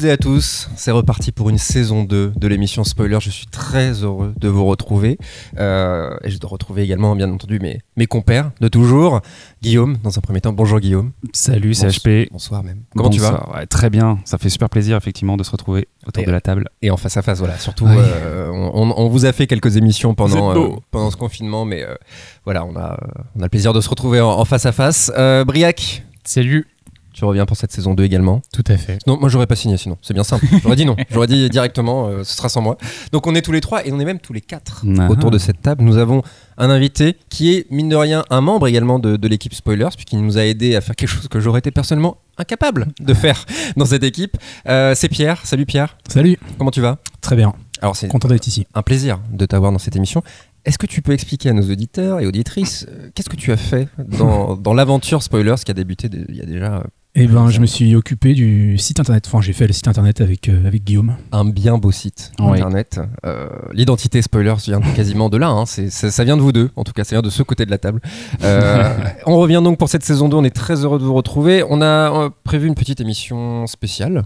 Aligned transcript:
Bonjour 0.00 0.12
à 0.12 0.16
toutes 0.16 0.28
et 0.28 0.30
à 0.30 0.32
tous, 0.32 0.68
c'est 0.76 0.92
reparti 0.92 1.32
pour 1.32 1.50
une 1.50 1.58
saison 1.58 2.04
2 2.04 2.32
de 2.36 2.46
l'émission 2.46 2.84
Spoiler. 2.84 3.18
Je 3.20 3.30
suis 3.30 3.46
très 3.46 4.04
heureux 4.04 4.32
de 4.38 4.46
vous 4.48 4.64
retrouver. 4.64 5.18
Euh, 5.58 6.16
et 6.22 6.30
je 6.30 6.38
dois 6.38 6.50
retrouver 6.50 6.82
également, 6.82 7.16
bien 7.16 7.28
entendu, 7.32 7.58
mes, 7.58 7.80
mes 7.96 8.06
compères 8.06 8.52
de 8.60 8.68
toujours. 8.68 9.20
Guillaume, 9.60 9.96
dans 10.04 10.16
un 10.16 10.20
premier 10.20 10.40
temps. 10.40 10.52
Bonjour 10.52 10.78
Guillaume. 10.78 11.10
Salut. 11.32 11.74
CHP. 11.74 12.28
Bonsoir 12.30 12.62
même. 12.62 12.82
Comment 12.94 13.10
tu 13.10 13.18
vas? 13.18 13.48
Ouais, 13.52 13.66
Très 13.66 13.90
bien, 13.90 14.20
ça 14.24 14.38
fait 14.38 14.50
super 14.50 14.70
plaisir 14.70 14.96
effectivement 14.96 15.36
de 15.36 15.42
se 15.42 15.50
retrouver 15.50 15.88
autour 16.06 16.22
Et- 16.22 16.26
de 16.26 16.30
la 16.32 16.40
table. 16.40 16.68
Et 16.80 16.92
en 16.92 16.96
face 16.96 17.16
à 17.16 17.22
face, 17.22 17.40
voilà. 17.40 17.58
Surtout, 17.58 17.86
Oui. 17.86 17.96
euh, 17.96 18.50
on, 18.52 18.92
on 18.96 19.08
vous 19.08 19.24
a 19.24 19.32
fait 19.32 19.48
quelques 19.48 19.76
émissions 19.78 20.14
pendant, 20.14 20.54
euh, 20.56 20.68
pendant 20.92 21.10
ce 21.10 21.16
confinement, 21.16 21.64
mais 21.64 21.82
euh, 21.82 21.96
voilà, 22.44 22.64
on 22.64 22.76
a, 22.76 22.96
on 23.34 23.40
a 23.40 23.44
le 23.44 23.48
plaisir 23.48 23.72
de 23.72 23.80
se 23.80 23.88
retrouver 23.88 24.20
en, 24.20 24.28
en 24.30 24.44
face 24.44 24.64
à 24.64 24.70
face. 24.72 25.10
Euh, 25.18 25.44
Briac, 25.44 26.04
Salut. 26.24 26.66
Tu 27.18 27.24
reviens 27.24 27.46
pour 27.46 27.56
cette 27.56 27.72
saison 27.72 27.94
2 27.94 28.04
également. 28.04 28.42
Tout 28.52 28.64
à 28.68 28.76
fait. 28.76 28.98
Non, 29.06 29.18
moi 29.18 29.28
j'aurais 29.28 29.46
pas 29.48 29.56
signé 29.56 29.76
sinon, 29.76 29.98
c'est 30.02 30.14
bien 30.14 30.22
simple. 30.24 30.46
J'aurais 30.62 30.76
dit 30.76 30.84
non, 30.86 30.96
j'aurais 31.10 31.26
dit 31.26 31.48
directement, 31.50 32.06
euh, 32.08 32.22
ce 32.24 32.36
sera 32.36 32.48
sans 32.48 32.60
moi. 32.62 32.78
Donc 33.12 33.26
on 33.26 33.34
est 33.34 33.42
tous 33.42 33.52
les 33.52 33.60
trois 33.60 33.84
et 33.86 33.92
on 33.92 33.98
est 33.98 34.04
même 34.04 34.20
tous 34.20 34.32
les 34.32 34.40
quatre 34.40 34.84
Ah. 34.98 35.08
autour 35.10 35.30
de 35.30 35.38
cette 35.38 35.60
table. 35.60 35.82
Nous 35.82 35.96
avons 35.96 36.22
un 36.58 36.70
invité 36.70 37.16
qui 37.28 37.54
est, 37.54 37.70
mine 37.70 37.88
de 37.88 37.96
rien, 37.96 38.24
un 38.30 38.40
membre 38.40 38.68
également 38.68 38.98
de, 38.98 39.16
de 39.16 39.28
l'équipe 39.28 39.52
Spoilers, 39.54 39.88
puisqu'il 39.94 40.22
nous 40.24 40.38
a 40.38 40.44
aidé 40.44 40.76
à 40.76 40.80
faire 40.80 40.94
quelque 40.96 41.08
chose 41.08 41.28
que 41.28 41.40
j'aurais 41.40 41.58
été 41.58 41.70
personnellement 41.72 42.18
incapable 42.36 42.88
de 43.00 43.14
faire 43.14 43.44
dans 43.76 43.84
cette 43.86 44.04
équipe. 44.04 44.36
Euh, 44.68 44.94
c'est 44.94 45.08
Pierre. 45.08 45.44
Salut 45.44 45.66
Pierre, 45.66 45.96
Salut. 46.08 46.38
comment 46.56 46.70
tu 46.70 46.80
vas? 46.80 46.98
Très 47.20 47.34
bien. 47.36 47.52
Alors 47.80 47.96
c'est 47.96 48.08
Content 48.08 48.28
d'être 48.28 48.46
ici. 48.46 48.66
un 48.74 48.82
plaisir 48.82 49.18
de 49.32 49.44
t'avoir 49.46 49.72
dans 49.72 49.78
cette 49.78 49.96
émission. 49.96 50.22
Est-ce 50.64 50.78
que 50.78 50.86
tu 50.86 51.00
peux 51.02 51.12
expliquer 51.12 51.48
à 51.48 51.52
nos 51.52 51.62
auditeurs 51.70 52.20
et 52.20 52.26
auditrices 52.26 52.86
euh, 52.88 53.10
qu'est-ce 53.14 53.28
que 53.30 53.36
tu 53.36 53.52
as 53.52 53.56
fait 53.56 53.88
dans, 53.98 54.56
dans 54.56 54.74
l'aventure 54.74 55.22
Spoilers 55.22 55.54
qui 55.64 55.70
a 55.70 55.74
débuté 55.74 56.08
de- 56.08 56.26
il 56.28 56.36
y 56.36 56.40
a 56.42 56.44
déjà 56.46 56.82
Eh 57.14 57.26
ben, 57.26 57.48
je 57.48 57.58
me 57.60 57.66
suis 57.66 57.96
occupé 57.96 58.32
du 58.34 58.78
site 58.78 59.00
internet. 59.00 59.24
Enfin, 59.26 59.40
j'ai 59.40 59.52
fait 59.52 59.66
le 59.66 59.72
site 59.72 59.88
internet 59.88 60.20
avec, 60.20 60.48
euh, 60.48 60.66
avec 60.66 60.84
Guillaume. 60.84 61.16
un 61.32 61.44
bien 61.44 61.76
beau 61.76 61.90
site 61.90 62.30
internet. 62.38 63.00
Euh, 63.26 63.48
L'identité 63.72 64.22
spoilers 64.22 64.54
vient 64.64 64.80
quasiment 64.80 65.28
de 65.28 65.36
là. 65.36 65.48
hein. 65.48 65.66
Ça, 65.66 66.10
ça 66.12 66.24
vient 66.24 66.36
de 66.36 66.42
vous 66.42 66.52
deux, 66.52 66.70
en 66.76 66.84
tout 66.84 66.92
cas, 66.92 67.02
ça 67.04 67.16
vient 67.16 67.22
de 67.22 67.30
ce 67.30 67.42
côté 67.42 67.66
de 67.66 67.70
la 67.70 67.78
table. 67.78 68.00
Euh, 68.44 68.94
on 69.26 69.36
revient 69.38 69.60
donc 69.64 69.78
pour 69.78 69.88
cette 69.88 70.04
saison 70.04 70.28
2. 70.28 70.36
On 70.36 70.44
est 70.44 70.54
très 70.54 70.84
heureux 70.84 70.98
de 71.00 71.04
vous 71.04 71.14
retrouver. 71.14 71.64
On 71.68 71.82
a 71.82 72.30
prévu 72.44 72.68
une 72.68 72.74
petite 72.76 73.00
émission 73.00 73.66
spéciale. 73.66 74.24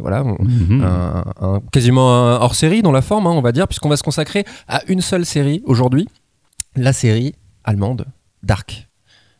Voilà, 0.00 0.24
on- 0.24 0.42
Mhm. 0.42 0.82
un, 0.84 1.24
un- 1.40 1.60
quasiment 1.70 2.10
un 2.16 2.36
hors 2.40 2.54
série 2.54 2.80
dans 2.82 2.92
la 2.92 3.02
forme, 3.02 3.26
hein, 3.26 3.32
on 3.32 3.42
va 3.42 3.52
dire, 3.52 3.68
puisqu'on 3.68 3.90
va 3.90 3.96
se 3.98 4.02
consacrer 4.02 4.44
à 4.68 4.80
une 4.88 5.02
seule 5.02 5.26
série 5.26 5.60
aujourd'hui, 5.66 6.08
la 6.76 6.92
série 6.94 7.34
allemande 7.62 8.06
Dark. 8.42 8.88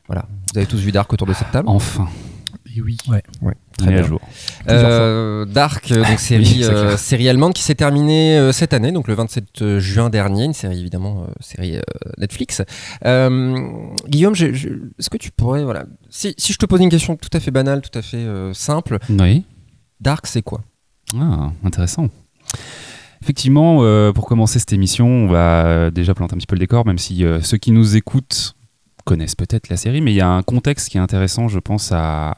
Voilà, 0.09 0.27
vous 0.53 0.59
avez 0.59 0.67
tous 0.67 0.79
vu 0.79 0.93
Dark 0.93 1.11
autour 1.13 1.27
de 1.27 1.33
cette 1.33 1.51
table. 1.53 1.69
Enfin, 1.71 2.07
Et 2.79 2.81
oui. 2.83 2.97
Très 3.79 3.89
à 3.89 3.91
bien. 3.91 4.03
jour. 4.03 4.21
Euh, 4.69 5.45
Dark, 5.45 5.93
donc 5.93 6.19
série, 6.19 6.45
Oui, 6.45 6.63
c'est 6.63 6.71
euh, 6.71 6.97
série 6.97 7.29
allemande 7.29 7.53
qui 7.53 7.63
s'est 7.63 7.75
terminée 7.75 8.39
euh, 8.39 8.53
cette 8.53 8.73
année, 8.73 8.91
donc 8.91 9.07
le 9.09 9.15
27 9.15 9.79
juin 9.79 10.09
dernier, 10.09 10.45
une 10.45 10.55
série 10.55 10.81
évidemment, 10.81 11.23
euh, 11.29 11.33
série 11.41 11.77
euh, 11.77 11.83
Netflix. 12.19 12.63
Euh, 13.05 13.55
Guillaume, 14.09 14.35
est-ce 14.35 15.11
que 15.11 15.17
tu 15.19 15.31
pourrais, 15.31 15.63
voilà, 15.65 15.85
si, 16.09 16.35
si 16.39 16.53
je 16.53 16.59
te 16.59 16.67
pose 16.67 16.81
une 16.81 16.89
question 16.91 17.17
tout 17.17 17.29
à 17.33 17.41
fait 17.41 17.51
banale, 17.51 17.83
tout 17.83 17.97
à 17.99 18.03
fait 18.03 18.17
euh, 18.17 18.53
simple, 18.55 18.99
Oui. 19.11 19.45
Dark 20.01 20.27
c'est 20.27 20.43
quoi? 20.43 20.63
Ah, 21.19 21.53
intéressant. 21.65 22.09
Effectivement, 23.23 23.79
euh, 23.81 24.13
pour 24.13 24.27
commencer 24.27 24.59
cette 24.59 24.73
émission, 24.73 25.07
on 25.09 25.27
va 25.27 25.91
déjà 25.91 26.15
planter 26.15 26.35
un 26.35 26.39
petit 26.39 26.47
peu 26.47 26.55
le 26.55 26.61
décor, 26.61 26.87
même 26.87 26.99
si 26.99 27.25
euh, 27.25 27.41
ceux 27.41 27.57
qui 27.57 27.73
nous 27.73 27.97
écoutent 27.97 28.56
connaissent 29.07 29.37
peut-être 29.37 29.71
la 29.71 29.77
série, 29.77 30.01
mais 30.03 30.13
il 30.13 30.17
y 30.17 30.21
a 30.21 30.29
un 30.29 30.43
contexte 30.43 30.91
qui 30.91 30.99
est 30.99 31.01
intéressant, 31.01 31.49
je 31.49 31.61
pense, 31.61 31.93
à, 31.93 32.35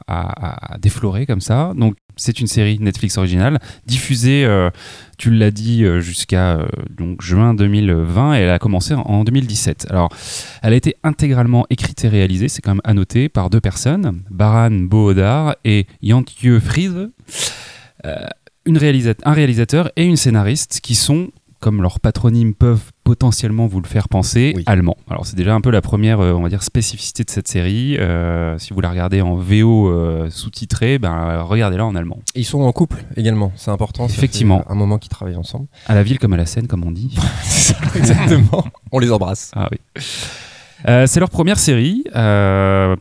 déflorer 0.79 1.25
comme 1.25 1.41
ça. 1.41 1.73
Donc, 1.75 1.95
c'est 2.15 2.39
une 2.39 2.47
série 2.47 2.77
Netflix 2.79 3.17
originale, 3.17 3.59
diffusée, 3.85 4.45
euh, 4.45 4.69
tu 5.17 5.31
l'as 5.31 5.51
dit, 5.51 5.83
euh, 5.83 5.99
jusqu'à 5.99 6.59
euh, 6.59 6.67
juin 7.19 7.53
2020, 7.53 8.35
et 8.35 8.39
elle 8.39 8.49
a 8.49 8.59
commencé 8.59 8.93
en, 8.93 9.01
en 9.01 9.23
2017. 9.23 9.87
Alors, 9.89 10.09
elle 10.61 10.73
a 10.73 10.75
été 10.75 10.95
intégralement 11.03 11.65
écrite 11.69 12.03
et 12.05 12.09
réalisée, 12.09 12.49
c'est 12.49 12.61
quand 12.61 12.75
même 12.75 12.95
noter, 12.95 13.29
par 13.29 13.49
deux 13.49 13.61
personnes, 13.61 14.21
Baran 14.29 14.71
Bohodar 14.71 15.55
et 15.65 15.87
Jantje 16.03 16.59
Friese. 16.59 17.09
Euh, 18.05 18.27
une 18.65 18.77
un 18.77 19.33
réalisateur 19.33 19.91
et 19.95 20.05
une 20.05 20.17
scénariste 20.17 20.79
qui 20.81 20.93
sont, 20.93 21.29
comme 21.59 21.81
leurs 21.81 21.99
patronymes 21.99 22.53
peuvent 22.53 22.91
potentiellement 23.09 23.65
vous 23.65 23.81
le 23.81 23.87
faire 23.87 24.07
penser, 24.07 24.53
Oui. 24.55 24.63
allemands. 24.67 24.95
Alors 25.09 25.25
c'est 25.25 25.35
déjà 25.35 25.55
un 25.55 25.61
peu 25.61 25.71
la 25.71 25.81
première, 25.81 26.19
euh, 26.19 26.33
on 26.33 26.43
va 26.43 26.49
dire, 26.49 26.61
spécificité 26.61 27.23
de 27.23 27.31
cette 27.31 27.47
série. 27.47 27.97
Euh, 27.97 28.55
si 28.59 28.71
vous 28.71 28.81
la 28.81 28.89
regardez 28.91 29.19
en 29.21 29.33
VO 29.33 29.89
euh, 29.89 30.29
sous-titré, 30.29 30.99
ben, 30.99 31.41
regardez-la 31.41 31.87
en 31.87 31.95
allemand. 31.95 32.19
Et 32.35 32.41
Ils 32.41 32.45
sont 32.45 32.61
en 32.61 32.71
couple 32.71 33.03
également, 33.17 33.51
c'est 33.55 33.71
important. 33.71 34.05
Effectivement. 34.05 34.63
un 34.69 34.75
moment 34.75 34.99
qu'ils 34.99 35.09
travaillent 35.09 35.37
ensemble. 35.37 35.65
À 35.87 35.95
la 35.95 36.03
ville 36.03 36.19
comme 36.19 36.33
à 36.33 36.37
la 36.37 36.45
scène, 36.45 36.67
comme 36.67 36.85
on 36.85 36.91
dit. 36.91 37.15
Exactement. 37.95 38.63
On 38.91 38.99
les 38.99 39.11
embrasse. 39.11 39.49
Ah 39.55 39.69
oui. 39.71 39.79
Euh, 40.87 41.05
c'est 41.07 41.19
leur 41.19 41.29
première 41.29 41.59
série. 41.59 42.03
Euh, 42.15 42.95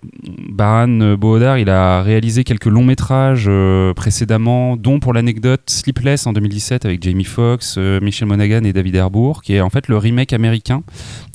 Baran 0.50 1.16
Bohodar, 1.16 1.58
il 1.58 1.70
a 1.70 2.02
réalisé 2.02 2.44
quelques 2.44 2.66
longs 2.66 2.84
métrages 2.84 3.46
euh, 3.48 3.94
précédemment, 3.94 4.76
dont 4.76 4.98
pour 4.98 5.12
l'anecdote 5.12 5.62
Sleepless 5.66 6.26
en 6.26 6.32
2017 6.32 6.84
avec 6.84 7.02
Jamie 7.02 7.24
Foxx, 7.24 7.78
Michel 8.02 8.26
Monaghan 8.26 8.64
et 8.64 8.72
David 8.72 8.96
Harbour, 8.96 9.42
qui 9.42 9.54
est 9.54 9.60
en 9.60 9.70
fait 9.70 9.88
le 9.88 9.96
remake 9.96 10.32
américain 10.32 10.82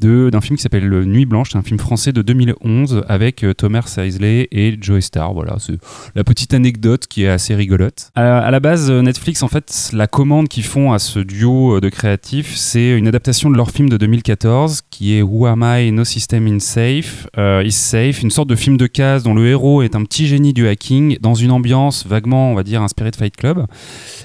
d'un 0.02 0.42
film 0.42 0.58
qui 0.58 0.64
s'appelle 0.64 0.90
Nuit 1.06 1.26
Blanche, 1.26 1.52
c'est 1.54 1.58
un 1.58 1.64
film 1.64 1.80
français 1.80 2.12
de 2.12 2.22
2011 2.22 3.04
avec 3.08 3.46
Thomas 3.58 3.84
Sisley 3.86 4.50
et 4.52 4.78
Joey 4.80 5.00
Starr. 5.00 5.34
Voilà, 5.34 5.56
c'est 5.60 5.78
la 6.14 6.26
petite 6.26 6.54
anecdote 6.54 7.08
qui 7.08 7.24
est 7.24 7.30
assez 7.30 7.56
rigolote. 7.56 8.12
À, 8.16 8.52
la 8.52 8.60
base, 8.60 8.92
Netflix, 8.92 9.44
en 9.44 9.48
fait, 9.48 9.92
la 9.94 10.08
commande 10.08 10.50
qu'ils 10.50 10.66
font 10.66 10.92
à 10.92 11.00
ce 11.00 11.20
duo 11.20 11.80
de 11.80 11.88
créatifs, 11.88 12.56
c'est 12.56 12.98
une 12.98 13.08
adaptation 13.08 13.50
de 13.50 13.56
leur 13.56 13.72
film 13.72 13.88
de 13.88 13.96
2014 13.96 14.82
qui 14.90 15.18
est 15.18 15.22
Who 15.22 15.46
Am 15.46 15.64
I 15.64 15.92
No 15.92 16.04
System 16.04 16.33
in 16.34 16.60
Safe 16.60 17.28
euh, 17.38 17.64
is 17.64 17.72
Safe, 17.72 18.22
une 18.22 18.32
sorte 18.32 18.50
de 18.50 18.56
film 18.56 18.78
de 18.78 18.88
case 18.88 19.24
dont 19.24 19.34
le 19.34 19.48
héros 19.48 19.82
est 19.82 19.96
un 19.96 20.04
petit 20.04 20.28
génie 20.28 20.54
du 20.54 20.68
hacking 20.68 21.18
dans 21.22 21.36
une 21.36 21.52
ambiance 21.52 22.06
vaguement, 22.06 22.52
on 22.52 22.56
va 22.56 22.64
dire, 22.64 22.82
inspirée 22.82 23.12
de 23.12 23.16
Fight 23.16 23.36
Club. 23.36 23.66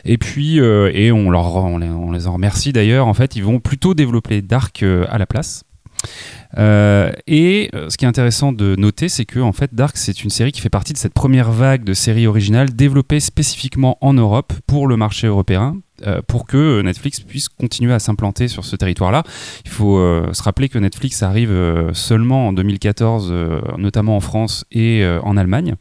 Et 0.05 0.19
puis, 0.19 0.61
euh, 0.61 0.91
et 0.95 1.13
on, 1.13 1.31
leur, 1.31 1.79
les, 1.79 1.89
on 1.89 2.11
les 2.11 2.27
en 2.27 2.35
remercie 2.35 2.73
d'ailleurs, 2.73 3.07
en 3.07 3.15
fait, 3.15 3.37
ils 3.37 3.45
vont 3.45 3.61
plutôt 3.61 3.95
développer 3.95 4.43
Dark 4.43 4.83
euh, 4.83 5.05
à 5.09 5.19
la 5.19 5.27
place. 5.27 5.65
Euh, 6.57 7.13
et 7.27 7.71
euh, 7.75 7.91
ce 7.91 7.97
qui 7.97 8.05
est 8.05 8.09
intéressant 8.09 8.53
de 8.53 8.75
noter, 8.77 9.09
c'est 9.09 9.25
que 9.25 9.41
en 9.41 9.53
fait, 9.53 9.75
Dark, 9.75 9.97
c'est 9.97 10.25
une 10.25 10.31
série 10.31 10.53
qui 10.53 10.61
fait 10.61 10.71
partie 10.71 10.93
de 10.93 10.99
cette 10.99 11.13
première 11.13 11.51
vague 11.53 11.85
de 11.85 11.93
séries 11.93 12.27
originales 12.27 12.75
développées 12.75 13.21
spécifiquement 13.21 13.99
en 14.01 14.15
Europe 14.15 14.53
pour 14.67 14.87
le 14.87 14.97
marché 14.97 15.27
européen, 15.27 15.77
euh, 16.07 16.23
pour 16.27 16.47
que 16.47 16.81
Netflix 16.81 17.21
puisse 17.21 17.49
continuer 17.49 17.93
à 17.93 17.99
s'implanter 17.99 18.49
sur 18.49 18.65
ce 18.65 18.77
territoire-là. 18.77 19.25
Il 19.65 19.71
faut 19.71 19.99
se 20.33 20.43
rappeler 20.43 20.69
que 20.69 20.79
Netflix 20.79 21.23
arrive 21.23 21.53
seulement 21.93 22.49
en 22.49 22.53
2014, 22.53 23.29
euh, 23.31 23.61
notamment 23.77 24.17
en 24.17 24.21
France 24.21 24.65
et 24.73 25.07
en 25.23 25.37
Allemagne. 25.37 25.75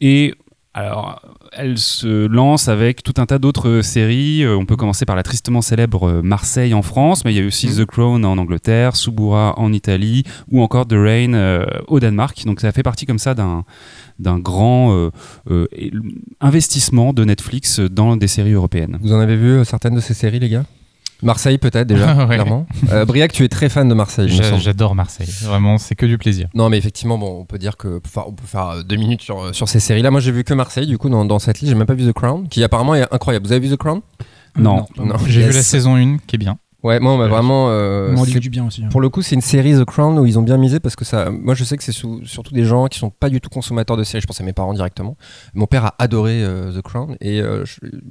Et 0.00 0.34
alors, 0.72 1.20
elle 1.52 1.78
se 1.78 2.28
lance 2.28 2.68
avec 2.68 3.02
tout 3.02 3.14
un 3.16 3.26
tas 3.26 3.40
d'autres 3.40 3.80
séries. 3.82 4.44
Euh, 4.44 4.56
on 4.56 4.66
peut 4.66 4.76
commencer 4.76 5.04
par 5.04 5.16
la 5.16 5.24
tristement 5.24 5.62
célèbre 5.62 6.08
euh, 6.08 6.22
Marseille 6.22 6.74
en 6.74 6.82
France, 6.82 7.24
mais 7.24 7.32
il 7.34 7.38
y 7.38 7.42
a 7.42 7.46
aussi 7.46 7.66
Mhm. 7.66 7.74
The 7.74 7.84
Crown 7.86 8.24
en 8.24 8.38
Angleterre, 8.38 8.94
Subura 8.94 9.58
en 9.58 9.72
Italie, 9.72 10.22
ou 10.50 10.62
encore 10.62 10.86
The 10.86 10.92
Rain 10.92 11.34
euh, 11.34 11.64
au 11.88 11.98
Danemark. 11.98 12.44
Donc 12.46 12.60
ça 12.60 12.70
fait 12.70 12.84
partie 12.84 13.04
comme 13.04 13.18
ça 13.18 13.34
d'un 13.34 13.64
d'un 14.20 14.38
grand 14.38 14.92
euh, 14.94 15.10
euh, 15.50 15.66
investissement 16.40 17.12
de 17.12 17.24
Netflix 17.24 17.80
dans 17.80 18.16
des 18.16 18.28
séries 18.28 18.52
européennes. 18.52 18.98
Vous 19.00 19.12
en 19.12 19.18
avez 19.18 19.36
vu 19.36 19.48
euh, 19.48 19.64
certaines 19.64 19.94
de 19.94 20.00
ces 20.00 20.14
séries, 20.14 20.38
les 20.38 20.50
gars? 20.50 20.64
Marseille 21.22 21.58
peut-être 21.58 21.86
déjà, 21.86 22.14
Ouais. 22.26 22.34
clairement. 22.36 22.66
Euh, 22.90 23.04
Briac, 23.04 23.32
tu 23.32 23.44
es 23.44 23.48
très 23.48 23.68
fan 23.68 23.88
de 23.88 23.94
Marseille. 23.94 24.28
J'adore 24.60 24.94
Marseille. 24.94 25.28
Vraiment, 25.42 25.78
c'est 25.78 25.94
que 25.94 26.06
du 26.06 26.18
plaisir. 26.18 26.48
Non, 26.54 26.68
mais 26.68 26.78
effectivement, 26.78 27.18
bon, 27.18 27.40
on 27.40 27.44
peut 27.44 27.58
dire 27.58 27.76
que 27.76 28.00
enfin, 28.06 28.24
on 28.26 28.32
peut 28.32 28.46
faire 28.46 28.68
euh, 28.68 28.82
deux 28.82 28.96
minutes 28.96 29.22
sur, 29.22 29.40
euh, 29.42 29.52
sur 29.52 29.68
ces 29.68 29.80
séries-là. 29.80 30.10
Moi, 30.10 30.20
j'ai 30.20 30.32
vu 30.32 30.44
que 30.44 30.54
Marseille, 30.54 30.86
du 30.86 30.98
coup, 30.98 31.08
dans, 31.08 31.24
dans 31.24 31.38
cette 31.38 31.60
liste. 31.60 31.70
J'ai 31.72 31.78
même 31.78 31.86
pas 31.86 31.94
vu 31.94 32.06
The 32.08 32.12
Crown, 32.12 32.48
qui 32.48 32.62
apparemment 32.64 32.94
est 32.94 33.06
incroyable. 33.12 33.46
Vous 33.46 33.52
avez 33.52 33.66
vu 33.66 33.74
The 33.74 33.78
Crown? 33.78 34.00
Non. 34.56 34.86
Non. 34.98 35.16
J'ai 35.26 35.40
Yes. 35.40 35.48
vu 35.50 35.54
la 35.56 35.62
saison 35.62 35.96
1 35.96 36.16
qui 36.26 36.36
est 36.36 36.38
bien. 36.38 36.58
Ouais, 36.82 36.98
moi, 37.00 37.12
on 37.12 37.18
m'a 37.18 37.24
Ouais. 37.24 37.28
vraiment. 37.30 37.66
euh, 37.70 38.14
On 38.16 38.24
du 38.24 38.48
bien 38.50 38.66
aussi. 38.66 38.82
hein. 38.84 38.88
pour 38.90 39.00
le 39.00 39.08
coup, 39.10 39.20
c'est 39.22 39.34
une 39.34 39.40
série 39.42 39.74
The 39.78 39.84
Crown 39.84 40.18
où 40.18 40.24
ils 40.26 40.38
ont 40.38 40.42
bien 40.42 40.56
misé 40.56 40.80
parce 40.80 40.96
que 40.96 41.04
ça. 41.04 41.30
Moi, 41.30 41.54
je 41.54 41.64
sais 41.64 41.76
que 41.76 41.82
c'est 41.82 41.92
surtout 41.92 42.54
des 42.54 42.64
gens 42.64 42.86
qui 42.86 42.98
sont 42.98 43.10
pas 43.10 43.28
du 43.28 43.40
tout 43.40 43.50
consommateurs 43.50 43.96
de 43.96 44.04
séries. 44.04 44.22
Je 44.22 44.26
pense 44.26 44.40
à 44.40 44.44
mes 44.44 44.52
parents 44.52 44.72
directement. 44.72 45.16
Mon 45.54 45.66
père 45.66 45.84
a 45.84 45.94
adoré 45.98 46.42
euh, 46.42 46.72
The 46.72 46.80
Crown 46.82 47.16
et 47.20 47.40
euh, 47.42 47.64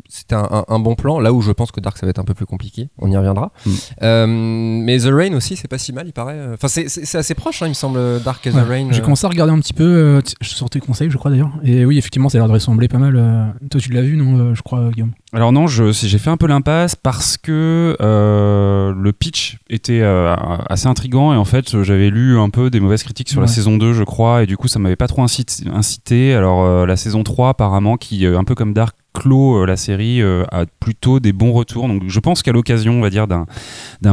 c'était 0.07 0.35
un, 0.35 0.47
un- 0.51 0.65
un 0.67 0.79
bon 0.79 0.95
plan. 0.95 1.19
Là 1.19 1.33
où 1.33 1.41
je 1.41 1.51
pense 1.51 1.71
que 1.71 1.79
Dark 1.79 1.97
ça 1.97 2.05
va 2.05 2.11
être 2.11 2.19
un 2.19 2.23
peu 2.25 2.33
plus 2.35 2.45
compliqué. 2.45 2.89
On 2.99 3.09
y 3.09 3.17
reviendra. 3.17 3.51
Mm. 3.65 3.71
Euh, 4.03 4.27
mais 4.27 4.99
The 4.99 5.09
Rain 5.11 5.33
aussi, 5.33 5.55
c'est 5.55 5.67
pas 5.67 5.77
si 5.77 5.91
mal, 5.93 6.07
il 6.07 6.13
paraît. 6.13 6.39
Enfin, 6.53 6.67
c'est- 6.67 6.89
c'est 6.89 7.05
c'est 7.05 7.17
assez 7.17 7.33
proche, 7.35 7.61
hein, 7.61 7.65
il 7.67 7.69
me 7.69 7.73
semble, 7.73 7.99
Dark 8.23 8.45
et 8.45 8.51
Ouais. 8.51 8.61
The 8.61 8.67
Rain. 8.67 8.87
J'ai 8.91 8.99
euh. 8.99 9.03
commencé 9.03 9.25
à 9.25 9.29
regarder 9.29 9.53
un 9.53 9.59
petit 9.59 9.73
peu. 9.73 9.83
euh, 9.83 10.21
je 10.41 10.49
sortais 10.49 10.79
conseil, 10.79 11.09
je 11.09 11.17
crois 11.17 11.31
d'ailleurs. 11.31 11.51
Et 11.63 11.85
oui, 11.85 11.97
effectivement, 11.97 12.29
ça 12.29 12.37
a 12.37 12.41
l'air 12.41 12.47
de 12.47 12.53
ressembler 12.53 12.87
pas 12.87 12.97
mal. 12.99 13.53
Toi, 13.71 13.79
tu 13.81 13.91
l'as 13.91 14.01
vu, 14.01 14.15
non 14.17 14.37
euh, 14.39 14.53
Je 14.55 14.61
crois, 14.61 14.89
Guillaume? 14.91 15.11
Alors 15.31 15.51
non, 15.51 15.67
je- 15.67 15.91
j'ai 15.91 16.17
fait 16.17 16.31
un 16.31 16.37
peu 16.37 16.47
l'impasse 16.47 16.95
parce 16.95 17.37
que 17.37 17.95
euh, 18.01 18.93
le 18.97 19.13
pitch 19.13 19.57
était 19.69 20.01
euh, 20.01 20.33
assez 20.67 20.87
intrigant 20.87 21.33
et 21.33 21.37
en 21.37 21.45
fait 21.45 21.83
j'avais 21.83 22.09
lu 22.09 22.39
un 22.39 22.49
peu 22.49 22.71
des 22.71 22.79
mauvaises 22.79 23.03
critiques 23.03 23.29
sur 23.29 23.39
la 23.39 23.45
saison 23.47 23.77
2 23.77 23.93
je 23.93 24.03
crois 24.03 24.41
et 24.41 24.47
du 24.47 24.57
coup 24.57 24.67
ça 24.67 24.79
m'avait 24.79 24.95
pas 24.95 25.07
trop 25.07 25.21
incité. 25.21 25.65
incité. 25.71 26.33
Alors 26.33 26.65
euh, 26.65 26.87
la 26.87 26.95
saison 26.95 27.21
3 27.23 27.49
apparemment 27.49 27.95
qui 27.97 28.25
un 28.25 28.43
peu 28.43 28.55
comme 28.55 28.73
Dark 28.73 28.95
clôt 29.19 29.65
la 29.65 29.77
série 29.77 30.21
a 30.21 30.65
plutôt 30.79 31.19
des 31.19 31.33
bons 31.33 31.51
retours. 31.51 31.87
Donc 31.87 32.03
je 32.07 32.19
pense 32.19 32.43
qu'à 32.43 32.51
l'occasion, 32.51 32.93
on 32.93 33.01
va 33.01 33.09
dire, 33.09 33.27
d'un, 33.27 33.45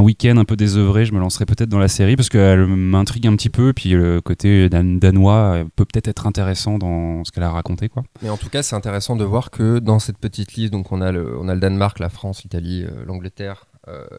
week-end 0.00 0.36
un 0.36 0.44
peu 0.44 0.56
désœuvré, 0.56 1.04
je 1.04 1.12
me 1.12 1.20
lancerai 1.20 1.46
peut-être 1.46 1.68
dans 1.68 1.78
la 1.78 1.88
série 1.88 2.16
parce 2.16 2.28
qu'elle 2.28 2.66
m'intrigue 2.66 3.26
un 3.26 3.36
petit 3.36 3.50
peu. 3.50 3.72
Puis 3.72 3.90
le 3.90 4.20
côté 4.20 4.68
danois 4.68 5.64
peut 5.76 5.84
peut-être 5.84 6.08
être 6.08 6.26
intéressant 6.26 6.78
dans 6.78 7.24
ce 7.24 7.32
qu'elle 7.32 7.44
a 7.44 7.50
raconté. 7.50 7.88
Quoi. 7.88 8.02
Mais 8.22 8.30
en 8.30 8.36
tout 8.36 8.50
cas, 8.50 8.62
c'est 8.62 8.76
intéressant 8.76 9.16
de 9.16 9.24
voir 9.24 9.50
que 9.50 9.78
dans 9.78 9.98
cette 9.98 10.18
petite 10.18 10.54
liste, 10.54 10.72
donc 10.72 10.92
on 10.92 11.00
a 11.00 11.12
le, 11.12 11.38
on 11.38 11.48
a 11.48 11.54
le 11.54 11.60
Danemark, 11.60 11.98
la 11.98 12.08
France, 12.08 12.42
l'Italie, 12.42 12.84
l'Angleterre 13.06 13.66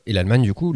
et 0.05 0.13
l'Allemagne, 0.13 0.43
du 0.43 0.53
coup, 0.53 0.73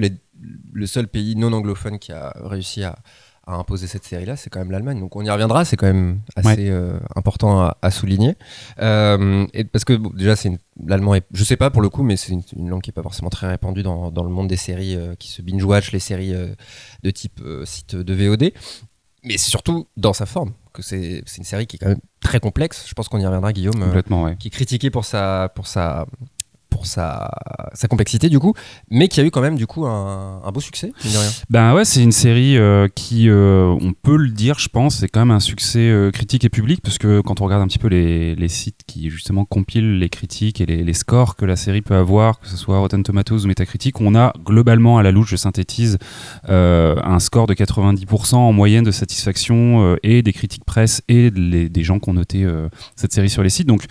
le 0.73 0.85
seul 0.85 1.07
pays 1.07 1.35
non 1.35 1.53
anglophone 1.53 1.99
qui 1.99 2.11
a 2.11 2.33
réussi 2.43 2.83
à, 2.83 2.99
imposer 3.47 3.87
cette 3.87 4.03
série-là, 4.03 4.35
c'est 4.35 4.49
quand 4.49 4.59
même 4.59 4.71
l'Allemagne. 4.71 4.99
Donc 4.99 5.15
on 5.15 5.23
y 5.23 5.29
reviendra, 5.29 5.65
c'est 5.65 5.77
quand 5.77 5.87
même 5.87 6.21
assez 6.35 6.69
euh, 6.69 6.99
important 7.15 7.71
à, 7.81 7.91
souligner. 7.91 8.35
Euh, 8.79 9.45
et 9.53 9.63
parce 9.63 9.85
que 9.85 9.93
déjà, 10.15 10.35
c'est 10.35 10.51
l'allemand, 10.85 11.15
est, 11.15 11.25
je 11.33 11.43
sais 11.43 11.57
pas 11.57 11.69
pour 11.69 11.81
le 11.81 11.89
coup, 11.89 12.03
mais 12.03 12.17
c'est 12.17 12.33
une, 12.55 12.69
langue 12.69 12.81
qui 12.81 12.91
est 12.91 12.93
pas 12.93 13.03
forcément 13.03 13.29
très 13.29 13.47
répandue 13.47 13.83
dans, 13.83 14.11
le 14.11 14.29
monde 14.29 14.47
des 14.47 14.57
séries 14.57 14.95
euh, 14.95 15.15
qui 15.15 15.29
se 15.29 15.41
binge-watch, 15.41 15.91
les 15.91 15.99
séries 15.99 16.33
de 17.03 17.11
type 17.11 17.41
site 17.65 17.95
de 17.95 18.13
VOD. 18.13 18.51
Mais 19.23 19.37
c'est 19.37 19.49
surtout 19.49 19.87
dans 19.97 20.13
sa 20.13 20.25
forme, 20.25 20.53
que 20.73 20.81
c'est 20.81 21.23
une 21.37 21.43
série 21.43 21.67
qui 21.67 21.75
est 21.75 21.79
quand 21.79 21.89
même 21.89 22.01
très 22.21 22.39
complexe. 22.39 22.85
Je 22.87 22.93
pense 22.93 23.07
qu'on 23.07 23.19
y 23.19 23.25
reviendra, 23.25 23.53
Guillaume, 23.53 23.79
Complètement, 23.79 24.35
qui 24.35 24.47
est 24.47 24.51
critiqué 24.51 24.89
pour 24.89 25.05
sa, 25.05 25.51
pour 25.53 25.67
sa 25.67 26.07
sa, 26.85 27.31
sa, 27.73 27.87
complexité 27.87 28.29
du 28.29 28.39
coup, 28.39 28.53
mais 28.89 29.07
qui 29.07 29.19
a 29.19 29.23
eu 29.23 29.31
quand 29.31 29.41
même 29.41 29.55
du 29.55 29.67
coup 29.67 29.85
un, 29.85 30.41
un 30.43 30.51
beau 30.51 30.59
succès. 30.59 30.93
Ben 31.49 31.73
ouais, 31.73 31.85
c'est 31.85 32.01
une 32.01 32.11
série 32.11 32.57
euh, 32.57 32.87
qui, 32.93 33.29
euh, 33.29 33.75
on 33.81 33.93
peut 33.93 34.17
le 34.17 34.29
dire, 34.29 34.59
je 34.59 34.69
pense, 34.69 34.97
c'est 34.97 35.07
quand 35.07 35.21
même 35.21 35.31
un 35.31 35.39
succès 35.39 35.79
euh, 35.79 36.11
critique 36.11 36.45
et 36.45 36.49
public 36.49 36.81
parce 36.81 36.97
que 36.97 37.21
quand 37.21 37.41
on 37.41 37.45
regarde 37.45 37.61
un 37.61 37.67
petit 37.67 37.79
peu 37.79 37.87
les, 37.87 38.35
les 38.35 38.47
sites 38.47 38.81
qui 38.87 39.09
justement 39.09 39.45
compilent 39.45 39.97
les 39.97 40.09
critiques 40.09 40.61
et 40.61 40.65
les, 40.65 40.93
scores 40.93 41.35
que 41.35 41.45
la 41.45 41.55
série 41.55 41.81
peut 41.81 41.95
avoir, 41.95 42.39
que 42.39 42.47
ce 42.47 42.57
soit 42.57 42.77
Rotten 42.77 43.03
Tomatoes 43.03 43.45
ou 43.45 43.47
Metacritic, 43.47 44.01
on 44.01 44.13
a 44.13 44.33
globalement 44.43 44.97
à 44.97 45.03
la 45.03 45.11
louche, 45.11 45.29
je 45.31 45.35
synthétise, 45.37 45.97
un 46.47 47.19
score 47.19 47.47
de 47.47 47.53
90% 47.53 48.35
en 48.35 48.51
moyenne 48.51 48.83
de 48.83 48.91
satisfaction 48.91 49.95
et 50.03 50.21
des 50.21 50.33
critiques 50.33 50.65
presse 50.65 51.01
et 51.07 51.31
des 51.31 51.83
gens 51.83 51.99
qui 51.99 52.09
ont 52.09 52.13
noté 52.13 52.45
cette 52.97 53.13
série 53.13 53.29
sur 53.29 53.41
les 53.41 53.49
sites. 53.49 53.67
Donc 53.67 53.85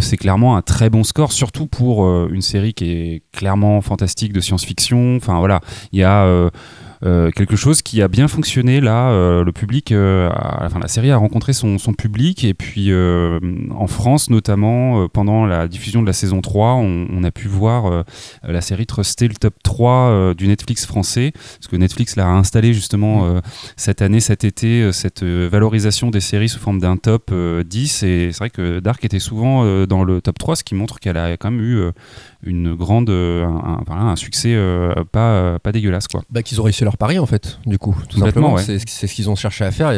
c'est 0.00 0.18
clairement 0.18 0.56
un 0.56 0.62
très 0.62 0.90
bon 0.90 1.02
score, 1.02 1.32
surtout 1.32 1.66
pour 1.66 2.23
une 2.30 2.42
série 2.42 2.74
qui 2.74 2.90
est 2.90 3.22
clairement 3.32 3.80
fantastique 3.80 4.32
de 4.32 4.40
science-fiction. 4.40 5.16
Enfin 5.16 5.38
voilà, 5.38 5.60
il 5.92 6.00
y 6.00 6.04
a 6.04 6.50
euh, 7.04 7.30
quelque 7.30 7.56
chose 7.56 7.82
qui 7.82 8.00
a 8.00 8.08
bien 8.08 8.28
fonctionné 8.28 8.80
là. 8.80 9.10
Euh, 9.10 9.44
le 9.44 9.52
public, 9.52 9.92
euh, 9.92 10.30
enfin 10.60 10.78
la 10.78 10.88
série 10.88 11.10
a 11.10 11.16
rencontré 11.16 11.52
son, 11.52 11.76
public 11.96 12.44
et 12.44 12.54
puis 12.54 12.92
en 12.94 13.86
France 13.86 14.30
notamment 14.30 15.06
pendant 15.08 15.46
la 15.46 15.68
diffusion 15.68 16.02
de 16.02 16.06
la 16.06 16.12
saison 16.12 16.40
3, 16.40 16.74
on, 16.74 17.24
a 17.24 17.30
pu 17.30 17.46
voir 17.46 18.04
la 18.42 18.60
série 18.60 18.86
truster 18.86 19.28
le 19.28 19.34
top 19.34 19.54
3 19.62 20.34
du 20.34 20.48
Netflix 20.48 20.86
français 20.86 21.32
parce 21.32 21.68
que 21.68 21.76
Netflix 21.76 22.16
l'a 22.16 22.28
installé 22.28 22.74
justement 22.74 23.26
mmh. 23.26 23.42
cette 23.76 24.02
année, 24.02 24.20
cet 24.20 24.44
été, 24.44 24.92
cette 24.92 25.22
valorisation 25.22 26.10
des 26.10 26.20
séries 26.20 26.48
sous 26.48 26.58
forme 26.58 26.80
d'un 26.80 26.96
top 26.96 27.32
10 27.32 28.02
et 28.02 28.30
c'est 28.32 28.38
vrai 28.38 28.50
que 28.50 28.80
Dark 28.80 29.04
était 29.04 29.20
souvent 29.20 29.86
dans 29.86 30.04
le 30.04 30.20
top 30.20 30.38
3, 30.38 30.56
ce 30.56 30.64
qui 30.64 30.74
montre 30.74 30.98
qu'elle 30.98 31.16
a 31.16 31.36
quand 31.36 31.50
même 31.50 31.60
eu 31.60 31.90
une 32.46 32.74
grande, 32.74 33.10
un, 33.10 33.82
un, 33.88 34.16
succès 34.16 34.56
pas, 35.12 35.58
pas 35.58 35.72
dégueulasse 35.72 36.08
quoi. 36.08 36.22
Bah, 36.30 36.42
qu'ils 36.42 36.60
ont 36.60 36.64
réussi 36.64 36.84
leur 36.84 36.96
pari 36.96 37.18
en 37.18 37.26
fait, 37.26 37.58
du 37.66 37.78
coup, 37.78 37.96
tout 38.08 38.18
simplement. 38.18 38.56
C'est 38.58 38.78
ce 38.78 39.14
qu'ils 39.14 39.30
ont 39.30 39.36
cherché 39.36 39.64
à 39.64 39.70
faire. 39.70 39.92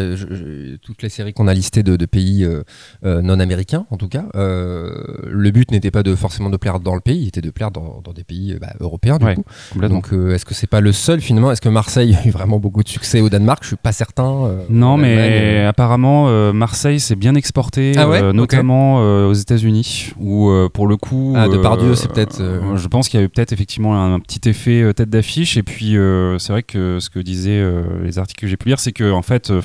toutes 0.82 1.02
les 1.02 1.08
séries 1.08 1.32
qu'on 1.32 1.48
a 1.48 1.54
listées 1.54 1.82
de, 1.82 2.06
pays 2.06 2.44
euh, 2.44 2.62
euh, 3.04 3.22
non 3.22 3.40
américains, 3.40 3.86
en 3.90 3.96
tout 3.96 4.08
cas, 4.08 4.24
euh, 4.36 4.90
le 5.28 5.50
but 5.50 5.70
n'était 5.70 5.90
pas 5.90 6.02
de 6.02 6.14
forcément 6.14 6.50
de 6.50 6.56
plaire 6.56 6.80
dans 6.80 6.94
le 6.94 7.00
pays, 7.00 7.22
il 7.22 7.28
était 7.28 7.40
de 7.40 7.50
plaire 7.50 7.70
dans, 7.70 8.02
des 8.14 8.24
pays 8.24 8.56
bah, 8.60 8.72
européens. 8.80 9.18
Du 9.18 9.26
coup. 9.34 9.44
Donc, 9.80 10.12
est-ce 10.12 10.44
que 10.44 10.54
c'est 10.54 10.66
pas 10.66 10.80
le 10.80 10.92
seul 10.92 11.20
finalement? 11.20 11.50
Est-ce 11.50 11.60
que 11.60 11.68
Marseille 11.68 12.16
a 12.22 12.26
eu 12.26 12.30
vraiment 12.30 12.58
beaucoup 12.58 12.82
de 12.82 12.88
succès 12.88 13.20
au 13.20 13.28
Danemark? 13.28 13.62
Je 13.62 13.68
suis 13.68 13.76
pas 13.76 13.92
certain. 13.92 14.50
non, 14.70 14.96
mais 14.96 15.64
apparemment 15.64 16.52
Marseille 16.52 17.00
s'est 17.00 17.16
bien 17.16 17.34
exporté, 17.34 17.92
ah 17.96 18.32
notamment 18.32 18.96
aux 19.26 19.34
États-Unis, 19.34 20.12
où 20.18 20.50
pour 20.72 20.86
le 20.86 20.96
coup, 20.96 21.34
ah, 21.36 21.48
de 21.48 21.56
Pardieu, 21.56 21.94
c'est 21.94 22.10
peut-être. 22.10 22.35
Je 22.38 22.88
pense 22.88 23.08
qu'il 23.08 23.20
y 23.20 23.22
a 23.22 23.26
eu 23.26 23.28
peut-être 23.28 23.52
effectivement 23.52 24.02
un, 24.02 24.20
petit 24.20 24.48
effet 24.48 24.92
tête 24.94 25.10
d'affiche, 25.10 25.56
et 25.56 25.62
puis 25.62 25.96
c'est 26.38 26.52
vrai 26.52 26.62
que 26.62 26.98
ce 27.00 27.10
que 27.10 27.20
disaient 27.20 27.60
euh, 27.60 28.02
les 28.02 28.18
articles 28.18 28.40
que 28.40 28.46
j'ai 28.46 28.56
pu 28.56 28.68
lire, 28.68 28.80
c'est 28.80 28.92
que 28.92 29.10
en 29.10 29.22
fait, 29.22 29.50
euh, 29.50 29.60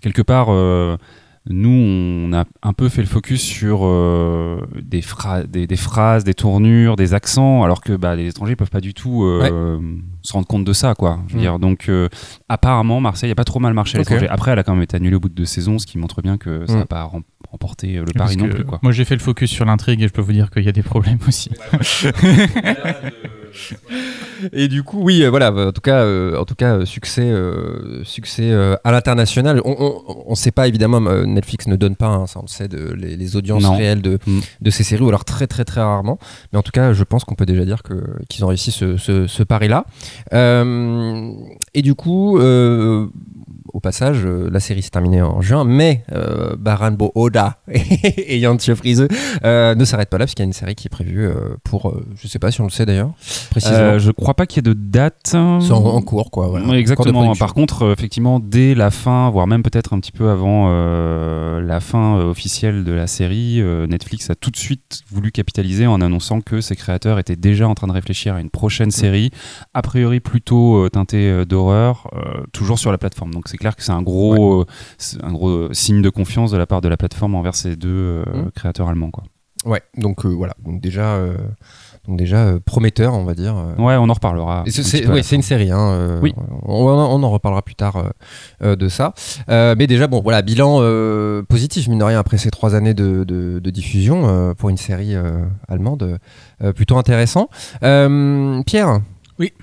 quelque 0.00 0.22
part 0.22 0.48
euh, 0.50 0.96
nous, 1.50 1.68
on 1.68 2.32
a 2.32 2.44
un 2.62 2.72
peu 2.72 2.88
fait 2.88 3.02
le 3.02 3.06
focus 3.06 3.42
sur 3.42 3.80
des, 4.82 5.02
des, 5.66 5.76
phrases, 5.76 6.24
des 6.24 6.34
tournures, 6.34 6.96
des 6.96 7.12
accents, 7.14 7.62
alors 7.62 7.82
que 7.82 7.92
bah, 7.92 8.16
les 8.16 8.28
étrangers 8.28 8.56
peuvent 8.56 8.70
pas 8.70 8.80
du 8.80 8.94
tout 8.94 9.22
se 10.22 10.32
rendre 10.32 10.46
compte 10.46 10.64
de 10.64 10.72
ça, 10.72 10.94
quoi. 10.94 11.20
Je 11.28 11.34
veux 11.34 11.38
mm. 11.38 11.42
dire, 11.42 11.58
donc, 11.58 11.90
apparemment, 12.48 13.00
Marseille 13.00 13.30
a 13.30 13.34
pas 13.34 13.44
trop 13.44 13.60
mal 13.60 13.74
marché 13.74 13.96
à 13.96 14.00
l'étranger. 14.00 14.28
Après, 14.28 14.52
elle 14.52 14.58
a 14.58 14.62
quand 14.62 14.74
même 14.74 14.82
été 14.82 14.96
annulée 14.96 15.16
au 15.16 15.20
bout 15.20 15.28
de 15.28 15.34
deux 15.34 15.44
saisons, 15.44 15.78
ce 15.78 15.86
qui 15.86 15.98
montre 15.98 16.22
bien 16.22 16.38
que 16.38 16.64
ça 16.66 16.76
n'a 16.76 16.84
mm. 16.84 16.86
pas 16.86 17.10
remporté 17.50 17.94
le 17.94 18.12
pari 18.14 18.36
non 18.36 18.48
plus, 18.48 18.64
quoi. 18.64 18.78
Moi, 18.82 18.92
j'ai 18.92 19.04
fait 19.04 19.14
le 19.14 19.20
focus 19.20 19.50
sur 19.50 19.64
l'intrigue 19.64 20.02
et 20.02 20.08
je 20.08 20.12
peux 20.12 20.22
vous 20.22 20.32
dire 20.32 20.50
qu'il 20.50 20.64
y 20.64 20.68
a 20.68 20.72
des 20.72 20.82
problèmes 20.82 21.18
aussi. 21.26 21.50
Et 24.52 24.68
du 24.68 24.82
coup, 24.82 25.00
oui, 25.02 25.22
euh, 25.22 25.30
voilà, 25.30 25.52
en 25.52 25.72
tout 25.72 25.80
cas, 25.80 26.02
euh, 26.02 26.38
en 26.38 26.44
tout 26.44 26.54
cas 26.54 26.76
euh, 26.76 26.84
succès, 26.84 27.32
succès 28.04 28.52
à 28.84 28.92
l'international. 28.92 29.60
On 29.64 30.30
ne 30.30 30.34
sait 30.34 30.50
pas, 30.50 30.68
évidemment, 30.68 31.00
Netflix 31.00 31.66
ne 31.66 31.76
donne 31.76 31.96
pas, 31.96 32.08
hein, 32.08 32.26
ça 32.26 32.40
on 32.40 32.42
le 32.42 32.48
sait, 32.48 32.68
de, 32.68 32.92
les, 32.92 33.36
audiences 33.36 33.66
réelles 33.66 34.02
de, 34.02 34.18
mm. 34.26 34.40
de 34.60 34.70
ces 34.70 34.84
séries, 34.84 35.02
ou 35.02 35.08
alors 35.08 35.24
très, 35.24 35.46
très, 35.46 35.64
très 35.64 35.80
rarement. 35.80 36.18
Mais 36.52 36.58
en 36.58 36.62
tout 36.62 36.72
cas, 36.72 36.92
je 36.92 37.04
pense 37.04 37.24
qu'on 37.24 37.34
peut 37.34 37.46
déjà 37.46 37.64
dire 37.64 37.82
qu'ils 38.28 38.44
ont 38.44 38.48
réussi 38.48 38.70
ce, 38.70 38.96
ce, 38.96 39.26
ce 39.26 39.42
pari-là. 39.42 39.84
et 40.32 41.82
du 41.82 41.94
coup, 41.94 42.38
au 43.74 43.80
passage, 43.80 44.20
euh, 44.24 44.48
la 44.50 44.60
série 44.60 44.82
s'est 44.82 44.90
terminée 44.90 45.20
en 45.20 45.40
juin, 45.42 45.64
mais 45.64 46.04
euh, 46.12 46.54
Baran 46.56 46.96
Oda 47.16 47.58
et 47.68 48.38
Yann 48.38 48.58
Frise 48.58 49.08
euh, 49.44 49.74
ne 49.74 49.84
s'arrête 49.84 50.08
pas 50.08 50.16
là, 50.16 50.24
parce 50.24 50.34
qu'il 50.34 50.44
y 50.44 50.46
a 50.46 50.46
une 50.46 50.52
série 50.52 50.76
qui 50.76 50.86
est 50.86 50.88
prévue 50.88 51.28
pour, 51.64 51.92
je 52.16 52.28
sais 52.28 52.38
pas 52.38 52.52
si 52.52 52.60
on 52.60 52.64
le 52.64 52.70
sait 52.70 52.86
d'ailleurs, 52.86 53.10
précisément. 53.50 53.98
je 53.98 54.12
crois 54.12 54.34
pas 54.34 54.46
qu'il 54.46 54.58
y 54.58 54.60
ait 54.60 54.74
de 54.74 54.78
date. 54.78 55.16
C'est 55.24 55.36
en, 55.36 56.02
cours, 56.02 56.30
quoi. 56.30 56.46
Voilà. 56.46 56.78
exactement. 56.78 57.34
Par 57.34 57.52
contre, 57.52 57.90
effectivement, 57.90 58.38
dès 58.38 58.76
la 58.76 58.92
fin, 58.92 59.28
voire 59.30 59.48
même 59.48 59.64
peut-être 59.64 59.92
un 59.92 59.98
petit 59.98 60.12
peu 60.12 60.30
avant 60.30 60.70
la 61.58 61.80
fin 61.80 62.16
officielle 62.18 62.84
de 62.84 62.92
la 62.92 63.08
série, 63.08 63.60
Netflix 63.88 64.30
a 64.30 64.36
tout 64.36 64.52
de 64.52 64.56
suite 64.56 65.00
voulu 65.10 65.32
capitaliser 65.32 65.88
en 65.88 66.00
annonçant 66.00 66.40
que 66.40 66.60
ses 66.60 66.76
créateurs 66.76 67.18
étaient 67.18 67.34
déjà 67.34 67.66
en 67.68 67.74
train 67.74 67.88
de 67.88 67.92
réfléchir 67.92 68.36
à 68.36 68.40
une 68.40 68.50
prochaine 68.50 68.92
série, 68.92 69.30
a 69.72 69.82
priori 69.82 70.20
plutôt 70.20 70.88
teintée 70.90 71.44
d'horreur, 71.44 72.08
toujours 72.52 72.78
sur 72.78 72.92
la 72.92 72.98
plateforme. 72.98 73.34
Donc 73.34 73.48
c'est 73.48 73.58
clair 73.64 73.76
que 73.76 73.82
c'est 73.82 73.92
un 73.92 74.02
gros, 74.02 74.60
euh, 74.60 74.66
un 75.22 75.32
gros 75.32 75.72
signe 75.72 76.02
de 76.02 76.10
confiance 76.10 76.50
de 76.50 76.58
la 76.58 76.66
part 76.66 76.82
de 76.82 76.88
la 76.88 76.98
plateforme 76.98 77.34
envers 77.34 77.54
ces 77.54 77.76
deux 77.76 77.88
euh, 77.88 78.24
mmh. 78.26 78.50
créateurs 78.54 78.88
allemands. 78.90 79.10
Quoi. 79.10 79.24
Ouais, 79.64 79.80
donc 79.96 80.26
euh, 80.26 80.28
voilà, 80.28 80.52
donc 80.62 80.82
déjà, 80.82 81.18
donc 82.06 82.18
déjà 82.18 82.58
prometteur, 82.66 83.14
on 83.14 83.24
va 83.24 83.32
dire. 83.32 83.54
Ouais, 83.78 83.96
on 83.96 84.10
en 84.10 84.12
reparlera. 84.12 84.64
C'est 84.66 85.08
oui, 85.08 85.22
une 85.32 85.40
série. 85.40 85.70
Hein, 85.70 86.18
oui. 86.20 86.34
On, 86.66 87.22
en 87.22 87.30
reparlera 87.30 87.62
plus 87.62 87.74
tard 87.74 88.12
de 88.60 88.88
ça. 88.88 89.14
mais 89.48 89.86
déjà, 89.86 90.06
bon, 90.06 90.20
voilà, 90.20 90.42
bilan 90.42 90.80
positif, 91.48 91.88
mine 91.88 92.00
de 92.00 92.04
rien, 92.04 92.18
après 92.18 92.36
ces 92.36 92.50
trois 92.50 92.74
années 92.74 92.92
de, 92.92 93.24
de, 93.24 93.70
diffusion 93.70 94.54
pour 94.58 94.68
une 94.68 94.76
série 94.76 95.14
allemande, 95.66 96.18
plutôt 96.76 96.98
intéressant. 96.98 97.48
Pierre. 97.80 99.00
Oui. 99.38 99.54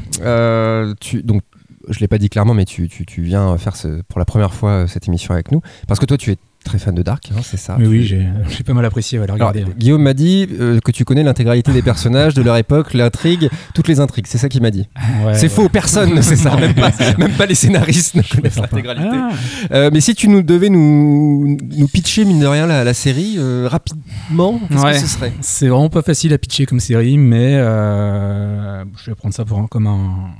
tu, 1.00 1.22
donc 1.22 1.43
je 1.91 2.00
l'ai 2.00 2.07
pas 2.07 2.17
dit 2.17 2.29
clairement, 2.29 2.53
mais 2.53 2.65
tu, 2.65 2.89
tu, 2.89 3.21
viens 3.21 3.57
faire 3.57 3.75
pour 4.07 4.19
la 4.19 4.25
première 4.25 4.53
fois 4.53 4.71
euh, 4.71 4.88
cette 4.88 5.07
émission 5.07 5.33
avec 5.33 5.51
nous. 5.51 5.62
Parce 5.88 6.00
que 6.00 6.05
toi, 6.05 6.17
tu 6.17 6.31
es 6.31 6.38
très 6.63 6.77
fan 6.77 6.93
de 6.93 7.01
Dark, 7.01 7.31
hein, 7.31 7.39
c'est 7.43 7.57
ça 7.57 7.75
Mais 7.79 7.88
oui, 7.88 8.03
j'ai 8.50 8.63
pas 8.63 8.74
mal 8.74 8.86
apprécié. 8.86 9.17
Voilà, 9.17 9.33
regarder, 9.33 9.65
Guillaume 9.77 10.03
m'a 10.03 10.13
dit 10.13 10.48
euh, 10.60 10.79
que 10.79 10.91
tu 10.91 11.05
connais 11.05 11.24
l'intégralité 11.24 11.71
des 11.74 11.81
personnages, 11.81 12.36
de 12.36 12.41
leur 12.43 12.55
époque, 12.57 12.93
l'intrigue, 12.93 13.50
toutes 13.74 13.88
les 13.88 14.00
intrigues. 14.00 14.27
C'est 14.27 14.38
ça 14.38 14.48
qu'il 14.48 14.62
m'a 14.62 14.69
dit. 14.69 14.88
c'est 15.33 15.50
faux, 15.50 15.69
personne 15.69 16.13
ne 16.13 16.21
sait 16.21 16.36
ça. 16.36 16.55
Même 16.55 16.75
pas, 16.75 16.91
même 17.17 17.33
pas 17.33 17.48
les 17.48 17.55
scénaristes 17.55 18.15
ne 18.15 18.21
connaissent 18.21 18.60
l'intégralité. 18.60 19.10
Ah. 19.12 19.29
Euh, 19.71 19.89
mais 19.91 20.01
si 20.01 20.13
tu 20.13 20.27
nous 20.27 20.43
devais 20.43 20.69
nous, 20.69 21.57
nous 21.60 21.88
pitcher, 21.88 22.25
mine 22.25 22.39
de 22.39 22.48
rien, 22.48 22.67
la, 22.67 22.93
série, 22.93 23.38
rapidement, 23.65 24.60
qu'est-ce 24.69 25.01
que 25.01 25.07
ce 25.07 25.07
serait? 25.07 25.33
C'est 25.41 25.67
vraiment 25.67 25.89
pas 25.89 26.03
facile 26.03 26.33
à 26.33 26.38
pitcher 26.38 26.65
comme 26.65 26.79
série, 26.79 27.17
mais 27.17 27.53
je 27.53 29.10
vais 29.10 29.15
prendre 29.15 29.33
ça 29.33 29.45
pour 29.45 29.67
comme 29.69 29.88
un 29.88 30.31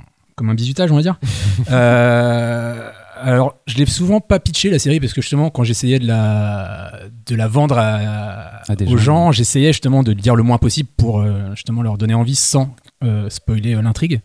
comme 0.42 0.50
un 0.50 0.54
bisutage, 0.54 0.90
on 0.90 0.96
va 0.96 1.02
dire. 1.02 1.18
Euh, 1.70 2.90
alors, 3.20 3.56
je 3.66 3.76
l'ai 3.76 3.86
souvent 3.86 4.20
pas 4.20 4.40
pitché 4.40 4.68
la 4.68 4.80
série 4.80 4.98
parce 4.98 5.12
que 5.12 5.20
justement, 5.20 5.48
quand 5.50 5.62
j'essayais 5.62 6.00
de 6.00 6.06
la, 6.08 6.92
de 7.26 7.36
la 7.36 7.46
vendre 7.46 7.78
à, 7.78 8.62
aux 8.88 8.96
gens, 8.96 9.30
j'essayais 9.30 9.68
justement 9.68 10.02
de 10.02 10.12
dire 10.12 10.34
le 10.34 10.42
moins 10.42 10.58
possible 10.58 10.88
pour 10.96 11.20
euh, 11.20 11.54
justement 11.54 11.82
leur 11.82 11.98
donner 11.98 12.14
envie 12.14 12.34
sans 12.34 12.74
euh, 13.04 13.30
spoiler 13.30 13.76
l'intrigue. 13.80 14.20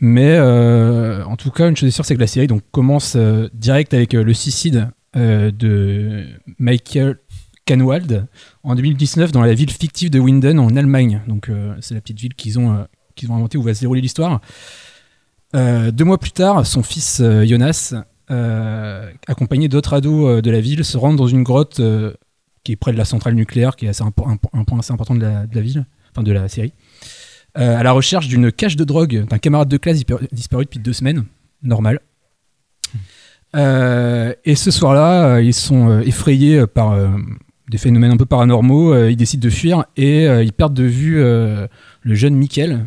Mais 0.00 0.38
en 0.38 1.36
tout 1.36 1.50
cas, 1.50 1.68
une 1.68 1.76
chose 1.76 1.88
est 1.88 1.92
sûre, 1.92 2.04
c'est 2.04 2.14
que 2.14 2.20
la 2.20 2.28
série 2.28 2.46
donc, 2.46 2.62
commence 2.70 3.16
direct 3.52 3.92
avec 3.92 4.12
le 4.12 4.32
suicide 4.32 4.90
de 5.16 6.28
Michael 6.60 7.18
Scanwald 7.66 8.28
en 8.62 8.74
2019 8.76 9.32
dans 9.32 9.42
la 9.42 9.54
ville 9.54 9.72
fictive 9.72 10.10
de 10.10 10.20
Winden 10.20 10.60
en 10.60 10.76
Allemagne. 10.76 11.22
Donc 11.26 11.50
c'est 11.80 11.94
la 11.94 12.00
petite 12.00 12.20
ville 12.20 12.34
qu'ils 12.34 12.60
ont, 12.60 12.86
qu'ils 13.16 13.32
ont 13.32 13.36
inventée 13.36 13.58
où 13.58 13.62
va 13.62 13.74
se 13.74 13.80
dérouler 13.80 14.00
l'histoire. 14.00 14.40
Euh, 15.54 15.90
deux 15.90 16.04
mois 16.04 16.18
plus 16.18 16.30
tard, 16.30 16.64
son 16.64 16.82
fils 16.82 17.20
euh, 17.20 17.44
Jonas, 17.44 17.94
euh, 18.30 19.10
accompagné 19.26 19.68
d'autres 19.68 19.94
ados 19.94 20.42
de 20.42 20.50
la 20.50 20.60
ville, 20.60 20.84
se 20.84 20.96
rend 20.96 21.12
dans 21.14 21.26
une 21.26 21.42
grotte 21.42 21.80
qui 22.62 22.72
est 22.72 22.76
près 22.76 22.92
de 22.92 22.98
la 22.98 23.04
centrale 23.04 23.34
nucléaire, 23.34 23.74
qui 23.76 23.86
est 23.86 24.00
un, 24.00 24.10
po- 24.10 24.26
un 24.52 24.64
point 24.64 24.78
assez 24.78 24.92
important 24.92 25.14
de 25.14 25.22
la, 25.22 25.60
ville, 25.60 25.86
enfin 26.12 26.22
de 26.22 26.30
la 26.32 26.48
série, 26.48 26.72
à 27.54 27.82
la 27.82 27.92
recherche 27.92 28.28
d'une 28.28 28.52
cache 28.52 28.76
de 28.76 28.84
drogue 28.84 29.26
d'un 29.28 29.38
camarade 29.38 29.68
de 29.68 29.76
classe 29.76 30.00
disparu, 30.30 30.64
depuis 30.64 30.78
deux 30.78 30.92
semaines. 30.92 31.24
Normal. 31.62 32.00
Et 33.54 34.54
ce 34.54 34.70
soir-là, 34.70 35.40
ils 35.40 35.54
sont 35.54 36.00
effrayés 36.00 36.66
par 36.68 36.96
des 37.68 37.78
phénomènes 37.78 38.12
un 38.12 38.16
peu 38.16 38.26
paranormaux. 38.26 39.08
ils 39.08 39.16
décident 39.16 39.42
de 39.42 39.50
fuir 39.50 39.84
et 39.96 40.26
ils 40.26 40.52
perdent 40.52 40.74
de 40.74 40.84
vue 40.84 41.16
le 42.02 42.14
jeune 42.14 42.40
euh, 42.58 42.78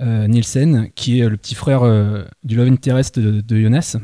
Nielsen, 0.00 0.88
qui 0.94 1.20
est 1.20 1.28
le 1.28 1.36
petit 1.36 1.54
frère 1.54 1.82
euh, 1.82 2.24
du 2.44 2.56
love 2.56 2.68
interest 2.68 3.18
de, 3.18 3.40
de 3.40 3.60
Jonas. 3.60 3.96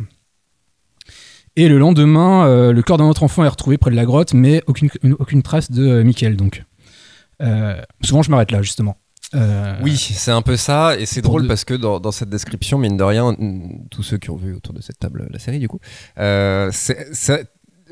Et 1.56 1.68
le 1.68 1.78
lendemain, 1.78 2.46
euh, 2.46 2.72
le 2.72 2.82
corps 2.82 2.98
d'un 2.98 3.04
autre 3.04 3.22
enfant 3.22 3.44
est 3.44 3.48
retrouvé 3.48 3.78
près 3.78 3.90
de 3.90 3.96
la 3.96 4.04
grotte, 4.04 4.34
mais 4.34 4.62
aucune, 4.66 4.88
une- 5.02 5.12
aucune 5.18 5.42
trace 5.42 5.70
de 5.70 5.86
euh, 5.86 6.04
Mikkel. 6.04 6.36
Donc, 6.36 6.64
Euh, 7.42 7.80
souvent, 8.00 8.22
je 8.22 8.30
m'arrête 8.30 8.52
là 8.52 8.62
justement. 8.62 8.96
Euh, 9.34 9.76
Oui, 9.82 9.96
c'est 9.96 10.30
un 10.30 10.40
peu 10.42 10.56
ça, 10.56 10.96
et 10.96 11.04
c'est 11.06 11.20
drôle 11.20 11.42
de- 11.42 11.48
parce 11.48 11.64
que 11.64 11.74
dans, 11.74 11.98
dans 11.98 12.12
cette 12.12 12.28
description, 12.30 12.78
mine 12.78 12.96
de 12.96 13.02
rien, 13.02 13.36
tous 13.90 14.04
ceux 14.04 14.18
qui 14.18 14.30
ont 14.30 14.36
vu 14.36 14.54
autour 14.54 14.72
de 14.72 14.80
cette 14.80 14.98
table 15.00 15.26
la 15.30 15.38
série, 15.40 15.58
du 15.58 15.66
coup, 15.66 15.80
euh, 16.18 16.70
c'est- 16.72 17.12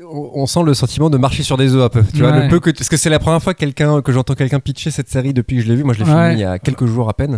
on 0.01 0.45
sent 0.47 0.63
le 0.65 0.73
sentiment 0.73 1.09
de 1.11 1.17
marcher 1.17 1.43
sur 1.43 1.55
des 1.55 1.75
œufs 1.75 1.83
un 1.83 1.89
peu. 1.89 2.03
Tu 2.13 2.19
vois, 2.21 2.31
le 2.31 2.47
peu 2.47 2.59
que, 2.59 2.71
parce 2.71 2.89
que 2.89 2.97
c'est 2.97 3.09
la 3.11 3.19
première 3.19 3.41
fois 3.43 3.53
que, 3.53 3.59
quelqu'un, 3.59 4.01
que 4.01 4.11
j'entends 4.11 4.33
quelqu'un 4.33 4.59
pitcher 4.59 4.89
cette 4.89 5.07
série 5.09 5.33
depuis 5.33 5.57
que 5.57 5.61
je 5.63 5.67
l'ai 5.67 5.75
vue. 5.75 5.83
Moi, 5.83 5.93
je 5.93 5.99
l'ai 6.03 6.05
Ouais. 6.09 6.29
filmé 6.29 6.33
il 6.33 6.39
y 6.39 6.43
a 6.45 6.57
quelques 6.57 6.85
jours 6.87 7.09
à 7.09 7.13
peine. 7.13 7.37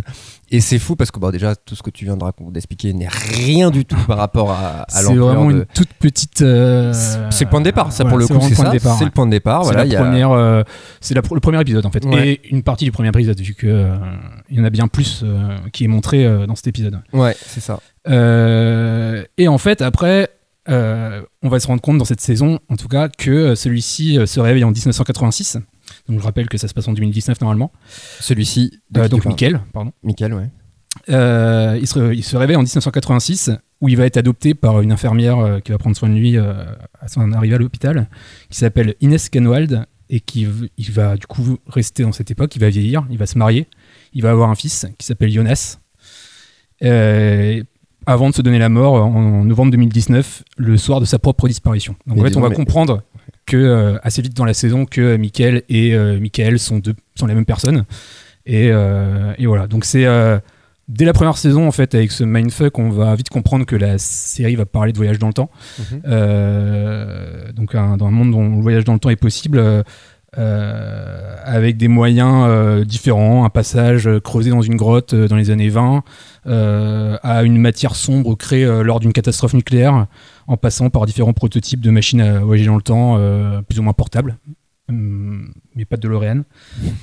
Et 0.50 0.60
c'est 0.60 0.78
fou 0.78 0.96
parce 0.96 1.10
que 1.10 1.20
bon, 1.20 1.30
déjà, 1.30 1.54
tout 1.54 1.74
ce 1.74 1.82
que 1.82 1.90
tu 1.90 2.04
viens 2.06 2.16
de 2.16 2.24
raconter, 2.24 2.52
d'expliquer 2.52 2.92
n'est 2.94 3.08
rien 3.08 3.70
du 3.70 3.84
tout 3.84 3.98
par 4.06 4.16
rapport 4.16 4.50
à, 4.52 4.82
à 4.84 4.86
c'est 4.88 5.14
vraiment 5.14 5.46
de- 5.46 5.52
une 5.52 5.64
toute 5.74 5.92
petite. 5.98 6.40
euh, 6.40 6.92
C'est 7.30 7.44
le 7.44 7.50
point 7.50 7.60
de 7.60 7.64
départ, 7.66 7.92
ça 7.92 8.04
voilà, 8.04 8.26
pour 8.26 8.34
le 8.36 8.40
coup, 8.40 8.46
c'est 8.48 8.54
ça. 8.54 8.64
de 8.68 8.70
départ, 8.72 8.96
C'est 8.98 9.04
le 9.04 9.10
point 9.10 9.26
de 9.26 9.30
départ. 9.32 9.64
C'est 9.64 9.72
Voilà, 9.74 9.94
a- 9.98 10.02
première, 10.02 10.30
euh, 10.30 10.62
c'est 11.00 11.14
le 11.14 11.22
premier 11.22 11.60
épisode 11.60 11.84
en 11.84 11.90
fait, 11.90 12.04
et 12.06 12.40
une 12.50 12.62
partie 12.62 12.84
du 12.86 12.92
premier 12.92 13.08
épisode 13.08 13.38
vu 13.38 13.54
que 13.54 13.66
euh, 13.66 13.96
il 14.48 14.56
y 14.56 14.60
en 14.60 14.64
a 14.64 14.70
bien 14.70 14.88
plus 14.88 15.24
qui 15.72 15.84
est 15.84 15.88
montré 15.88 16.26
dans 16.46 16.54
cet 16.54 16.68
épisode. 16.68 17.00
Ouais, 17.12 17.36
c'est 17.46 17.60
ça. 17.60 17.80
Et 19.38 19.48
en 19.48 19.58
fait, 19.58 19.82
après, 19.82 20.30
euh, 20.68 21.22
on 21.42 21.48
va 21.48 21.60
se 21.60 21.66
rendre 21.66 21.80
compte 21.80 21.98
dans 21.98 22.04
cette 22.04 22.20
saison, 22.20 22.58
en 22.68 22.76
tout 22.76 22.88
cas, 22.88 23.08
que 23.08 23.30
euh, 23.30 23.54
celui-ci 23.54 24.18
euh, 24.18 24.26
se 24.26 24.40
réveille 24.40 24.64
en 24.64 24.70
1986. 24.70 25.58
Donc 26.08 26.18
je 26.20 26.24
rappelle 26.24 26.48
que 26.48 26.58
ça 26.58 26.68
se 26.68 26.74
passe 26.74 26.88
en 26.88 26.92
2019 26.92 27.40
normalement. 27.40 27.72
Celui-ci. 28.20 28.80
Euh, 28.96 29.08
donc 29.08 29.24
Mickaël, 29.26 29.60
pardon. 29.72 29.92
Mickaël, 30.02 30.34
ouais. 30.34 30.50
Euh, 31.10 31.78
il, 31.80 31.86
se, 31.86 32.14
il 32.14 32.24
se 32.24 32.36
réveille 32.36 32.56
en 32.56 32.62
1986 32.62 33.50
où 33.80 33.88
il 33.88 33.96
va 33.96 34.06
être 34.06 34.16
adopté 34.16 34.54
par 34.54 34.80
une 34.80 34.90
infirmière 34.90 35.60
qui 35.62 35.70
va 35.70 35.78
prendre 35.78 35.94
soin 35.94 36.08
de 36.08 36.14
lui 36.14 36.38
à 36.38 37.08
son 37.08 37.30
arrivée 37.32 37.56
à 37.56 37.58
l'hôpital, 37.58 38.08
qui 38.48 38.58
s'appelle 38.58 38.94
Inès 39.02 39.28
Canwald 39.28 39.84
et 40.08 40.20
qui 40.20 40.46
il 40.78 40.92
va 40.92 41.16
du 41.18 41.26
coup 41.26 41.58
rester 41.66 42.02
dans 42.02 42.12
cette 42.12 42.30
époque. 42.30 42.56
Il 42.56 42.60
va 42.60 42.70
vieillir, 42.70 43.06
il 43.10 43.18
va 43.18 43.26
se 43.26 43.36
marier, 43.36 43.68
il 44.14 44.22
va 44.22 44.30
avoir 44.30 44.48
un 44.48 44.54
fils 44.54 44.86
qui 44.96 45.06
s'appelle 45.06 45.30
Jonas. 45.30 45.78
Euh, 46.82 47.62
avant 48.06 48.30
de 48.30 48.34
se 48.34 48.42
donner 48.42 48.58
la 48.58 48.68
mort 48.68 48.94
en, 48.94 49.14
en 49.14 49.44
novembre 49.44 49.72
2019, 49.72 50.44
le 50.56 50.76
soir 50.76 51.00
de 51.00 51.04
sa 51.04 51.18
propre 51.18 51.48
disparition. 51.48 51.96
Donc 52.06 52.16
Mais 52.18 52.22
en 52.22 52.26
fait, 52.26 52.36
on 52.36 52.40
va 52.40 52.48
mais- 52.50 52.54
comprendre 52.54 53.02
que 53.46 53.56
euh, 53.56 53.98
assez 54.02 54.22
vite 54.22 54.34
dans 54.36 54.44
la 54.44 54.54
saison 54.54 54.86
que 54.86 55.16
Michael 55.16 55.62
et 55.68 55.94
euh, 55.94 56.18
Michael 56.20 56.58
sont 56.58 56.78
deux 56.78 56.94
sont 57.14 57.26
les 57.26 57.34
mêmes 57.34 57.44
personnes. 57.44 57.84
Et, 58.44 58.70
euh, 58.72 59.32
et 59.38 59.46
voilà. 59.46 59.66
Donc 59.68 59.84
c'est 59.84 60.04
euh, 60.06 60.38
dès 60.88 61.04
la 61.04 61.12
première 61.12 61.36
saison 61.36 61.66
en 61.66 61.72
fait 61.72 61.94
avec 61.94 62.10
ce 62.12 62.22
mindfuck, 62.24 62.78
on 62.78 62.90
va 62.90 63.14
vite 63.14 63.28
comprendre 63.28 63.64
que 63.66 63.76
la 63.76 63.98
série 63.98 64.56
va 64.56 64.66
parler 64.66 64.92
de 64.92 64.96
voyage 64.96 65.18
dans 65.18 65.26
le 65.28 65.32
temps. 65.32 65.50
Mhm. 65.78 66.02
Euh, 66.06 67.52
donc 67.52 67.74
un- 67.74 67.96
dans 67.96 68.06
un 68.06 68.10
monde 68.10 68.30
dont 68.32 68.56
le 68.56 68.62
voyage 68.62 68.84
dans 68.84 68.92
le 68.94 68.98
temps 68.98 69.10
est 69.10 69.16
possible. 69.16 69.58
Euh, 70.38 71.36
avec 71.44 71.76
des 71.76 71.88
moyens 71.88 72.44
euh, 72.46 72.84
différents, 72.84 73.44
un 73.44 73.50
passage 73.50 74.06
euh, 74.08 74.20
creusé 74.20 74.50
dans 74.50 74.62
une 74.62 74.76
grotte 74.76 75.14
dans 75.14 75.36
les 75.36 75.50
années 75.50 75.68
20, 75.68 76.02
euh, 76.46 77.16
à 77.22 77.44
une 77.44 77.58
matière 77.58 77.94
sombre 77.94 78.34
créée 78.34 78.66
lors 78.82 79.00
d'une 79.00 79.12
catastrophe 79.12 79.54
nucléaire, 79.54 80.06
en 80.46 80.56
passant 80.56 80.90
par 80.90 81.06
différents 81.06 81.32
prototypes 81.32 81.80
de 81.80 81.90
machines 81.90 82.20
à 82.20 82.40
voyager 82.40 82.68
dans 82.68 82.76
le 82.76 82.82
temps, 82.82 83.18
plus 83.68 83.78
ou 83.78 83.82
moins 83.82 83.92
portables, 83.92 84.36
Hum, 84.88 85.52
mais 85.74 85.84
pas 85.84 85.96
de 85.96 86.02
DeLorean. 86.02 86.42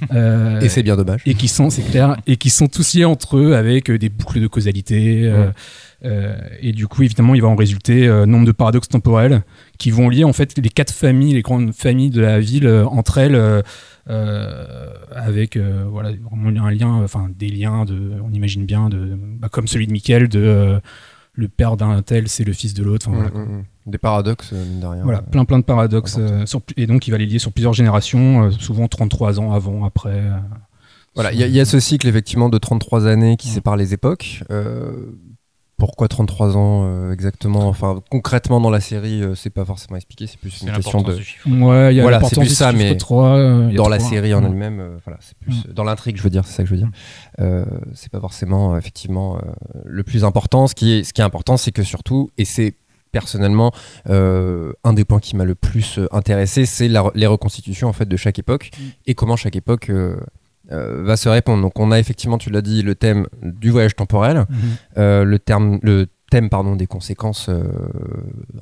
Et 0.62 0.70
c'est 0.70 0.84
bien 0.84 0.96
dommage. 0.96 1.22
et 1.26 1.34
qui 1.34 1.50
sont, 1.50 1.70
c'est 1.70 1.82
clair, 1.82 2.16
et 2.28 2.38
qui 2.38 2.50
sont 2.50 2.68
tous 2.68 2.94
liés 2.94 3.04
entre 3.04 3.36
eux 3.38 3.56
avec 3.56 3.92
des 3.92 4.08
boucles 4.08 4.40
de 4.40 4.48
causalité. 4.48 5.30
Ouais. 5.30 5.50
Euh, 6.06 6.36
et 6.62 6.72
du 6.74 6.88
coup, 6.88 7.04
évidemment, 7.04 7.34
il 7.36 7.42
va 7.42 7.48
en 7.48 7.56
résulter 7.56 8.08
euh, 8.08 8.26
nombre 8.26 8.46
de 8.46 8.52
paradoxes 8.52 8.90
temporels 8.90 9.44
qui 9.78 9.90
vont 9.92 10.10
lier 10.10 10.24
en 10.26 10.34
fait 10.34 10.58
les 10.58 10.70
quatre 10.70 10.92
familles, 10.94 11.34
les 11.34 11.42
grandes 11.42 11.74
familles 11.74 12.10
de 12.10 12.22
la 12.22 12.40
ville 12.40 12.68
euh, 12.68 12.86
entre 12.86 13.18
elles, 13.20 13.36
euh, 13.36 13.62
avec 15.12 15.58
voilà 15.58 16.12
vraiment 16.30 16.66
un 16.66 16.72
lien, 16.72 17.02
enfin 17.04 17.30
des 17.38 17.48
liens 17.48 17.86
de, 17.86 18.14
on 18.24 18.32
imagine 18.34 18.66
bien 18.66 18.90
de, 18.90 19.18
bah, 19.40 19.50
comme 19.50 19.68
celui 19.68 19.88
de 19.88 19.92
Michael, 19.92 20.28
de 20.28 20.80
le 21.36 21.48
père 21.48 21.78
d'un 21.78 22.02
tel, 22.04 22.28
c'est 22.28 22.44
le 22.44 22.54
fils 22.54 22.74
de 22.76 22.84
l'autre. 22.84 23.08
Enfin, 23.10 23.18
voilà, 23.18 23.32
Mm, 23.32 23.52
mm, 23.54 23.58
mm. 23.60 23.64
Des 23.92 23.98
paradoxes, 23.98 24.52
mine 24.54 24.80
de 24.80 24.86
rien. 24.86 25.04
voilà, 25.04 25.22
plein 25.22 25.44
plein 25.46 25.60
de 25.60 25.64
paradoxes. 25.66 26.18
sur- 26.46 26.62
et 26.78 26.86
donc, 26.86 27.08
il 27.08 27.12
va 27.12 27.18
les 27.18 27.26
lier 27.26 27.40
sur 27.40 27.52
plusieurs 27.52 27.74
générations, 27.74 28.52
souvent 28.52 28.88
33 28.88 29.40
ans 29.40 29.52
avant, 29.52 29.84
après. 29.84 30.22
Voilà, 31.16 31.34
il 31.34 31.40
y, 31.40 31.44
a- 31.44 31.48
il 31.48 31.54
y 31.54 31.60
a 31.60 31.66
ce 31.66 31.80
cycle 31.80 32.08
effectivement 32.08 32.50
de 32.50 32.58
33 32.58 33.08
années 33.08 33.36
qui 33.36 33.48
Ouais. 33.50 33.56
sépare 33.56 33.76
les 33.78 33.94
époques. 33.94 34.44
Pourquoi 35.86 36.08
33 36.08 36.56
ans 36.56 36.84
euh, 36.86 37.12
exactement 37.12 37.68
Enfin, 37.68 38.02
concrètement 38.10 38.62
dans 38.62 38.70
la 38.70 38.80
série, 38.80 39.22
euh, 39.22 39.36
c'est 39.36 39.50
pas 39.50 39.66
forcément 39.66 39.98
expliqué, 39.98 40.28
c'est 40.28 40.38
plus 40.40 40.62
une 40.62 40.72
question 40.72 41.02
de. 41.02 41.14
Ouais, 41.14 41.94
il 41.94 41.98
y 41.98 42.00
a 42.00 42.04
Voilà, 42.04 42.22
c'est 42.24 42.38
plus 42.40 42.48
ça, 42.48 42.72
chiffre 42.72 42.82
mais 42.84 42.96
3, 42.96 43.28
euh, 43.36 43.66
il 43.70 43.72
y 43.72 43.76
a 43.76 43.78
Dans 43.84 43.90
la 43.90 44.00
série 44.00 44.34
en 44.34 44.42
Ouais. 44.44 44.50
elle-même, 44.50 44.80
euh, 44.80 44.98
voilà, 45.04 45.20
c'est 45.22 45.38
plus 45.38 45.66
Mm. 45.68 45.74
dans 45.74 45.84
l'intrigue, 45.84 46.16
je 46.16 46.22
veux 46.24 46.30
dire, 46.30 46.46
c'est 46.46 46.54
ça 46.54 46.64
que 46.64 46.70
je 46.70 46.74
veux 46.76 46.80
dire. 46.80 46.90
Euh, 47.42 47.66
c'est 47.94 48.10
pas 48.12 48.22
forcément 48.22 48.74
euh, 48.74 48.78
effectivement 48.78 49.36
euh, 49.38 49.40
le 49.86 50.04
plus 50.04 50.24
important. 50.24 50.68
Ce 50.68 50.74
qui 50.76 50.94
est, 50.94 51.04
ce 51.04 51.12
qui 51.12 51.20
est 51.20 51.26
important, 51.26 51.58
c'est 51.58 51.72
que 51.74 51.84
surtout, 51.84 52.30
et 52.38 52.46
c'est 52.46 52.76
personnellement 53.12 53.72
euh, 54.10 54.72
un 54.86 54.94
des 54.94 55.04
points 55.06 55.20
qui 55.20 55.36
m'a 55.36 55.44
le 55.46 55.54
plus 55.56 56.00
intéressé, 56.12 56.66
c'est 56.66 56.88
les 56.88 57.28
reconstitutions 57.28 57.88
en 57.90 57.94
fait 57.94 58.08
de 58.08 58.18
chaque 58.18 58.40
époque 58.40 58.72
Mm. 58.78 58.84
et 59.08 59.16
comment 59.16 59.36
chaque 59.36 59.56
époque 59.58 59.90
euh, 59.90 60.16
euh, 60.72 61.04
va 61.04 61.18
se 61.18 61.28
répondre. 61.30 61.62
Donc 61.62 61.80
on 61.80 61.92
a 61.92 62.00
effectivement, 62.00 62.38
tu 62.38 62.50
l'as 62.50 62.62
dit, 62.62 62.82
le 62.84 62.96
thème 62.96 63.28
du 63.42 63.70
voyage 63.70 63.96
temporel, 63.96 64.46
Mhm. 64.50 64.58
euh, 64.98 65.24
le 65.26 65.40
terme, 65.40 65.80
le 65.82 66.08
thème 66.34 66.50
pardon 66.50 66.76
des 66.76 66.88
conséquences 66.88 67.48
euh, 67.50 67.62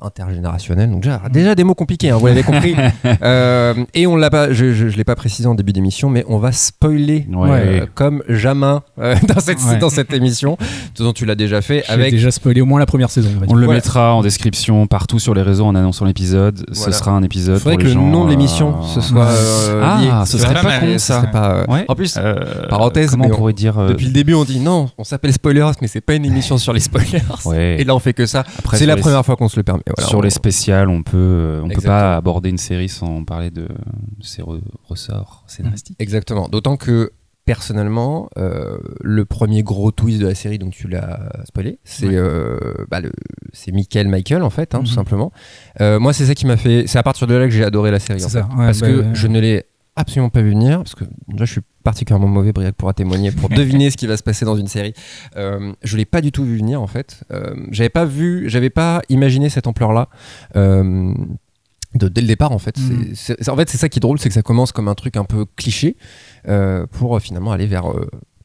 intergénérationnelles. 0.02 0.90
Donc 0.92 1.02
déjà, 1.04 1.22
déjà 1.32 1.56
des 1.56 1.64
mots 1.64 1.76
compliqués, 1.76 2.10
hein, 2.10 2.18
vous 2.18 2.28
l'avez 2.28 2.44
compris. 2.44 2.76
Euh, 3.24 3.74
et 3.94 4.08
on 4.08 4.16
l'a 4.16 4.30
pas, 4.30 4.52
je, 4.52 4.74
je 4.74 4.86
l'ai 4.98 5.04
pas 5.04 5.16
précisé 5.16 5.48
en 5.48 5.54
début 5.56 5.74
d'émission, 5.74 6.10
mais 6.10 6.24
on 6.28 6.38
va 6.38 6.52
spoiler 6.52 7.28
Ouais. 7.32 7.50
euh, 7.82 7.86
comme 7.94 8.24
jamais 8.28 8.78
euh, 9.00 9.16
dans 9.28 9.40
cette 9.40 9.60
Ouais. 9.62 9.78
dans 9.78 9.90
cette 9.90 10.12
émission. 10.14 10.58
De 10.98 11.04
dont 11.04 11.14
tu 11.14 11.26
l'as 11.26 11.36
déjà 11.36 11.62
fait 11.62 11.84
J'ai 11.88 11.94
avec. 11.94 12.12
déjà 12.12 12.32
spoilé 12.32 12.62
au 12.62 12.66
moins 12.66 12.80
la 12.80 12.86
première 12.86 13.10
saison. 13.10 13.30
on 13.48 13.54
le 13.54 13.66
Voilà. 13.66 13.78
mettra 13.80 14.14
en 14.16 14.22
description 14.22 14.88
partout 14.88 15.20
sur 15.20 15.34
les 15.34 15.42
réseaux 15.42 15.66
en 15.66 15.76
annonçant 15.76 16.06
l'épisode. 16.06 16.64
Voilà. 16.72 16.92
Ce 16.92 16.98
sera 16.98 17.12
un 17.12 17.22
épisode. 17.24 17.58
Il 17.58 17.60
faudrait 17.60 17.76
pour 17.76 17.84
que 17.84 17.88
les 17.90 17.94
le 17.96 18.02
nom 18.02 18.26
de 18.26 18.30
l'émission 18.32 18.70
euh, 18.82 18.88
ce 18.96 19.02
soit 19.02 19.28
euh, 19.28 19.82
Ah, 19.84 20.02
lié. 20.02 20.26
ce 20.26 20.38
serait 20.38 20.54
pas 20.54 20.80
con, 20.80 20.98
ça. 20.98 21.22
serait 21.22 21.32
pas, 21.32 21.52
euh, 21.54 21.66
Ouais. 21.68 21.86
En 21.88 21.96
plus, 21.96 22.18
Euh, 22.18 22.36
parenthèse, 22.70 23.16
mais 23.18 23.26
on 23.28 23.32
on- 23.34 23.36
pourrait 23.36 23.54
dire 23.54 23.78
euh, 23.78 23.90
depuis 23.90 24.08
le 24.08 24.14
début, 24.14 24.34
on 24.34 24.44
dit 24.46 24.60
non, 24.60 24.90
on 24.98 25.04
s'appelle 25.04 25.34
Spoilers, 25.34 25.72
mais 25.82 25.88
c'est 25.88 26.02
pas 26.02 26.16
une 26.16 26.26
émission 26.26 26.58
sur 26.58 26.74
les 26.74 26.80
spoilers. 26.80 27.22
Ouais. 27.46 27.61
Et 27.80 27.84
là, 27.84 27.96
on 27.96 28.00
fait 28.00 28.14
que 28.14 28.26
ça. 28.26 28.44
Après, 28.60 28.78
C'est 28.78 28.86
la 28.86 28.96
les- 28.96 29.02
première 29.02 29.26
fois 29.26 29.36
qu'on 29.36 29.48
se 29.50 29.58
le 29.58 29.64
permet. 29.64 29.84
Voilà, 29.96 30.08
sur 30.10 30.20
on- 30.20 30.22
les 30.22 30.30
spéciales, 30.30 30.90
on 30.90 31.04
peut, 31.04 31.18
euh, 31.18 31.62
on 31.64 31.70
peut 31.70 31.82
pas 31.82 32.16
aborder 32.18 32.50
une 32.50 32.58
série 32.58 32.90
sans 32.90 33.24
parler 33.24 33.50
de, 33.52 33.68
ses 34.22 34.42
re- 34.42 34.62
ressorts 34.88 35.44
scénaristiques. 35.48 35.98
Exactement. 36.00 36.48
D'autant 36.50 36.78
que 36.78 37.12
personnellement, 37.46 38.30
euh, 38.38 38.78
le 39.02 39.26
premier 39.26 39.64
gros 39.64 39.92
twist 39.92 40.22
de 40.22 40.28
la 40.28 40.36
série, 40.36 40.58
donc 40.60 40.74
tu 40.74 40.88
l'as 40.88 41.20
spoilé, 41.46 41.80
c'est 41.84 42.08
Ouais. 42.08 42.16
euh, 42.16 42.58
bah, 42.90 43.02
le- 43.02 43.12
c'est 43.52 43.72
Michael 43.72 44.08
Michael 44.08 44.44
en 44.44 44.50
fait, 44.50 44.76
hein, 44.76 44.80
tout 44.82 44.86
simplement. 44.92 45.32
Euh, 45.82 46.00
moi, 46.00 46.14
c'est 46.14 46.26
ça 46.28 46.36
qui 46.36 46.46
m'a 46.46 46.56
fait. 46.58 46.86
C'est 46.88 47.00
à 47.00 47.04
partir 47.04 47.28
de 47.28 47.34
là 47.34 47.46
que 47.46 47.52
j'ai 47.52 47.64
adoré 47.64 47.92
la 47.92 48.00
série. 48.00 48.24
En 48.24 48.30
ça, 48.30 48.44
fait. 48.44 48.50
ouais, 48.56 48.66
parce 48.68 48.80
bah, 48.82 48.88
que 48.88 49.06
je 49.14 49.28
ne 49.28 49.40
l'ai 49.40 49.66
absolument 49.96 50.30
pas 50.30 50.42
vu 50.42 50.52
venir. 50.52 50.78
Parce 50.78 50.96
que 50.96 51.04
déjà, 51.28 51.46
je 51.46 51.52
suis 51.54 51.62
particulièrement 51.84 52.28
mauvais, 52.28 52.52
Briac 52.52 52.76
pourra 52.76 52.94
témoigner 52.94 53.32
pour 53.32 53.50
deviner 53.62 53.90
ce 53.90 53.98
qui 53.98 54.08
va 54.08 54.18
se 54.18 54.24
passer 54.24 54.46
dans 54.46 54.56
une 54.56 54.68
série. 54.68 54.94
Euh, 55.36 55.74
je 55.84 55.98
l'ai 55.98 56.06
pas 56.06 56.22
du 56.22 56.32
tout 56.32 56.44
vu 56.44 56.58
venir 56.58 56.82
en 56.82 56.88
fait. 56.88 57.24
Euh, 57.32 57.54
j'avais 57.72 57.90
pas 57.90 58.06
vu, 58.06 58.50
j'avais 58.50 58.70
pas 58.70 59.02
imaginé 59.10 59.50
cette 59.50 59.68
ampleur-là. 59.68 60.10
Euh, 60.56 61.14
de, 61.94 62.08
dès 62.08 62.22
le 62.22 62.28
départ 62.28 62.52
en 62.54 62.60
fait. 62.60 62.78
C'est- 63.16 63.50
en 63.50 63.56
fait 63.58 63.70
c'est 63.70 63.78
ça 63.78 63.90
qui 63.90 64.00
est 64.00 64.02
drôle, 64.02 64.18
c'est 64.20 64.30
que 64.30 64.34
ça 64.36 64.42
commence 64.42 64.72
comme 64.72 64.88
un 64.88 64.96
truc 64.96 65.18
un 65.18 65.26
peu 65.26 65.46
cliché 65.58 65.98
euh, 66.48 66.86
pour 66.90 67.18
euh, 67.18 67.20
finalement 67.20 67.52
aller 67.52 67.68
vers 67.68 67.84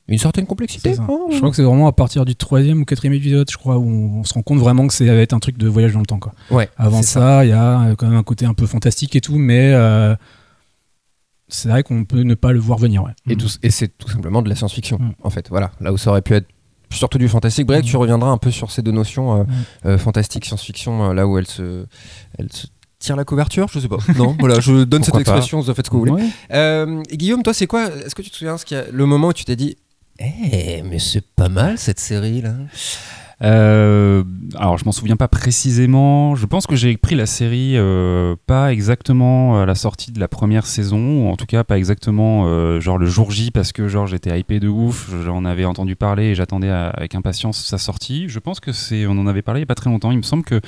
une 0.08 0.18
certaine 0.18 0.46
complexité. 0.46 0.94
Oh. 1.08 1.28
Je 1.32 1.36
crois 1.38 1.50
que 1.50 1.56
c'est 1.56 1.62
vraiment 1.62 1.86
à 1.88 1.92
partir 1.92 2.24
du 2.24 2.34
troisième 2.36 2.80
ou 2.80 2.84
quatrième 2.84 3.14
épisode, 3.14 3.48
je 3.50 3.56
crois, 3.56 3.76
où 3.76 3.88
on, 3.88 4.20
on 4.20 4.24
se 4.24 4.34
rend 4.34 4.42
compte 4.42 4.58
vraiment 4.58 4.86
que 4.86 4.94
ça 4.94 5.04
va 5.04 5.12
être 5.14 5.32
un 5.32 5.38
truc 5.40 5.58
de 5.58 5.68
voyage 5.68 5.92
dans 5.92 6.00
le 6.00 6.06
temps. 6.06 6.18
Quoi. 6.18 6.32
Ouais, 6.50 6.68
Avant 6.76 7.02
ça, 7.02 7.44
il 7.44 7.50
y 7.50 7.52
a 7.52 7.94
quand 7.96 8.06
même 8.08 8.16
un 8.18 8.22
côté 8.22 8.46
un 8.46 8.54
peu 8.54 8.66
fantastique 8.66 9.16
et 9.16 9.20
tout, 9.20 9.36
mais 9.38 9.72
euh, 9.74 10.14
c'est 11.48 11.68
vrai 11.68 11.82
qu'on 11.82 12.04
peut 12.04 12.22
ne 12.22 12.34
pas 12.34 12.52
le 12.52 12.58
voir 12.58 12.78
venir. 12.78 13.02
Ouais. 13.04 13.12
Et, 13.28 13.36
tout- 13.36 13.48
et 13.62 13.70
c'est 13.70 13.88
tout 13.96 14.08
simplement 14.08 14.42
de 14.42 14.48
la 14.48 14.54
science-fiction, 14.56 14.98
Mm. 14.98 15.12
en 15.22 15.30
fait. 15.30 15.48
Voilà, 15.50 15.70
là 15.80 15.92
où 15.92 15.96
ça 15.98 16.10
aurait 16.10 16.22
pu 16.22 16.34
être 16.34 16.46
surtout 16.90 17.18
du 17.18 17.28
fantastique. 17.28 17.66
Bref, 17.66 17.82
Mm. 17.82 17.86
tu 17.88 17.96
reviendras 17.96 18.30
un 18.30 18.38
peu 18.38 18.50
sur 18.50 18.70
ces 18.70 18.82
deux 18.82 18.92
notions 18.92 19.40
euh, 19.40 19.44
Mm. 19.44 19.48
euh, 19.86 19.98
fantastique, 19.98 20.44
science-fiction, 20.44 21.10
euh, 21.10 21.14
là 21.14 21.26
où 21.26 21.38
elles 21.38 21.46
se, 21.46 21.86
elles 22.38 22.52
se 22.52 22.66
tirent 22.98 23.16
la 23.16 23.24
couverture, 23.24 23.68
je 23.72 23.78
sais 23.80 23.88
pas. 23.88 23.98
non, 24.16 24.36
voilà, 24.40 24.58
je 24.60 24.84
donne 24.84 25.02
cette 25.04 25.12
Pourquoi 25.14 25.20
expression, 25.34 25.60
vous 25.60 25.70
en 25.70 25.74
faites 25.74 25.86
ce 25.86 25.90
que 25.90 25.96
vous 25.96 26.04
voulez. 26.06 26.22
Ouais. 26.50 27.02
Et 27.10 27.16
Guillaume, 27.16 27.42
toi, 27.42 27.52
c'est 27.54 27.66
quoi 27.66 27.86
Est-ce 27.86 28.14
que 28.14 28.22
tu 28.22 28.30
te 28.30 28.36
souviens 28.36 28.56
ce 28.58 28.64
qu'il 28.64 28.76
y 28.76 28.80
a, 28.80 28.84
le 28.90 29.06
moment 29.06 29.28
où 29.28 29.32
tu 29.32 29.44
t'es 29.44 29.56
dit 29.56 29.76
Eh, 30.18 30.82
mais 30.82 30.98
c'est 30.98 31.20
pas 31.24 31.48
mal 31.50 31.76
cette 31.78 32.00
série 32.00 32.40
là? 32.40 32.54
Euh, 33.42 34.24
alors, 34.54 34.78
je 34.78 34.84
m'en 34.86 34.92
souviens 34.92 35.16
pas 35.16 35.28
précisément. 35.28 36.34
Je 36.36 36.46
pense 36.46 36.66
que 36.66 36.74
j'ai 36.74 36.96
pris 36.96 37.14
la 37.14 37.26
série 37.26 37.76
euh, 37.76 38.34
pas 38.46 38.72
exactement 38.72 39.60
à 39.60 39.66
la 39.66 39.74
sortie 39.74 40.10
de 40.10 40.20
la 40.20 40.28
première 40.28 40.66
saison, 40.66 41.24
ou 41.24 41.28
en 41.28 41.36
tout 41.36 41.44
cas 41.44 41.62
pas 41.64 41.76
exactement 41.76 42.44
euh, 42.46 42.80
genre 42.80 42.96
le 42.96 43.06
jour 43.06 43.30
J 43.30 43.50
parce 43.50 43.72
que 43.72 43.88
genre 43.88 44.06
j'étais 44.06 44.38
hypé 44.38 44.58
de 44.58 44.68
ouf, 44.68 45.10
j'en 45.24 45.44
avais 45.44 45.64
entendu 45.66 45.96
parler 45.96 46.26
et 46.26 46.34
j'attendais 46.34 46.70
avec 46.70 47.14
impatience 47.14 47.62
sa 47.64 47.78
sortie. 47.78 48.28
Je 48.28 48.38
pense 48.38 48.60
que 48.60 48.72
c'est, 48.72 49.06
on 49.06 49.12
en 49.12 49.26
avait 49.26 49.42
parlé 49.42 49.60
il 49.60 49.62
y 49.62 49.64
a 49.64 49.66
pas 49.66 49.74
très 49.74 49.90
longtemps. 49.90 50.12
Il 50.12 50.18
me 50.18 50.22
semble 50.22 50.44
que 50.44 50.60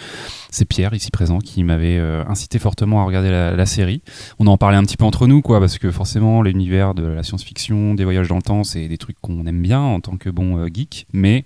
c'est 0.51 0.67
Pierre 0.67 0.93
ici 0.93 1.11
présent 1.11 1.39
qui 1.39 1.65
m'avait 1.65 1.99
euh, 1.99 2.23
incité 2.29 2.59
fortement 2.59 3.01
à 3.01 3.05
regarder 3.05 3.31
la, 3.31 3.57
la 3.57 3.67
série. 3.67 4.03
On 4.39 4.47
en 4.47 4.59
parlait 4.59 4.77
un 4.77 4.85
petit 4.85 4.97
peu 4.99 5.05
entre 5.05 5.27
nous 5.27 5.41
quoi, 5.41 5.59
parce 5.61 5.79
que 5.79 5.91
forcément 5.91 6.43
l'univers 6.43 6.95
de 6.95 7.05
la 7.05 7.23
science-fiction, 7.23 7.95
des 7.95 8.05
voyages 8.05 8.29
dans 8.29 8.37
le 8.37 8.43
temps, 8.43 8.65
c'est 8.65 8.89
des 8.89 8.99
trucs 8.99 9.19
qu'on 9.21 9.47
aime 9.47 9.63
bien 9.63 9.81
en 9.81 10.01
tant 10.01 10.17
que 10.19 10.29
bon 10.29 10.59
euh, 10.59 10.69
geek, 10.73 11.07
mais 11.15 11.45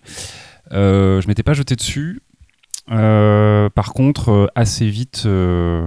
euh, 0.72 1.20
je 1.20 1.28
m'étais 1.28 1.42
pas 1.42 1.54
jeté 1.54 1.76
dessus. 1.76 2.20
Euh, 2.90 3.68
par 3.70 3.92
contre, 3.92 4.30
euh, 4.30 4.46
assez 4.54 4.88
vite, 4.88 5.22
euh, 5.26 5.86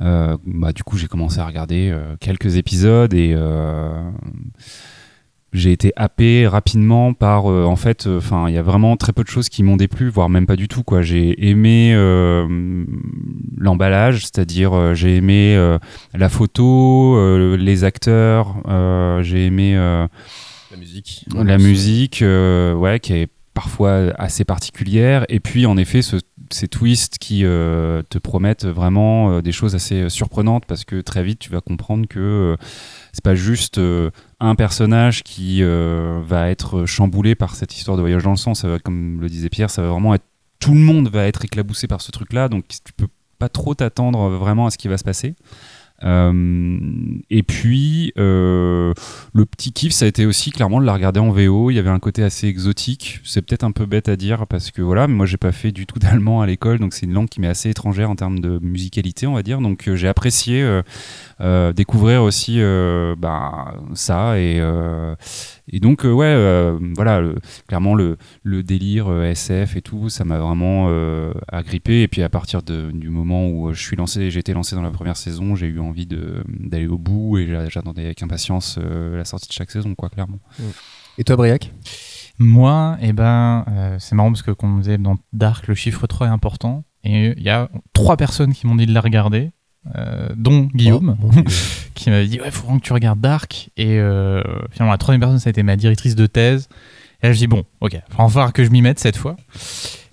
bah, 0.00 0.72
du 0.72 0.82
coup, 0.82 0.96
j'ai 0.96 1.06
commencé 1.06 1.38
à 1.38 1.46
regarder 1.46 1.94
quelques 2.20 2.56
épisodes 2.56 3.12
et 3.14 3.36
j'ai 5.52 5.70
été 5.70 5.92
happé 5.96 6.46
rapidement 6.46 7.12
par. 7.12 7.50
euh, 7.50 7.64
en 7.64 7.76
fait, 7.76 8.06
enfin, 8.06 8.48
il 8.48 8.54
y 8.54 8.58
a 8.58 8.62
vraiment 8.62 8.96
très 8.96 9.12
peu 9.12 9.22
de 9.22 9.28
choses 9.28 9.50
qui 9.50 9.62
m'ont 9.62 9.76
déplu, 9.76 10.08
voire 10.08 10.30
même 10.30 10.46
pas 10.46 10.56
du 10.56 10.66
tout. 10.66 10.82
Quoi, 10.82 11.02
j'ai 11.02 11.46
aimé 11.46 11.92
euh, 11.94 12.84
l'emballage, 13.58 14.22
c'est-à-dire 14.22 14.94
j'ai 14.94 15.16
aimé 15.16 15.76
la 16.14 16.28
photo, 16.30 17.56
les 17.56 17.84
acteurs, 17.84 18.56
j'ai 19.22 19.46
aimé. 19.46 19.74
La 19.76 20.78
musique. 20.78 21.26
la 21.34 21.58
musique, 21.58 22.24
ouais, 22.24 22.98
qui 22.98 23.12
est 23.12 23.28
parfois 23.54 24.12
assez 24.18 24.44
particulière. 24.44 25.24
Et 25.28 25.40
puis, 25.40 25.66
en 25.66 25.76
effet, 25.76 26.02
ce- 26.02 26.16
ces 26.50 26.68
twists 26.68 27.18
qui 27.18 27.44
euh, 27.44 28.02
te 28.08 28.18
promettent 28.18 28.64
vraiment 28.64 29.32
euh, 29.32 29.42
des 29.42 29.52
choses 29.52 29.74
assez 29.74 30.08
surprenantes 30.10 30.64
parce 30.66 30.84
que 30.84 31.00
très 31.00 31.22
vite, 31.22 31.38
tu 31.38 31.50
vas 31.50 31.60
comprendre 31.60 32.06
que 32.08 32.18
euh, 32.18 32.56
c'est 33.12 33.24
pas 33.24 33.34
juste 33.34 33.78
euh, 33.78 34.10
un 34.40 34.54
personnage 34.54 35.22
qui 35.22 35.62
euh, 35.62 36.20
va 36.26 36.50
être 36.50 36.84
chamboulé 36.86 37.34
par 37.34 37.54
cette 37.54 37.76
histoire 37.76 37.96
de 37.96 38.02
voyage 38.02 38.22
dans 38.24 38.30
le 38.32 38.36
sang. 38.36 38.54
Ça 38.54 38.68
va, 38.68 38.78
comme 38.78 39.20
le 39.20 39.28
disait 39.28 39.48
Pierre, 39.48 39.70
ça 39.70 39.82
va 39.82 39.88
vraiment 39.88 40.14
être 40.14 40.24
tout 40.60 40.74
le 40.74 40.80
monde 40.80 41.08
va 41.08 41.26
être 41.26 41.44
éclaboussé 41.44 41.88
par 41.88 42.00
ce 42.00 42.12
truc-là. 42.12 42.48
Donc, 42.48 42.64
tu 42.68 42.92
peux 42.96 43.08
pas 43.38 43.48
trop 43.48 43.74
t'attendre 43.74 44.28
vraiment 44.30 44.66
à 44.66 44.70
ce 44.70 44.78
qui 44.78 44.86
va 44.88 44.96
se 44.96 45.02
passer. 45.04 45.34
Euh, 46.04 47.20
et 47.30 47.42
puis, 47.42 48.12
euh, 48.18 48.92
le 49.34 49.46
petit 49.46 49.72
kiff, 49.72 49.92
ça 49.92 50.04
a 50.04 50.08
été 50.08 50.26
aussi 50.26 50.50
clairement 50.50 50.80
de 50.80 50.86
la 50.86 50.94
regarder 50.94 51.20
en 51.20 51.30
VO. 51.30 51.70
Il 51.70 51.74
y 51.74 51.78
avait 51.78 51.90
un 51.90 51.98
côté 51.98 52.22
assez 52.22 52.46
exotique. 52.46 53.20
C'est 53.24 53.42
peut-être 53.42 53.64
un 53.64 53.72
peu 53.72 53.86
bête 53.86 54.08
à 54.08 54.16
dire 54.16 54.46
parce 54.46 54.70
que 54.70 54.82
voilà, 54.82 55.06
mais 55.06 55.14
moi 55.14 55.26
j'ai 55.26 55.36
pas 55.36 55.52
fait 55.52 55.72
du 55.72 55.86
tout 55.86 55.98
d'allemand 56.00 56.40
à 56.40 56.46
l'école, 56.46 56.78
donc 56.78 56.94
c'est 56.94 57.06
une 57.06 57.12
langue 57.12 57.28
qui 57.28 57.40
m'est 57.40 57.48
assez 57.48 57.70
étrangère 57.70 58.10
en 58.10 58.16
termes 58.16 58.40
de 58.40 58.58
musicalité, 58.62 59.26
on 59.26 59.34
va 59.34 59.42
dire. 59.42 59.60
Donc 59.60 59.88
euh, 59.88 59.96
j'ai 59.96 60.08
apprécié 60.08 60.62
euh, 61.40 61.72
découvrir 61.72 62.22
aussi 62.22 62.60
bah, 63.18 63.74
ça 63.94 64.38
et, 64.38 64.60
et 65.68 65.80
donc 65.80 66.04
euh, 66.04 66.12
ouais, 66.12 66.26
euh, 66.26 66.78
voilà, 66.94 67.20
le- 67.20 67.36
clairement 67.68 67.94
le, 67.94 68.16
le 68.42 68.62
délire 68.62 69.08
euh, 69.08 69.24
SF 69.30 69.76
et 69.76 69.82
tout, 69.82 70.08
ça 70.08 70.24
m'a 70.24 70.38
vraiment 70.38 70.86
euh, 70.90 71.32
agrippé. 71.48 72.02
Et 72.02 72.08
puis 72.08 72.22
à 72.22 72.28
partir 72.28 72.62
de- 72.62 72.90
du 72.90 73.08
moment 73.10 73.48
où 73.48 73.72
je 73.72 73.80
suis 73.80 73.96
lancé, 73.96 74.30
j'ai 74.30 74.40
été 74.40 74.52
lancé 74.54 74.74
dans 74.74 74.82
la 74.82 74.90
première 74.90 75.16
saison, 75.16 75.54
j'ai 75.54 75.66
eu 75.66 75.80
envie 75.80 76.06
de- 76.06 76.42
d'aller 76.48 76.86
au 76.88 76.98
bout 76.98 77.38
et 77.38 77.46
j'a- 77.46 77.68
j'attendais 77.68 78.04
avec 78.04 78.22
impatience 78.22 78.78
euh, 78.82 79.16
la 79.16 79.24
sortie 79.24 79.48
de 79.48 79.52
chaque 79.52 79.70
saison, 79.70 79.94
quoi, 79.94 80.08
clairement. 80.08 80.38
Et 81.18 81.24
toi, 81.24 81.36
Briac? 81.36 81.72
Moi, 82.38 82.96
eh 83.00 83.12
ben, 83.12 83.64
euh, 83.68 83.96
c'est 83.98 84.14
marrant 84.14 84.30
parce 84.30 84.42
que 84.42 84.50
comme 84.50 84.76
on 84.76 84.78
disait 84.78 84.98
dans 84.98 85.16
Dark, 85.32 85.68
le 85.68 85.74
chiffre 85.74 86.06
3 86.06 86.26
est 86.26 86.30
important. 86.30 86.84
Et 87.04 87.34
il 87.36 87.42
y 87.42 87.50
a 87.50 87.68
trois 87.92 88.16
personnes 88.16 88.52
qui 88.52 88.66
m'ont 88.66 88.74
dit 88.76 88.86
de 88.86 88.94
la 88.94 89.00
regarder, 89.00 89.50
euh, 89.96 90.28
dont 90.36 90.68
Guillaume, 90.74 91.16
Oh, 91.20 91.26
mon 91.26 91.28
Dieu. 91.42 91.44
qui 91.94 92.10
m'avait 92.10 92.26
dit 92.26 92.40
Ouais, 92.40 92.50
faut 92.50 92.64
vraiment 92.64 92.78
que 92.78 92.84
tu 92.84 92.92
regardes 92.92 93.20
Dark. 93.20 93.70
Et 93.76 93.98
euh, 93.98 94.42
finalement, 94.70 94.92
la 94.92 94.98
troisième 94.98 95.20
personne, 95.20 95.38
ça 95.38 95.48
a 95.48 95.50
été 95.50 95.62
ma 95.62 95.76
directrice 95.76 96.14
de 96.14 96.26
thèse. 96.26 96.68
Et 97.22 97.26
là, 97.28 97.32
je 97.32 97.38
dis 97.38 97.46
Bon, 97.46 97.64
ok, 97.80 97.92
il 97.94 98.16
va 98.16 98.28
falloir 98.28 98.52
que 98.52 98.64
je 98.64 98.70
m'y 98.70 98.82
mette 98.82 98.98
cette 98.98 99.16
fois. 99.16 99.36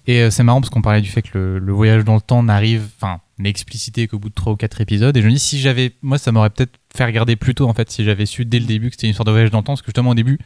Et 0.08 0.22
euh, 0.22 0.32
c'est 0.32 0.42
marrant 0.44 0.60
parce 0.60 0.72
qu'on 0.72 0.82
parlait 0.82 1.02
du 1.02 1.10
fait 1.10 1.22
que 1.22 1.38
le, 1.38 1.60
le 1.60 1.74
voyage 1.74 2.04
dans 2.04 2.16
le 2.16 2.22
temps 2.22 2.42
n'arrive, 2.42 2.88
enfin, 3.00 3.20
n'est 3.38 3.50
explicité 3.50 4.08
qu'au 4.08 4.18
bout 4.18 4.30
de 4.30 4.34
trois 4.34 4.54
ou 4.54 4.56
quatre 4.56 4.82
épisodes. 4.82 5.16
Et 5.16 5.22
je 5.22 5.28
me 5.28 5.32
dis, 5.32 5.38
si 5.40 5.60
j'avais, 5.60 5.92
moi, 6.02 6.18
ça 6.18 6.32
m'aurait 6.32 6.50
peut-être 6.50 6.74
fait 6.96 7.06
regarder 7.06 7.36
plus 7.36 7.54
tôt, 7.54 7.68
en 7.70 7.74
fait, 7.76 7.92
si 7.92 8.04
j'avais 8.04 8.26
su 8.26 8.44
dès 8.46 8.60
le 8.60 8.66
début 8.66 8.90
que 8.90 8.96
c'était 8.96 9.08
une 9.08 9.14
sorte 9.14 9.28
de 9.28 9.32
voyage 9.32 9.52
dans 9.52 9.60
le 9.60 9.64
temps. 9.64 9.74
Parce 9.74 9.82
que 9.84 9.88
justement, 9.88 10.10
au 10.12 10.16
début, 10.16 10.40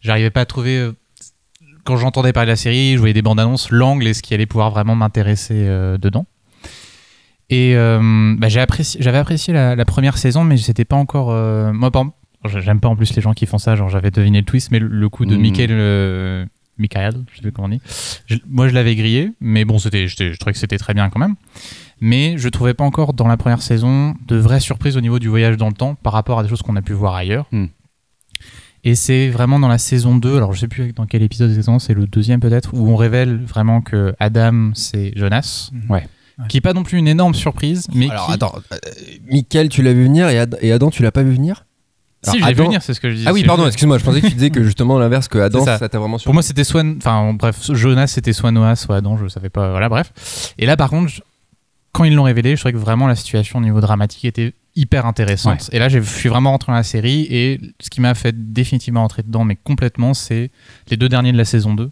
j'arrivais 0.00 0.30
pas 0.30 0.40
à 0.40 0.46
trouver. 0.46 0.78
euh, 0.78 0.92
quand 1.84 1.96
j'entendais 1.96 2.32
parler 2.34 2.46
de 2.48 2.52
la 2.52 2.56
série, 2.56 2.94
je 2.94 2.98
voyais 2.98 3.14
des 3.14 3.22
bandes 3.22 3.38
annonces, 3.40 3.70
l'angle 3.70 4.06
et 4.08 4.12
ce 4.14 4.20
qui 4.22 4.34
allait 4.34 4.44
pouvoir 4.46 4.70
vraiment 4.70 4.94
m'intéresser 4.96 5.64
dedans. 5.98 6.26
Et 7.50 7.76
euh, 7.76 8.34
bah, 8.38 8.48
apprécié, 8.58 9.00
j'avais 9.02 9.18
apprécié 9.18 9.52
la, 9.54 9.74
la 9.74 9.84
première 9.84 10.18
saison, 10.18 10.44
mais 10.44 10.56
c'était 10.58 10.84
pas 10.84 10.96
encore. 10.96 11.30
euh, 11.30 11.72
moi, 11.72 11.90
j'aime 12.44 12.80
pas 12.80 12.88
en 12.88 12.96
plus 12.96 13.14
les 13.16 13.22
gens 13.22 13.32
qui 13.32 13.46
font 13.46 13.58
ça. 13.58 13.74
Genre, 13.74 13.88
j'avais 13.88 14.10
deviné 14.10 14.40
le 14.40 14.44
twist, 14.44 14.70
mais 14.70 14.78
le, 14.78 14.88
le 14.88 15.08
coup 15.08 15.24
de 15.24 15.34
Mm. 15.36 15.40
Michael, 15.40 15.68
euh, 15.72 16.46
Michael, 16.76 17.14
je 17.30 17.36
sais 17.36 17.42
plus 17.42 17.52
comment 17.52 17.66
on 17.66 17.70
dit. 17.70 17.80
Je- 18.26 18.36
moi, 18.46 18.68
je 18.68 18.74
l'avais 18.74 18.94
grillé, 18.96 19.32
mais 19.40 19.64
bon, 19.64 19.78
c'était, 19.78 20.08
je 20.08 20.36
trouvais 20.38 20.52
que 20.52 20.58
c'était 20.58 20.78
très 20.78 20.94
bien 20.94 21.08
quand 21.10 21.18
même. 21.20 21.34
Mais 22.00 22.34
je 22.36 22.48
trouvais 22.48 22.74
pas 22.74 22.84
encore 22.84 23.12
dans 23.14 23.26
la 23.26 23.36
première 23.36 23.62
saison 23.62 24.14
de 24.28 24.36
vraies 24.36 24.60
surprises 24.60 24.96
au 24.96 25.00
niveau 25.00 25.18
du 25.18 25.28
voyage 25.28 25.56
dans 25.56 25.66
le 25.68 25.72
temps 25.74 25.94
par 25.96 26.12
rapport 26.12 26.38
à 26.38 26.42
des 26.44 26.48
choses 26.48 26.62
qu'on 26.62 26.76
a 26.76 26.82
pu 26.82 26.92
voir 26.92 27.14
ailleurs. 27.14 27.46
Mm. 27.50 27.64
Et 28.84 28.94
c'est 28.94 29.28
vraiment 29.30 29.58
dans 29.58 29.66
la 29.68 29.78
saison 29.78 30.16
2, 30.16 30.36
alors 30.36 30.52
je 30.52 30.60
sais 30.60 30.68
plus 30.68 30.92
dans 30.92 31.06
quel 31.06 31.22
épisode 31.22 31.48
exactement, 31.50 31.80
c'est 31.80 31.94
le 31.94 32.06
deuxième 32.06 32.38
peut-être, 32.38 32.74
où 32.74 32.88
on 32.88 32.94
révèle 32.94 33.36
vraiment 33.44 33.80
que 33.80 34.14
Adam 34.20 34.70
c'est 34.74 35.12
Jonas. 35.16 35.70
Ouais. 35.88 36.06
Qui 36.48 36.58
est 36.58 36.60
pas 36.60 36.72
non 36.72 36.84
plus 36.84 36.98
une 36.98 37.08
énorme 37.08 37.34
surprise, 37.34 37.86
mais 37.94 38.08
Alors 38.10 38.26
qui... 38.26 38.32
attends, 38.32 38.54
euh, 38.72 38.76
Mickaël, 39.26 39.68
tu 39.68 39.82
l'as 39.82 39.92
vu 39.92 40.04
venir 40.04 40.28
et, 40.28 40.38
Ad- 40.38 40.58
et 40.60 40.70
Adam, 40.72 40.88
tu 40.90 41.02
l'as 41.02 41.10
pas 41.10 41.22
vu 41.24 41.32
venir 41.32 41.64
Si, 42.22 42.30
Alors, 42.30 42.42
je 42.42 42.46
l'ai 42.46 42.54
vu 42.54 42.60
Adam- 42.60 42.68
venir, 42.68 42.82
c'est 42.82 42.94
ce 42.94 43.00
que 43.00 43.10
je 43.10 43.14
disais. 43.16 43.28
Ah 43.28 43.32
oui, 43.32 43.42
pardon, 43.44 43.66
excuse-moi, 43.66 43.98
je 43.98 44.04
pensais 44.04 44.20
que 44.20 44.26
tu 44.28 44.34
disais 44.34 44.50
que 44.50 44.62
justement 44.62 44.98
l'inverse, 45.00 45.26
que 45.26 45.38
Adam, 45.38 45.64
ça. 45.64 45.78
t'a 45.78 45.98
vraiment 45.98 46.12
Pour 46.12 46.20
surpris. 46.20 46.34
moi, 46.34 46.42
c'était 46.42 46.62
soit. 46.64 46.84
Enfin, 46.96 47.32
bref, 47.34 47.56
Jonas, 47.72 48.06
c'était 48.06 48.32
soit 48.32 48.52
Noah, 48.52 48.76
soit 48.76 48.96
Adam, 48.98 49.16
je 49.18 49.26
savais 49.28 49.48
pas. 49.50 49.70
Voilà, 49.70 49.88
bref. 49.88 50.12
Et 50.58 50.66
là, 50.66 50.76
par 50.76 50.90
contre, 50.90 51.08
je- 51.08 51.20
quand 51.92 52.04
ils 52.04 52.14
l'ont 52.14 52.22
révélé, 52.22 52.54
je 52.54 52.60
trouvais 52.60 52.72
que 52.72 52.78
vraiment 52.78 53.08
la 53.08 53.16
situation 53.16 53.58
au 53.58 53.62
niveau 53.62 53.80
dramatique 53.80 54.24
était 54.24 54.54
hyper 54.76 55.06
intéressante. 55.06 55.68
Et 55.72 55.80
là, 55.80 55.88
je 55.88 55.98
suis 55.98 56.28
vraiment 56.28 56.52
rentré 56.52 56.70
dans 56.70 56.76
la 56.76 56.84
série. 56.84 57.26
Et 57.30 57.60
ce 57.80 57.90
qui 57.90 58.00
m'a 58.00 58.14
fait 58.14 58.52
définitivement 58.52 59.00
rentrer 59.00 59.24
dedans, 59.24 59.42
mais 59.44 59.56
complètement, 59.56 60.14
c'est 60.14 60.52
les 60.88 60.96
deux 60.96 61.08
derniers 61.08 61.32
de 61.32 61.36
la 61.38 61.44
saison 61.44 61.74
2 61.74 61.90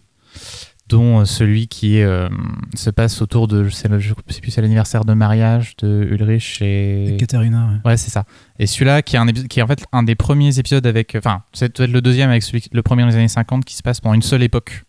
dont 0.89 1.19
euh, 1.19 1.25
celui 1.25 1.67
qui 1.67 2.01
euh, 2.01 2.29
se 2.75 2.89
passe 2.89 3.21
autour 3.21 3.47
de, 3.47 3.65
je 3.65 3.69
sais, 3.69 3.89
je 3.99 4.13
sais 4.29 4.41
plus, 4.41 4.51
c'est 4.51 4.61
l'anniversaire 4.61 5.05
de 5.05 5.13
mariage 5.13 5.75
de 5.77 6.07
Ulrich 6.09 6.61
et... 6.61 7.17
Katharina, 7.19 7.67
ouais. 7.67 7.91
Ouais, 7.91 7.97
c'est 7.97 8.09
ça. 8.09 8.25
Et 8.59 8.67
celui-là, 8.67 9.01
qui 9.01 9.15
est, 9.15 9.19
un 9.19 9.27
qui 9.27 9.59
est 9.59 9.63
en 9.63 9.67
fait 9.67 9.83
un 9.91 10.03
des 10.03 10.15
premiers 10.15 10.59
épisodes 10.59 10.85
avec. 10.85 11.15
Enfin, 11.15 11.43
c'est 11.53 11.75
peut-être 11.75 11.91
le 11.91 12.01
deuxième 12.01 12.29
avec 12.29 12.43
celui, 12.43 12.63
le 12.71 12.81
premier 12.81 13.05
des 13.05 13.15
années 13.15 13.27
50 13.27 13.65
qui 13.65 13.75
se 13.75 13.83
passe 13.83 13.99
pendant 13.99 14.15
une 14.15 14.21
seule 14.21 14.43
époque. 14.43 14.83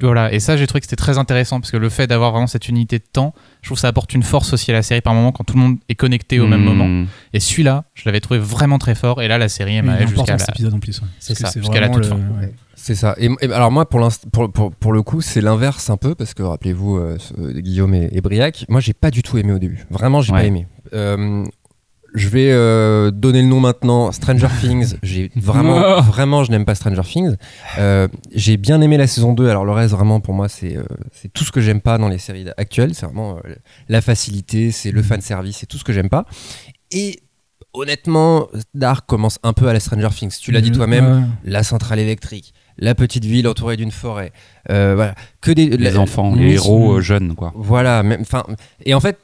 Voilà. 0.00 0.32
Et 0.32 0.40
ça, 0.40 0.56
j'ai 0.56 0.66
trouvé 0.66 0.80
que 0.80 0.86
c'était 0.86 0.96
très 0.96 1.18
intéressant 1.18 1.60
parce 1.60 1.70
que 1.70 1.76
le 1.76 1.88
fait 1.88 2.06
d'avoir 2.06 2.32
vraiment 2.32 2.46
cette 2.46 2.68
unité 2.68 2.98
de 2.98 3.04
temps, 3.12 3.34
je 3.62 3.68
trouve 3.68 3.76
que 3.76 3.80
ça 3.80 3.88
apporte 3.88 4.12
une 4.14 4.22
force 4.22 4.52
aussi 4.52 4.70
à 4.70 4.74
la 4.74 4.82
série 4.82 5.00
par 5.00 5.14
moment 5.14 5.32
quand 5.32 5.44
tout 5.44 5.54
le 5.54 5.60
monde 5.60 5.76
est 5.88 5.94
connecté 5.94 6.40
au 6.40 6.46
même 6.46 6.62
Mm. 6.62 6.64
moment. 6.64 7.06
Et 7.32 7.40
celui-là, 7.40 7.84
je 7.94 8.02
l'avais 8.06 8.20
trouvé 8.20 8.40
vraiment 8.40 8.78
très 8.78 8.94
fort. 8.94 9.22
Et 9.22 9.28
là, 9.28 9.38
la 9.38 9.48
série, 9.48 9.76
elle 9.76 9.84
m'a 9.84 10.04
jusqu'à 10.06 10.38
cet 10.38 10.48
la. 10.48 10.54
épisode 10.54 10.74
en 10.74 10.78
plus. 10.80 11.00
ouais. 11.00 11.06
C'est 11.18 11.34
ça, 11.36 11.50
jusqu'à 11.54 11.80
la 11.80 11.88
vraiment 11.88 11.94
toute 11.94 12.04
le- 12.04 12.08
fin. 12.10 12.40
ouais. 12.40 12.52
C'est 12.80 12.94
ça. 12.94 13.14
Et, 13.18 13.28
et 13.40 13.52
alors 13.52 13.72
moi, 13.72 13.88
pour, 13.88 14.08
pour, 14.32 14.50
pour, 14.52 14.72
pour 14.72 14.92
le 14.92 15.02
coup, 15.02 15.20
c'est 15.20 15.40
l'inverse 15.40 15.90
un 15.90 15.96
peu, 15.96 16.14
parce 16.14 16.32
que 16.32 16.42
rappelez-vous, 16.44 16.96
euh, 16.96 17.16
ce- 17.18 17.58
Guillaume 17.60 17.92
et, 17.94 18.08
et 18.12 18.20
Briac, 18.20 18.64
moi, 18.68 18.80
j'ai 18.80 18.92
pas 18.94 19.10
du 19.10 19.22
tout 19.22 19.36
aimé 19.36 19.52
au 19.52 19.58
début. 19.58 19.84
Vraiment, 19.90 20.22
j'ai 20.22 20.32
Ouais. 20.32 20.40
pas 20.40 20.46
aimé. 20.46 20.66
Euh, 20.94 21.44
je 22.14 22.28
vais 22.28 22.50
euh, 22.50 23.10
donner 23.10 23.42
le 23.42 23.48
nom 23.48 23.60
maintenant. 23.60 24.10
Stranger 24.12 24.48
Things. 24.60 24.96
J'ai 25.02 25.30
vraiment, 25.36 25.82
Oh. 25.98 26.02
vraiment, 26.02 26.42
je 26.44 26.50
n'aime 26.50 26.64
pas 26.64 26.74
Stranger 26.74 27.02
Things. 27.02 27.36
Euh, 27.78 28.08
j'ai 28.34 28.56
bien 28.56 28.80
aimé 28.80 28.96
la 28.96 29.06
saison 29.06 29.32
2. 29.34 29.48
Alors 29.48 29.64
le 29.64 29.72
reste, 29.72 29.92
vraiment, 29.94 30.20
pour 30.20 30.34
moi, 30.34 30.48
c'est 30.48 30.76
euh, 30.76 30.84
c'est 31.12 31.32
tout 31.32 31.44
ce 31.44 31.52
que 31.52 31.60
j'aime 31.60 31.80
pas 31.80 31.98
dans 31.98 32.08
les 32.08 32.18
séries 32.18 32.46
actuelles. 32.56 32.94
C'est 32.94 33.06
vraiment 33.06 33.36
euh, 33.44 33.54
la 33.88 34.00
facilité, 34.00 34.70
c'est 34.72 34.90
le 34.90 35.02
fan 35.02 35.20
service, 35.20 35.58
c'est 35.58 35.66
tout 35.66 35.78
ce 35.78 35.84
que 35.84 35.92
j'aime 35.92 36.08
pas. 36.08 36.24
Et 36.90 37.20
honnêtement, 37.74 38.48
Dark 38.74 39.06
commence 39.06 39.38
un 39.42 39.52
peu 39.52 39.68
à 39.68 39.72
la 39.72 39.80
Stranger 39.80 40.08
Things. 40.10 40.34
Tu 40.40 40.52
l'as 40.52 40.60
dit 40.60 40.70
Mhm. 40.70 40.76
toi-même 40.76 41.06
Ouais. 41.06 41.22
la 41.44 41.62
centrale 41.62 41.98
électrique, 41.98 42.54
la 42.78 42.94
petite 42.94 43.24
ville 43.24 43.46
entourée 43.46 43.76
d'une 43.76 43.90
forêt, 43.90 44.32
euh, 44.70 44.94
voilà, 44.96 45.14
que 45.40 45.50
des 45.52 45.68
Les 45.76 45.90
la- 45.90 46.00
enfants, 46.00 46.34
les 46.34 46.54
héros 46.54 46.94
euh, 46.94 47.00
jeunes, 47.00 47.34
quoi. 47.34 47.52
Voilà, 47.54 48.02
même, 48.02 48.22
enfin, 48.22 48.44
et 48.84 48.94
en 48.94 49.00
fait, 49.00 49.18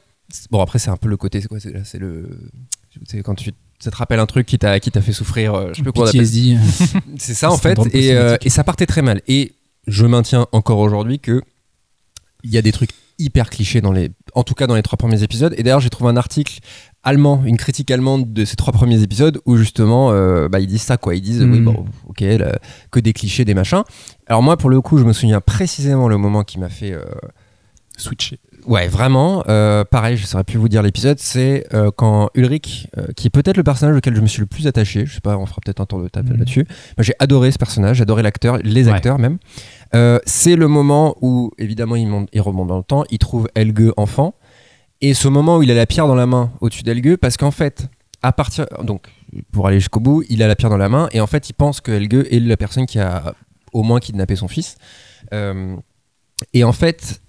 bon 0.51 0.61
après 0.61 0.79
c'est 0.79 0.89
un 0.89 0.97
peu 0.97 1.07
le 1.09 1.17
côté, 1.17 1.41
c'est 1.41 1.47
quoi, 1.47 1.59
c'est, 1.59 1.97
le 1.99 2.29
C'est 3.07 3.21
quand 3.21 3.35
tu 3.35 3.51
ça 3.79 3.91
te 3.91 3.95
rappelle 3.97 4.19
un 4.19 4.25
truc 4.25 4.45
qui 4.47 4.57
t'a 4.57 4.79
qui 4.79 4.89
t'a 4.91 5.01
fait 5.01 5.11
souffrir. 5.13 5.53
euh, 5.53 5.71
je 5.73 5.83
sais. 5.83 5.91
PTSD. 5.91 6.57
C'est 7.17 7.33
ça 7.33 7.51
en 7.51 7.57
fait, 7.57 7.77
et, 7.93 8.13
euh, 8.13 8.37
et 8.41 8.49
ça 8.49 8.63
partait 8.63 8.85
très 8.85 9.01
mal. 9.01 9.21
Et 9.27 9.53
je 9.87 10.05
maintiens 10.05 10.47
encore 10.53 10.79
aujourd'hui 10.79 11.19
que 11.19 11.41
il 12.43 12.51
y 12.51 12.57
a 12.57 12.61
des 12.61 12.71
trucs 12.71 12.91
hyper 13.17 13.49
clichés 13.49 13.81
dans 13.81 13.91
les, 13.91 14.11
en 14.33 14.43
tout 14.43 14.53
cas 14.55 14.67
dans 14.67 14.75
les 14.75 14.81
trois 14.81 14.97
premiers 14.97 15.23
épisodes. 15.23 15.53
Et 15.57 15.63
d'ailleurs, 15.63 15.79
j'ai 15.79 15.89
trouvé 15.89 16.09
un 16.09 16.17
article 16.17 16.59
allemand, 17.03 17.43
une 17.45 17.57
critique 17.57 17.89
allemande 17.91 18.33
de 18.33 18.45
ces 18.45 18.55
trois 18.55 18.73
premiers 18.73 19.01
épisodes 19.03 19.39
où 19.45 19.55
justement, 19.57 20.11
euh, 20.11 20.47
bah, 20.49 20.59
ils 20.59 20.67
disent 20.67 20.81
ça 20.81 20.97
quoi. 20.97 21.15
Ils 21.15 21.21
disent 21.21 21.41
Mm. 21.41 21.51
oui 21.51 21.59
bon, 21.61 21.85
ok, 22.07 22.21
là, 22.21 22.57
que 22.91 22.99
des 22.99 23.13
clichés, 23.13 23.45
des 23.45 23.53
machins. 23.53 23.83
Alors 24.27 24.41
moi, 24.43 24.57
pour 24.57 24.69
le 24.69 24.79
coup, 24.81 24.97
je 24.97 25.03
me 25.03 25.13
souviens 25.13 25.41
précisément 25.41 26.07
le 26.07 26.17
moment 26.17 26.43
qui 26.43 26.59
m'a 26.59 26.69
fait 26.69 26.91
euh, 26.93 27.03
Switché. 27.97 28.39
Ouais, 28.67 28.87
vraiment. 28.87 29.43
euh, 29.47 29.83
pareil, 29.85 30.17
je 30.17 30.25
saurais 30.25 30.43
plus 30.43 30.57
vous 30.57 30.67
dire 30.69 30.81
l'épisode. 30.81 31.19
C'est 31.19 31.65
euh, 31.73 31.91
quand 31.95 32.29
Ulrich, 32.33 32.87
euh, 32.97 33.07
qui 33.15 33.27
est 33.27 33.29
peut-être 33.29 33.57
le 33.57 33.63
personnage 33.63 33.95
auquel 33.95 34.15
je 34.15 34.21
me 34.21 34.27
suis 34.27 34.39
le 34.41 34.47
plus 34.47 34.65
attaché, 34.67 35.05
je 35.05 35.13
sais 35.13 35.21
pas, 35.21 35.37
on 35.37 35.45
fera 35.45 35.59
peut-être 35.63 35.81
un 35.81 35.85
tour 35.85 36.01
de 36.01 36.07
table 36.07 36.31
Mhm. 36.33 36.39
là-dessus. 36.39 36.65
Moi, 36.97 37.03
j'ai 37.03 37.13
adoré 37.19 37.51
ce 37.51 37.57
personnage, 37.59 37.97
j'ai 37.97 38.01
adoré 38.03 38.23
l'acteur, 38.23 38.57
les 38.63 38.87
Ouais. 38.87 38.93
acteurs 38.93 39.19
même. 39.19 39.37
C'est 40.25 40.55
le 40.55 40.67
moment 40.67 41.15
où, 41.21 41.51
évidemment, 41.57 41.95
il, 41.95 42.07
monte- 42.07 42.29
il 42.33 42.41
remonte 42.41 42.67
dans 42.67 42.77
le 42.77 42.83
temps, 42.83 43.03
il 43.11 43.17
trouve 43.19 43.47
Helge 43.55 43.91
enfant. 43.97 44.35
Et 45.01 45.13
ce 45.13 45.27
moment 45.27 45.57
où 45.57 45.63
il 45.63 45.69
a 45.71 45.75
la 45.75 45.85
pierre 45.85 46.07
dans 46.07 46.15
la 46.15 46.25
main 46.25 46.51
au-dessus 46.61 46.83
d'Helge, 46.83 47.17
parce 47.17 47.37
qu'en 47.37 47.51
fait, 47.51 47.87
à 48.23 48.31
partir. 48.33 48.65
Donc, 48.83 49.07
pour 49.51 49.67
aller 49.67 49.79
jusqu'au 49.79 49.99
bout, 49.99 50.23
il 50.29 50.41
a 50.41 50.47
la 50.47 50.55
pierre 50.55 50.69
dans 50.71 50.77
la 50.77 50.89
main, 50.89 51.07
et 51.11 51.21
en 51.21 51.27
fait, 51.27 51.49
il 51.49 51.53
pense 51.53 51.79
que 51.81 51.91
Helge 51.91 52.25
est 52.31 52.39
la 52.39 52.57
personne 52.57 52.85
qui 52.87 52.97
a 52.99 53.35
au 53.73 53.83
moins 53.83 53.99
kidnappé 53.99 54.35
son 54.35 54.47
fils. 54.47 54.77
Et 56.53 56.63
en 56.63 56.73
fait, 56.73 57.21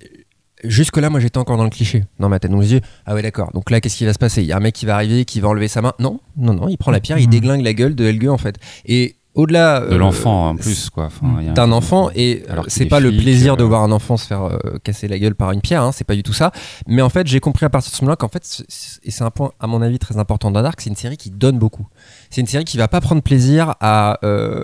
jusque-là, 0.64 1.10
moi, 1.10 1.20
j'étais 1.20 1.38
encore 1.38 1.56
dans 1.56 1.64
le 1.64 1.70
cliché, 1.70 2.04
dans 2.18 2.28
ma 2.28 2.38
tête. 2.38 2.50
Donc, 2.50 2.62
je 2.62 2.66
dis, 2.68 2.80
ah 3.04 3.14
ouais, 3.14 3.22
d'accord. 3.22 3.50
Donc 3.52 3.70
là, 3.70 3.80
qu'est-ce 3.80 3.96
qui 3.96 4.04
va 4.06 4.12
se 4.12 4.18
passer? 4.18 4.42
Il 4.42 4.46
y 4.48 4.52
a 4.52 4.56
un 4.56 4.60
mec 4.60 4.74
qui 4.74 4.86
va 4.86 4.94
arriver, 4.94 5.24
qui 5.24 5.40
va 5.40 5.48
enlever 5.48 5.68
sa 5.68 5.82
main? 5.82 5.92
Non, 5.98 6.20
non, 6.36 6.54
non, 6.54 6.68
il 6.68 6.76
prend 6.78 6.90
la 6.90 7.00
pierre, 7.00 7.18
il 7.18 7.24
Mhm. 7.26 7.30
déglingue 7.30 7.62
la 7.62 7.72
gueule 7.74 7.94
de 7.94 8.04
Helge, 8.04 8.26
en 8.28 8.38
fait. 8.38 8.56
Et 8.86 9.16
au-delà. 9.34 9.80
De 9.80 9.94
euh, 9.94 9.98
l'enfant 9.98 10.48
en 10.48 10.56
plus, 10.56 10.88
quoi. 10.88 11.04
Enfin, 11.04 11.36
il 11.40 11.46
y 11.46 11.48
a- 11.50 11.52
d'un 11.52 11.70
enfant 11.72 12.08
et 12.14 12.42
euh, 12.48 12.62
c'est 12.68 12.84
est 12.84 12.86
pas 12.86 13.00
le 13.00 13.10
plaisir 13.10 13.58
de 13.58 13.64
euh, 13.64 13.66
voir 13.66 13.82
un 13.82 13.92
enfant 13.92 14.16
se 14.16 14.26
faire 14.26 14.44
euh, 14.44 14.56
casser 14.82 15.08
la 15.08 15.18
gueule 15.18 15.34
par 15.34 15.52
une 15.52 15.60
pierre 15.60 15.82
hein, 15.82 15.92
c'est 15.92 16.04
pas 16.06 16.14
du 16.14 16.22
tout 16.22 16.32
ça 16.32 16.52
mais 16.86 17.02
en 17.02 17.10
fait 17.10 17.26
j'ai 17.26 17.38
compris 17.38 17.66
à 17.66 17.68
partir 17.68 17.92
de 17.92 17.96
ce 17.96 18.02
moment-là 18.02 18.16
qu'en 18.16 18.28
fait 18.28 18.62
et 19.04 19.10
c'est 19.10 19.24
un 19.24 19.30
point 19.30 19.50
à 19.60 19.66
mon 19.66 19.82
avis 19.82 19.98
très 19.98 20.16
important 20.16 20.50
dans 20.50 20.62
Dark 20.62 20.80
c'est 20.80 20.88
une 20.88 20.96
série 20.96 21.18
qui 21.18 21.28
donne 21.30 21.58
beaucoup 21.58 21.86
c'est 22.30 22.40
une 22.40 22.46
série 22.46 22.64
qui 22.64 22.78
va 22.78 22.88
pas 22.88 23.02
prendre 23.02 23.20
plaisir 23.20 23.74
à 23.82 24.18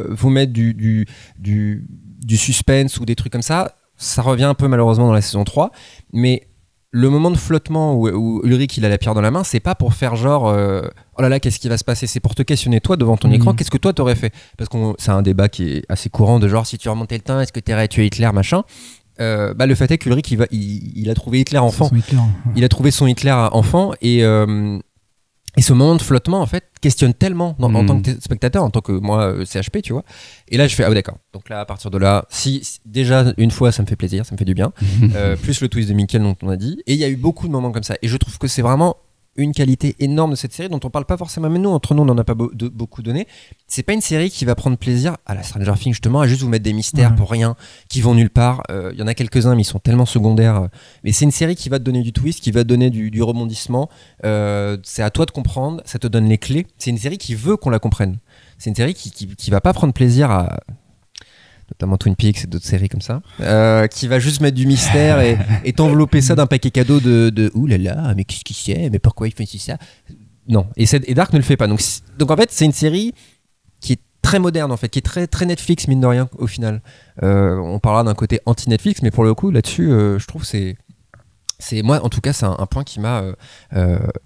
vous 0.09 0.31
mettre 0.31 0.55
du, 0.55 0.72
du, 0.72 1.07
du, 1.38 1.87
du 2.24 2.37
suspense 2.38 2.98
ou 2.98 3.05
des 3.05 3.14
trucs 3.14 3.33
comme 3.33 3.42
ça 3.42 3.74
ça 4.03 4.23
revient 4.23 4.45
un 4.45 4.55
peu 4.55 4.69
malheureusement 4.69 5.07
dans 5.07 5.12
la 5.12 5.23
saison 5.23 5.45
3 5.45 5.71
mais 6.12 6.47
le 6.95 7.09
moment 7.09 7.31
de 7.31 7.37
flottement 7.38 7.95
où, 7.95 8.07
où 8.09 8.41
Ulrich 8.45 8.77
il 8.77 8.85
a 8.85 8.91
la 8.91 8.99
pierre 8.99 9.15
dans 9.15 9.23
la 9.23 9.31
main, 9.31 9.45
c'est 9.45 9.61
pas 9.61 9.75
pour 9.75 9.95
faire 9.95 10.15
genre 10.15 10.47
euh, 10.49 10.83
oh 11.17 11.23
là 11.23 11.31
là 11.31 11.41
qu'est-ce 11.41 11.59
qui 11.59 11.71
va 11.71 11.79
se 11.79 11.85
passer, 11.85 12.07
c'est 12.07 12.21
pour 12.21 12.35
te 12.35 12.43
questionner 12.43 12.81
toi 12.83 12.97
devant 12.99 13.17
ton 13.17 13.29
Mhm. 13.29 13.35
écran, 13.35 13.55
qu'est-ce 13.55 13.71
que 13.71 13.79
toi 13.79 13.95
t'aurais 13.95 14.15
fait? 14.15 14.31
Parce 14.59 14.69
que 14.69 14.77
c'est 14.99 15.11
un 15.11 15.23
débat 15.23 15.49
qui 15.49 15.73
est 15.73 15.85
assez 15.88 16.11
courant 16.11 16.38
de 16.38 16.49
genre 16.49 16.67
si 16.67 16.77
tu 16.77 16.91
remontais 16.91 17.15
le 17.17 17.23
temps, 17.23 17.41
est-ce 17.41 17.53
que 17.53 17.61
t'aurais 17.61 17.88
tué 17.88 18.05
Hitler 18.07 18.29
machin? 18.35 18.62
Euh, 19.21 19.55
bah, 19.55 19.65
le 19.67 19.75
fait 19.75 19.91
est 19.91 19.97
qu'Ulrich 19.99 20.31
il, 20.33 20.47
il, 20.51 20.93
il 20.99 21.11
a 21.11 21.15
trouvé 21.15 21.41
Hitler 21.41 21.59
enfant, 21.59 21.88
il 22.57 22.65
a 22.65 22.69
trouvé 22.69 22.91
son 22.91 23.07
Hitler 23.07 23.33
enfant 23.53 23.93
et 24.03 24.23
euh, 24.25 24.79
et 25.57 25.62
ce 25.62 25.73
moment 25.73 25.95
de 25.97 26.03
flottement 26.03 26.41
en 26.41 26.47
fait 26.47 26.65
questionne 26.81 27.15
tellement 27.15 27.55
dans- 27.59 27.73
en 27.75 27.85
tant 27.87 28.01
que 28.01 28.11
t- 28.11 28.21
spectateur, 28.21 28.65
en 28.65 28.71
tant 28.71 28.81
que 28.81 28.93
moi 28.93 29.25
euh, 29.27 29.45
CHP, 29.45 29.83
tu 29.83 29.93
vois. 29.93 30.03
Et 30.49 30.57
là 30.57 30.67
je 30.67 30.75
fais 30.75 30.85
ah 30.85 30.88
ouais, 30.88 30.95
d'accord. 30.95 31.19
Donc 31.33 31.49
là 31.49 31.61
à 31.61 31.65
partir 31.65 31.91
de 31.91 31.99
là, 31.99 32.25
si, 32.29 32.65
si- 32.65 32.79
déjà 32.87 33.33
une 33.37 33.51
fois 33.51 33.71
ça 33.73 33.83
me 33.83 33.87
fait 33.87 33.97
plaisir, 33.97 34.25
ça 34.27 34.33
me 34.33 34.38
fait 34.38 34.45
du 34.45 34.55
bien. 34.55 34.73
Euh, 35.15 35.37
plus 35.37 35.61
le 35.61 35.69
twist 35.69 35.88
de 35.88 35.95
Mikkel 35.95 36.23
dont 36.23 36.37
on 36.43 36.49
a 36.49 36.57
dit. 36.57 36.83
Et 36.87 36.95
il 36.95 36.99
y 36.99 37.05
a 37.05 37.09
eu 37.09 37.17
beaucoup 37.17 37.47
de 37.47 37.53
moments 37.53 37.71
comme 37.71 37.83
ça. 37.83 37.97
Et 38.03 38.09
je 38.09 38.17
trouve 38.17 38.38
que 38.38 38.49
c'est 38.49 38.62
vraiment 38.62 38.97
une 39.37 39.53
qualité 39.53 39.97
énorme 39.99 40.33
de 40.33 40.37
cette 40.37 40.53
série 40.53 40.68
dont 40.68 40.81
on 40.85 40.90
parle 40.90 41.07
pas 41.07 41.16
forcément. 41.16 41.49
Mais 41.49 41.59
nous, 41.59 41.71
entre 41.71 41.95
nous, 41.95 42.03
on 42.03 42.05
n'en 42.07 42.18
a 42.18 42.25
pas 42.25 42.35
de- 42.35 42.68
beaucoup 42.68 43.03
donné. 43.03 43.27
C'est 43.66 43.83
pas 43.83 43.92
une 43.95 44.01
série 44.03 44.31
qui 44.31 44.45
va 44.45 44.55
prendre 44.55 44.77
plaisir 44.77 45.16
à 45.25 45.35
la 45.35 45.42
Stranger 45.42 45.73
Things, 45.79 45.92
justement, 45.95 46.21
à 46.21 46.27
juste 46.27 46.42
vous 46.42 46.49
mettre 46.49 46.64
des 46.64 46.73
mystères 46.75 47.11
Ouais. 47.11 47.16
pour 47.16 47.31
rien, 47.31 47.57
qui 47.88 48.01
vont 48.03 48.14
nulle 48.14 48.31
part. 48.31 48.62
Euh, 48.71 48.90
Il 48.92 48.99
y 49.01 49.03
en 49.03 49.07
a 49.07 49.14
quelques-uns, 49.14 49.55
mais 49.55 49.62
ils 49.62 49.64
sont 49.64 49.79
tellement 49.79 50.05
secondaires. 50.07 50.68
Mais 51.05 51.12
c'est 51.12 51.25
une 51.25 51.31
série 51.31 51.57
qui 51.57 51.68
va 51.71 51.79
te 51.79 51.85
donner 51.85 52.03
du 52.03 52.12
twist, 52.12 52.40
qui 52.40 52.51
va 52.51 52.62
te 52.62 52.68
donner 52.68 52.90
du, 52.90 53.11
du 53.11 53.23
rebondissement. 53.23 53.88
Euh, 54.25 54.77
c'est 54.83 55.03
à 55.03 55.11
toi 55.11 55.25
de 55.27 55.31
comprendre, 55.31 55.81
ça 55.87 55.99
te 55.99 56.07
donne 56.07 56.29
les 56.29 56.38
clés. 56.38 56.66
C'est 56.79 56.90
une 56.90 56.99
série 56.99 57.18
qui 57.18 57.35
veut 57.35 57.57
qu'on 57.57 57.71
la 57.71 57.79
comprenne. 57.79 58.18
C'est 58.59 58.68
une 58.71 58.77
série 58.77 58.95
qui, 58.95 59.11
qui, 59.11 59.27
qui 59.35 59.51
va 59.51 59.61
pas 59.61 59.73
prendre 59.73 59.92
plaisir 59.95 60.31
à, 60.31 60.61
notamment 61.72 61.96
Twin 61.96 62.16
Peaks 62.16 62.44
et 62.44 62.46
d'autres 62.46 62.66
séries 62.66 62.88
comme 62.88 63.00
ça, 63.00 63.22
euh, 63.40 63.87
qui 63.87 64.06
va 64.06 64.18
juste 64.18 64.40
mettre 64.40 64.56
du 64.56 64.66
mystère 64.66 65.20
et, 65.20 65.38
et 65.64 65.72
t'envelopper 65.72 66.20
ça 66.20 66.35
d'un 66.35 66.46
paquet 66.46 66.70
cadeau 66.70 67.00
de, 67.00 67.30
de 67.30 67.50
ouh 67.54 67.66
là 67.66 67.78
là, 67.78 68.12
mais 68.16 68.24
qu'est-ce 68.24 68.44
qu'il 68.44 68.56
sait, 68.56 68.90
mais 68.90 68.98
pourquoi 68.98 69.28
il 69.28 69.35
fait 69.35 69.46
ça? 69.58 69.78
Non, 70.48 70.66
et, 70.76 71.14
Dark 71.14 71.32
ne 71.32 71.38
le 71.38 71.44
fait 71.44 71.56
pas. 71.56 71.66
Donc, 71.66 72.30
en 72.30 72.37
fait, 72.37 72.50
c'est 72.50 72.64
une 72.64 72.72
série 72.72 73.12
qui 73.80 73.94
est 73.94 74.00
très 74.22 74.38
moderne 74.38 74.70
en 74.70 74.76
fait, 74.76 74.88
qui 74.88 74.98
est 74.98 75.02
très 75.02 75.26
très 75.26 75.46
Netflix 75.46 75.88
mine 75.88 76.00
de 76.00 76.06
rien 76.06 76.28
au 76.38 76.46
final. 76.46 76.82
Euh, 77.22 77.56
on 77.56 77.78
parlera 77.78 78.04
d'un 78.04 78.14
côté 78.14 78.40
anti 78.46 78.68
Netflix, 78.68 79.02
mais 79.02 79.11
pour 79.11 79.24
le 79.24 79.35
coup 79.35 79.50
là-dessus, 79.50 79.90
euh, 79.90 80.18
je 80.18 80.26
trouve 80.26 80.44
c'est 80.44 80.76
c'est 81.58 81.82
moi 81.82 82.04
en 82.04 82.08
tout 82.08 82.20
cas 82.20 82.32
c'est 82.32 82.46
un, 82.46 82.56
un 82.58 82.66
point 82.66 82.85
qui 82.85 83.00
m'a 83.00 83.22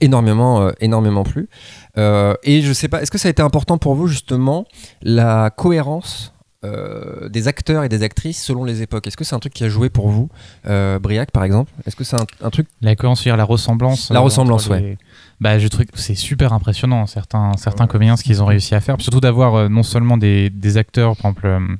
énormément 0.00 0.70
énormément 0.80 1.22
plu. 1.22 1.48
Et 1.96 2.62
je 2.62 2.72
sais 2.74 2.88
pas, 2.88 3.02
est-ce 3.02 3.10
que 3.10 3.18
ça 3.18 3.28
a 3.28 3.30
été 3.30 3.42
important 3.42 3.78
pour 3.78 3.94
vous 3.94 4.06
justement 4.06 4.66
la 5.02 5.50
cohérence 5.50 6.34
euh, 6.66 7.28
des 7.28 7.48
acteurs 7.48 7.84
et 7.84 7.88
des 7.88 8.02
actrices 8.02 8.42
selon 8.42 8.64
les 8.64 8.82
époques 8.82 9.06
Est-ce 9.06 9.16
que 9.16 9.24
c'est 9.24 9.34
un 9.34 9.38
truc 9.38 9.52
qui 9.54 9.64
a 9.64 9.68
joué 9.68 9.88
pour 9.88 10.08
vous, 10.08 10.28
euh, 10.66 10.98
Briac 10.98 11.30
par 11.30 11.44
exemple? 11.44 11.72
Est-ce 11.86 11.96
que 11.96 12.04
c'est 12.04 12.16
un, 12.20 12.26
un 12.42 12.50
truc 12.50 12.66
La 12.82 12.94
cohérence, 12.96 13.22
c'est-à-dire 13.22 13.36
la 13.36 13.44
ressemblance. 13.44 14.10
La 14.10 14.18
euh, 14.18 14.22
ressemblance, 14.22 14.68
les- 14.70 14.98
Bah, 15.40 15.58
je 15.58 15.68
trouve 15.68 15.84
c'est 15.94 16.14
super 16.14 16.52
impressionnant, 16.52 17.06
certains, 17.06 17.52
certains 17.56 17.86
comédiens, 17.86 18.16
ce 18.16 18.24
qu'ils 18.24 18.42
ont 18.42 18.46
réussi 18.46 18.74
à 18.74 18.80
faire. 18.80 18.96
Surtout 19.00 19.20
d'avoir 19.20 19.70
non 19.70 19.82
seulement 19.82 20.16
des, 20.18 20.50
des 20.50 20.76
acteurs, 20.76 21.16
par 21.16 21.30
exemple, 21.32 21.76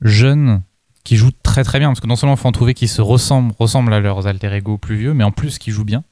jeunes, 0.00 0.62
qui 1.04 1.16
jouent 1.16 1.32
très 1.42 1.64
très 1.64 1.78
bien, 1.78 1.88
parce 1.88 2.00
que 2.00 2.06
non 2.06 2.16
seulement 2.16 2.34
il 2.34 2.38
faut 2.38 2.48
en 2.48 2.52
trouver 2.52 2.74
qui 2.74 2.88
se 2.88 3.02
ressemblent, 3.02 3.52
ressemblent 3.58 3.92
à 3.92 4.00
leurs 4.00 4.26
alter 4.26 4.52
ego 4.54 4.78
plus 4.78 4.96
vieux, 4.96 5.14
mais 5.14 5.24
en 5.24 5.32
plus 5.32 5.58
qui 5.58 5.70
jouent 5.72 5.84
bien. 5.84 6.04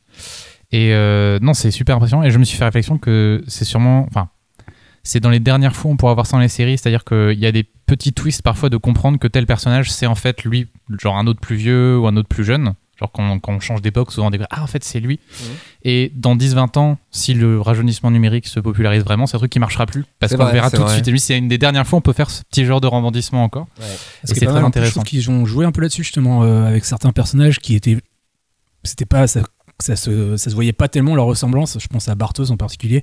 Et 0.72 0.94
euh, 0.94 1.38
non, 1.42 1.54
c'est 1.54 1.70
super 1.70 1.96
impressionnant. 1.96 2.22
Et 2.24 2.30
je 2.30 2.38
me 2.38 2.44
suis 2.44 2.56
fait 2.56 2.64
réflexion 2.64 2.98
que 2.98 3.42
c'est 3.48 3.64
sûrement. 3.64 4.06
Enfin, 4.08 4.28
c'est 5.02 5.20
dans 5.20 5.30
les 5.30 5.40
dernières 5.40 5.74
fois 5.76 5.90
où 5.90 5.94
on 5.94 5.96
pourra 5.96 6.14
voir 6.14 6.26
ça 6.26 6.36
dans 6.36 6.42
les 6.42 6.48
séries, 6.48 6.78
c'est-à-dire 6.78 7.04
qu'il 7.04 7.38
y 7.38 7.46
a 7.46 7.52
des 7.52 7.64
petits 7.86 8.12
twists 8.12 8.42
parfois 8.42 8.68
de 8.68 8.76
comprendre 8.76 9.18
que 9.18 9.26
tel 9.28 9.46
personnage, 9.46 9.90
c'est 9.90 10.06
en 10.06 10.14
fait 10.14 10.44
lui, 10.44 10.68
genre 10.98 11.16
un 11.16 11.26
autre 11.26 11.40
plus 11.40 11.56
vieux 11.56 11.98
ou 11.98 12.06
un 12.06 12.16
autre 12.16 12.28
plus 12.28 12.44
jeune. 12.44 12.74
Genre 12.98 13.10
quand, 13.10 13.22
on- 13.30 13.38
quand 13.40 13.54
on 13.54 13.60
change 13.60 13.80
d'époque, 13.80 14.12
souvent 14.12 14.26
on 14.26 14.30
découvre 14.30 14.48
Ah, 14.50 14.62
en 14.62 14.66
fait, 14.66 14.84
c'est 14.84 15.00
lui. 15.00 15.18
Et 15.84 16.12
dans 16.14 16.36
10-20 16.36 16.76
ans, 16.76 16.98
si 17.10 17.32
le 17.32 17.58
rajeunissement 17.58 18.10
numérique 18.10 18.46
se 18.46 18.60
popularise 18.60 19.02
vraiment, 19.02 19.26
c'est 19.26 19.36
un 19.36 19.38
truc 19.38 19.50
qui 19.50 19.58
marchera 19.58 19.86
plus. 19.86 20.04
Parce 20.18 20.32
qu'on 20.36 20.44
verra 20.52 20.70
tout 20.70 20.76
de 20.84 20.88
suite. 20.92 21.08
Et 21.08 21.10
lui, 21.10 21.18
c'est 21.18 21.38
une 21.38 21.48
des 21.48 21.56
dernières 21.56 21.86
fois 21.86 21.96
où 21.96 22.00
on 22.00 22.02
peut 22.02 22.12
faire 22.12 22.28
ce 22.28 22.42
petit 22.44 22.66
genre 22.66 22.82
de 22.82 22.86
rebondissement 22.86 23.42
encore. 23.42 23.68
Et 23.78 23.82
c'est 24.24 24.34
très 24.34 24.52
mal, 24.52 24.64
intéressant. 24.66 25.00
trouve 25.00 25.04
qu'ils 25.04 25.30
ont 25.30 25.46
joué 25.46 25.64
un 25.64 25.72
peu 25.72 25.80
là-dessus 25.80 26.02
justement 26.02 26.42
euh, 26.44 26.66
avec 26.66 26.84
certains 26.84 27.10
personnages 27.12 27.58
qui 27.58 27.74
étaient, 27.74 27.96
c'était 28.84 29.06
pas 29.06 29.26
ça, 29.26 29.40
ça 29.78 29.96
se, 29.96 30.36
ça 30.36 30.50
se 30.50 30.54
voyait 30.54 30.74
pas 30.74 30.88
tellement 30.88 31.14
leur 31.14 31.24
ressemblance. 31.24 31.78
Je 31.80 31.86
pense 31.88 32.06
à 32.08 32.14
Bartos 32.14 32.50
en 32.50 32.58
particulier. 32.58 33.02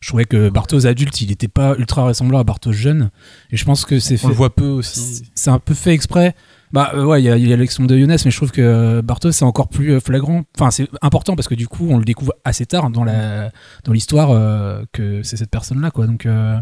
Je 0.00 0.08
trouvais 0.08 0.24
que 0.26 0.48
Bartos 0.48 0.86
adulte, 0.86 1.20
il 1.20 1.32
était 1.32 1.48
pas 1.48 1.74
ultra 1.76 2.04
ressemblant 2.04 2.38
à 2.38 2.44
Bartos 2.44 2.72
jeune. 2.72 3.10
Et 3.50 3.56
je 3.56 3.64
pense 3.64 3.84
que 3.84 3.98
c'est 3.98 4.14
On 4.14 4.18
fait. 4.18 4.28
le 4.28 4.34
voit 4.34 4.54
peu 4.54 4.66
aussi. 4.66 5.24
C'est 5.34 5.50
un 5.50 5.58
peu 5.58 5.74
fait 5.74 5.92
exprès. 5.92 6.34
Bah 6.72 6.90
euh, 6.94 7.04
ouais, 7.04 7.22
il 7.22 7.24
y 7.24 7.52
a, 7.52 7.56
l'exemple 7.56 7.88
de 7.88 7.96
Younes, 7.96 8.14
mais 8.24 8.30
je 8.30 8.36
trouve 8.36 8.50
que 8.52 9.00
Bartos 9.00 9.32
c'est 9.32 9.44
encore 9.44 9.68
plus 9.68 9.92
euh, 9.92 10.00
flagrant. 10.00 10.44
Enfin, 10.56 10.70
c'est 10.70 10.86
important 11.02 11.34
parce 11.34 11.48
que 11.48 11.54
du 11.54 11.66
coup, 11.66 11.88
on 11.90 11.98
le 11.98 12.04
découvre 12.04 12.32
assez 12.44 12.66
tard 12.66 12.90
dans 12.90 13.04
la 13.04 13.50
dans 13.84 13.92
l'histoire 13.92 14.30
euh, 14.30 14.82
que 14.92 15.22
c'est 15.22 15.36
cette 15.38 15.50
personne-là, 15.50 15.90
quoi. 15.90 16.06
Donc, 16.06 16.26
euh, 16.26 16.58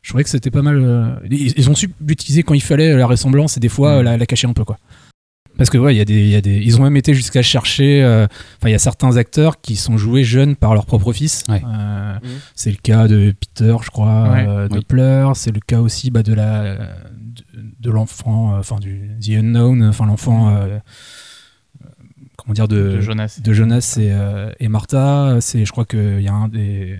je 0.00 0.08
trouvais 0.08 0.24
que 0.24 0.30
c'était 0.30 0.50
pas 0.50 0.62
mal. 0.62 1.20
ils, 1.30 1.52
ils 1.56 1.70
ont 1.70 1.74
su 1.74 1.90
l'utiliser 2.04 2.42
quand 2.42 2.54
il 2.54 2.62
fallait 2.62 2.96
la 2.96 3.06
ressemblance 3.06 3.56
et 3.56 3.60
des 3.60 3.68
fois 3.68 4.00
Mm. 4.00 4.04
la, 4.04 4.16
la 4.16 4.26
cacher 4.26 4.48
un 4.48 4.54
peu, 4.54 4.64
quoi. 4.64 4.78
Parce 5.62 5.70
que 5.70 5.78
ouais, 5.78 5.94
il 5.94 5.98
y 5.98 6.00
a 6.00 6.04
des, 6.04 6.20
il 6.20 6.28
y 6.28 6.34
a 6.34 6.40
des, 6.40 6.56
ils 6.58 6.76
ont 6.80 6.82
même 6.82 6.96
été 6.96 7.14
jusqu'à 7.14 7.40
chercher. 7.42 8.02
euh, 8.02 8.26
Enfin, 8.58 8.68
il 8.68 8.72
y 8.72 8.74
a 8.74 8.78
certains 8.80 9.16
acteurs 9.16 9.60
qui 9.60 9.76
sont 9.76 9.96
joués 9.96 10.24
jeunes 10.24 10.56
par 10.56 10.74
leur 10.74 10.86
propre 10.86 11.12
fils. 11.12 11.44
Ouais. 11.48 11.62
Euh, 11.64 12.14
Mhm. 12.22 12.28
C'est 12.54 12.70
le 12.70 12.76
cas 12.82 13.06
de 13.08 13.32
Peter, 13.38 13.76
je 13.82 13.90
crois, 13.90 14.30
Ouais. 14.32 14.44
euh, 14.48 14.68
Oui. 14.70 14.76
Doppler. 14.78 15.30
C'est 15.34 15.52
le 15.54 15.60
cas 15.60 15.80
aussi 15.80 16.10
bah, 16.10 16.22
de 16.24 16.34
la 16.34 16.74
de, 16.74 17.44
de 17.80 17.90
l'enfant, 17.90 18.54
euh, 18.54 18.58
enfin 18.58 18.76
du 18.80 19.08
The 19.24 19.30
Unknown, 19.38 19.84
enfin 19.84 20.06
l'enfant, 20.06 20.50
euh, 20.54 20.78
comment 22.36 22.54
dire, 22.54 22.68
de, 22.68 22.94
de 22.96 23.00
Jonas. 23.00 23.40
de 23.42 23.52
Jonas 23.52 23.96
et, 24.00 24.10
euh, 24.12 24.50
et 24.60 24.68
Martha. 24.68 25.36
C'est, 25.40 25.64
je 25.64 25.70
crois 25.72 25.84
qu'il 25.84 26.20
y 26.20 26.28
a 26.28 26.32
un 26.34 26.48
des 26.48 26.98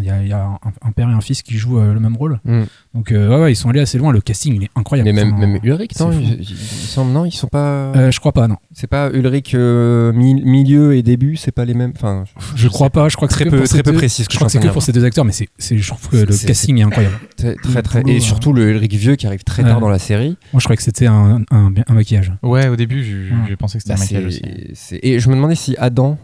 il 0.00 0.28
y 0.28 0.32
a, 0.32 0.58
un, 0.82 0.92
père 0.92 1.08
et 1.08 1.12
un 1.12 1.20
fils 1.20 1.42
qui 1.42 1.56
jouent 1.56 1.78
euh, 1.78 1.94
le 1.94 2.00
même 2.00 2.16
rôle. 2.16 2.40
Hmm. 2.44 2.64
Donc 2.96 3.12
euh, 3.12 3.50
ils 3.50 3.56
sont 3.56 3.68
allés 3.68 3.80
assez 3.80 3.98
loin. 3.98 4.10
Le 4.10 4.22
casting 4.22 4.54
il 4.54 4.64
est 4.64 4.70
incroyable. 4.74 5.10
Mais 5.12 5.24
même, 5.24 5.58
Ulrich, 5.62 5.98
non, 6.00 6.12
il, 6.12 6.40
il, 6.40 6.56
semble, 6.56 7.12
non, 7.12 7.26
ils 7.26 7.32
sont 7.32 7.46
pas. 7.46 7.92
Euh, 7.94 8.10
je 8.10 8.18
crois 8.20 8.32
pas, 8.32 8.48
non. 8.48 8.56
C'est 8.72 8.86
pas 8.86 9.10
Ulrich 9.10 9.52
euh, 9.54 10.12
milieu 10.14 10.96
et 10.96 11.02
début, 11.02 11.36
c'est 11.36 11.52
pas 11.52 11.66
les 11.66 11.74
mêmes. 11.74 11.92
Enfin, 11.94 12.24
je, 12.54 12.62
je 12.62 12.68
crois 12.68 12.88
pas. 12.88 13.10
Je 13.10 13.16
crois 13.16 13.28
que 13.28 13.34
très 13.34 13.44
peu, 13.44 13.62
très 13.64 13.82
peu 13.82 13.92
précis. 13.92 14.24
je 14.28 14.34
crois 14.34 14.46
que 14.46 14.52
c'est 14.52 14.60
que 14.60 14.68
pour 14.68 14.82
ces 14.82 14.92
deux 14.92 15.04
acteurs, 15.04 15.26
mais 15.26 15.32
c'est, 15.32 15.76
je 15.76 15.86
trouve 15.86 16.08
que 16.08 16.16
le 16.16 16.46
casting 16.46 16.78
est, 16.78 16.82
incroyable. 16.84 17.16
Très, 17.36 17.82
très, 17.82 18.02
et 18.06 18.16
hein. 18.16 18.20
surtout 18.20 18.54
le 18.54 18.70
Ulrich 18.70 18.94
vieux 18.94 19.16
qui 19.16 19.26
arrive 19.26 19.44
très 19.44 19.62
tard 19.62 19.80
dans 19.80 19.90
la 19.90 19.98
série. 19.98 20.36
Moi, 20.52 20.60
je 20.60 20.64
croyais 20.64 20.78
que 20.78 20.82
c'était 20.82 21.06
un, 21.06 21.44
maquillage. 21.90 22.32
Ouais, 22.42 22.68
au 22.68 22.76
début, 22.76 23.04
je, 23.04 23.54
pensais 23.56 23.78
que 23.78 23.82
c'était 23.82 23.94
bah, 23.94 24.00
un 24.00 24.04
maquillage 24.04 24.26
aussi. 24.26 24.42
Et 25.02 25.20
je 25.20 25.28
me 25.28 25.34
demandais 25.34 25.54
si 25.54 25.76
Adam, 25.78 26.18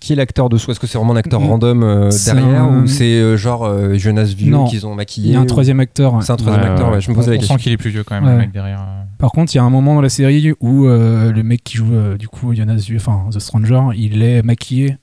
qui 0.00 0.12
est 0.12 0.16
l'acteur 0.16 0.50
de 0.50 0.58
soi? 0.58 0.72
Est-ce 0.72 0.80
que 0.80 0.86
c'est 0.86 0.98
vraiment 0.98 1.14
un 1.14 1.16
acteur 1.16 1.40
mm. 1.40 1.46
random 1.46 2.10
derrière? 2.26 2.67
ou 2.68 2.82
euh, 2.82 2.86
c'est 2.86 3.04
euh, 3.04 3.36
genre 3.36 3.64
euh, 3.64 3.96
Jonas 3.96 4.32
Vieux 4.36 4.56
qu'ils 4.68 4.86
ont 4.86 4.94
maquillé 4.94 5.28
Il 5.28 5.32
y 5.34 5.36
a 5.36 5.40
un 5.40 5.46
troisième 5.46 5.80
acteur. 5.80 6.22
C'est 6.22 6.32
un 6.32 6.36
troisième 6.36 6.64
acteur, 6.64 7.00
je 7.00 7.10
me 7.10 7.14
posais 7.14 7.30
la 7.30 7.36
question. 7.36 7.54
On 7.54 7.58
sent 7.58 7.64
qu'il 7.64 7.72
est 7.72 7.76
plus 7.76 7.90
vieux 7.90 8.04
quand 8.04 8.20
même, 8.20 8.30
le 8.30 8.38
mec 8.38 8.52
derrière. 8.52 8.80
Par 9.18 9.32
contre, 9.32 9.52
il 9.54 9.56
y 9.56 9.60
a 9.60 9.64
un 9.64 9.70
moment 9.70 9.94
dans 9.94 10.00
la 10.00 10.08
série 10.08 10.52
où 10.60 10.86
le 10.86 11.42
mec 11.42 11.64
qui 11.64 11.76
joue 11.76 12.16
du 12.18 12.28
coup 12.28 12.54
Jonas 12.54 12.76
Vieux, 12.76 12.96
enfin 12.96 13.26
The 13.32 13.38
Stranger, 13.38 13.96
il 13.96 14.22
est 14.22 14.42
maquillé 14.42 14.96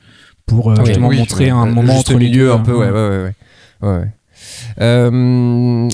pour 0.45 0.71
ah 0.71 0.85
justement 0.85 1.11
montrer 1.11 1.49
un 1.49 1.65
moment 1.65 1.97
entre 1.97 2.13
milieu 2.13 2.53
un 2.53 2.59
peu 2.59 2.73
hein. 2.73 2.77
ouais 2.77 2.91
ouais 2.91 3.33
ouais, 3.81 3.89
ouais, 3.89 4.11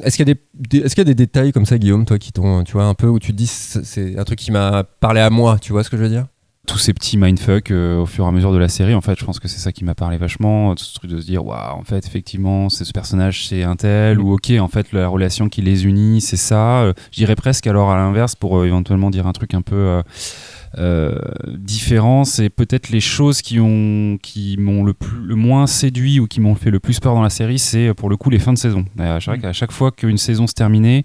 est-ce 0.03 0.17
qu'il 0.17 0.27
y 0.27 0.31
a 0.31 0.33
des, 0.33 0.77
est-ce 0.79 0.93
qu'il 0.93 0.99
y 0.99 1.07
a 1.07 1.13
des 1.13 1.15
détails 1.15 1.53
comme 1.53 1.65
ça 1.65 1.77
Guillaume 1.77 2.03
toi 2.03 2.17
qui 2.17 2.33
t'ont 2.33 2.65
tu 2.65 2.73
vois 2.73 2.83
un 2.83 2.93
peu 2.93 3.07
où 3.07 3.17
tu 3.17 3.31
te 3.31 3.37
dis 3.37 3.47
c'est 3.47 4.19
un 4.19 4.23
truc 4.25 4.39
qui 4.39 4.51
m'a 4.51 4.83
parlé 4.83 5.21
à 5.21 5.29
moi 5.29 5.57
tu 5.57 5.71
vois 5.71 5.85
ce 5.85 5.89
que 5.89 5.95
je 5.95 6.03
veux 6.03 6.09
dire? 6.09 6.25
tous 6.67 6.77
ces 6.77 6.93
petits 6.93 7.17
mindfuck 7.17 7.71
euh, 7.71 8.01
au 8.01 8.05
fur 8.05 8.25
et 8.25 8.27
à 8.27 8.31
mesure 8.31 8.53
de 8.53 8.57
la 8.57 8.69
série. 8.69 8.93
En 8.93 9.01
fait, 9.01 9.19
je 9.19 9.25
pense 9.25 9.39
que 9.39 9.47
c'est 9.47 9.59
ça 9.59 9.71
qui 9.71 9.83
m'a 9.83 9.95
parlé 9.95 10.17
vachement, 10.17 10.71
euh, 10.71 10.73
ce 10.77 10.93
truc 10.93 11.09
de 11.09 11.19
se 11.19 11.25
dire, 11.25 11.45
waouh, 11.45 11.79
en 11.79 11.83
fait, 11.83 12.05
effectivement, 12.05 12.69
c'est 12.69 12.85
ce 12.85 12.91
personnage, 12.91 13.47
c'est 13.47 13.63
un 13.63 13.75
tel, 13.75 14.19
ou 14.19 14.33
ok, 14.33 14.51
en 14.59 14.67
fait, 14.67 14.91
la 14.93 15.07
relation 15.07 15.49
qui 15.49 15.61
les 15.61 15.85
unit, 15.85 16.21
c'est 16.21 16.37
ça. 16.37 16.81
Euh, 16.81 16.93
j'irais 17.11 17.35
presque 17.35 17.67
alors 17.67 17.91
à 17.91 17.97
l'inverse 17.97 18.35
pour 18.35 18.59
euh, 18.59 18.65
éventuellement 18.65 19.09
dire 19.09 19.27
un 19.27 19.33
truc 19.33 19.53
un 19.53 19.61
peu. 19.61 19.75
Euh 19.75 20.01
euh, 20.77 21.17
différence 21.47 22.39
et 22.39 22.49
peut-être 22.49 22.89
les 22.89 23.01
choses 23.01 23.41
qui 23.41 23.59
ont 23.59 24.17
qui 24.21 24.55
m'ont 24.57 24.83
le, 24.83 24.93
plus, 24.93 25.19
le 25.19 25.35
moins 25.35 25.67
séduit 25.67 26.19
ou 26.19 26.27
qui 26.27 26.39
m'ont 26.39 26.55
fait 26.55 26.71
le 26.71 26.79
plus 26.79 26.99
peur 26.99 27.13
dans 27.13 27.21
la 27.21 27.29
série, 27.29 27.59
c'est 27.59 27.89
euh, 27.89 27.93
pour 27.93 28.09
le 28.09 28.17
coup 28.17 28.29
les 28.29 28.39
fins 28.39 28.53
de 28.53 28.57
saison. 28.57 28.85
À 28.97 29.19
chaque, 29.19 29.43
à 29.43 29.53
chaque 29.53 29.71
fois 29.71 29.91
qu'une 29.91 30.17
saison 30.17 30.47
se 30.47 30.53
terminait, 30.53 31.03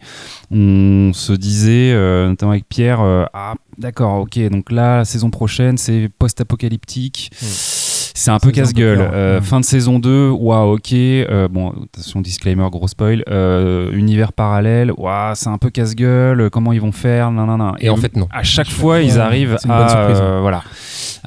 on 0.50 1.12
se 1.12 1.32
disait, 1.32 1.92
euh, 1.92 2.28
notamment 2.28 2.52
avec 2.52 2.68
Pierre, 2.68 3.00
euh, 3.00 3.24
ah 3.34 3.54
d'accord, 3.78 4.20
ok, 4.20 4.38
donc 4.50 4.70
là, 4.70 4.98
la 4.98 5.04
saison 5.04 5.30
prochaine, 5.30 5.78
c'est 5.78 6.08
post-apocalyptique. 6.18 7.30
Mm. 7.42 7.46
C'est 8.16 8.30
un 8.30 8.38
peu 8.38 8.50
casse-gueule. 8.50 9.02
Hein. 9.02 9.10
Euh, 9.12 9.40
mm. 9.40 9.42
Fin 9.42 9.60
de 9.60 9.64
saison 9.64 9.98
2, 9.98 10.30
waouh, 10.30 10.76
ok. 10.76 10.92
Euh, 10.94 11.48
bon, 11.48 11.72
attention, 11.84 12.22
disclaimer, 12.22 12.66
gros 12.70 12.88
spoil. 12.88 13.22
Euh, 13.28 13.92
univers 13.92 14.32
parallèle, 14.32 14.90
waouh, 14.96 15.34
c'est 15.34 15.50
un 15.50 15.58
peu 15.58 15.68
casse-gueule. 15.68 16.48
Comment 16.50 16.72
ils 16.72 16.80
vont 16.80 16.92
faire 16.92 17.30
nan, 17.30 17.46
nan, 17.46 17.58
nan. 17.58 17.74
Et, 17.78 17.90
en 17.90 17.96
fait, 17.96 18.16
non. 18.16 18.26
À 18.32 18.42
chaque 18.42 18.70
fois, 18.70 19.02
ils 19.02 19.18
arrivent 19.20 19.58
à. 19.68 20.40
Voilà. 20.40 20.62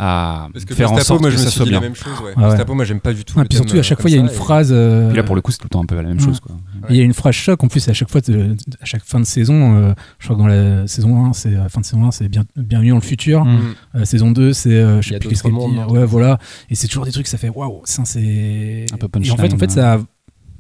À 0.02 0.48
Parce 0.54 0.66
que 0.66 0.74
faire 0.74 0.92
en 0.92 0.98
sorte 1.00 1.22
moi, 1.22 1.30
je 1.30 1.38
ça 1.38 1.50
soit 1.50 1.66
bien. 1.66 1.74
La 1.74 1.82
même 1.82 1.96
chose, 1.96 2.20
ouais. 2.24 2.34
Ah. 2.38 2.56
Tapo, 2.56 2.74
moi, 2.74 2.86
j'aime 2.86 3.02
pas 3.02 3.14
du 3.14 3.26
tout. 3.26 3.36
Ah, 3.38 3.44
puis 3.44 3.58
surtout, 3.58 3.78
à 3.78 3.84
chaque 3.84 4.00
euh, 4.00 4.02
fois, 4.02 4.10
il 4.10 4.16
y 4.16 4.18
a 4.18 4.22
une 4.22 4.30
phrase. 4.30 4.70
Puis 4.70 5.18
là, 5.18 5.24
pour 5.24 5.36
le 5.36 5.42
coup, 5.42 5.52
c'est 5.52 5.58
tout 5.58 5.66
le 5.66 5.70
temps 5.70 5.84
un 5.84 5.86
peu 5.86 5.96
la 5.96 6.04
même 6.04 6.20
chose. 6.20 6.40
Il 6.90 6.96
y 6.96 7.02
a 7.02 7.04
une 7.04 7.14
phrase 7.14 7.36
choc. 7.36 7.64
En 7.64 7.68
plus, 7.68 7.88
à 7.88 7.94
chaque 7.94 8.10
fois, 8.10 8.22
à 8.82 8.86
chaque 8.86 9.04
fin 9.04 9.20
de 9.20 9.26
saison, 9.26 9.94
je 10.18 10.26
crois 10.26 10.36
que 10.36 10.42
dans 10.42 10.48
la 10.48 10.88
saison 10.88 11.26
1, 11.26 11.34
c'est 11.34 11.52
fin 11.70 11.82
de 11.82 11.86
saison 11.86 12.06
1, 12.06 12.12
c'est 12.12 12.30
bien, 12.30 12.46
bienvenue 12.56 12.90
dans 12.90 12.96
le 12.96 13.02
futur. 13.02 13.46
Mm. 13.46 14.06
Saison 14.06 14.32
2, 14.32 14.54
c'est 14.54 15.02
je 15.02 15.08
sais 15.08 15.20
plus 15.20 15.30
qu'est-ce 15.30 15.48
dit. 15.48 15.54
Hein. 15.54 15.88
Ouais, 15.90 16.06
voilà. 16.06 16.40
Et 16.70 16.76
c'est 16.80 16.88
toujours 16.88 17.06
des 17.06 17.12
trucs, 17.12 17.28
ça 17.28 17.38
fait 17.38 17.50
waouh, 17.50 17.82
c'est. 17.84 18.86
Un 18.94 18.98
peu 18.98 19.10
punchline. 19.10 19.34
En 19.34 19.38
fait, 19.38 19.54
en 19.54 19.58
fait, 19.58 19.72
ça. 19.72 20.00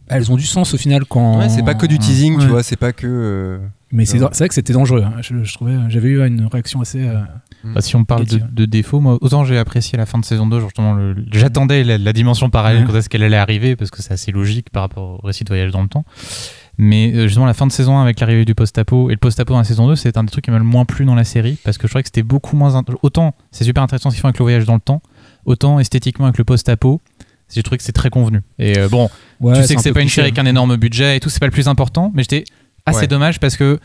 Elles 0.07 0.31
ont 0.31 0.37
du 0.37 0.45
sens 0.45 0.73
au 0.73 0.77
final 0.77 1.05
quand. 1.05 1.47
C'est 1.49 1.63
pas 1.63 1.75
que 1.75 1.85
du 1.85 1.97
teasing, 1.97 2.39
tu 2.39 2.47
vois, 2.47 2.63
c'est 2.63 2.75
pas 2.75 2.91
que. 2.91 3.07
Euh, 3.07 3.59
Mais 3.91 4.05
c'est 4.05 4.17
vrai 4.17 4.47
que 4.47 4.53
c'était 4.53 4.73
dangereux. 4.73 5.03
Hein. 5.03 5.21
Je, 5.21 5.53
trouvais, 5.53 5.75
j'avais 5.87 6.09
eu 6.09 6.25
une 6.25 6.47
réaction 6.47 6.81
assez. 6.81 7.07
Euh, 7.07 7.21
mm. 7.63 7.73
bah, 7.73 7.81
si 7.81 7.95
on 7.95 8.03
parle 8.03 8.25
de, 8.25 8.65
défauts, 8.65 8.99
moi, 8.99 9.17
autant 9.21 9.45
j'ai 9.45 9.57
apprécié 9.57 9.97
la 9.97 10.05
fin 10.05 10.17
de 10.19 10.25
saison 10.25 10.47
2, 10.47 10.59
justement, 10.59 10.97
j'attendais 11.31 11.83
la, 11.83 12.13
dimension 12.13 12.49
parallèle 12.49 12.85
quand 12.85 12.95
est-ce 12.95 13.07
qu'elle 13.07 13.23
allait 13.23 13.37
arriver, 13.37 13.75
parce 13.75 13.91
que 13.91 14.01
c'est 14.01 14.13
assez 14.13 14.31
logique 14.31 14.71
par 14.71 14.81
rapport 14.81 15.23
au 15.23 15.27
récit 15.27 15.45
de 15.45 15.49
voyage 15.49 15.71
dans 15.71 15.83
le 15.83 15.89
temps. 15.89 16.05
Mais 16.81 17.13
euh, 17.13 17.27
justement, 17.27 17.45
la 17.45 17.53
fin 17.53 17.67
de 17.67 17.73
saison 17.73 17.99
avec 17.99 18.21
l'arrivée 18.21 18.45
du 18.45 18.55
post-apo 18.55 19.09
et 19.09 19.13
le 19.13 19.19
post-apo 19.19 19.51
dans 19.51 19.59
la 19.59 19.65
saison 19.65 19.87
2, 19.87 19.97
c'est 19.97 20.15
un 20.15 20.23
des 20.23 20.31
trucs 20.31 20.45
qui 20.45 20.51
m'a 20.51 20.59
le 20.59 20.63
moins 20.63 20.85
plu 20.85 21.03
dans 21.03 21.13
la 21.13 21.25
série 21.25 21.57
parce 21.65 21.77
que 21.77 21.87
je 21.87 21.91
trouvais 21.91 22.03
que 22.03 22.07
c'était 22.07 22.23
beaucoup 22.23 22.55
moins. 22.55 22.81
Autant 23.03 23.35
c'est 23.51 23.65
super 23.65 23.83
intéressant 23.83 24.09
ce 24.09 24.15
qu'ils 24.15 24.21
font 24.21 24.29
avec 24.29 24.39
le 24.39 24.43
voyage 24.43 24.63
dans 24.63 24.75
le 24.75 24.79
temps, 24.79 25.01
autant 25.45 25.79
esthétiquement 25.79 26.25
avec 26.25 26.37
le 26.37 26.43
post-apo, 26.43 27.01
j'ai 27.53 27.63
trouvé 27.63 27.77
que 27.77 27.83
c'est 27.83 27.91
très 27.91 28.09
convenu. 28.09 28.41
Et 28.59 28.77
euh, 28.77 28.89
bon, 28.89 29.09
tu 29.53 29.63
sais 29.63 29.75
que 29.75 29.81
c'est 29.81 29.93
pas 29.93 30.01
une 30.01 30.09
série 30.09 30.27
avec 30.27 30.39
un 30.39 30.45
énorme 30.45 30.75
budget 30.75 31.17
et 31.17 31.19
tout, 31.19 31.29
c'est 31.29 31.39
pas 31.39 31.47
le 31.47 31.51
plus 31.51 31.67
important, 31.67 32.11
mais 32.13 32.23
j'étais 32.23 32.43
assez 32.85 33.07
dommage 33.07 33.39
parce 33.39 33.57
que 33.57 33.79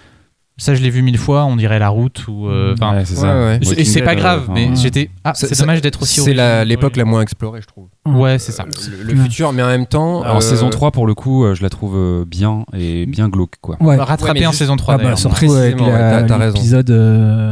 ça, 0.57 0.77
je 0.77 0.83
l'ai 0.83 0.91
vu 0.91 1.03
mille 1.03 1.19
fois, 1.19 1.45
on 1.47 1.57
dirait 1.57 1.81
la 1.81 1.89
route 1.89 2.29
ou. 2.29 2.49
Euh, 2.49 2.75
mm. 2.75 2.83
Enfin, 2.83 2.95
ouais. 2.95 3.61
Et 3.77 3.85
c'est 3.85 4.03
pas 4.03 4.15
grave, 4.15 4.49
mais 4.53 4.71
j'étais. 4.77 5.11
Ah, 5.25 5.33
c'est 5.35 5.59
dommage 5.59 5.81
d'être 5.81 6.03
aussi. 6.03 6.21
C'est 6.21 6.65
l'époque 6.65 6.97
la, 6.97 7.05
moins 7.05 7.23
explorée, 7.23 7.61
je 7.61 7.67
trouve. 7.67 7.89
Ouais, 8.07 8.35
euh, 8.35 8.39
c'est 8.39 8.53
ça. 8.53 8.65
Le, 9.03 9.17
futur, 9.17 9.53
mais 9.53 9.63
en 9.63 9.67
même 9.67 9.87
temps. 9.87 10.23
Alors, 10.23 10.37
euh... 10.37 10.41
saison 10.41 10.71
3, 10.71 10.93
pour 10.93 11.07
le 11.07 11.15
coup, 11.15 11.45
euh, 11.45 11.55
je 11.55 11.63
la 11.63 11.71
trouve 11.71 12.25
bien 12.25 12.65
et 12.73 13.05
mm. 13.05 13.11
bien 13.11 13.29
glauque, 13.29 13.57
quoi. 13.61 13.77
Rattrapée 13.81 14.41
juste... 14.41 14.49
en 14.49 14.53
saison 14.53 14.77
3. 14.77 14.95
Ah, 14.95 14.99
bah, 14.99 15.17
surtout 15.17 15.53
avec 15.53 15.77
l'épisode. 15.81 16.91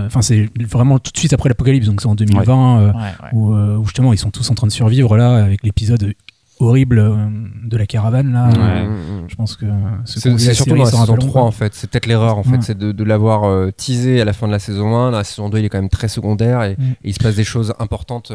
Enfin, 0.07 0.23
c'est 0.23 0.49
vraiment 0.71 1.01
tout 1.01 1.11
de 1.11 1.19
suite 1.19 1.33
après 1.33 1.49
l'apocalypse, 1.49 1.87
donc 1.87 2.01
c'est 2.01 2.09
en 2.09 2.15
2020, 2.15 2.93
où 3.33 3.85
justement 3.85 4.13
ils 4.13 4.19
sont 4.19 4.31
tous 4.31 4.49
en 4.51 4.55
train 4.55 4.69
de 4.69 4.73
survivre, 4.73 5.17
là, 5.17 5.43
avec 5.43 5.65
l'épisode 5.65 6.15
horrible 6.63 6.99
euh, 6.99 7.17
de 7.65 7.77
la 7.77 7.87
caravane 7.87 8.33
là. 8.33 8.49
Ouais. 8.49 8.57
Euh, 8.59 8.89
mm, 8.89 8.93
mm, 8.93 9.25
mm. 9.25 9.29
Je 9.29 9.35
pense 9.35 9.57
que 9.57 9.67
euh, 9.67 9.71
c'est 10.05 10.55
surtout 10.55 10.75
la 10.75 10.87
saison 10.87 11.17
3 11.17 11.43
en 11.43 11.51
fait. 11.51 11.75
C'est 11.75 11.91
peut-être 11.91 12.07
l'erreur 12.07 12.39
en 12.39 12.43
fait, 12.43 12.63
c'est 12.63 12.79
de, 12.79 13.05
l'avoir 13.05 13.73
teasé 13.73 14.21
à 14.21 14.25
la 14.25 14.33
fin 14.33 14.47
de 14.47 14.53
la 14.53 14.59
saison 14.59 14.97
1. 14.97 15.11
La 15.11 15.25
saison 15.25 15.49
2 15.49 15.59
il 15.59 15.65
est 15.65 15.69
quand 15.69 15.79
même 15.79 15.89
très 15.89 16.09
secondaire 16.09 16.63
et, 16.63 16.77
il 17.05 17.15
se 17.15 17.19
passe 17.19 17.37
des 17.37 17.45
choses 17.45 17.75
importantes. 17.79 18.33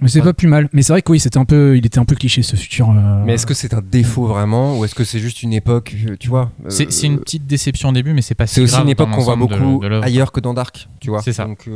Mais 0.00 0.08
c'est 0.08 0.22
pas 0.22 0.32
plus 0.32 0.48
mal. 0.48 0.68
Mais 0.72 0.82
c'est 0.82 0.92
vrai 0.92 1.02
que 1.02 1.12
oui, 1.12 1.20
c'était 1.20 1.38
un 1.38 1.44
peu, 1.44 1.76
il 1.76 1.86
était 1.86 1.98
un 1.98 2.04
peu 2.04 2.16
cliché 2.16 2.42
ce 2.42 2.56
futur. 2.56 2.90
Euh... 2.90 3.22
Mais 3.24 3.34
est-ce 3.34 3.46
que 3.46 3.54
c'est 3.54 3.74
un 3.74 3.80
défaut 3.80 4.26
vraiment 4.26 4.78
ou 4.78 4.84
est-ce 4.84 4.94
que 4.94 5.04
c'est 5.04 5.20
juste 5.20 5.42
une 5.42 5.52
époque, 5.52 5.94
tu 6.18 6.28
vois 6.28 6.50
C'est 6.68 7.02
une 7.04 7.20
petite 7.20 7.46
déception 7.46 7.90
au 7.90 7.92
début, 7.92 8.12
mais 8.12 8.22
c'est 8.22 8.34
pas. 8.34 8.46
Si 8.46 8.56
c'est 8.56 8.60
aussi 8.60 8.80
une 8.80 8.88
époque 8.88 9.10
qu'on 9.10 9.22
voit 9.22 9.36
beaucoup 9.36 9.82
ailleurs 10.02 10.32
que 10.32 10.40
dans 10.40 10.54
Dark, 10.54 10.88
tu 11.00 11.10
vois. 11.10 11.22
C'est 11.22 11.32
ça. 11.32 11.44
Donc 11.44 11.68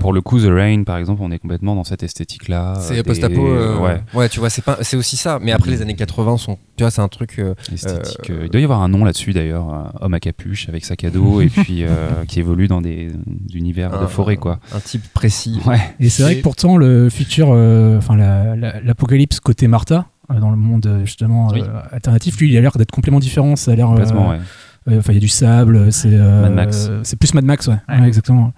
pour 0.00 0.12
le 0.12 0.20
coup, 0.20 0.40
The 0.40 0.48
Rain, 0.48 0.84
par 0.84 0.96
exemple, 0.96 1.22
on 1.22 1.30
est 1.30 1.38
complètement 1.38 1.74
dans 1.74 1.84
cette 1.84 2.02
esthétique-là. 2.02 2.74
C'est 2.80 2.94
euh, 2.94 2.96
des... 2.96 3.02
post-apo. 3.02 3.46
Euh, 3.46 4.00
ouais. 4.14 4.28
tu 4.28 4.40
vois, 4.40 4.50
c'est 4.50 4.64
pas... 4.64 4.78
aussi 4.94 5.16
ça. 5.16 5.38
Mais 5.40 5.52
après, 5.52 5.70
les 5.70 5.82
années 5.82 5.94
80 5.94 6.36
sont. 6.38 6.58
Tu 6.76 6.82
vois, 6.84 6.90
c'est 6.90 7.02
un 7.02 7.08
truc. 7.08 7.38
Euh... 7.38 7.54
Esthétique. 7.72 8.30
Euh, 8.30 8.42
il 8.44 8.50
doit 8.50 8.60
y 8.60 8.64
avoir 8.64 8.82
un 8.82 8.88
nom 8.88 9.04
là-dessus, 9.04 9.32
d'ailleurs. 9.32 9.92
Homme 10.00 10.14
à 10.14 10.20
capuche, 10.20 10.68
avec 10.68 10.84
sac 10.84 11.04
à 11.04 11.10
dos, 11.10 11.40
et 11.40 11.48
puis 11.48 11.84
qui 12.28 12.40
évolue 12.40 12.68
dans 12.68 12.80
des 12.80 13.12
univers 13.54 14.00
de 14.00 14.06
forêt, 14.06 14.36
quoi. 14.36 14.58
Un 14.72 14.80
type 14.80 15.04
précis. 15.12 15.60
Et 16.00 16.08
c'est 16.08 16.22
vrai 16.22 16.36
que 16.36 16.42
pourtant, 16.42 16.76
le 16.76 17.08
futur. 17.10 17.48
Enfin, 17.50 18.16
l'apocalypse 18.16 19.40
côté 19.40 19.68
Martha, 19.68 20.06
dans 20.28 20.50
le 20.50 20.56
monde, 20.56 21.02
justement, 21.04 21.52
alternatif, 21.92 22.38
lui, 22.38 22.50
il 22.50 22.56
a 22.56 22.60
l'air 22.60 22.76
d'être 22.76 22.92
complètement 22.92 23.20
différent. 23.20 23.56
Ça 23.56 23.72
a 23.72 23.76
l'air. 23.76 23.88
Complètement, 23.88 24.30
ouais. 24.30 24.38
Enfin, 24.88 25.12
il 25.12 25.16
y 25.16 25.18
a 25.18 25.20
du 25.20 25.28
sable, 25.28 25.92
c'est. 25.92 26.10
Mad 26.10 26.72
c'est 27.02 27.18
plus 27.18 27.34
Mad 27.34 27.44
Max, 27.44 27.68
ouais. 27.68 27.76
ouais. 27.88 28.06
exactement. 28.06 28.52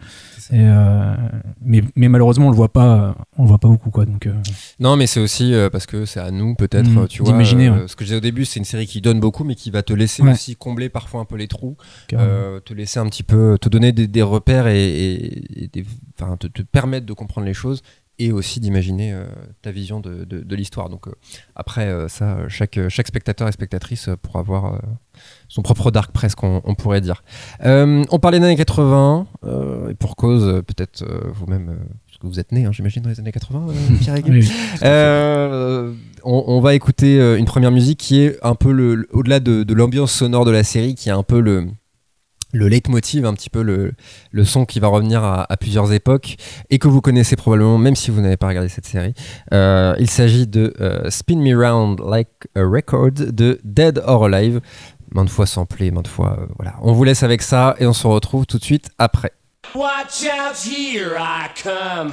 Euh, 0.52 1.16
mais, 1.60 1.82
malheureusement, 2.08 2.46
on 2.46 2.50
le 2.50 2.56
voit 2.56 2.72
pas, 2.72 3.14
on 3.36 3.42
le 3.42 3.48
voit 3.48 3.58
pas 3.58 3.68
beaucoup, 3.68 3.90
quoi. 3.90 4.06
Donc. 4.06 4.26
Euh, 4.26 4.32
non, 4.80 4.96
mais 4.96 5.06
c'est 5.06 5.20
aussi 5.20 5.54
euh, 5.54 5.70
parce 5.70 5.86
que 5.86 6.04
c'est 6.04 6.20
à 6.20 6.30
nous, 6.30 6.54
peut-être, 6.54 6.88
mmh, 6.88 7.08
tu 7.08 7.22
vois. 7.22 7.32
Ce 7.44 7.96
que 7.96 8.04
je 8.04 8.04
disais 8.04 8.16
au 8.16 8.20
début, 8.20 8.44
c'est 8.44 8.58
une 8.58 8.64
série 8.64 8.86
qui 8.86 9.00
donne 9.00 9.20
beaucoup, 9.20 9.44
mais 9.44 9.54
qui 9.54 9.70
va 9.70 9.82
te 9.82 9.92
laisser 9.92 10.22
aussi 10.22 10.56
combler 10.56 10.88
parfois 10.88 11.20
un 11.20 11.24
peu 11.24 11.36
les 11.36 11.48
trous, 11.48 11.76
te 12.08 12.74
laisser 12.74 12.98
un 12.98 13.06
petit 13.06 13.22
peu, 13.22 13.58
te 13.60 13.68
donner 13.68 13.92
des, 13.92 14.22
repères 14.22 14.66
et, 14.66 15.26
et, 15.56 15.68
te 15.68 16.62
permettre 16.62 17.06
de 17.06 17.12
comprendre 17.12 17.46
les 17.46 17.54
choses 17.54 17.82
et 18.18 18.32
aussi 18.32 18.60
d'imaginer 18.60 19.12
euh, 19.12 19.24
ta 19.62 19.70
vision 19.70 20.00
de, 20.00 20.24
de, 20.24 20.56
l'histoire. 20.56 20.88
Donc 20.88 21.06
euh, 21.06 21.12
après 21.54 21.86
euh, 21.86 22.08
ça, 22.08 22.48
chaque, 22.48 22.78
chaque 22.88 23.06
spectateur 23.06 23.46
et 23.48 23.52
spectatrice 23.52 24.10
pourra 24.22 24.40
avoir 24.40 24.80
son 25.48 25.62
propre 25.62 25.90
dark 25.90 26.12
presque, 26.12 26.42
on, 26.42 26.74
pourrait 26.74 27.00
dire. 27.00 27.22
on 27.60 28.18
parlait 28.20 28.38
des 28.38 28.46
années 28.46 28.56
80, 28.56 29.26
et 29.90 29.94
pour 29.94 30.16
cause, 30.16 30.62
peut-être 30.66 31.04
vous-même, 31.32 31.76
parce 32.06 32.18
que 32.18 32.26
vous 32.26 32.38
êtes 32.38 32.52
né, 32.52 32.66
hein, 32.66 32.72
j'imagine, 32.72 33.02
dans 33.02 33.08
les 33.08 33.18
années 33.18 33.32
80, 33.32 33.66
Pierre 34.00 34.18
oui, 34.26 34.48
on, 36.22 36.60
va 36.60 36.74
écouter 36.74 37.36
une 37.36 37.46
première 37.46 37.72
musique 37.72 37.98
qui 37.98 38.20
est 38.20 38.38
un 38.44 38.54
peu, 38.54 38.70
le, 38.70 39.08
au-delà 39.12 39.40
de 39.40 39.74
l'ambiance 39.74 40.12
sonore 40.12 40.44
de 40.44 40.52
la 40.52 40.62
série, 40.62 40.94
qui 40.94 41.08
est 41.08 41.12
un 41.12 41.24
peu 41.24 41.40
le 41.40 41.68
le 42.52 42.68
leitmotiv, 42.68 43.26
un 43.26 43.34
petit 43.34 43.50
peu 43.50 43.62
le, 43.62 43.92
le 44.30 44.44
son 44.44 44.64
qui 44.64 44.80
va 44.80 44.88
revenir 44.88 45.22
à, 45.24 45.46
plusieurs 45.58 45.92
époques 45.92 46.36
et 46.70 46.78
que 46.78 46.88
vous 46.88 47.00
connaissez 47.00 47.36
probablement, 47.36 47.78
même 47.78 47.96
si 47.96 48.10
vous 48.10 48.20
n'avez 48.20 48.36
pas 48.36 48.48
regardé 48.48 48.68
cette 48.68 48.86
série. 48.86 49.14
Euh, 49.52 49.94
il 49.98 50.08
s'agit 50.08 50.46
de 50.46 50.74
euh, 50.80 51.10
Spin 51.10 51.36
Me 51.36 51.54
Round 51.54 52.00
Like 52.00 52.48
a 52.56 52.62
Record 52.62 53.12
de 53.12 53.60
Dead 53.64 54.02
or 54.06 54.26
Alive, 54.26 54.60
maintes 55.12 55.30
fois 55.30 55.46
samplé, 55.46 55.90
maintes 55.90 56.08
fois. 56.08 56.38
Euh, 56.40 56.46
voilà. 56.56 56.74
On 56.82 56.92
vous 56.92 57.04
laisse 57.04 57.22
avec 57.22 57.42
ça 57.42 57.74
et 57.78 57.86
on 57.86 57.92
se 57.92 58.06
retrouve 58.06 58.46
tout 58.46 58.58
de 58.58 58.64
suite 58.64 58.90
après. 58.98 59.32
Watch 59.74 60.24
out, 60.24 60.56
here 60.56 61.16
I 61.18 61.48
come 61.54 62.12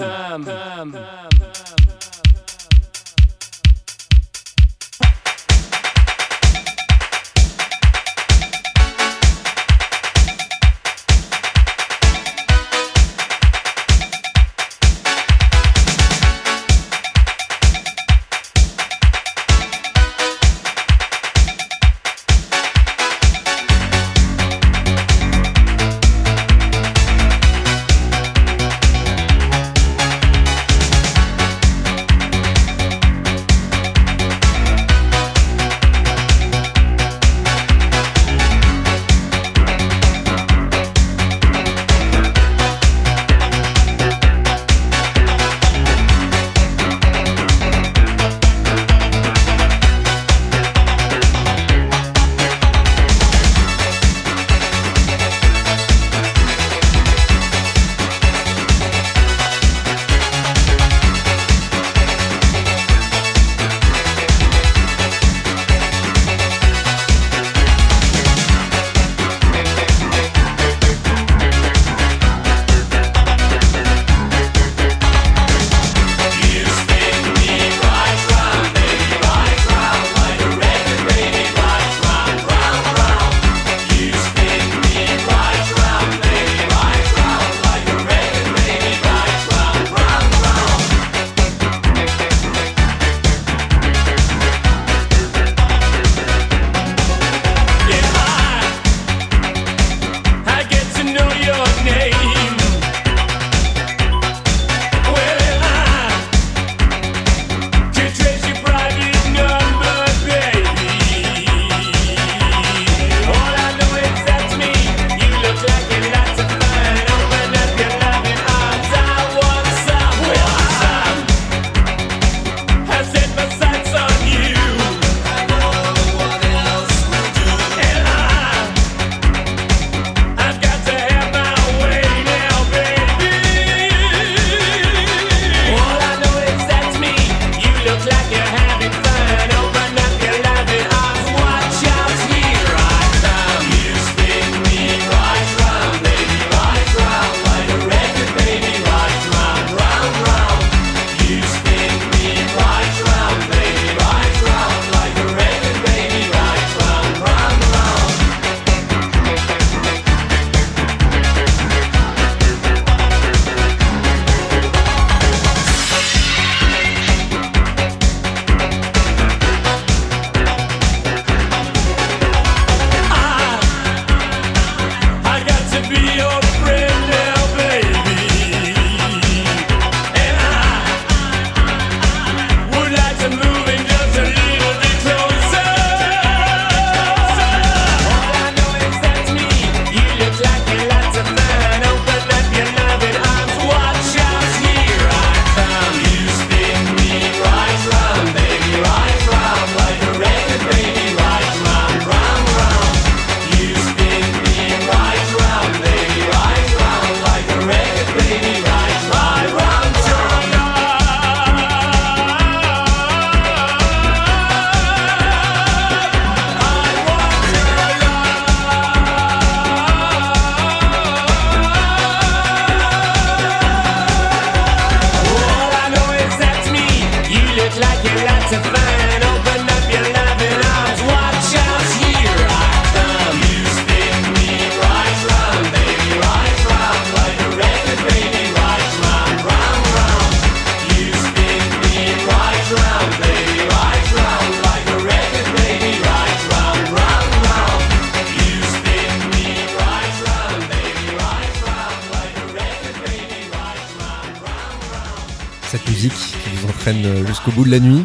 jusqu'au 257.46 257.60
bout 257.62 257.66
de 257.66 257.72
la 257.72 257.80
nuit. 257.80 258.04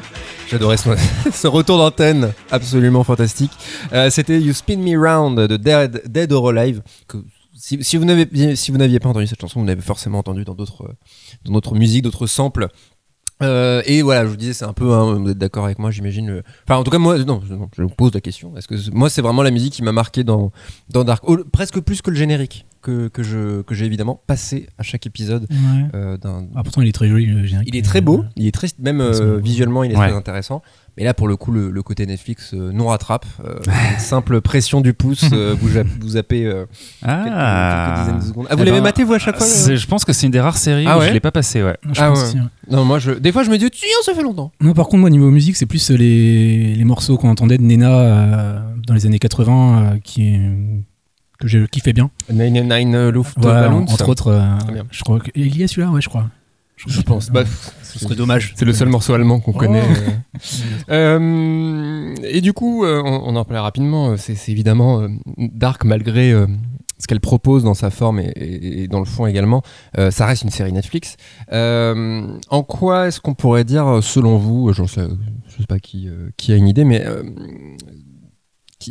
J'adorais 0.48 0.76
ce, 1.32 1.46
retour 1.46 1.78
d'antenne 1.78 2.32
absolument 2.50 3.04
fantastique. 3.04 3.52
Euh, 3.92 4.10
C'était 4.10 4.40
You 4.40 4.52
Spin 4.52 4.78
Me 4.78 4.98
Round 4.98 5.38
de 5.38 5.56
Dead, 5.56 6.02
Dead 6.06 6.32
or 6.32 6.50
Alive. 6.50 6.82
Si, 7.54 7.96
vous 7.96 8.04
n'aviez 8.04 9.00
pas 9.00 9.08
entendu 9.08 9.26
cette 9.26 9.40
chanson, 9.40 9.60
vous 9.60 9.66
l'avez 9.66 9.82
forcément 9.82 10.18
entendu 10.18 10.44
dans 10.44 10.54
d'autres 10.54 10.84
euh, 10.84 10.92
dans 11.44 11.52
d'autres 11.52 11.74
musiques, 11.74 12.02
d'autres 12.02 12.26
samples. 12.26 12.68
Euh, 13.42 13.82
et 13.86 14.02
voilà, 14.02 14.24
je 14.24 14.30
vous 14.30 14.36
disais, 14.36 14.52
c'est 14.52 14.66
un 14.66 14.74
peu, 14.74 14.84
vous 14.84 15.30
êtes 15.30 15.38
d'accord 15.38 15.64
avec 15.64 15.78
moi, 15.78 15.90
j'imagine. 15.90 16.42
Enfin, 16.66 16.78
en 16.78 16.84
tout 16.84 16.90
cas, 16.90 16.98
moi, 16.98 17.16
non, 17.18 17.40
je- 17.76 17.82
vous 17.82 17.88
pose 17.88 18.12
la 18.12 18.20
question. 18.20 18.54
Est-ce 18.56 18.68
que 18.68 18.74
moi, 18.92 19.08
c'est 19.08 19.22
vraiment 19.22 19.42
la 19.42 19.50
musique 19.50 19.72
qui 19.72 19.82
m'a 19.82 19.92
marqué 19.92 20.24
dans 20.24 20.52
dans 20.90 21.04
Dark, 21.04 21.24
presque 21.52 21.80
plus 21.80 22.02
que 22.02 22.10
le 22.10 22.16
générique 22.16 22.66
que 22.82 23.08
que 23.08 23.22
je 23.22 23.62
que 23.62 23.74
j'ai 23.74 23.84
évidemment 23.86 24.20
passé 24.26 24.68
à 24.78 24.82
chaque 24.82 25.06
épisode 25.06 25.46
Ouais. 25.50 25.84
euh, 25.94 26.16
d'un 26.16 26.46
Ah, 26.54 26.62
pourtant, 26.62 26.80
il 26.82 26.88
est 26.88 26.92
très 26.92 27.08
joli 27.08 27.26
le 27.26 27.44
générique. 27.44 27.68
il 27.72 27.76
est 27.76 27.82
très 27.84 28.00
beau, 28.00 28.24
il 28.36 28.46
est 28.46 28.52
très, 28.54 28.68
même 28.78 29.00
euh, 29.00 29.38
visuellement, 29.42 29.84
il 29.84 29.92
est 29.92 29.96
Ouais. 29.96 30.08
très 30.08 30.16
intéressant. 30.16 30.62
Mais 30.96 31.04
là, 31.04 31.14
pour 31.14 31.28
le 31.28 31.36
coup, 31.36 31.52
le, 31.52 31.70
le 31.70 31.82
côté 31.82 32.04
Netflix 32.04 32.52
euh, 32.52 32.72
nous 32.72 32.86
rattrape. 32.86 33.24
Euh, 33.44 33.60
une 33.92 33.98
simple 34.00 34.40
pression 34.40 34.80
du 34.80 34.92
pouce, 34.92 35.24
euh, 35.32 35.54
vous, 35.60 35.68
ja- 35.70 35.84
vous 36.00 36.08
zappez 36.10 36.44
euh, 36.46 36.66
quelques, 37.00 37.14
quelques 37.24 37.98
dizaines 37.98 38.18
de 38.18 38.24
secondes. 38.24 38.46
Ah, 38.50 38.56
vous 38.56 38.62
Eh 38.62 38.64
l'avez 38.66 38.78
ben, 38.78 38.82
maté, 38.82 39.04
vous, 39.04 39.14
à 39.14 39.18
chaque 39.18 39.36
fois 39.36 39.46
Je 39.46 39.86
pense 39.86 40.04
que 40.04 40.12
c'est 40.12 40.26
une 40.26 40.32
des 40.32 40.40
rares 40.40 40.58
séries 40.58 40.84
Ah 40.88 40.96
où 40.96 41.00
ouais 41.00 41.08
je 41.08 41.12
l'ai 41.12 41.20
pas 41.20 41.30
passé, 41.30 41.62
ouais. 41.62 41.76
Je 41.92 42.00
Ah 42.00 42.08
pense 42.08 42.18
ouais. 42.18 42.24
aussi, 42.24 42.36
ouais. 42.38 42.42
Non, 42.70 42.84
moi, 42.84 42.98
je, 42.98 43.12
des 43.12 43.30
fois, 43.32 43.44
je 43.44 43.50
me 43.50 43.56
dis, 43.56 43.70
tiens, 43.70 43.88
ça 44.04 44.14
fait 44.14 44.22
longtemps. 44.22 44.50
Non, 44.60 44.72
par 44.74 44.86
contre, 44.86 44.98
moi, 44.98 45.10
niveau 45.10 45.30
musique, 45.30 45.56
c'est 45.56 45.66
plus 45.66 45.90
les, 45.90 46.74
les 46.74 46.84
morceaux 46.84 47.16
qu'on 47.16 47.28
entendait 47.30 47.56
de 47.58 47.62
Nena 47.62 47.90
euh, 47.90 48.58
dans 48.86 48.94
les 48.94 49.06
années 49.06 49.18
80 49.20 49.82
euh, 49.94 49.98
qui, 50.02 50.38
que 51.40 51.48
j'ai 51.48 51.66
kiffé 51.68 51.92
bien. 51.92 52.10
99 52.28 53.12
Luft 53.12 53.34
Voilà, 53.38 53.62
Ballons. 53.62 53.82
entre 53.88 54.08
autres, 54.08 54.28
euh, 54.28 54.44
je 54.90 55.02
crois 55.02 55.18
qu'il 55.20 55.56
y 55.56 55.64
a 55.64 55.68
celui-là, 55.68 55.90
ouais, 55.90 56.00
je 56.00 56.08
crois. 56.08 56.26
Je 56.86 57.02
pense. 57.02 57.28
Bah, 57.30 57.42
ce 57.82 57.98
serait 57.98 58.14
dommage. 58.14 58.54
C'est 58.56 58.64
le 58.64 58.72
seul 58.72 58.88
morceau 58.88 59.12
allemand 59.12 59.38
qu'on 59.40 59.50
Oh. 59.52 59.58
connaît. 59.58 59.82
euh. 59.82 60.10
Euh, 60.90 62.14
et 62.24 62.40
du 62.40 62.52
coup, 62.52 62.84
euh, 62.84 63.02
on, 63.04 63.22
on 63.26 63.36
en 63.36 63.44
parlait 63.44 63.60
rapidement. 63.60 64.10
euh, 64.12 64.16
C'est 64.16 64.48
évidemment 64.50 65.00
euh, 65.02 65.08
Dark, 65.36 65.84
malgré 65.84 66.32
euh, 66.32 66.46
ce 66.98 67.06
qu'elle 67.06 67.20
propose 67.20 67.64
dans 67.64 67.74
sa 67.74 67.90
forme 67.90 68.18
et, 68.20 68.28
et- 68.36 68.82
et 68.82 68.88
dans 68.88 68.98
le 68.98 69.04
fond 69.04 69.26
également, 69.26 69.62
euh, 69.98 70.10
ça 70.10 70.24
reste 70.26 70.42
une 70.42 70.50
série 70.50 70.72
Netflix. 70.72 71.16
Euh, 71.52 72.26
en 72.48 72.62
quoi 72.62 73.08
est-ce 73.08 73.20
qu'on 73.20 73.34
pourrait 73.34 73.64
dire, 73.64 73.86
euh, 73.86 74.00
selon 74.00 74.36
vous, 74.38 74.72
je 74.72 74.84
sais, 74.84 75.06
je 75.48 75.56
sais 75.58 75.66
pas 75.66 75.78
qui, 75.78 76.08
euh, 76.08 76.30
qui 76.38 76.52
a 76.52 76.56
une 76.56 76.68
idée, 76.68 76.84
mais 76.84 77.04
euh, 77.04 77.22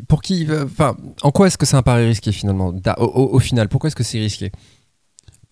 pour 0.07 0.21
qui, 0.21 0.45
euh, 0.49 0.65
en 1.21 1.31
quoi 1.31 1.47
est-ce 1.47 1.57
que 1.57 1.65
c'est 1.65 1.75
un 1.75 1.81
pari 1.81 2.05
risqué 2.05 2.31
finalement, 2.31 2.73
au, 2.97 3.39
final, 3.39 3.69
pourquoi 3.69 3.87
est-ce 3.87 3.95
que 3.95 4.03
c'est 4.03 4.19
risqué? 4.19 4.51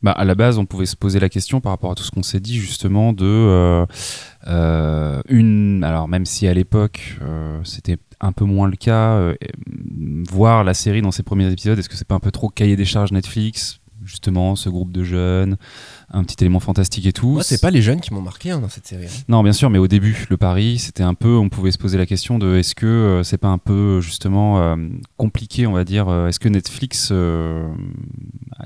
Bah, 0.03 0.11
à 0.11 0.25
la 0.25 0.35
base, 0.35 0.59
on 0.59 0.65
pouvait 0.65 0.85
se 0.85 0.95
poser 0.95 1.19
la 1.19 1.27
question 1.27 1.59
par 1.59 1.71
rapport 1.71 1.91
à 1.91 1.95
tout 1.95 2.03
ce 2.03 2.11
qu'on 2.11 2.21
s'est 2.21 2.39
dit 2.39 2.57
justement 2.57 3.13
de 3.13 3.25
euh, 3.25 3.85
euh, 4.45 5.21
une. 5.27 5.83
Alors 5.83 6.07
même 6.07 6.25
si 6.25 6.47
à 6.47 6.53
l'époque 6.53 7.17
c'était 7.63 7.97
un 8.19 8.31
peu 8.31 8.45
moins 8.45 8.67
le 8.67 8.75
cas, 8.75 9.33
voir 10.29 10.63
la 10.63 10.75
série 10.75 11.01
dans 11.01 11.11
ses 11.11 11.23
premiers 11.23 11.51
épisodes, 11.51 11.79
est-ce 11.79 11.89
que 11.89 11.95
c'est 11.95 12.07
pas 12.07 12.15
un 12.15 12.19
peu 12.19 12.31
trop 12.31 12.49
cahier 12.49 12.75
des 12.75 12.85
charges 12.85 13.11
Netflix? 13.11 13.79
Justement, 14.07 14.55
ce 14.55 14.69
groupe 14.69 14.91
de 14.93 15.03
jeunes, 15.03 15.57
un 16.11 16.23
petit 16.23 16.37
élément 16.41 16.61
fantastique 16.61 17.05
et 17.05 17.11
tout. 17.11 17.31
Moi, 17.33 17.43
c'est 17.43 17.59
pas 17.61 17.71
les 17.71 17.81
jeunes 17.81 17.99
qui 17.99 18.13
m'ont 18.13 18.21
marqué 18.21 18.51
hein, 18.51 18.59
dans 18.61 18.69
cette 18.69 18.87
série. 18.87 19.05
hein. 19.05 19.23
Non, 19.27 19.43
bien 19.43 19.51
sûr, 19.51 19.69
mais 19.69 19.79
au 19.79 19.87
début, 19.89 20.25
le 20.29 20.37
pari, 20.37 20.79
c'était 20.79 21.03
un 21.03 21.13
peu, 21.13 21.35
on 21.35 21.49
pouvait 21.49 21.71
se 21.71 21.77
poser 21.77 21.97
la 21.97 22.05
question 22.05 22.39
de 22.39 22.55
est-ce 22.55 22.73
que 22.73 22.85
euh, 22.85 23.23
c'est 23.23 23.37
pas 23.37 23.49
un 23.49 23.57
peu 23.57 23.99
justement 23.99 24.61
euh, 24.61 24.75
compliqué, 25.17 25.67
on 25.67 25.73
va 25.73 25.83
dire, 25.83 26.07
euh, 26.07 26.27
est-ce 26.29 26.39
que 26.39 26.47
Netflix, 26.47 27.11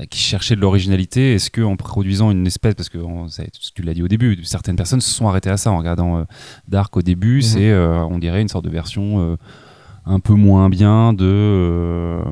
qui 0.09 0.19
cherchait 0.19 0.55
de 0.55 0.61
l'originalité, 0.61 1.33
est-ce 1.35 1.49
que 1.49 1.61
en 1.61 1.75
produisant 1.75 2.31
une 2.31 2.45
espèce, 2.47 2.75
parce 2.75 2.89
que 2.89 2.97
on- 2.99 3.27
ça- 3.27 3.43
tu 3.75 3.81
l'as 3.81 3.93
dit 3.93 4.03
au 4.03 4.07
début, 4.07 4.39
certaines 4.43 4.75
personnes 4.75 5.01
se 5.01 5.09
sont 5.09 5.27
arrêtées 5.27 5.49
à 5.49 5.57
ça 5.57 5.71
en 5.71 5.77
regardant 5.77 6.25
Dark 6.67 6.95
au 6.97 7.01
début, 7.01 7.37
Mhm. 7.37 7.41
c'est, 7.41 7.73
on 7.75 8.19
dirait, 8.19 8.41
une 8.41 8.47
sorte 8.47 8.65
de 8.65 8.69
version. 8.69 9.37
Un 10.05 10.19
peu 10.19 10.33
moins 10.33 10.69
bien 10.69 11.13
de 11.13 11.25
euh, 11.25 12.23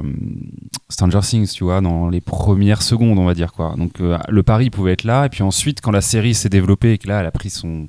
Stranger 0.89 1.19
Things, 1.21 1.51
tu 1.51 1.63
vois, 1.63 1.81
dans 1.81 2.09
les 2.09 2.21
premières 2.21 2.81
secondes, 2.81 3.19
on 3.19 3.25
va 3.25 3.33
dire 3.33 3.53
quoi. 3.53 3.75
Donc 3.77 4.01
euh, 4.01 4.17
le 4.27 4.43
pari 4.43 4.69
pouvait 4.69 4.93
être 4.93 5.03
là, 5.03 5.25
et 5.25 5.29
puis 5.29 5.43
ensuite, 5.43 5.81
quand 5.81 5.91
la 5.91 6.01
série 6.01 6.33
s'est 6.33 6.49
développée 6.49 6.93
et 6.93 6.97
que 6.97 7.07
là, 7.07 7.19
elle 7.19 7.27
a 7.27 7.31
pris 7.31 7.49
son 7.49 7.87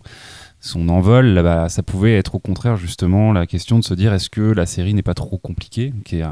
son 0.62 0.91
envol, 0.91 1.26
là, 1.26 1.43
bah, 1.43 1.68
ça 1.70 1.83
pouvait 1.83 2.18
être 2.18 2.35
au 2.35 2.39
contraire 2.39 2.76
justement 2.76 3.33
la 3.33 3.47
question 3.47 3.78
de 3.78 3.85
se 3.85 3.95
dire 3.95 4.12
est-ce 4.12 4.28
que 4.28 4.43
la 4.43 4.66
série 4.66 4.93
n'est 4.93 5.03
pas 5.03 5.14
trop 5.14 5.39
compliquée, 5.39 5.95
qui 6.05 6.16
est 6.16 6.24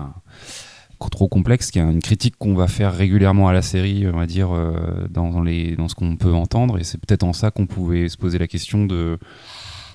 trop 1.11 1.29
complexe, 1.29 1.71
qui 1.71 1.79
est 1.79 1.83
une 1.83 2.03
critique 2.03 2.37
qu'on 2.39 2.55
va 2.55 2.67
faire 2.67 2.93
régulièrement 2.93 3.49
à 3.49 3.53
la 3.53 3.63
série, 3.63 4.07
on 4.13 4.19
va 4.19 4.27
dire 4.27 4.53
euh, 4.53 5.07
dans, 5.11 5.31
dans 5.31 5.43
les 5.43 5.77
dans 5.77 5.89
ce 5.89 5.95
qu'on 5.95 6.17
peut 6.17 6.35
entendre, 6.35 6.79
et 6.79 6.85
c'est 6.85 6.99
peut-être 6.99 7.23
en 7.23 7.33
ça 7.33 7.51
qu'on 7.51 7.67
pouvait 7.67 8.09
se 8.09 8.17
poser 8.17 8.39
la 8.39 8.49
question 8.49 8.85
de 8.85 9.19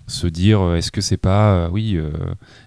se 0.08 0.28
dire 0.28 0.62
euh, 0.62 0.76
est-ce 0.76 0.92
que 0.92 1.02
c'est 1.02 1.18
pas 1.18 1.54
euh, 1.56 1.70
oui 1.72 1.96
euh, 1.96 2.12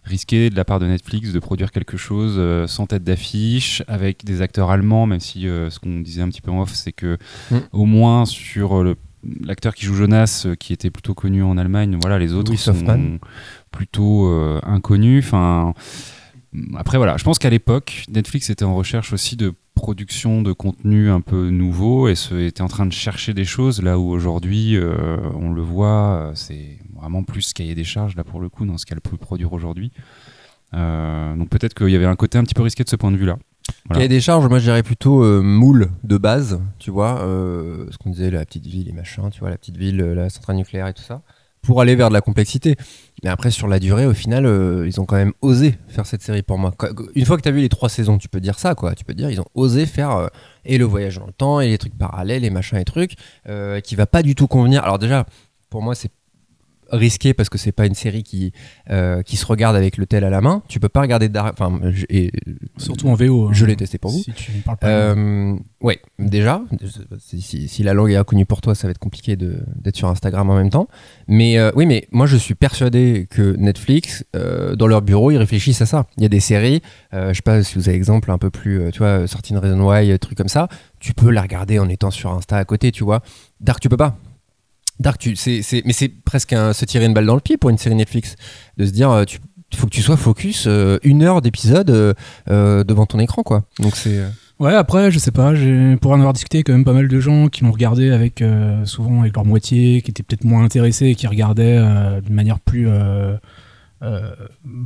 risqué 0.05 0.51
de 0.51 0.57
la 0.57 0.65
part 0.65 0.81
de 0.81 0.87
Netflix 0.87 1.33
de 1.33 1.39
produire 1.39 1.71
quelque 1.71 1.97
chose 1.97 2.41
sans 2.69 2.87
tête 2.87 3.05
d'affiche 3.05 3.83
avec 3.89 4.25
des 4.25 4.43
acteurs 4.43 4.71
allemands 4.71 5.07
même 5.07 5.21
si 5.21 5.43
ce 5.43 5.79
qu'on 5.79 6.01
disait 6.01 6.23
un 6.23 6.29
petit 6.29 6.41
peu 6.41 6.51
en 6.51 6.63
off 6.63 6.73
c'est 6.75 6.93
que 6.93 7.19
Mm. 7.51 7.57
au 7.73 7.85
moins 7.85 8.25
sur 8.25 8.83
le 8.83 8.97
l'acteur 9.41 9.75
qui 9.75 9.85
joue 9.87 9.95
Jonas 9.95 10.47
qui 10.61 10.73
était 10.73 10.91
plutôt 10.91 11.15
connu 11.15 11.43
en 11.43 11.59
Allemagne 11.59 11.99
voilà 12.01 12.19
les 12.19 12.33
autres 12.33 12.51
Louis 12.51 12.59
sont 12.59 13.19
plutôt 13.71 14.29
euh, 14.29 14.61
inconnus. 14.63 15.25
Enfin 15.25 15.75
après 16.77 16.97
voilà 16.97 17.17
je 17.17 17.25
pense 17.25 17.39
qu'à 17.39 17.51
l'époque 17.51 18.05
Netflix 18.09 18.51
était 18.51 18.65
en 18.65 18.75
recherche 18.75 19.13
aussi 19.13 19.37
de 19.37 19.53
production 19.75 20.43
de 20.43 20.53
contenu 20.53 21.11
un 21.11 21.21
peu 21.21 21.51
nouveau 21.51 22.09
et 22.09 22.15
se, 22.15 22.35
était 22.35 22.63
en 22.63 22.69
train 22.69 22.87
de 22.87 22.93
chercher 22.93 23.35
des 23.35 23.45
choses. 23.45 23.83
Là 23.83 23.99
où 23.99 24.11
aujourd'hui 24.11 24.77
euh, 24.77 25.19
on 25.35 25.51
le 25.53 25.63
voit 25.63 26.33
c'est 26.35 26.79
vraiment 27.01 27.23
plus 27.23 27.53
cahier 27.53 27.75
des 27.75 27.85
charges 27.85 28.17
là 28.17 28.25
pour 28.25 28.41
le 28.41 28.49
coup 28.49 28.65
dans 28.67 28.79
ce 28.79 28.87
qu'elle 28.87 29.01
peut 29.01 29.17
produire 29.17 29.53
aujourd'hui 29.53 29.93
Euh, 30.75 31.37
donc 31.37 31.49
peut-être 31.49 31.75
qu'il 31.75 31.91
y 31.91 31.97
avait 31.97 32.07
un 32.07 32.17
côté 32.17 32.39
un 32.39 32.43
petit 32.43 32.55
peu 32.55 32.63
risqué 32.63 32.83
de 32.83 32.89
ce 32.89 32.97
point 32.97 33.13
de 33.13 33.17
vue 33.17 33.25
là 33.25 33.39
Voilà. 33.87 34.01
Cahier 34.01 34.09
des 34.09 34.21
charges, 34.21 34.49
moi 34.49 34.59
je 34.59 34.65
dirais 34.65 34.83
plutôt 34.83 35.23
euh, 35.23 35.41
moule 35.41 35.91
de 36.03 36.19
base, 36.19 36.61
tu 36.81 36.91
vois, 36.91 37.21
euh, 37.23 37.87
ce 37.93 37.99
qu'on 37.99 38.11
disait, 38.11 38.31
la 38.33 38.45
petite 38.45 38.67
ville 38.67 38.89
et 38.89 38.93
machin, 38.93 39.31
tu 39.31 39.41
vois, 39.41 39.51
la 39.51 39.59
petite 39.59 39.77
ville, 39.77 39.99
la 39.99 40.29
centrale 40.29 40.57
nucléaire 40.57 40.89
et 40.89 40.93
tout 40.93 41.05
ça, 41.05 41.23
pour 41.63 41.81
aller 41.81 41.95
vers 41.95 42.09
de 42.09 42.15
la 42.15 42.21
complexité. 42.21 42.75
Mais 43.23 43.31
après, 43.31 43.53
sur 43.53 43.69
la 43.69 43.79
durée, 43.79 44.07
au 44.07 44.13
final, 44.13 44.45
euh, 44.45 44.87
ils 44.89 45.01
ont 45.01 45.05
quand 45.07 45.17
même 45.17 45.33
osé 45.41 45.79
faire 45.89 46.05
cette 46.05 46.23
série 46.23 46.43
pour 46.43 46.59
moi. 46.59 46.75
Une 47.15 47.25
fois 47.25 47.37
que 47.37 47.43
tu 47.43 47.49
as 47.49 47.53
vu 47.53 47.61
les 47.61 47.69
trois 47.69 47.89
saisons, 47.89 48.19
tu 48.19 48.29
peux 48.29 48.41
dire 48.41 48.59
ça, 48.59 48.75
quoi. 48.75 48.95
Tu 48.97 49.05
peux 49.05 49.15
dire, 49.15 49.31
ils 49.31 49.41
ont 49.41 49.51
osé 49.55 49.87
faire 49.87 50.31
et 50.65 50.79
le 50.79 50.85
voyage 50.85 51.19
dans 51.19 51.27
le 51.27 51.33
temps, 51.33 51.61
et 51.61 51.69
les 51.69 51.79
trucs 51.79 51.97
parallèles, 51.97 52.45
et 52.45 52.51
machin 52.51 52.79
et 52.79 52.85
trucs, 52.85 53.15
qui 53.85 53.95
va 53.95 54.07
pas 54.07 54.23
du 54.23 54.35
tout 54.35 54.49
convenir. 54.49 54.83
Alors 54.83 54.99
déjà, 54.99 55.27
pour 55.71 55.83
moi, 55.83 55.95
c'est 55.95 56.11
risqué 56.91 57.35
parce 57.35 57.49
que 57.49 57.59
c'est 57.59 57.73
pas 57.73 57.87
une 57.87 57.95
série 57.95 58.23
qui, 58.23 58.53
euh, 58.91 59.23
qui 59.23 59.37
se 59.37 59.47
regarde 59.47 59.77
avec 59.77 59.97
le 59.97 60.07
tel 60.07 60.25
à 60.25 60.31
la 60.31 60.41
main. 60.41 60.63
Tu 60.69 60.81
peux 60.81 60.89
pas 60.89 61.01
regarder 61.01 61.29
Dark. 61.29 61.55
Enfin, 61.59 61.81
et, 62.09 62.31
Surtout 62.77 63.09
en 63.09 63.15
VO. 63.15 63.51
Je 63.53 63.65
hein, 63.65 63.69
l'ai 63.69 63.77
testé 63.77 63.99
pour 63.99 64.11
vous. 64.11 64.23
Si 64.23 64.33
tu 64.33 64.53
ne 64.53 64.61
parles 64.63 64.77
pas. 64.79 64.89
Euh, 64.89 65.57
ouais, 65.81 66.01
déjà, 66.19 66.63
si, 67.19 67.41
si- 67.41 67.69
si 67.69 67.83
la 67.83 67.95
langue 67.95 68.11
est 68.11 68.17
inconnue 68.17 68.47
pour 68.47 68.61
toi, 68.61 68.75
ça 68.75 68.87
va 68.87 68.91
être 68.91 68.99
compliqué 68.99 69.37
de- 69.37 69.59
d'être 69.77 69.97
sur 69.97 70.09
Instagram 70.09 70.49
en 70.51 70.57
même 70.57 70.71
temps. 70.71 70.89
Mais 71.29 71.59
euh, 71.59 71.71
oui, 71.75 71.87
mais 71.87 72.09
moi 72.13 72.27
je 72.27 72.37
suis 72.37 72.55
persuadé 72.55 73.27
que 73.31 73.57
Netflix, 73.57 74.25
dans 74.35 74.87
leur 74.87 75.03
bureau, 75.03 75.31
ils 75.31 75.39
réfléchissent 75.39 75.83
à 75.83 75.87
ça. 75.87 76.07
Il 76.17 76.23
y 76.23 76.27
a 76.27 76.29
des 76.29 76.41
séries, 76.41 76.83
je 77.13 77.33
sais 77.33 77.43
pas 77.43 77.63
si 77.63 77.75
vous 77.77 77.89
avez 77.89 77.97
exemple 77.97 78.31
un 78.31 78.39
peu 78.39 78.51
plus, 78.51 78.91
tu 78.93 78.99
vois, 78.99 79.27
sortie 79.27 79.53
de 79.53 79.59
Reason 79.59 79.81
Why, 79.81 80.19
trucs 80.19 80.37
comme 80.39 80.49
ça, 80.49 80.69
tu 81.01 81.15
peux 81.15 81.31
la 81.31 81.43
regarder 81.43 81.79
en 81.79 81.89
étant 81.89 82.11
sur 82.11 82.33
Insta 82.33 82.57
à 82.57 82.65
côté, 82.65 82.93
tu 82.93 83.05
vois. 83.05 83.23
Dark, 83.61 83.81
tu 83.81 83.89
peux 83.89 83.97
pas. 83.97 84.19
Dark, 85.01 85.19
tu, 85.19 85.37
c'est, 85.37 85.63
c'est- 85.63 85.83
mais 85.85 85.93
c'est 85.93 86.09
presque 86.09 86.53
un, 86.53 86.73
se 86.73 86.85
tirer 86.85 87.05
une 87.07 87.15
balle 87.15 87.27
dans 87.27 87.35
le 87.35 87.41
pied 87.41 87.57
pour 87.57 87.71
une 87.71 87.79
série 87.79 87.95
Netflix, 87.95 88.37
de 88.77 88.87
se 88.87 88.91
dire, 88.93 89.11
euh, 89.11 89.25
tu 89.25 89.39
il 89.73 89.77
faut 89.79 89.87
que 89.87 89.91
tu 89.93 90.01
sois 90.01 90.17
focus 90.17 90.65
euh, 90.69 90.99
une 91.03 91.23
heure 91.25 91.43
d'épisode 91.43 91.91
euh, 91.91 92.15
euh, 92.49 92.85
devant 92.85 93.05
ton 93.05 93.19
écran, 93.19 93.43
quoi. 93.43 93.65
Donc 93.81 93.97
c'est. 93.97 94.19
euh, 94.19 94.29
Ouais, 94.59 94.73
après, 94.73 95.11
je 95.11 95.19
sais 95.19 95.33
pas, 95.33 95.55
j'ai- 95.55 95.97
pour 95.97 96.13
en 96.13 96.15
avoir 96.19 96.33
discuté 96.33 96.59
avec 96.59 96.67
quand 96.69 96.73
même 96.73 96.85
pas 96.85 96.95
mal 96.95 97.09
de 97.09 97.21
gens 97.21 97.49
qui 97.49 97.63
l'ont 97.65 97.73
regardé 97.73 98.11
avec, 98.11 98.41
euh, 98.41 98.87
souvent 98.87 99.21
avec 99.21 99.35
leur 99.35 99.45
moitié, 99.45 100.01
qui 100.01 100.11
étaient 100.13 100.23
peut-être 100.23 100.45
moins 100.45 100.65
intéressés 100.65 101.09
et 101.09 101.15
qui 101.15 101.27
regardaient 101.27 101.77
euh, 101.79 102.21
d'une 102.23 102.35
manière 102.35 102.59
plus. 102.61 102.89
euh, 102.89 103.37
euh, 104.03 104.31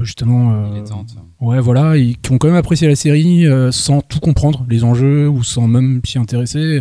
justement. 0.00 0.54
euh, 0.54 0.80
ouais, 1.40 1.60
voilà, 1.60 1.96
et 1.96 2.14
qui 2.20 2.32
ont 2.32 2.38
quand 2.38 2.48
même 2.48 2.56
apprécié 2.56 2.88
la 2.88 2.96
série 2.96 3.46
euh, 3.46 3.70
sans 3.70 4.00
tout 4.00 4.18
comprendre, 4.20 4.64
les 4.68 4.82
enjeux, 4.82 5.28
ou 5.28 5.42
sans 5.44 5.68
même 5.68 6.00
s'y 6.04 6.18
intéresser. 6.18 6.80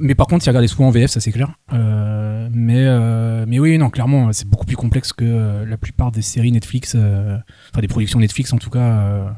Mais 0.00 0.14
par 0.14 0.26
contre, 0.26 0.46
ils 0.46 0.50
regardaient 0.50 0.68
souvent 0.68 0.88
en 0.88 0.90
VF, 0.90 1.10
ça 1.10 1.20
c'est 1.20 1.32
clair. 1.32 1.54
Euh, 1.72 2.48
mais, 2.52 2.84
euh, 2.86 3.44
mais 3.48 3.58
oui, 3.58 3.76
non, 3.78 3.90
clairement, 3.90 4.32
c'est 4.32 4.48
beaucoup 4.48 4.66
plus 4.66 4.76
complexe 4.76 5.12
que 5.12 5.24
euh, 5.24 5.66
la 5.66 5.76
plupart 5.76 6.12
des 6.12 6.22
séries 6.22 6.52
Netflix, 6.52 6.94
enfin 6.94 7.80
des 7.80 7.88
productions 7.88 8.20
Netflix 8.20 8.52
en 8.52 8.58
tout 8.58 8.70
cas, 8.70 9.34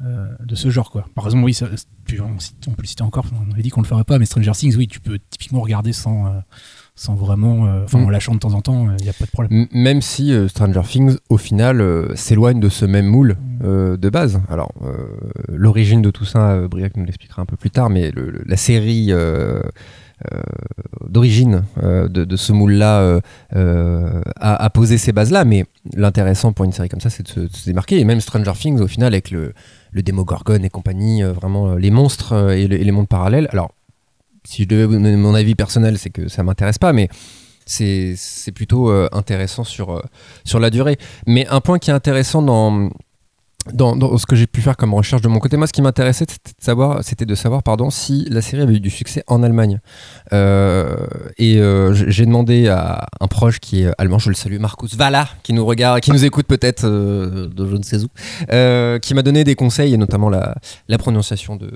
de 0.00 0.54
ce 0.54 0.70
genre. 0.70 0.90
Quoi. 0.90 1.06
Par 1.14 1.24
exemple, 1.24 1.44
oui, 1.44 1.58
on, 2.20 2.24
on 2.24 2.72
peut 2.72 2.82
le 2.82 2.86
citer 2.86 3.02
encore, 3.02 3.26
on 3.32 3.52
avait 3.52 3.62
dit 3.62 3.70
qu'on 3.70 3.82
le 3.82 3.86
ferait 3.86 4.04
pas, 4.04 4.18
mais 4.18 4.26
Stranger 4.26 4.52
Things, 4.52 4.76
oui, 4.76 4.86
tu 4.86 5.00
peux 5.00 5.18
typiquement 5.30 5.60
regarder 5.60 5.92
sans, 5.92 6.42
sans 6.96 7.14
vraiment. 7.14 7.66
euh, 7.66 7.84
Enfin, 7.84 7.98
Mm. 8.00 8.04
en 8.06 8.10
lâchant 8.10 8.34
de 8.34 8.38
temps 8.40 8.54
en 8.54 8.62
temps, 8.62 8.88
il 8.98 9.02
n'y 9.04 9.08
a 9.08 9.12
pas 9.12 9.26
de 9.26 9.30
problème. 9.30 9.66
Même 9.72 10.00
si 10.02 10.32
euh, 10.32 10.48
Stranger 10.48 10.82
Things, 10.84 11.16
au 11.28 11.36
final, 11.36 11.80
euh, 11.80 12.14
s'éloigne 12.16 12.58
de 12.58 12.68
ce 12.68 12.84
même 12.84 13.06
moule 13.06 13.36
euh, 13.64 13.96
de 13.96 14.10
base. 14.10 14.40
Alors, 14.50 14.72
euh, 14.84 14.92
l'origine 15.48 16.02
de 16.02 16.10
tout 16.10 16.24
ça, 16.24 16.50
euh, 16.52 16.68
Briac 16.68 16.96
nous 16.96 17.04
l'expliquera 17.04 17.42
un 17.42 17.46
peu 17.46 17.56
plus 17.56 17.70
tard, 17.70 17.88
mais 17.90 18.10
le- 18.10 18.30
le- 18.30 18.42
la 18.46 18.56
série 18.56 19.08
euh, 19.12 19.60
euh, 20.32 20.40
d'origine 21.08 21.64
euh, 21.82 22.08
de, 22.08 22.24
de 22.24 22.36
ce 22.36 22.52
moule-là 22.52 23.00
euh, 23.00 23.20
euh, 23.54 24.22
a, 24.36 24.54
a 24.64 24.70
posé 24.70 24.96
ces 24.98 25.12
bases-là. 25.12 25.44
Mais 25.44 25.66
l'intéressant 25.94 26.52
pour 26.52 26.64
une 26.64 26.72
série 26.72 26.88
comme 26.88 27.00
ça, 27.00 27.10
c'est 27.10 27.22
de, 27.24 27.28
se- 27.28 27.40
de 27.40 27.52
se 27.54 27.66
démarquer. 27.66 27.98
Et 28.00 28.04
même 28.04 28.20
Stranger 28.20 28.52
Things, 28.58 28.80
au 28.80 28.86
final, 28.88 29.12
avec 29.12 29.30
le, 29.30 29.52
le 29.92 30.02
Demogorgon 30.02 30.62
et 30.62 30.70
compagnie, 30.70 31.22
euh, 31.22 31.32
vraiment 31.32 31.68
euh, 31.72 31.78
les 31.78 31.90
monstres 31.90 32.32
euh, 32.32 32.50
et, 32.56 32.66
le- 32.66 32.80
et 32.80 32.84
les 32.84 32.92
mondes 32.92 33.08
parallèles. 33.08 33.48
Alors, 33.52 33.72
si 34.46 34.62
je 34.62 34.68
devais 34.68 34.86
vous 34.86 34.92
donner 34.92 35.16
mon 35.16 35.34
avis 35.34 35.54
personnel, 35.54 35.98
c'est 35.98 36.10
que 36.10 36.28
ça 36.28 36.42
m'intéresse 36.42 36.78
pas, 36.78 36.92
mais 36.92 37.08
c'est 37.66 38.52
plutôt 38.54 38.90
euh, 38.90 39.08
intéressant 39.12 39.62
euh, 39.62 40.00
sur 40.44 40.60
la 40.60 40.70
durée. 40.70 40.98
Mais 41.26 41.46
un 41.48 41.60
point 41.60 41.78
qui 41.78 41.90
est 41.90 41.94
intéressant 41.94 42.42
dans, 42.42 42.90
dans, 43.72 44.16
ce 44.18 44.26
que 44.26 44.36
j'ai 44.36 44.46
pu 44.46 44.60
faire 44.60 44.76
comme 44.76 44.94
recherche 44.94 45.22
de 45.22 45.28
mon 45.28 45.38
côté, 45.38 45.56
moi, 45.56 45.66
ce 45.66 45.72
qui 45.72 45.82
m'intéressait, 45.82 46.26
c'était 46.28 46.52
de 46.58 46.64
savoir, 46.64 47.02
c'était 47.02 47.26
de 47.26 47.34
savoir, 47.34 47.62
pardon, 47.62 47.90
si 47.90 48.26
la 48.30 48.40
série 48.42 48.62
avait 48.62 48.74
eu 48.74 48.80
du 48.80 48.90
succès 48.90 49.24
en 49.26 49.42
Allemagne. 49.42 49.80
Euh, 50.32 51.06
et 51.38 51.58
euh, 51.58 51.92
j'ai 51.92 52.26
demandé 52.26 52.68
à 52.68 53.06
un 53.20 53.26
proche 53.26 53.58
qui 53.60 53.82
est 53.82 53.90
allemand, 53.98 54.18
je 54.18 54.28
le 54.28 54.34
salue, 54.34 54.58
Marcus 54.58 54.94
Valla, 54.96 55.28
qui 55.42 55.52
nous 55.52 55.64
regarde, 55.64 56.00
qui 56.00 56.12
nous 56.12 56.24
écoute 56.24 56.46
peut-être 56.46 56.84
euh, 56.84 57.48
de 57.48 57.66
je 57.68 57.76
ne 57.76 57.82
sais 57.82 57.98
où, 58.02 58.98
qui 59.00 59.14
m'a 59.14 59.22
donné 59.22 59.44
des 59.44 59.54
conseils 59.54 59.94
et 59.94 59.96
notamment 59.96 60.30
la, 60.30 60.54
prononciation 60.98 61.56
de, 61.56 61.72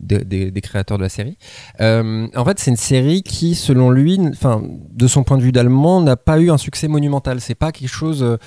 de- 0.00 0.18
des- 0.50 0.60
créateurs 0.62 0.96
de 0.96 1.02
la 1.02 1.08
série. 1.08 1.36
En 1.80 2.44
fait, 2.44 2.58
c'est 2.60 2.70
une 2.70 2.76
série 2.76 3.22
qui, 3.22 3.54
selon 3.54 3.90
lui, 3.90 4.20
enfin, 4.28 4.62
de 4.92 5.06
son 5.08 5.24
point 5.24 5.38
de 5.38 5.42
vue 5.42 5.52
d'allemand, 5.52 6.00
n'a 6.00 6.16
pas 6.16 6.38
eu 6.38 6.50
un 6.50 6.58
succès 6.58 6.86
monumental. 6.88 7.40
C'est 7.40 7.56
pas 7.56 7.72
quelque 7.72 7.88
chose 7.88 8.38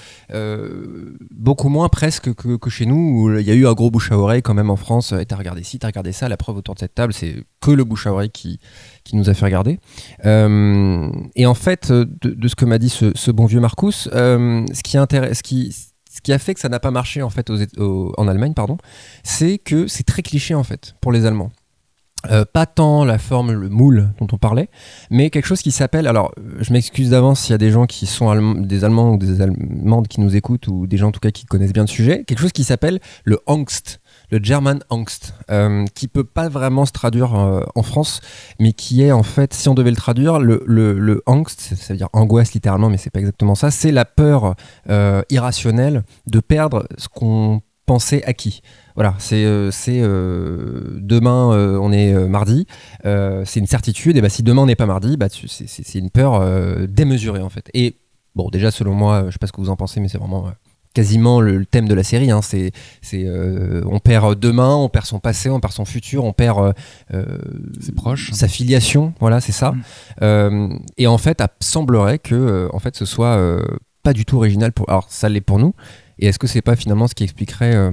beaucoup 1.31 1.69
moins 1.69 1.89
presque 1.89 2.33
que, 2.33 2.55
que 2.55 2.69
chez 2.69 2.84
nous, 2.86 3.38
il 3.39 3.45
y 3.45 3.51
a 3.51 3.53
eu 3.53 3.67
un 3.67 3.73
gros 3.73 3.91
bouche 3.91 4.11
à 4.11 4.17
oreille 4.17 4.41
quand 4.41 4.53
même 4.53 4.69
en 4.69 4.75
France. 4.75 5.13
Et 5.13 5.25
t'as 5.25 5.36
regardé 5.36 5.63
ci, 5.63 5.79
t'as 5.79 5.88
regardé 5.88 6.11
ça. 6.11 6.29
La 6.29 6.38
preuve 6.38 6.57
autour 6.57 6.75
de 6.75 6.79
cette 6.79 6.95
table, 6.95 7.13
c'est 7.13 7.36
que 7.61 7.71
le 7.71 7.83
bouche 7.83 8.07
à 8.07 8.13
oreille 8.13 8.29
qui, 8.29 8.59
qui 9.03 9.15
nous 9.15 9.29
a 9.29 9.33
fait 9.33 9.45
regarder. 9.45 9.79
Euh, 10.25 11.09
et 11.36 11.45
en 11.45 11.53
fait, 11.53 11.91
de, 11.91 12.05
de 12.21 12.47
ce 12.47 12.55
que 12.55 12.65
m'a 12.65 12.77
dit 12.77 12.89
ce, 12.89 13.31
bon 13.31 13.45
vieux 13.45 13.59
Marcus, 13.59 14.09
euh, 14.13 14.65
ce 14.73 14.81
qui 14.81 16.33
a 16.33 16.39
fait 16.39 16.53
que 16.53 16.59
ça 16.59 16.69
n'a 16.69 16.79
pas 16.79 16.91
marché 16.91 17.21
en 17.21 17.29
fait 17.29 17.49
en 17.49 18.27
Allemagne, 18.27 18.53
pardon, 18.53 18.77
c'est 19.23 19.57
que 19.57 19.88
c'est 19.88 20.03
très 20.03 20.21
cliché 20.21 20.55
en 20.55 20.63
fait 20.63 20.95
pour 21.01 21.11
les 21.11 21.25
Allemands. 21.25 21.51
Euh, 22.32 22.45
pas 22.51 22.65
tant 22.65 23.05
la 23.05 23.17
forme, 23.17 23.51
le 23.51 23.69
moule 23.69 24.09
dont 24.19 24.28
on 24.32 24.38
parlait, 24.38 24.69
mais 25.09 25.30
quelque 25.30 25.45
chose 25.45 25.61
qui 25.61 25.71
s'appelle. 25.71 26.07
Alors, 26.07 26.32
je 26.59 26.73
m'excuse 26.73 27.11
d'avance 27.11 27.41
s'il 27.41 27.51
y 27.51 27.55
a 27.55 27.59
des 27.59 27.71
gens 27.71 27.86
qui 27.86 28.05
sont 28.05 28.55
des 28.55 28.84
Allemands 28.84 29.13
ou 29.13 29.17
des 29.17 29.41
Allemandes 29.41 30.07
qui 30.07 30.21
nous 30.21 30.36
écoutent 30.36 30.67
ou 30.67 30.88
des 30.88 30.97
gens 30.97 31.07
en 31.09 31.11
tout 31.11 31.19
cas 31.19 31.32
qui 31.32 31.45
connaissent 31.45 31.73
bien 31.73 31.84
le 31.84 31.88
sujet. 31.88 32.23
Quelque 32.23 32.39
chose 32.39 32.51
qui 32.51 32.63
s'appelle 32.63 32.99
le 33.23 33.39
Angst, 33.45 33.99
le 34.32 34.39
German 34.41 34.80
Angst, 34.89 35.34
euh, 35.51 35.86
qui 35.93 36.07
peut 36.07 36.23
pas 36.23 36.49
vraiment 36.49 36.86
se 36.86 36.91
traduire 36.91 37.36
euh, 37.36 37.61
en 37.76 37.84
France, 37.84 38.21
mais 38.59 38.73
qui 38.73 39.03
est 39.03 39.11
en 39.11 39.23
fait, 39.23 39.53
si 39.53 39.69
on 39.69 39.73
devait 39.73 39.91
le 39.91 39.95
traduire, 39.95 40.39
le, 40.39 40.63
le, 40.65 40.97
le 40.97 41.21
Angst, 41.26 41.59
ça 41.76 41.93
veut 41.93 41.97
dire 41.97 42.09
angoisse 42.13 42.53
littéralement, 42.53 42.89
mais 42.89 42.97
c'est 42.97 43.09
pas 43.09 43.19
exactement 43.19 43.55
ça. 43.55 43.71
C'est 43.71 43.91
la 43.91 44.05
peur 44.05 44.55
euh, 44.89 45.21
irrationnelle 45.30 46.03
de 46.28 46.39
perdre 46.39 46.88
ce 46.97 47.07
qu'on 47.07 47.61
pensait 47.86 48.23
acquis. 48.25 48.61
Voilà, 48.95 49.15
c'est 49.19 49.43
euh, 49.45 49.71
c'est, 49.71 49.99
euh, 50.01 50.97
demain 51.01 51.51
euh, 51.53 51.77
on 51.81 51.91
est 51.91 52.13
euh, 52.13 52.27
mardi, 52.27 52.65
c'est 53.03 53.59
une 53.59 53.67
certitude. 53.67 54.17
Et 54.17 54.21
bah 54.21 54.29
si 54.29 54.43
demain 54.43 54.63
on 54.63 54.65
n'est 54.67 54.75
pas 54.75 54.86
mardi, 54.86 55.17
bah 55.17 55.27
c'est- 55.29 55.95
une 55.99 56.09
peur 56.09 56.41
démesurée 56.88 57.41
en 57.41 57.49
fait. 57.49 57.69
Et 57.73 57.97
bon, 58.36 58.49
déjà 58.49 58.71
selon 58.71 58.93
moi, 58.93 59.25
je 59.27 59.31
sais 59.31 59.38
pas 59.39 59.47
ce 59.47 59.51
que 59.51 59.61
vous 59.61 59.69
en 59.69 59.75
pensez, 59.75 59.99
mais 59.99 60.07
c'est 60.07 60.17
vraiment 60.17 60.51
quasiment 60.93 61.41
le, 61.41 61.57
le 61.57 61.65
thème 61.65 61.88
de 61.89 61.93
la 61.93 62.03
série. 62.03 62.31
Hein. 62.31 62.41
C'est 62.41 62.71
c'est 63.01 63.27
on 63.86 63.99
perd 63.99 64.39
demain, 64.39 64.75
on 64.75 64.89
perd 64.89 65.05
son 65.05 65.19
passé, 65.19 65.49
on 65.49 65.59
perd 65.59 65.73
son 65.73 65.86
futur, 65.86 66.23
on 66.23 66.33
perd 66.33 66.73
proche. 67.95 68.31
sa 68.31 68.47
filiation. 68.47 69.13
Voilà, 69.19 69.41
c'est 69.41 69.51
ça. 69.51 69.73
Mm. 70.21 70.79
Et 70.97 71.07
en 71.07 71.17
fait, 71.17 71.41
il 71.41 71.65
semblerait 71.65 72.19
que 72.19 72.69
en 72.73 72.79
fait 72.79 72.95
ce 72.95 73.05
soit 73.05 73.61
pas 74.03 74.13
du 74.13 74.25
tout 74.25 74.38
original 74.38 74.71
pour. 74.71 74.89
Alors 74.89 75.07
ça 75.09 75.27
l'est 75.29 75.41
pour 75.41 75.59
nous. 75.59 75.73
Et 76.20 76.28
est-ce 76.28 76.39
que 76.39 76.47
c'est 76.47 76.61
pas 76.61 76.76
finalement 76.76 77.07
ce 77.07 77.16
qui 77.16 77.24
expliquerait 77.24 77.76
euh, 77.76 77.91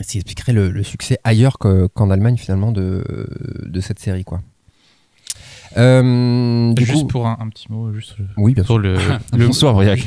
ce 0.00 0.06
qui 0.12 0.18
expliquerait 0.18 0.52
le, 0.52 0.70
le 0.70 0.82
succès 0.82 1.18
ailleurs 1.24 1.58
que- 1.58 1.86
qu'en 1.88 2.10
Allemagne 2.10 2.36
finalement 2.36 2.72
de, 2.72 3.04
de 3.66 3.80
cette 3.80 3.98
série 3.98 4.24
quoi? 4.24 4.40
Euh, 5.76 6.72
du 6.72 6.84
juste 6.84 7.02
coup, 7.02 7.06
pour 7.06 7.26
un, 7.28 7.36
un 7.40 7.48
petit 7.48 7.70
mot, 7.70 7.92
juste 7.92 8.16
euh, 8.18 8.24
oui, 8.36 8.54
bien 8.54 8.64
sûr. 8.64 8.74
sur 8.74 8.78
le, 8.78 8.96
le- 9.36 9.46
Bonsoir, 9.46 9.74
Briac. 9.74 10.04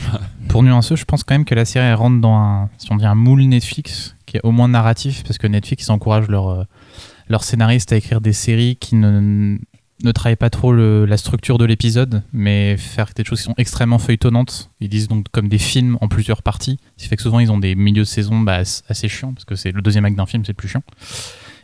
pour 0.49 0.61
nuancer, 0.61 0.95
je 0.97 1.05
pense 1.05 1.23
quand 1.23 1.33
même 1.35 1.45
que 1.45 1.55
la 1.55 1.63
série 1.63 1.85
elle 1.85 1.93
rentre 1.95 2.19
dans 2.19 2.35
un, 2.35 2.69
si 2.77 2.91
on 2.91 2.97
dit 2.97 3.05
un 3.05 3.15
moule 3.15 3.43
Netflix, 3.43 4.15
qui 4.25 4.35
est 4.37 4.41
au 4.43 4.51
moins 4.51 4.67
narratif, 4.67 5.23
parce 5.23 5.37
que 5.37 5.47
Netflix 5.47 5.89
encourage 5.89 6.27
leurs 6.27 6.65
leurs 7.29 7.45
scénaristes 7.45 7.93
à 7.93 7.95
écrire 7.95 8.19
des 8.19 8.33
séries 8.33 8.75
qui 8.75 8.95
ne, 8.95 9.57
ne 10.03 10.11
travaillent 10.11 10.35
pas 10.35 10.49
trop 10.49 10.71
le- 10.73 11.05
la 11.05 11.17
structure 11.17 11.57
de 11.57 11.65
l'épisode, 11.65 12.23
mais 12.33 12.75
faire 12.77 13.09
des 13.15 13.23
choses 13.23 13.39
qui 13.39 13.45
sont 13.45 13.53
extrêmement 13.57 13.99
feuilletonnantes. 13.99 14.69
Ils 14.79 14.89
disent 14.89 15.07
donc 15.07 15.25
comme 15.31 15.47
des 15.49 15.57
films 15.57 15.97
en 16.01 16.07
plusieurs 16.07 16.41
parties, 16.43 16.77
ce 16.97 17.03
qui 17.03 17.09
fait 17.09 17.15
que 17.15 17.21
souvent 17.23 17.39
ils 17.39 17.51
ont 17.51 17.57
des 17.57 17.75
milieux 17.75 18.03
de 18.03 18.07
saison 18.07 18.39
bah, 18.39 18.55
as- 18.57 18.83
assez 18.89 19.07
chiants, 19.07 19.33
parce 19.33 19.45
que 19.45 19.55
c'est 19.55 19.71
le 19.71 19.81
deuxième 19.81 20.05
acte 20.05 20.17
d'un 20.17 20.25
film, 20.25 20.43
c'est 20.45 20.51
le 20.51 20.57
plus 20.57 20.67
chiant. 20.67 20.83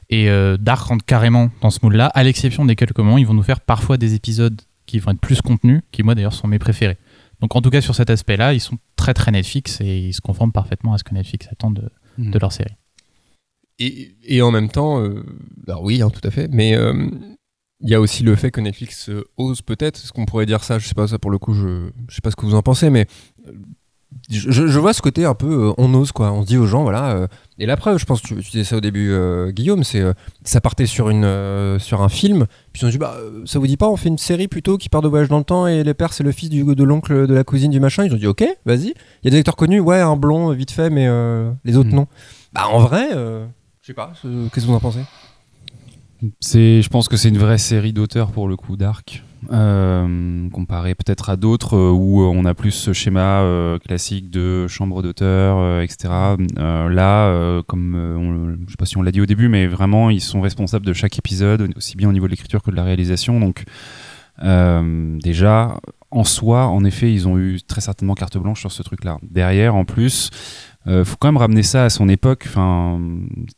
Et 0.09 0.29
euh, 0.29 0.57
Dark 0.57 0.87
rentre 0.87 1.05
carrément 1.05 1.51
dans 1.61 1.69
ce 1.69 1.79
moule-là, 1.83 2.07
à 2.07 2.23
l'exception 2.23 2.65
des 2.65 2.75
quelques 2.75 2.97
moments, 2.97 3.17
ils 3.17 3.27
vont 3.27 3.33
nous 3.35 3.43
faire 3.43 3.59
parfois 3.61 3.97
des 3.97 4.15
épisodes 4.15 4.59
qui 4.85 4.97
vont 4.99 5.11
être 5.11 5.19
plus 5.19 5.41
contenus, 5.41 5.81
qui 5.91 6.01
moi 6.01 6.15
d'ailleurs 6.15 6.33
sont 6.33 6.47
mes 6.47 6.57
préférés. 6.59 6.97
Donc 7.41 7.55
en 7.55 7.61
tout 7.61 7.69
cas 7.69 7.81
sur 7.81 7.93
cet 7.95 8.09
aspect-là, 8.09 8.53
ils 8.53 8.59
sont 8.59 8.77
très 8.95 9.13
très 9.13 9.31
Netflix 9.31 9.79
et 9.81 9.99
ils 9.99 10.13
se 10.13 10.21
conforment 10.21 10.51
parfaitement 10.51 10.93
à 10.93 10.97
ce 10.97 11.03
que 11.03 11.13
Netflix 11.13 11.47
attend 11.51 11.71
de, 11.71 11.83
de 12.17 12.39
leur 12.39 12.51
série. 12.51 12.73
Et, 13.77 14.15
et 14.23 14.41
en 14.41 14.51
même 14.51 14.67
temps, 14.69 14.99
euh, 15.01 15.23
alors 15.67 15.83
oui, 15.83 16.01
hein, 16.01 16.09
tout 16.09 16.27
à 16.27 16.31
fait, 16.31 16.49
mais 16.51 16.75
euh, 16.75 17.07
il 17.81 17.89
y 17.89 17.95
a 17.95 18.01
aussi 18.01 18.23
le 18.23 18.35
fait 18.35 18.51
que 18.51 18.61
Netflix 18.61 19.09
euh, 19.09 19.23
ose 19.37 19.61
peut-être, 19.61 19.97
est-ce 19.97 20.11
qu'on 20.11 20.25
pourrait 20.25 20.45
dire 20.45 20.63
ça? 20.63 20.79
Je 20.79 20.87
sais 20.87 20.95
pas, 20.95 21.07
ça 21.07 21.17
pour 21.19 21.31
le 21.31 21.37
coup, 21.37 21.53
je, 21.53 21.89
je 22.07 22.15
sais 22.15 22.21
pas 22.21 22.31
ce 22.31 22.35
que 22.35 22.45
vous 22.45 22.55
en 22.55 22.61
pensez, 22.61 22.89
mais 22.89 23.07
euh, 23.47 23.51
je, 24.29 24.49
je 24.67 24.79
vois 24.79 24.91
ce 24.93 25.01
côté 25.01 25.23
un 25.25 25.35
peu, 25.35 25.67
euh, 25.69 25.73
on 25.77 25.93
ose 25.93 26.11
quoi, 26.11 26.31
on 26.31 26.41
se 26.41 26.47
dit 26.47 26.57
aux 26.57 26.65
gens, 26.65 26.81
voilà. 26.83 27.11
euh, 27.11 27.27
et 27.59 27.65
la 27.65 27.77
preuve, 27.77 27.97
je 27.99 28.05
pense 28.05 28.21
tu, 28.21 28.35
tu 28.37 28.51
disais 28.51 28.63
ça 28.63 28.75
au 28.77 28.81
début, 28.81 29.11
euh, 29.11 29.51
Guillaume, 29.51 29.83
c'est 29.83 30.03
ça 30.43 30.59
partait 30.61 30.87
sur, 30.87 31.09
une, 31.09 31.77
sur 31.79 32.01
un 32.01 32.09
film, 32.09 32.47
puis 32.73 32.81
ils 32.81 32.85
ont 32.85 32.89
dit, 32.89 32.97
bah, 32.97 33.15
ça 33.45 33.59
vous 33.59 33.67
dit 33.67 33.77
pas, 33.77 33.87
on 33.87 33.95
fait 33.97 34.09
une 34.09 34.17
série 34.17 34.47
plutôt 34.47 34.77
qui 34.77 34.89
part 34.89 35.01
de 35.01 35.07
voyage 35.07 35.29
dans 35.29 35.37
le 35.37 35.43
temps 35.43 35.67
et 35.67 35.83
les 35.83 35.93
pères, 35.93 36.11
c'est 36.13 36.23
le 36.23 36.31
fils 36.31 36.49
du, 36.49 36.63
de 36.63 36.83
l'oncle, 36.83 37.27
de 37.27 37.33
la 37.33 37.43
cousine, 37.43 37.71
du 37.71 37.79
machin? 37.79 38.03
Ils 38.05 38.13
ont 38.13 38.17
dit, 38.17 38.27
ok, 38.27 38.43
vas-y. 38.65 38.87
Il 38.87 39.25
y 39.25 39.27
a 39.27 39.31
des 39.31 39.37
acteurs 39.37 39.55
connus, 39.55 39.79
ouais, 39.79 39.99
un 39.99 40.17
blond, 40.17 40.51
vite 40.53 40.71
fait, 40.71 40.89
mais 40.89 41.07
les 41.63 41.77
autres 41.77 41.89
Hmm. 41.91 41.95
non. 41.95 42.07
Bah, 42.51 42.67
en 42.67 42.79
vrai, 42.79 43.09
je 43.11 43.47
sais 43.87 43.93
pas, 43.93 44.11
qu'est-ce 44.21 44.65
que 44.65 44.69
vous 44.71 44.75
en 44.75 44.79
pensez? 44.79 44.99
C'est, 46.39 46.81
je 46.81 46.89
pense 46.89 47.07
que 47.07 47.17
c'est 47.17 47.29
une 47.29 47.37
vraie 47.37 47.57
série 47.57 47.93
d'auteurs 47.93 48.31
pour 48.31 48.47
le 48.47 48.55
coup, 48.55 48.75
Dark. 48.77 49.23
Euh, 49.51 50.49
comparé 50.49 50.93
peut-être 50.93 51.29
à 51.29 51.37
d'autres 51.37 51.77
euh, 51.77 51.91
où 51.91 52.21
on 52.21 52.43
a 52.43 52.53
plus 52.53 52.71
ce 52.71 52.91
schéma 52.91 53.41
euh, 53.41 53.79
classique 53.79 54.29
de 54.29 54.67
chambre 54.67 55.01
d'auteur, 55.01 55.57
euh, 55.59 55.81
etc. 55.81 56.13
Là, 56.57 57.61
comme 57.67 58.57
je 58.65 58.71
sais 58.71 58.77
pas 58.77 58.85
si 58.85 58.97
on 58.97 59.01
l'a 59.01 59.11
dit 59.11 59.21
au 59.21 59.25
début, 59.25 59.47
mais 59.47 59.65
vraiment 59.67 60.09
ils 60.09 60.21
sont 60.21 60.41
responsables 60.41 60.85
de 60.85 60.93
chaque 60.93 61.17
épisode, 61.17 61.71
aussi 61.75 61.95
bien 61.95 62.09
au 62.09 62.13
niveau 62.13 62.25
de 62.25 62.31
l'écriture 62.31 62.61
que 62.61 62.71
de 62.71 62.75
la 62.75 62.83
réalisation. 62.83 63.39
Donc 63.39 63.63
déjà, 64.41 65.79
en 66.11 66.23
soi, 66.23 66.67
en 66.67 66.83
effet, 66.83 67.13
ils 67.13 67.27
ont 67.27 67.37
eu 67.37 67.61
très 67.61 67.81
certainement 67.81 68.15
carte 68.15 68.37
blanche 68.37 68.59
sur 68.59 68.71
ce 68.71 68.83
truc-là. 68.83 69.19
Derrière, 69.23 69.75
en 69.75 69.85
plus, 69.85 70.31
euh, 70.89 71.05
faut 71.05 71.15
quand 71.19 71.27
même 71.27 71.37
ramener 71.37 71.63
ça 71.63 71.85
à 71.85 71.89
son 71.89 72.09
époque. 72.09 72.45
Enfin, 72.47 72.99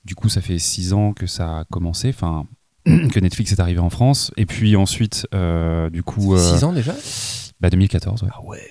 du 0.05 0.15
coup, 0.15 0.29
ça 0.29 0.41
fait 0.41 0.59
six 0.59 0.93
ans 0.93 1.13
que 1.13 1.27
ça 1.27 1.59
a 1.59 1.63
commencé. 1.65 2.09
Enfin, 2.09 2.45
que 2.85 3.19
Netflix 3.19 3.51
est 3.51 3.59
arrivé 3.59 3.79
en 3.79 3.89
France. 3.89 4.31
Et 4.37 4.45
puis 4.45 4.75
ensuite, 4.75 5.27
euh, 5.33 5.89
du 5.89 6.03
coup, 6.03 6.35
euh, 6.35 6.37
6 6.37 6.63
ans 6.63 6.73
déjà? 6.73 6.93
bah, 7.59 7.69
2014. 7.69 8.23
ouais. 8.23 8.29
Ah 8.33 8.43
ouais. 8.43 8.61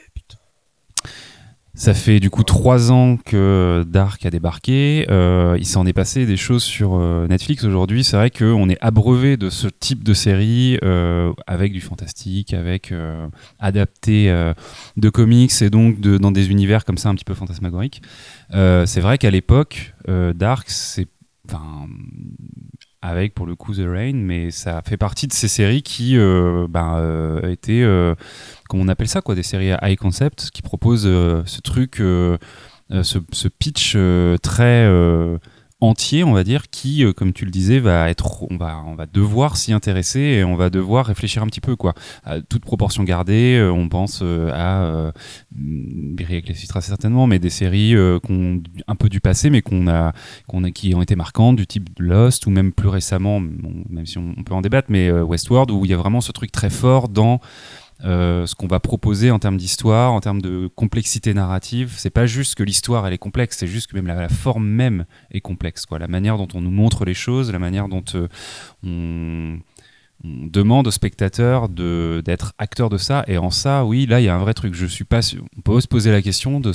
Ça 1.80 1.94
fait 1.94 2.20
du 2.20 2.28
coup 2.28 2.44
trois 2.44 2.92
ans 2.92 3.16
que 3.16 3.86
Dark 3.88 4.26
a 4.26 4.30
débarqué. 4.30 5.06
Euh, 5.08 5.56
il 5.58 5.64
s'en 5.64 5.86
est 5.86 5.94
passé 5.94 6.26
des 6.26 6.36
choses 6.36 6.62
sur 6.62 6.96
euh, 6.96 7.26
Netflix 7.26 7.64
aujourd'hui. 7.64 8.04
C'est 8.04 8.18
vrai 8.18 8.28
qu'on 8.28 8.68
est 8.68 8.76
abreuvé 8.82 9.38
de 9.38 9.48
ce 9.48 9.66
type 9.66 10.04
de 10.04 10.12
série 10.12 10.78
euh, 10.84 11.32
avec 11.46 11.72
du 11.72 11.80
fantastique, 11.80 12.52
avec 12.52 12.92
adapté 13.58 14.30
de 14.98 15.08
comics 15.08 15.62
et 15.62 15.70
donc 15.70 16.00
dans 16.00 16.32
des 16.32 16.50
univers 16.50 16.84
comme 16.84 16.98
ça 16.98 17.08
un 17.08 17.14
petit 17.14 17.24
peu 17.24 17.32
fantasmagoriques. 17.32 18.02
C'est 18.50 19.00
vrai 19.00 19.16
qu'à 19.16 19.30
l'époque, 19.30 19.94
Dark, 20.06 20.68
c'est 20.68 21.08
avec 23.02 23.34
pour 23.34 23.46
le 23.46 23.54
coup 23.54 23.74
The 23.74 23.86
Rain, 23.86 24.14
mais 24.14 24.50
ça 24.50 24.82
fait 24.86 24.96
partie 24.96 25.26
de 25.26 25.32
ces 25.32 25.48
séries 25.48 25.82
qui 25.82 26.18
euh, 26.18 26.66
ben, 26.68 26.96
euh, 26.98 27.50
étaient 27.50 27.82
euh, 27.82 28.14
comment 28.68 28.82
on 28.84 28.88
appelle 28.88 29.08
ça 29.08 29.22
quoi 29.22 29.34
des 29.34 29.42
séries 29.42 29.72
à 29.72 29.88
high 29.88 29.98
concept 29.98 30.50
qui 30.50 30.62
proposent 30.62 31.06
euh, 31.06 31.42
ce 31.46 31.60
truc 31.60 31.96
ce, 31.96 33.48
pitch 33.48 33.96
très 34.42 34.86
entier, 35.80 36.24
on 36.24 36.32
va 36.32 36.44
dire, 36.44 36.70
qui, 36.70 37.04
euh, 37.04 37.12
comme 37.12 37.32
tu 37.32 37.44
le 37.44 37.50
disais, 37.50 37.78
va 37.78 38.10
être, 38.10 38.44
on 38.50 38.56
va, 38.56 38.82
on 38.86 38.94
va 38.94 39.06
devoir 39.06 39.56
s'y 39.56 39.72
intéresser 39.72 40.20
et 40.20 40.44
on 40.44 40.56
va 40.56 40.70
devoir 40.70 41.06
réfléchir 41.06 41.42
un 41.42 41.46
petit 41.46 41.60
peu, 41.60 41.76
quoi. 41.76 41.94
À 42.24 42.40
toute 42.40 42.64
proportion 42.64 43.04
gardée, 43.04 43.56
euh, 43.58 43.70
on 43.72 43.88
pense 43.88 44.20
euh, 44.22 44.50
à 44.52 44.84
euh, 44.84 45.12
Berry 45.52 46.36
Ecclestra 46.36 46.80
certainement, 46.80 47.26
mais 47.26 47.38
des 47.38 47.50
séries 47.50 47.94
euh, 47.94 48.18
qu'on 48.18 48.62
un 48.86 48.94
peu 48.94 49.08
du 49.08 49.20
passé, 49.20 49.50
mais 49.50 49.62
qu'on 49.62 49.88
a, 49.88 50.12
qu'on 50.46 50.64
a, 50.64 50.70
qui 50.70 50.94
ont 50.94 51.02
été 51.02 51.16
marquantes, 51.16 51.56
du 51.56 51.66
type 51.66 51.88
Lost 51.98 52.46
ou 52.46 52.50
même 52.50 52.72
plus 52.72 52.88
récemment, 52.88 53.40
bon, 53.40 53.84
même 53.88 54.06
si 54.06 54.18
on, 54.18 54.34
on 54.36 54.42
peut 54.42 54.54
en 54.54 54.60
débattre, 54.60 54.88
mais 54.90 55.08
euh, 55.08 55.22
Westworld, 55.24 55.70
où 55.70 55.84
il 55.84 55.90
y 55.90 55.94
a 55.94 55.96
vraiment 55.96 56.20
ce 56.20 56.32
truc 56.32 56.52
très 56.52 56.70
fort 56.70 57.08
dans 57.08 57.40
euh, 58.04 58.46
ce 58.46 58.54
qu'on 58.54 58.66
va 58.66 58.80
proposer 58.80 59.30
en 59.30 59.38
termes 59.38 59.56
d'histoire, 59.56 60.12
en 60.12 60.20
termes 60.20 60.40
de 60.40 60.68
complexité 60.74 61.34
narrative. 61.34 61.94
C'est 61.96 62.10
pas 62.10 62.26
juste 62.26 62.54
que 62.54 62.62
l'histoire 62.62 63.06
elle 63.06 63.12
est 63.12 63.18
complexe, 63.18 63.58
c'est 63.58 63.66
juste 63.66 63.88
que 63.88 63.96
même 63.96 64.06
la, 64.06 64.28
forme 64.28 64.66
même 64.66 65.04
est 65.30 65.40
complexe. 65.40 65.86
Quoi. 65.86 65.98
La 65.98 66.08
manière 66.08 66.38
dont 66.38 66.48
on 66.54 66.60
nous 66.60 66.70
montre 66.70 67.04
les 67.04 67.14
choses, 67.14 67.52
la 67.52 67.58
manière 67.58 67.88
dont 67.88 68.04
euh, 68.14 68.28
on, 68.84 69.58
demande 70.22 70.86
aux 70.86 70.90
spectateurs 70.90 71.70
d'être 71.70 72.52
acteurs 72.58 72.90
de 72.90 72.98
ça. 72.98 73.24
Et 73.26 73.38
en 73.38 73.50
ça, 73.50 73.86
oui, 73.86 74.04
là, 74.04 74.20
il 74.20 74.24
y 74.24 74.28
a 74.28 74.34
un 74.34 74.38
vrai 74.38 74.52
truc. 74.52 74.74
Je 74.74 74.84
suis 74.84 75.04
pas 75.04 75.22
sûr- 75.22 75.44
On 75.56 75.62
peut 75.62 75.80
se 75.80 75.88
poser 75.88 76.10
la 76.10 76.20
question 76.20 76.60
de, 76.60 76.72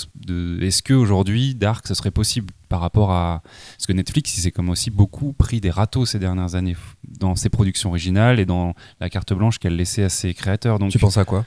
est-ce 0.63 0.81
qu'aujourd'hui, 0.81 1.53
Dark, 1.53 1.87
ce 1.87 1.93
serait 1.93 2.09
possible? 2.09 2.51
Par 2.75 2.81
rapport 2.81 3.11
à. 3.13 3.41
Parce 3.77 3.87
que 3.87 3.93
Netflix, 3.93 4.37
il 4.37 4.41
s'est 4.41 4.51
comme 4.51 4.67
aussi 4.69 4.91
beaucoup 4.91 5.31
pris 5.31 5.61
des 5.61 5.69
râteaux 5.69 6.05
ces 6.05 6.19
dernières 6.19 6.55
années 6.55 6.75
dans 7.07 7.37
ses 7.37 7.47
productions 7.47 7.87
originales 7.89 8.37
et 8.37 8.45
dans 8.45 8.73
la 8.99 9.09
carte 9.09 9.31
blanche 9.33 9.59
qu'elle 9.59 9.77
laissait 9.77 10.03
à 10.03 10.09
ses 10.09 10.33
créateurs. 10.33 10.77
Donc, 10.77 10.91
Tu 10.91 10.99
penses 10.99 11.17
à 11.17 11.23
quoi? 11.23 11.45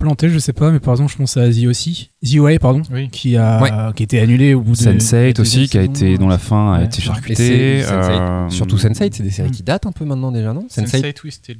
Planté, 0.00 0.28
je 0.28 0.40
sais 0.40 0.52
pas, 0.52 0.72
mais 0.72 0.80
par 0.80 0.94
exemple, 0.94 1.12
je 1.12 1.18
pense 1.18 1.36
à 1.36 1.48
The 1.52 1.66
aussi, 1.68 2.10
The 2.24 2.38
Way, 2.40 2.58
pardon, 2.58 2.82
Oui. 2.92 3.08
qui 3.10 3.36
a 3.36 3.92
qui 3.94 4.02
a 4.02 4.04
été 4.04 4.18
annulé 4.18 4.54
au 4.54 4.60
bout 4.60 4.72
de 4.72 4.76
Sense8 4.76 5.34
de 5.36 5.42
aussi, 5.42 5.68
qui 5.68 5.78
a 5.78 5.82
été, 5.82 6.18
dont 6.18 6.26
la 6.28 6.38
fin 6.38 6.72
a 6.72 6.78
Ouais. 6.80 6.86
été 6.86 7.00
charcutée. 7.00 7.78
Et 7.78 7.82
c'est- 7.82 7.88
Sense8, 7.92 8.20
euh, 8.20 8.48
Surtout 8.50 8.76
Sense8, 8.76 9.14
c'est 9.14 9.22
des 9.22 9.30
séries 9.30 9.52
qui 9.52 9.62
datent 9.62 9.86
un 9.86 9.92
peu 9.92 10.04
maintenant 10.04 10.32
déjà, 10.32 10.52
non? 10.52 10.66
Sense8. 10.68 11.00
Sense8, 11.00 11.14
oui, 11.22 11.30
c'était. 11.30 11.56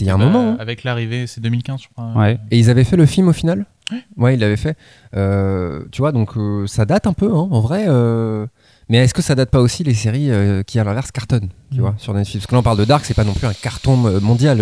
il 0.00 0.06
y 0.06 0.10
a 0.10 0.14
un 0.14 0.18
bah, 0.18 0.26
moment, 0.26 0.50
hein. 0.52 0.56
Avec 0.60 0.84
l'arrivée, 0.84 1.26
c'est 1.26 1.40
2015, 1.40 1.82
je 1.82 1.88
crois. 1.88 2.12
Ouais. 2.16 2.38
Et 2.52 2.58
ils 2.60 2.70
avaient 2.70 2.84
fait 2.84 2.96
le 2.96 3.04
film 3.04 3.26
au 3.26 3.32
final? 3.34 3.66
Ouais, 4.16 4.34
ils 4.34 4.40
l'avaient 4.40 4.56
fait. 4.56 4.76
Euh, 5.14 5.84
tu 5.92 6.00
vois, 6.02 6.12
donc 6.12 6.36
euh, 6.36 6.66
ça 6.66 6.84
date 6.86 7.06
un 7.06 7.12
peu, 7.12 7.26
hein, 7.30 7.48
en 7.50 7.60
vrai. 7.60 7.84
euh, 7.88 8.46
Mais 8.88 8.98
est-ce 8.98 9.14
que 9.14 9.22
ça 9.22 9.34
date 9.34 9.50
pas 9.50 9.60
aussi 9.60 9.82
les 9.84 9.94
séries 9.94 10.30
qui, 10.66 10.78
à 10.78 10.84
l'inverse, 10.84 11.10
cartonnent 11.10 11.48
tu 11.70 11.78
Mm. 11.78 11.80
vois, 11.80 11.94
sur 11.98 12.12
Netflix? 12.14 12.40
Parce 12.44 12.46
que 12.48 12.54
là, 12.54 12.58
on 12.60 12.62
parle 12.62 12.78
de 12.78 12.84
Dark, 12.84 13.04
c'est 13.04 13.14
pas 13.14 13.24
non 13.24 13.32
plus 13.34 13.46
un 13.46 13.52
carton 13.54 13.96
mondial. 14.20 14.58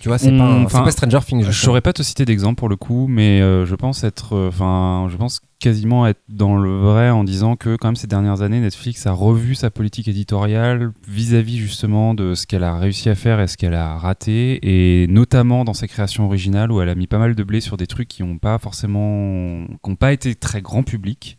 tu 0.00 0.08
vois, 0.08 0.18
c'est 0.18 0.30
Mm, 0.32 0.38
pas, 0.38 0.44
un- 0.44 0.68
c'est 0.68 0.82
pas 0.82 0.90
Stranger 0.90 1.20
Things. 1.26 1.44
Je 1.44 1.52
saurais 1.52 1.80
pas 1.80 1.92
te 1.92 2.02
citer 2.02 2.24
d'exemple 2.24 2.58
pour 2.58 2.68
le 2.68 2.76
coup, 2.76 3.06
mais 3.08 3.38
je 3.40 3.74
pense 3.74 4.04
être, 4.04 4.36
enfin, 4.48 5.08
je 5.10 5.16
pense 5.16 5.40
quasiment 5.58 6.06
être 6.06 6.20
dans 6.28 6.56
le 6.56 6.76
vrai 6.78 7.10
en 7.10 7.24
disant 7.24 7.56
que 7.56 7.76
quand 7.76 7.88
même 7.88 7.96
ces 7.96 8.06
dernières 8.06 8.42
années, 8.42 8.60
Netflix 8.60 9.06
a 9.06 9.12
revu 9.12 9.54
sa 9.54 9.70
politique 9.70 10.08
éditoriale 10.08 10.92
vis-à-vis 11.08 11.58
justement 11.58 12.14
de 12.14 12.34
ce 12.34 12.46
qu'elle 12.46 12.64
a 12.64 12.78
réussi 12.78 13.08
à 13.08 13.14
faire 13.14 13.40
et 13.40 13.46
ce 13.46 13.56
qu'elle 13.56 13.74
a 13.74 13.96
raté, 13.96 14.58
et 14.62 15.06
notamment 15.06 15.64
dans 15.64 15.74
ses 15.74 15.88
créations 15.88 16.26
originales 16.26 16.70
où 16.70 16.80
elle 16.80 16.88
a 16.88 16.94
mis 16.94 17.06
pas 17.06 17.18
mal 17.18 17.34
de 17.34 17.42
blé 17.42 17.60
sur 17.60 17.76
des 17.76 17.86
trucs 17.86 18.08
qui 18.08 18.22
n'ont 18.22 18.38
pas 18.38 18.58
forcément, 18.58 19.66
qui 19.82 19.90
n'ont 19.90 19.96
pas 19.96 20.12
été 20.12 20.34
très 20.34 20.60
grand 20.60 20.82
public. 20.82 21.38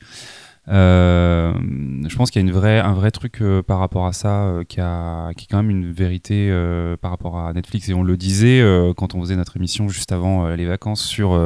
Euh, 0.69 1.53
je 2.07 2.15
pense 2.15 2.29
qu'il 2.29 2.41
y 2.41 2.45
a 2.45 2.47
une 2.47 2.53
vraie, 2.53 2.79
un 2.79 2.93
vrai 2.93 3.11
truc 3.11 3.41
euh, 3.41 3.63
par 3.63 3.79
rapport 3.79 4.05
à 4.05 4.11
ça 4.11 4.43
euh, 4.43 4.63
qui, 4.63 4.81
a, 4.81 5.31
qui 5.33 5.45
est 5.45 5.47
quand 5.49 5.57
même 5.57 5.69
une 5.69 5.91
vérité 5.91 6.49
euh, 6.51 6.97
par 6.97 7.11
rapport 7.11 7.39
à 7.39 7.53
Netflix. 7.53 7.87
Et 7.89 7.93
on 7.93 8.03
le 8.03 8.17
disait 8.17 8.63
quand 8.97 9.15
on 9.15 9.21
faisait 9.21 9.35
notre 9.35 9.57
émission 9.57 9.87
juste 9.87 10.11
avant 10.11 10.47
les 10.49 10.65
vacances 10.65 11.01
sur 11.01 11.39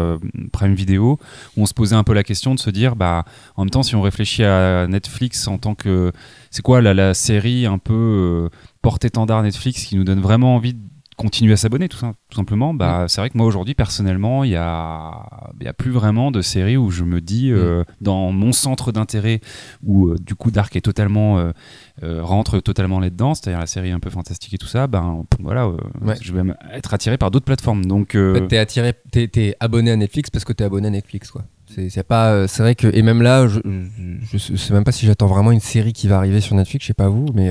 Prime 0.52 0.74
Video, 0.74 1.20
où 1.56 1.62
on 1.62 1.66
se 1.66 1.74
posait 1.74 1.96
un 1.96 2.04
peu 2.04 2.14
la 2.14 2.24
question 2.24 2.56
de 2.56 2.60
se 2.60 2.70
dire, 2.70 2.96
bah, 2.96 3.26
en 3.56 3.64
même 3.64 3.70
temps, 3.70 3.84
si 3.84 3.96
on 3.96 4.02
réfléchit 4.02 4.44
à 4.44 4.88
Netflix 4.88 5.48
en 5.48 5.58
tant 5.58 5.76
que. 5.76 6.12
C'est 6.50 6.62
quoi 6.62 6.82
la, 6.82 6.94
la 6.94 7.14
série 7.14 7.66
un 7.66 7.78
peu 7.78 8.50
porte-étendard 8.82 9.44
Netflix 9.44 9.86
qui 9.86 9.96
nous 9.96 10.04
donne 10.04 10.20
vraiment 10.20 10.56
envie 10.56 10.74
de 10.74 10.80
continuer 11.22 11.54
à 11.54 11.58
s'abonner 11.58 11.88
tout, 11.90 11.98
sim- 11.98 12.14
tout 12.30 12.36
simplement 12.36 12.74
bah 12.74 13.06
c'est 13.08 13.22
vrai 13.22 13.30
que 13.30 13.38
moi 13.38 13.46
aujourd'hui 13.48 13.74
personnellement 13.76 14.44
il 14.44 14.52
y 14.52 14.56
a 14.56 15.52
il 15.60 15.66
y 15.66 15.68
a 15.70 15.74
plus 15.74 15.92
vraiment 15.92 16.32
de 16.32 16.42
séries 16.42 16.78
où 16.78 16.90
je 16.92 17.04
me 17.04 17.22
dis 17.22 17.52
euh, 17.52 17.84
dans 18.02 18.32
mon 18.32 18.52
centre 18.52 18.92
d'intérêt 18.92 19.40
où 19.84 20.08
euh, 20.08 20.16
du 20.20 20.36
coup 20.36 20.52
Dark 20.52 20.76
est 20.76 20.82
totalement 20.82 21.38
euh, 21.40 22.24
rentre 22.24 22.60
totalement 22.60 23.00
là-dedans 23.00 23.34
c'est-à-dire 23.36 23.60
la 23.60 23.68
série 23.68 23.92
un 23.92 24.00
peu 24.00 24.10
fantastique 24.10 24.54
et 24.54 24.58
tout 24.58 24.68
ça 24.68 24.88
ben 24.88 25.24
voilà 25.40 25.68
Ouais. 26.02 26.16
je 26.22 26.34
vais 26.34 26.42
être 26.74 26.94
attiré 26.94 27.18
par 27.18 27.30
d'autres 27.32 27.46
plateformes 27.46 27.86
donc 27.86 28.16
En 28.16 28.34
fait, 28.34 28.48
t'es 28.48 28.58
attiré, 28.58 28.94
t'es, 29.12 29.28
t'es 29.28 29.56
abonné 29.60 29.92
à 29.92 29.96
Netflix 29.96 30.30
parce 30.30 30.44
que 30.46 30.54
t'es 30.54 30.64
abonné 30.64 30.88
à 30.88 30.92
Netflix, 30.92 31.30
quoi. 31.32 31.44
C'est, 31.68 32.04
pas, 32.04 32.48
c'est 32.48 32.64
vrai 32.64 32.76
que 32.76 32.88
et 32.94 33.02
même 33.02 33.22
là, 33.22 33.48
je, 33.48 33.60
je, 33.64 34.38
je 34.38 34.56
sais 34.58 34.74
même 34.74 34.84
pas 34.84 34.92
si 34.92 35.06
j'attends 35.06 35.28
vraiment 35.28 35.52
une 35.52 35.60
série 35.62 35.94
qui 35.94 36.08
va 36.10 36.18
arriver 36.18 36.42
sur 36.42 36.56
Netflix. 36.56 36.84
Je 36.84 36.88
sais 36.88 36.94
pas 36.94 37.08
vous, 37.08 37.28
mais 37.34 37.50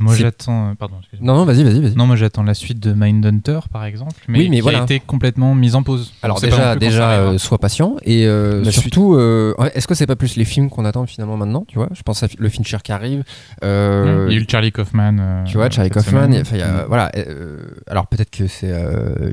Moi, 0.00 0.14
j'attends. 0.14 0.70
euh, 0.70 0.74
Pardon, 0.74 0.96
non, 1.20 1.36
non, 1.36 1.44
vas-y, 1.44 1.64
vas-y, 1.64 1.80
vas-y. 1.80 1.94
Non, 1.96 2.06
moi 2.06 2.16
j'attends 2.16 2.42
la 2.42 2.54
suite 2.54 2.78
de 2.80 2.92
Mindhunter 2.92 3.60
par 3.72 3.84
exemple, 3.84 4.14
mais, 4.28 4.38
Oui, 4.38 4.48
mais 4.48 4.56
qui 4.56 4.60
voilà. 4.62 4.80
a 4.80 4.82
été 4.84 5.00
complètement 5.00 5.54
mise 5.54 5.74
en 5.74 5.82
pause. 5.82 6.12
Alors 6.22 6.40
déjà, 6.40 6.76
déjà, 6.76 7.10
euh, 7.12 7.38
sois 7.38 7.58
patient 7.58 7.96
et 8.04 8.26
euh, 8.26 8.64
surtout, 8.70 9.14
euh, 9.14 9.54
est-ce 9.74 9.86
que 9.88 9.94
c'est 9.94 10.06
pas 10.06 10.16
plus 10.16 10.36
les 10.36 10.44
films 10.44 10.70
qu'on 10.70 10.84
attend 10.84 11.06
finalement 11.06 11.36
maintenant, 11.36 11.64
tu 11.66 11.76
vois? 11.78 11.88
Je 11.92 12.02
pense 12.02 12.22
à 12.22 12.28
le 12.38 12.48
Fincher 12.48 12.78
qui 12.82 12.92
arrive. 12.92 13.24
euh, 13.64 14.26
il 14.28 14.32
y 14.32 14.36
a 14.36 14.38
eu 14.38 14.42
le 14.42 14.46
Charlie 14.48 14.72
Kaufman. 14.72 15.16
euh, 15.18 15.44
tu 15.44 15.56
vois, 15.56 15.70
Charlie 15.70 15.90
Kaufman. 15.90 16.30
y 16.32 16.36
a- 16.38 16.56
y 16.56 16.62
a- 16.62 16.84
voilà. 16.86 17.10
euh, 17.16 17.58
alors 17.88 18.06
peut-être 18.06 18.30
que 18.30 18.46
c'est 18.46 18.70
euh, 18.70 19.32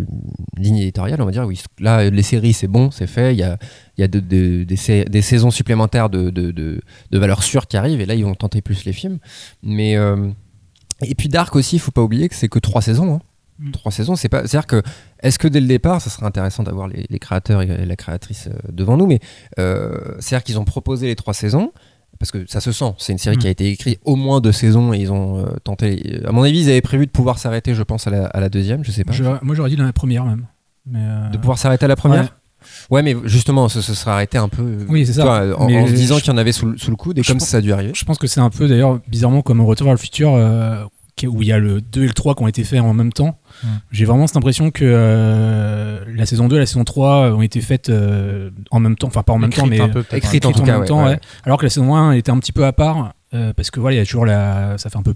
une 0.57 0.63
ligne 0.63 0.78
éditoriale, 0.78 1.22
on 1.22 1.26
va 1.26 1.32
dire. 1.32 1.45
Oui, 1.45 1.61
là, 1.80 2.09
les 2.09 2.24
séries, 2.24 2.53
c'est 2.53 2.68
bon, 2.68 2.91
c'est 2.91 3.07
fait. 3.07 3.34
Il 3.34 3.39
y 3.39 3.43
a, 3.43 3.57
il 3.97 4.01
y 4.01 4.03
a 4.03 4.07
de- 4.07 4.20
de- 4.20 4.63
des, 4.63 5.05
des 5.05 5.22
saisons 5.22 5.51
supplémentaires 5.51 6.09
de, 6.09 6.30
de, 6.30 6.51
de, 6.51 6.82
de 7.11 7.20
valeur 7.20 7.43
sûre 7.43 7.68
qui 7.68 7.78
arrivent 7.78 8.01
et 8.01 8.05
là, 8.05 8.16
ils 8.16 8.26
vont 8.26 8.36
tenter 8.36 8.61
plus 8.61 8.86
les 8.86 8.93
films. 8.93 9.20
Mais 9.63 9.95
euh, 9.97 10.16
et 11.10 11.16
puis 11.16 11.30
Dark 11.30 11.56
aussi, 11.56 11.76
il 11.78 11.80
faut 11.80 11.91
pas 11.91 12.01
oublier 12.01 12.30
que 12.30 12.36
c'est 12.36 12.49
que 12.49 12.60
trois 12.60 12.82
saisons. 12.82 13.16
hein. 13.16 13.20
Mm. 13.60 13.72
Trois 13.72 13.91
saisons, 13.91 14.16
c'est 14.16 14.28
pas. 14.30 14.45
C'est-à-dire 14.45 14.68
que 14.68 14.82
est-ce 15.22 15.39
que 15.39 15.47
dès 15.47 15.62
le 15.62 15.68
départ, 15.68 16.01
ça 16.01 16.10
serait 16.10 16.26
intéressant 16.26 16.64
d'avoir 16.64 16.88
les, 16.88 17.06
les 17.10 17.20
créateurs 17.20 17.62
et 17.62 17.86
la 17.86 17.95
créatrice 17.95 18.47
euh, 18.47 18.58
devant 18.72 18.97
nous, 18.97 19.08
mais 19.08 19.20
euh, 19.60 19.97
c'est-à-dire 20.20 20.43
qu'ils 20.43 20.60
ont 20.60 20.66
proposé 20.66 21.08
les 21.08 21.16
trois 21.16 21.34
saisons. 21.34 21.72
Parce 22.18 22.32
que 22.32 22.45
ça 22.47 22.62
se 22.62 22.72
sent, 22.72 22.93
c'est 22.97 23.12
une 23.12 23.18
série 23.18 23.36
Mm. 23.36 23.39
qui 23.39 23.47
a 23.47 23.49
été 23.49 23.70
écrite 23.70 23.99
au 24.06 24.16
moins 24.16 24.39
deux 24.39 24.53
saisons 24.53 24.93
et 24.93 24.97
ils 24.99 25.12
ont 25.12 25.39
euh, 25.39 25.47
tenté. 25.66 26.22
À 26.26 26.32
mon 26.32 26.43
avis, 26.43 26.62
ils 26.62 26.70
avaient 26.70 26.80
prévu 26.82 27.06
de 27.08 27.12
pouvoir 27.12 27.39
s'arrêter, 27.39 27.76
je 27.76 27.84
pense, 27.84 28.08
à 28.08 28.10
la, 28.10 28.26
à 28.28 28.39
la 28.39 28.47
deuxième, 28.47 28.86
je 28.86 28.91
sais 28.91 29.03
pas. 29.03 29.12
Je- 29.12 29.24
moi, 29.41 29.53
j'aurais 29.53 29.70
dit 29.70 29.76
la 29.76 29.91
première 29.91 30.24
même. 30.24 30.45
Mais, 30.86 30.99
euh, 31.01 31.30
De 31.32 31.38
pouvoir 31.38 31.58
s'arrêter 31.58 31.84
à 31.84 31.88
la 31.89 31.97
première? 31.97 32.22
Ouais. 32.24 32.30
Ouais, 32.89 33.01
mais 33.03 33.16
justement, 33.26 33.68
ce, 33.70 33.82
ce 33.82 33.93
serait 33.93 34.12
arrêté 34.12 34.38
un 34.38 34.47
peu. 34.49 34.86
Oui, 34.88 35.06
c'est 35.06 35.14
ça. 35.14 35.24
vois, 35.24 35.60
en, 35.62 35.88
se 35.88 35.91
disant 35.91 36.18
qu'il 36.18 36.28
y 36.28 36.32
en 36.32 36.38
avait 36.38 36.51
sous, 36.53 36.68
le- 36.68 36.78
sous 36.78 36.89
le 36.89 36.95
coude 36.95 37.20
et 37.20 37.22
comme 37.22 37.38
pense- 37.38 37.49
ça 37.49 37.58
a 37.58 37.62
dû 37.62 37.72
arriver. 37.74 37.91
Je 37.93 38.06
pense 38.06 38.18
que 38.18 38.28
c'est 38.28 38.39
un 38.39 38.49
peu 38.49 38.68
d'ailleurs 38.68 38.99
bizarrement 39.10 39.41
comme 39.41 39.60
un 39.60 39.66
retour 39.66 39.86
vers 39.86 39.93
le 39.93 39.99
futur 39.99 40.34
euh, 40.36 40.84
où 41.24 41.41
il 41.41 41.47
y 41.47 41.51
a 41.51 41.59
le 41.59 41.80
2 41.82 42.03
et 42.03 42.07
le 42.07 42.13
3 42.13 42.36
qui 42.36 42.43
ont 42.43 42.47
été 42.47 42.63
faits 42.63 42.82
en 42.82 42.93
même 42.93 43.13
temps. 43.13 43.39
J'ai 43.91 44.05
vraiment 44.05 44.28
cette 44.28 44.38
impression 44.38 44.70
que 44.72 44.84
euh, 44.86 46.03
la 46.13 46.26
saison 46.26 46.47
2 46.47 46.57
et 46.57 46.59
la 46.59 46.66
saison 46.66 46.84
3 46.84 47.32
ont 47.36 47.41
été 47.41 47.61
faites 47.61 47.89
euh, 47.89 48.49
en 48.72 48.80
même 48.80 48.95
temps, 48.95 49.07
enfin 49.07 49.24
pas 49.24 49.34
en 49.34 49.39
même 49.39 49.53
temps, 49.53 49.66
mais 49.66 49.80
un 49.80 49.88
peu, 49.88 50.03
peut-être, 50.03 50.13
écrite 50.26 50.45
hein. 50.45 50.49
en 50.49 50.51
tout 50.51 50.61
en 50.61 50.66
cas, 50.66 50.72
même 50.74 50.82
ouais, 50.82 50.88
temps, 50.88 51.03
ouais. 51.03 51.11
ouais. 51.11 51.20
Alors 51.45 51.57
que 51.57 51.66
la 51.66 51.70
saison 51.70 51.95
1 51.95 52.11
était 52.13 52.32
un 52.32 52.39
petit 52.39 52.51
peu 52.51 52.66
à 52.66 52.74
part 52.74 53.13
euh, 53.34 53.53
parce 53.53 53.72
que 53.72 53.80
voilà, 53.80 53.95
il 53.95 53.99
y 53.99 54.01
a 54.01 54.05
toujours 54.05 54.26
la, 54.26 54.78
ça 54.78 54.89
fait 54.89 54.97
un 54.97 55.03
peu 55.03 55.13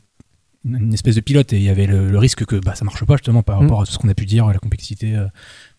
une 0.65 0.93
espèce 0.93 1.15
de 1.15 1.21
pilote 1.21 1.53
et 1.53 1.57
il 1.57 1.63
y 1.63 1.69
avait 1.69 1.87
le, 1.87 2.09
le 2.09 2.17
risque 2.17 2.45
que 2.45 2.57
bah, 2.57 2.75
ça 2.75 2.83
marche 2.85 3.03
pas 3.05 3.15
justement 3.15 3.43
par 3.43 3.59
Mm. 3.59 3.63
rapport 3.63 3.81
à 3.81 3.85
tout 3.85 3.91
ce 3.91 3.97
qu'on 3.97 4.09
a 4.09 4.13
pu 4.13 4.25
dire, 4.25 4.47
la 4.47 4.59
complexité, 4.59 5.15
euh, 5.15 5.25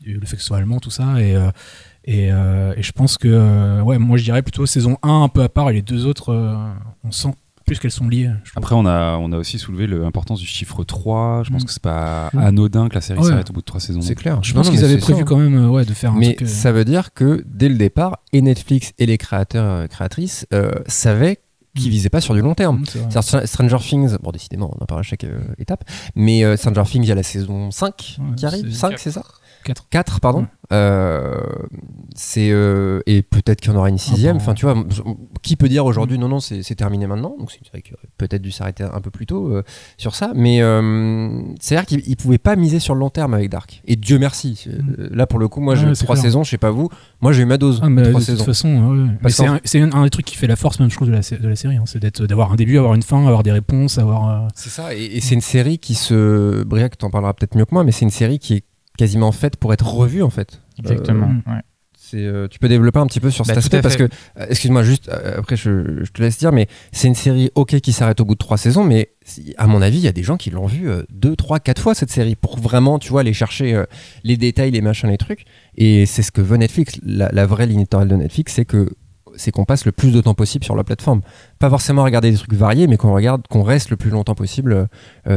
le 0.05 0.25
fait 0.27 0.37
que 0.37 0.43
ce 0.43 0.49
soit 0.49 0.57
allemand, 0.59 0.81
tout 0.81 0.91
ça 0.91 1.21
et 1.21 1.35
euh, 1.37 1.51
et, 2.07 2.33
euh, 2.33 2.73
et 2.79 2.83
je 2.83 2.93
pense 2.93 3.19
que 3.19 3.29
euh, 3.29 3.83
ouais, 3.83 3.99
moi 3.99 4.17
je 4.17 4.25
dirais 4.25 4.41
plutôt 4.41 4.65
saison 4.65 4.97
1 5.03 5.23
un 5.25 5.29
peu 5.29 5.43
à 5.43 5.51
part 5.51 5.69
et 5.69 5.75
les 5.75 5.83
deux 5.83 6.07
autres, 6.07 6.31
euh, 6.33 6.57
on 7.05 7.11
sent 7.11 7.35
plus 7.71 7.79
qu'elles 7.79 7.91
sont 7.93 8.09
liées. 8.09 8.31
Après, 8.57 8.75
on 8.75 8.85
a, 8.87 9.17
on 9.19 9.31
a 9.33 9.37
aussi 9.37 9.59
soulevé 9.59 9.87
l'importance 9.87 10.41
du 10.41 10.47
chiffre 10.47 10.83
3. 10.83 11.43
Je 11.45 11.51
pense 11.51 11.63
Mm. 11.63 11.67
que 11.67 11.73
c'est 11.73 11.83
pas 11.83 12.31
Mm. 12.33 12.39
anodin 12.39 12.89
que 12.89 12.95
la 12.97 13.01
série 13.01 13.21
Ouais. 13.21 13.29
s'arrête 13.29 13.51
au 13.51 13.53
bout 13.53 13.61
de 13.61 13.65
3 13.67 13.81
saisons. 13.81 14.01
C'est 14.01 14.15
clair. 14.15 14.43
Je 14.43 14.53
Non, 14.55 14.61
pense 14.63 14.71
qu'ils 14.71 14.85
avaient 14.85 14.99
ça, 14.99 15.07
prévu 15.13 15.25
quand 15.25 15.37
même 15.37 15.55
euh, 15.57 15.69
ouais, 15.69 15.85
de 15.85 15.95
faire 15.95 16.13
un 16.13 16.19
Mais 16.19 16.35
truc. 16.35 16.49
euh, 16.49 16.51
ça 16.51 16.73
veut 16.73 16.85
dire 16.85 17.13
que 17.15 17.45
dès 17.47 17.69
le 17.69 17.77
départ, 17.77 18.19
et 18.33 18.43
Netflix 18.43 18.93
et 18.99 19.07
les 19.07 19.19
créateurs 19.19 19.65
euh, 19.65 19.87
créatrices 19.87 20.47
euh, 20.53 20.73
savaient 20.87 21.39
qu'ils 21.77 21.87
Mm. 21.87 21.91
visaient 21.91 22.09
pas 22.09 22.21
sur 22.21 22.35
du 22.35 22.41
long 22.43 22.55
terme. 22.55 22.83
Stranger 23.45 23.77
Things, 23.79 24.17
bon 24.21 24.33
décidément 24.33 24.75
on 24.77 24.83
en 24.83 24.87
parle 24.87 25.01
à 25.01 25.05
chaque 25.05 25.23
euh, 25.23 25.39
étape, 25.59 25.85
mais 26.17 26.43
euh, 26.45 26.57
Stranger 26.57 26.83
Things 26.85 27.05
il 27.05 27.09
y 27.09 27.13
a 27.13 27.15
la 27.15 27.23
saison 27.23 27.71
5 27.71 28.17
Ouais, 28.19 28.25
qui 28.37 28.45
arrive, 28.47 28.65
c'est 28.69 28.77
5 28.77 28.89
quatre. 28.91 29.01
c'est 29.01 29.11
ça? 29.13 29.23
Quatre. 29.65 29.89
4 29.91 30.21
pardon. 30.21 30.47
Euh, 30.73 31.41
c'est 32.15 32.51
euh, 32.53 33.01
et 33.07 33.23
peut-être 33.23 33.61
qu'il 33.61 33.73
y 33.73 33.75
en 33.75 33.79
aura 33.79 33.89
une 33.89 33.99
sixième. 33.99 34.37
bon. 34.37 34.43
Enfin 34.43 34.55
tu 34.55 34.67
vois, 34.67 34.77
qui 35.43 35.57
peut 35.57 35.69
dire 35.69 35.85
aujourd'hui 35.85 36.17
non 36.19 36.29
non 36.29 36.39
c'est 36.41 36.63
terminé 36.77 37.07
maintenant. 37.09 37.35
Donc 37.39 37.51
c'est 37.51 37.59
une 37.59 37.65
série 37.65 37.83
qui 37.83 37.93
aurait 37.93 38.09
peut-être 38.19 38.41
dû 38.43 38.53
s'arrêter 38.53 38.85
un 38.85 39.01
peu 39.01 39.11
plus 39.11 39.27
tôt 39.27 39.49
euh, 39.49 39.63
sur 39.99 40.15
ça. 40.15 40.31
Mais 40.35 40.63
euh, 40.63 41.43
c'est 41.61 41.77
à 41.77 41.81
dire 41.81 41.87
qu'ils 41.87 42.09
ils 42.09 42.17
pouvaient 42.17 42.39
pas 42.39 42.55
miser 42.57 42.79
sur 42.79 42.95
le 42.95 43.01
long 43.01 43.11
terme 43.11 43.35
avec 43.35 43.51
Dark. 43.51 43.83
Et 43.87 43.97
Dieu 43.97 44.19
merci. 44.19 44.65
Euh, 44.69 45.09
Là 45.13 45.27
pour 45.27 45.39
le 45.41 45.49
coup 45.49 45.61
moi 45.61 45.75
j'ai 45.75 45.93
c'est 45.95 46.05
trois 46.05 46.15
clair. 46.15 46.25
saisons, 46.25 46.45
je 46.45 46.51
sais 46.51 46.59
pas 46.59 46.71
vous. 46.71 46.89
Moi 47.21 47.33
j'ai 47.33 47.43
eu 47.43 47.47
ma 47.47 47.59
dose. 47.59 47.81
Ah, 47.83 47.89
mais 47.89 48.03
de 48.03 48.13
toute 48.13 48.43
façon, 48.43 48.69
ouais, 49.23 49.61
c'est 49.65 49.81
un, 49.81 50.03
des 50.05 50.11
trucs 50.11 50.27
qui 50.27 50.37
fait 50.37 50.47
la 50.47 50.57
force 50.57 50.79
même 50.79 50.91
je 50.91 50.95
trouve 50.97 51.09
de 51.09 51.13
la, 51.13 51.23
sé- 51.23 51.39
de 51.39 51.49
la 51.49 51.57
série, 51.57 51.77
hein. 51.77 51.85
c'est 51.87 51.99
d'être 51.99 52.27
d'avoir 52.27 52.53
un 52.53 52.57
début, 52.57 52.79
avoir 52.79 52.95
une 52.95 53.03
fin, 53.03 53.19
avoir 53.27 53.43
des 53.43 53.53
réponses, 53.53 53.99
avoir. 53.99 54.45
euh, 54.45 54.49
C'est 54.55 54.71
ça, 54.71 54.95
et, 54.95 55.05
et 55.17 55.21
c'est 55.21 55.35
une 55.35 55.41
série 55.41 55.79
qui 55.79 55.95
se. 55.95 56.63
Briac 56.65 56.97
t'en 56.99 57.11
parlera 57.11 57.35
peut-être 57.35 57.57
mieux 57.57 57.65
que 57.65 57.75
moi, 57.75 57.83
mais 57.85 57.93
c'est 57.93 58.05
une 58.05 58.11
série 58.11 58.39
qui 58.39 58.55
est 58.55 58.65
quasiment 58.99 59.33
faite 59.33 59.57
pour 59.57 59.73
être 59.73 59.87
revue 59.93 60.23
en 60.23 60.31
fait. 60.31 60.61
Exactement. 60.79 61.31
Euh, 61.47 61.53
ouais. 61.53 61.61
c'est, 61.99 62.25
euh, 62.25 62.49
tu 62.49 62.59
peux 62.59 62.69
développer 62.69 62.99
un 62.99 63.07
petit 63.07 63.21
peu 63.21 63.31
sur 63.31 63.45
Bah, 63.45 63.49
cet 63.55 63.59
aspect 63.59 63.83
parce 63.83 63.97
que, 63.97 64.05
euh, 64.05 64.47
excuse-moi, 64.49 64.83
juste 64.83 65.09
euh, 65.09 65.39
après 65.39 65.57
je, 65.57 66.03
je 66.05 66.11
te 66.11 66.21
laisse 66.23 66.39
dire, 66.39 66.53
mais 66.53 66.67
c'est 66.93 67.09
une 67.09 67.15
série 67.15 67.51
ok 67.55 67.79
qui 67.81 67.93
s'arrête 67.93 68.21
au 68.21 68.25
bout 68.25 68.35
de 68.35 68.39
trois 68.39 68.57
saisons, 68.59 68.85
mais 68.85 69.11
à 69.59 69.67
mon 69.67 69.81
avis, 69.83 69.99
il 69.99 70.05
y 70.05 70.09
a 70.09 70.13
des 70.13 70.23
gens 70.23 70.37
qui 70.37 70.51
l'ont 70.51 70.67
vu 70.67 70.89
euh, 70.91 71.03
deux, 71.11 71.37
trois, 71.37 71.61
quatre 71.61 71.81
fois 71.81 71.95
cette 71.95 72.11
série 72.11 72.35
pour 72.37 72.59
vraiment, 72.59 72.99
tu 72.99 73.11
vois, 73.11 73.21
aller 73.21 73.33
chercher 73.35 73.85
les 74.25 74.37
détails, 74.37 74.71
les 74.71 74.81
machins, 74.81 75.09
les 75.09 75.19
trucs. 75.19 75.45
Et 75.77 76.05
c'est 76.07 76.23
ce 76.23 76.33
que 76.33 76.41
veut 76.41 76.57
Netflix. 76.57 76.99
La, 77.05 77.31
la 77.33 77.47
vraie 77.47 77.67
ligne 77.67 77.81
éditoriale 77.81 78.09
de 78.09 78.17
Netflix, 78.17 78.55
c'est 78.55 78.65
que 78.65 78.91
c'est 79.37 79.53
qu'on 79.53 79.65
passe 79.65 79.85
le 79.87 79.93
plus 79.93 80.11
de 80.13 80.21
temps 80.21 80.35
possible 80.35 80.65
sur 80.65 80.75
la 80.75 80.83
plateforme. 80.83 81.21
Pas 81.61 81.71
forcément 81.71 82.03
regarder 82.03 82.33
des 82.33 82.37
trucs 82.37 82.53
variés, 82.53 82.89
mais 82.89 82.97
qu'on 82.97 83.15
regarde, 83.15 83.47
qu'on 83.49 83.63
reste 83.63 83.91
le 83.91 83.97
plus 83.97 84.11
longtemps 84.11 84.35
possible 84.35 84.89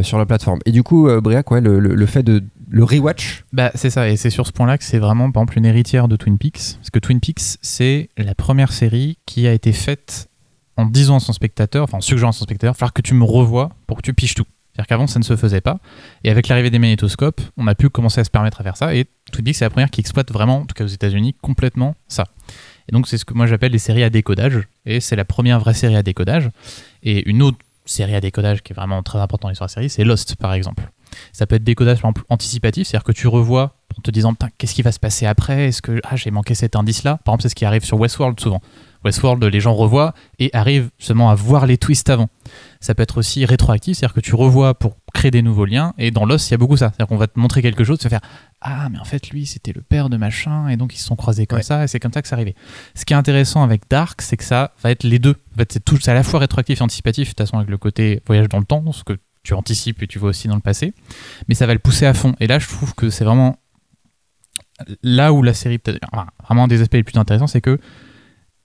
sur 0.01 0.17
la 0.17 0.25
plateforme. 0.25 0.59
Et 0.65 0.71
du 0.71 0.81
coup, 0.81 1.07
Briac, 1.21 1.51
ouais, 1.51 1.61
le, 1.61 1.79
le- 1.79 1.93
le 1.93 2.05
fait 2.07 2.23
de 2.23 2.43
le 2.73 2.83
rewatch, 2.83 3.45
Bah, 3.53 3.69
c'est 3.75 3.91
ça, 3.91 4.09
et 4.09 4.17
c'est 4.17 4.31
sur 4.31 4.47
ce 4.47 4.51
point-là 4.51 4.79
que 4.79 4.83
c'est 4.83 4.97
vraiment, 4.97 5.31
par 5.31 5.43
exemple, 5.43 5.59
une 5.59 5.65
héritière 5.65 6.07
de 6.07 6.15
Twin 6.15 6.39
Peaks. 6.39 6.77
Parce 6.77 6.89
que 6.89 6.97
Twin 6.97 7.19
Peaks, 7.19 7.59
c'est 7.61 8.09
la 8.17 8.33
première 8.33 8.73
série 8.73 9.19
qui 9.27 9.45
a 9.47 9.53
été 9.53 9.71
faite 9.73 10.27
en 10.75 10.87
disant 10.87 11.17
à 11.17 11.19
son 11.19 11.33
spectateur, 11.33 11.83
enfin 11.83 11.99
en 11.99 12.01
suggérant 12.01 12.31
à 12.31 12.33
son 12.33 12.45
spectateur, 12.45 12.75
il 12.75 12.91
que 12.91 13.03
tu 13.03 13.13
me 13.13 13.25
revois 13.25 13.69
pour 13.85 13.97
que 13.97 14.01
tu 14.01 14.15
piches 14.15 14.33
tout. 14.33 14.47
C'est-à-dire 14.71 14.87
qu'avant, 14.87 15.05
ça 15.05 15.19
ne 15.19 15.23
se 15.23 15.35
faisait 15.35 15.61
pas. 15.61 15.77
Et 16.23 16.31
avec 16.31 16.47
l'arrivée 16.47 16.71
des 16.71 16.79
magnétoscopes, 16.79 17.41
on 17.57 17.67
a 17.67 17.75
pu 17.75 17.89
commencer 17.89 18.21
à 18.21 18.23
se 18.23 18.31
permettre 18.31 18.59
à 18.59 18.63
faire 18.63 18.75
ça. 18.75 18.95
Et 18.95 19.05
Twin 19.31 19.45
Peaks, 19.45 19.57
c'est 19.57 19.65
la 19.65 19.69
première 19.69 19.91
qui 19.91 19.99
exploite 20.01 20.31
vraiment, 20.31 20.61
en 20.61 20.65
tout 20.65 20.73
cas 20.73 20.83
aux 20.83 20.87
États-Unis, 20.87 21.35
complètement 21.43 21.93
ça. 22.07 22.23
Et 22.89 22.91
donc, 22.91 23.07
c'est 23.07 23.19
ce 23.19 23.25
que 23.25 23.35
moi 23.35 23.45
j'appelle 23.45 23.71
les 23.71 23.77
séries 23.77 24.03
à 24.03 24.09
décodage. 24.09 24.63
Et 24.87 24.99
c'est 24.99 25.15
la 25.15 25.25
première 25.25 25.59
vraie 25.59 25.75
série 25.75 25.95
à 25.95 26.01
décodage. 26.01 26.49
Et 27.03 27.29
une 27.29 27.43
autre 27.43 27.59
série 27.85 28.15
à 28.15 28.19
décodage 28.19 28.63
qui 28.63 28.73
est 28.73 28.75
vraiment 28.75 29.03
très 29.03 29.19
importante 29.19 29.43
dans 29.43 29.49
l'histoire 29.49 29.67
de 29.67 29.73
la 29.73 29.75
série, 29.75 29.89
c'est 29.91 30.03
Lost, 30.03 30.37
par 30.37 30.55
exemple. 30.55 30.89
Ça 31.31 31.45
peut 31.47 31.55
être 31.55 31.63
décodage 31.63 31.99
anticipatif, 32.29 32.87
c'est-à-dire 32.87 33.03
que 33.03 33.11
tu 33.11 33.27
revois 33.27 33.75
en 33.97 34.01
te 34.01 34.11
disant 34.11 34.33
Putain, 34.33 34.49
qu'est-ce 34.57 34.73
qui 34.73 34.81
va 34.81 34.91
se 34.91 34.99
passer 34.99 35.25
après? 35.25 35.67
Est-ce 35.67 35.81
que 35.81 35.99
ah, 36.03 36.15
j'ai 36.15 36.31
manqué 36.31 36.55
cet 36.55 36.75
indice-là? 36.75 37.19
Par 37.23 37.33
exemple, 37.33 37.43
c'est 37.43 37.49
ce 37.49 37.55
qui 37.55 37.65
arrive 37.65 37.83
sur 37.83 37.99
Westworld 37.99 38.39
souvent. 38.39 38.61
Westworld, 39.05 39.43
les 39.43 39.59
gens 39.59 39.73
revoient 39.73 40.13
et 40.39 40.49
arrivent 40.53 40.89
seulement 40.97 41.29
à 41.29 41.35
voir 41.35 41.65
les 41.65 41.77
twists 41.77 42.09
avant. 42.09 42.29
Ça 42.79 42.95
peut 42.95 43.03
être 43.03 43.17
aussi 43.17 43.43
rétroactif, 43.43 43.97
c'est-à-dire 43.97 44.13
que 44.13 44.21
tu 44.21 44.33
revois 44.33 44.73
pour 44.75 44.95
créer 45.13 45.29
des 45.29 45.41
nouveaux 45.41 45.65
liens. 45.65 45.93
Et 45.97 46.09
dans 46.09 46.25
Lost, 46.25 46.47
il 46.49 46.51
y 46.51 46.53
a 46.53 46.57
beaucoup 46.57 46.77
ça. 46.77 46.87
C'est-à-dire 46.89 47.07
qu'on 47.07 47.17
va 47.17 47.27
te 47.27 47.37
montrer 47.37 47.61
quelque 47.61 47.83
chose, 47.83 47.99
te 47.99 48.07
faire 48.07 48.21
Ah, 48.61 48.87
mais 48.89 48.97
en 48.99 49.03
fait, 49.03 49.29
lui, 49.29 49.45
c'était 49.45 49.73
le 49.73 49.81
père 49.81 50.09
de 50.09 50.15
machin, 50.15 50.69
et 50.69 50.77
donc 50.77 50.95
ils 50.95 50.99
se 50.99 51.05
sont 51.05 51.17
croisés 51.17 51.45
comme 51.45 51.57
Ouais. 51.57 51.63
ça, 51.63 51.83
et 51.83 51.87
c'est 51.87 51.99
comme 51.99 52.13
ça 52.13 52.21
que 52.21 52.29
ça 52.29 52.37
arrivait. 52.37 52.55
Ce 52.95 53.03
qui 53.03 53.11
est 53.11 53.17
intéressant 53.17 53.61
avec 53.61 53.89
Dark, 53.89 54.21
c'est 54.21 54.37
que 54.37 54.43
ça 54.45 54.71
va 54.81 54.91
être 54.91 55.03
les 55.03 55.19
deux. 55.19 55.35
En 55.53 55.57
fait, 55.57 55.73
c'est 55.73 55.83
c'est 56.01 56.11
à 56.11 56.13
la 56.13 56.23
fois 56.23 56.39
rétroactif 56.39 56.79
et 56.79 56.83
anticipatif, 56.83 57.27
de 57.27 57.29
toute 57.31 57.39
façon, 57.39 57.57
avec 57.57 57.69
le 57.69 57.77
côté 57.77 58.21
voyage 58.25 58.47
dans 58.47 58.59
le 58.59 58.65
temps, 58.65 58.89
ce 58.93 59.03
que 59.03 59.17
tu 59.43 59.53
anticipes 59.53 60.01
et 60.01 60.07
tu 60.07 60.19
vois 60.19 60.29
aussi 60.29 60.47
dans 60.47 60.55
le 60.55 60.61
passé. 60.61 60.93
Mais 61.47 61.55
ça 61.55 61.65
va 61.67 61.73
le 61.73 61.79
pousser 61.79 62.05
à 62.05 62.13
fond. 62.13 62.33
Et 62.39 62.47
là, 62.47 62.59
je 62.59 62.67
trouve 62.67 62.95
que 62.95 63.09
c'est 63.09 63.25
vraiment 63.25 63.57
là 65.03 65.33
où 65.33 65.43
la 65.43 65.53
série, 65.53 65.79
enfin, 66.11 66.27
vraiment 66.43 66.63
un 66.65 66.67
des 66.67 66.81
aspects 66.81 66.95
les 66.95 67.03
plus 67.03 67.17
intéressants, 67.19 67.47
c'est 67.47 67.61
que 67.61 67.79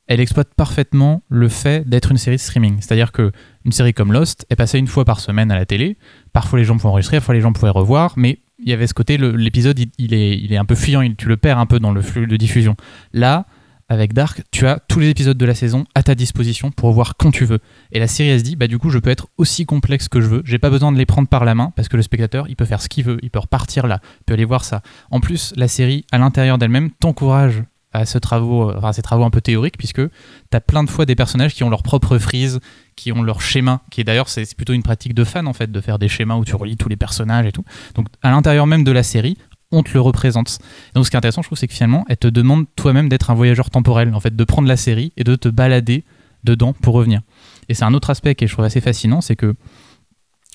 elle 0.07 0.21
exploite 0.21 0.55
parfaitement 0.57 1.23
le 1.29 1.49
fait 1.51 1.87
d'être 1.87 2.11
une 2.11 2.17
série 2.17 2.37
de 2.37 2.41
streaming. 2.41 2.79
C'est-à-dire 2.81 3.13
que 3.13 3.31
une 3.67 3.73
série 3.73 3.93
comme 3.93 4.13
Lost 4.13 4.47
est 4.49 4.57
passée 4.57 4.79
une 4.79 4.87
fois 4.87 5.05
par 5.05 5.21
semaine 5.21 5.51
à 5.51 5.55
la 5.57 5.67
télé. 5.67 5.99
Parfois 6.33 6.59
les 6.59 6.65
gens 6.65 6.77
pouvaient 6.77 6.89
enregistrer, 6.89 7.19
parfois 7.19 7.35
les 7.35 7.43
gens 7.43 7.53
pouvaient 7.53 7.69
revoir, 7.69 8.15
mais 8.17 8.39
il 8.59 8.71
y 8.71 8.73
avait 8.73 8.87
ce 8.87 8.95
côté, 8.95 9.19
l'épisode 9.19 9.79
il, 9.79 9.91
il 9.99 10.15
est, 10.15 10.39
il 10.39 10.53
est 10.53 10.57
un 10.57 10.65
peu 10.65 10.75
fuyant, 10.75 11.03
il- 11.03 11.15
tu 11.15 11.29
le 11.29 11.37
perds 11.37 11.59
un 11.59 11.67
peu 11.67 11.79
dans 11.79 11.93
le 11.93 12.01
flux 12.01 12.27
de 12.27 12.37
diffusion. 12.37 12.75
Là, 13.13 13.47
avec 13.89 14.13
Dark, 14.13 14.43
tu 14.51 14.67
as 14.67 14.81
tous 14.89 15.01
les 15.01 15.09
épisodes 15.09 15.37
de 15.37 15.47
la 15.47 15.55
saison 15.55 15.85
à 15.95 16.03
ta 16.03 16.15
disposition 16.15 16.71
pour 16.71 16.93
voir 16.93 17.17
quand 17.17 17.31
tu 17.31 17.45
veux. 17.45 17.59
Et 17.93 17.99
la 17.99 18.07
série 18.07 18.31
elle 18.31 18.39
se 18.39 18.45
dit, 18.45 18.57
bah 18.57 18.67
du 18.67 18.79
coup 18.79 18.91
je 18.91 18.99
peux 18.99 19.11
être 19.11 19.29
aussi 19.39 19.67
complexe 19.67 20.09
que 20.09 20.21
je 20.21 20.27
veux, 20.27 20.43
j'ai 20.45 20.59
pas 20.59 20.71
besoin 20.71 20.93
de 20.93 20.99
les 20.99 21.07
prendre 21.07 21.29
par 21.29 21.45
la 21.45 21.55
main 21.55 21.73
parce 21.75 21.89
que 21.89 21.97
le 21.97 22.03
spectateur 22.03 22.47
il 22.49 22.57
peut 22.57 22.65
faire 22.65 22.83
ce 22.83 22.89
qu'il 22.89 23.05
veut, 23.05 23.19
il 23.23 23.31
peut 23.31 23.39
repartir 23.39 23.87
là, 23.87 24.01
il 24.21 24.25
peut 24.25 24.35
aller 24.35 24.45
voir 24.45 24.65
ça. 24.65 24.83
En 25.11 25.21
plus, 25.21 25.53
la 25.57 25.69
série 25.69 26.05
à 26.13 26.19
l'intérieur 26.19 26.59
d'elle-même 26.59 26.91
t'encourage 26.91 27.63
à 27.93 28.05
ce 28.05 28.19
travaux, 28.19 28.71
enfin, 28.77 28.89
à 28.89 28.93
ces 28.93 29.03
travaux 29.03 29.25
un 29.25 29.31
peu 29.31 29.41
théoriques 29.41 29.79
puisque 29.79 30.03
tu 30.07 30.57
as 30.57 30.61
plein 30.61 30.85
de 30.85 30.91
fois 30.91 31.07
des 31.07 31.15
personnages 31.15 31.55
qui 31.55 31.65
ont 31.65 31.71
leur 31.71 31.83
propre 31.83 32.19
frise, 32.19 32.61
qui 32.97 33.13
ont 33.13 33.23
leur 33.23 33.41
schéma, 33.41 33.81
qui 33.91 34.05
d'ailleurs 34.05 34.29
c'est 34.29 34.55
plutôt 34.55 34.75
une 34.75 34.83
pratique 34.83 35.15
de 35.15 35.25
fan 35.25 35.47
en 35.47 35.53
fait 35.53 35.73
de 35.73 35.81
faire 35.81 35.99
des 35.99 36.09
schémas 36.09 36.37
où 36.37 36.45
tu 36.45 36.55
relis 36.55 36.77
tous 36.77 36.89
les 36.89 36.97
personnages 36.97 37.47
et 37.47 37.53
tout. 37.53 37.65
Donc 37.95 38.09
à 38.23 38.31
l'intérieur 38.31 38.67
même 38.67 38.85
de 38.85 38.93
la 38.93 39.03
série, 39.03 39.39
on 39.71 39.83
te 39.83 39.93
le 39.93 40.01
représente. 40.01 40.59
Donc 40.95 41.05
ce 41.05 41.11
qui 41.11 41.17
est 41.17 41.19
intéressant, 41.19 41.43
je 41.43 41.49
trouve, 41.49 41.59
c'est 41.59 41.69
que 41.69 41.75
finalement, 41.75 42.05
elle 42.09 42.17
te 42.17 42.29
demande 42.29 42.67
toi-même 42.77 43.09
d'être 43.09 43.31
un 43.31 43.35
voyageur 43.35 43.71
temporel, 43.71 44.15
en 44.15 44.21
fait, 44.21 44.35
de 44.35 44.45
prendre 44.45 44.69
la 44.69 44.77
série 44.77 45.13
et 45.17 45.25
de 45.25 45.37
te 45.37 45.49
balader 45.49 46.05
dedans 46.45 46.73
pour 46.73 46.95
revenir. 46.95 47.23
Et 47.69 47.75
c'est 47.75 47.85
un 47.85 47.95
autre 47.95 48.11
aspect 48.11 48.35
qui 48.35 48.45
est, 48.45 48.47
je 48.47 48.53
trouve 48.53 48.65
assez 48.65 48.81
fascinant, 48.81 49.21
c'est 49.21 49.37
que 49.37 49.55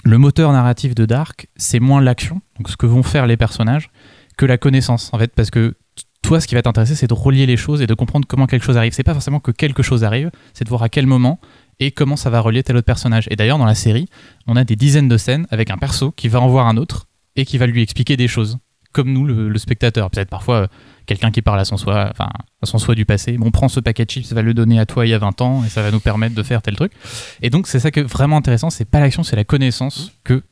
le 0.06 0.18
moteur 0.18 0.52
narratif 0.52 0.96
de 0.96 1.06
Dark, 1.06 1.48
c'est 1.56 1.80
moins 1.80 2.02
l'action, 2.02 2.42
donc 2.58 2.70
ce 2.70 2.78
que 2.78 2.86
vont 2.86 3.04
faire 3.04 3.28
les 3.28 3.38
personnages, 3.38 3.90
que 4.38 4.46
la 4.46 4.58
connaissance, 4.58 5.10
en 5.14 5.20
fait, 5.20 5.34
parce 5.34 5.52
que 5.52 5.76
toi, 6.24 6.40
ce 6.40 6.48
qui 6.48 6.56
va 6.56 6.62
t'intéresser, 6.62 6.96
c'est 6.96 7.08
de 7.08 7.14
relier 7.14 7.46
les 7.46 7.58
choses 7.58 7.82
et 7.82 7.88
de 7.88 7.94
comprendre 7.94 8.26
comment 8.28 8.48
quelque 8.48 8.64
chose 8.64 8.78
arrive. 8.78 8.94
C'est 8.94 9.04
pas 9.04 9.14
forcément 9.14 9.40
que 9.40 9.52
quelque 9.52 9.84
chose 9.84 10.04
arrive, 10.04 10.32
c'est 10.54 10.64
de 10.64 10.70
voir 10.70 10.82
à 10.82 10.90
quel 10.90 11.06
moment 11.06 11.40
et 11.80 11.92
comment 11.92 12.16
ça 12.16 12.30
va 12.30 12.40
relier 12.40 12.64
tel 12.64 12.78
autre 12.78 12.86
personnage. 12.86 13.28
Et 13.30 13.36
d'ailleurs, 13.36 13.58
dans 13.58 13.66
la 13.66 13.76
série, 13.76 14.08
on 14.48 14.56
a 14.56 14.64
des 14.64 14.78
dizaines 14.78 15.10
de 15.10 15.18
scènes 15.18 15.48
avec 15.52 15.70
un 15.70 15.78
perso 15.78 16.12
qui 16.12 16.30
va 16.30 16.40
en 16.40 16.48
voir 16.48 16.68
un 16.68 16.78
autre 16.78 17.08
et 17.36 17.46
qui 17.46 17.58
va 17.58 17.68
lui 17.68 17.82
expliquer 17.82 18.16
des 18.16 18.30
choses, 18.30 18.58
comme 18.94 19.12
nous, 19.12 19.26
le, 19.26 19.50
le 19.50 19.60
spectateur. 19.60 20.10
Peut-être 20.10 20.30
parfois 20.30 20.56
euh, 20.56 20.68
quelqu'un 21.06 21.32
qui 21.32 21.42
parle 21.42 21.60
à 21.60 21.66
son 21.66 21.76
soi, 21.78 22.08
enfin 22.12 22.30
à 22.62 22.66
son 22.66 22.78
soi 22.78 22.96
du 22.96 23.06
passé. 23.06 23.38
Bon, 23.38 23.52
prends 23.52 23.68
ce 23.68 23.80
paquet 23.80 24.06
de 24.06 24.10
chips, 24.12 24.32
va 24.32 24.42
le 24.42 24.54
donner 24.54 24.80
à 24.80 24.86
toi 24.86 25.06
il 25.06 25.10
y 25.10 25.14
a 25.14 25.18
20 25.18 25.42
ans 25.42 25.64
et 25.66 25.70
ça 25.70 25.82
va 25.82 25.92
nous 25.92 26.00
permettre 26.00 26.36
de 26.36 26.44
faire 26.44 26.62
tel 26.62 26.76
truc. 26.76 26.94
Et 27.42 27.50
donc, 27.50 27.68
c'est 27.68 27.80
ça 27.80 27.92
que 27.92 28.00
vraiment 28.00 28.38
intéressant, 28.38 28.70
c'est 28.70 28.86
pas 28.86 29.00
l'action, 29.00 29.24
c'est 29.24 29.36
la 29.36 29.44
connaissance 29.44 30.14
que, 30.24 30.44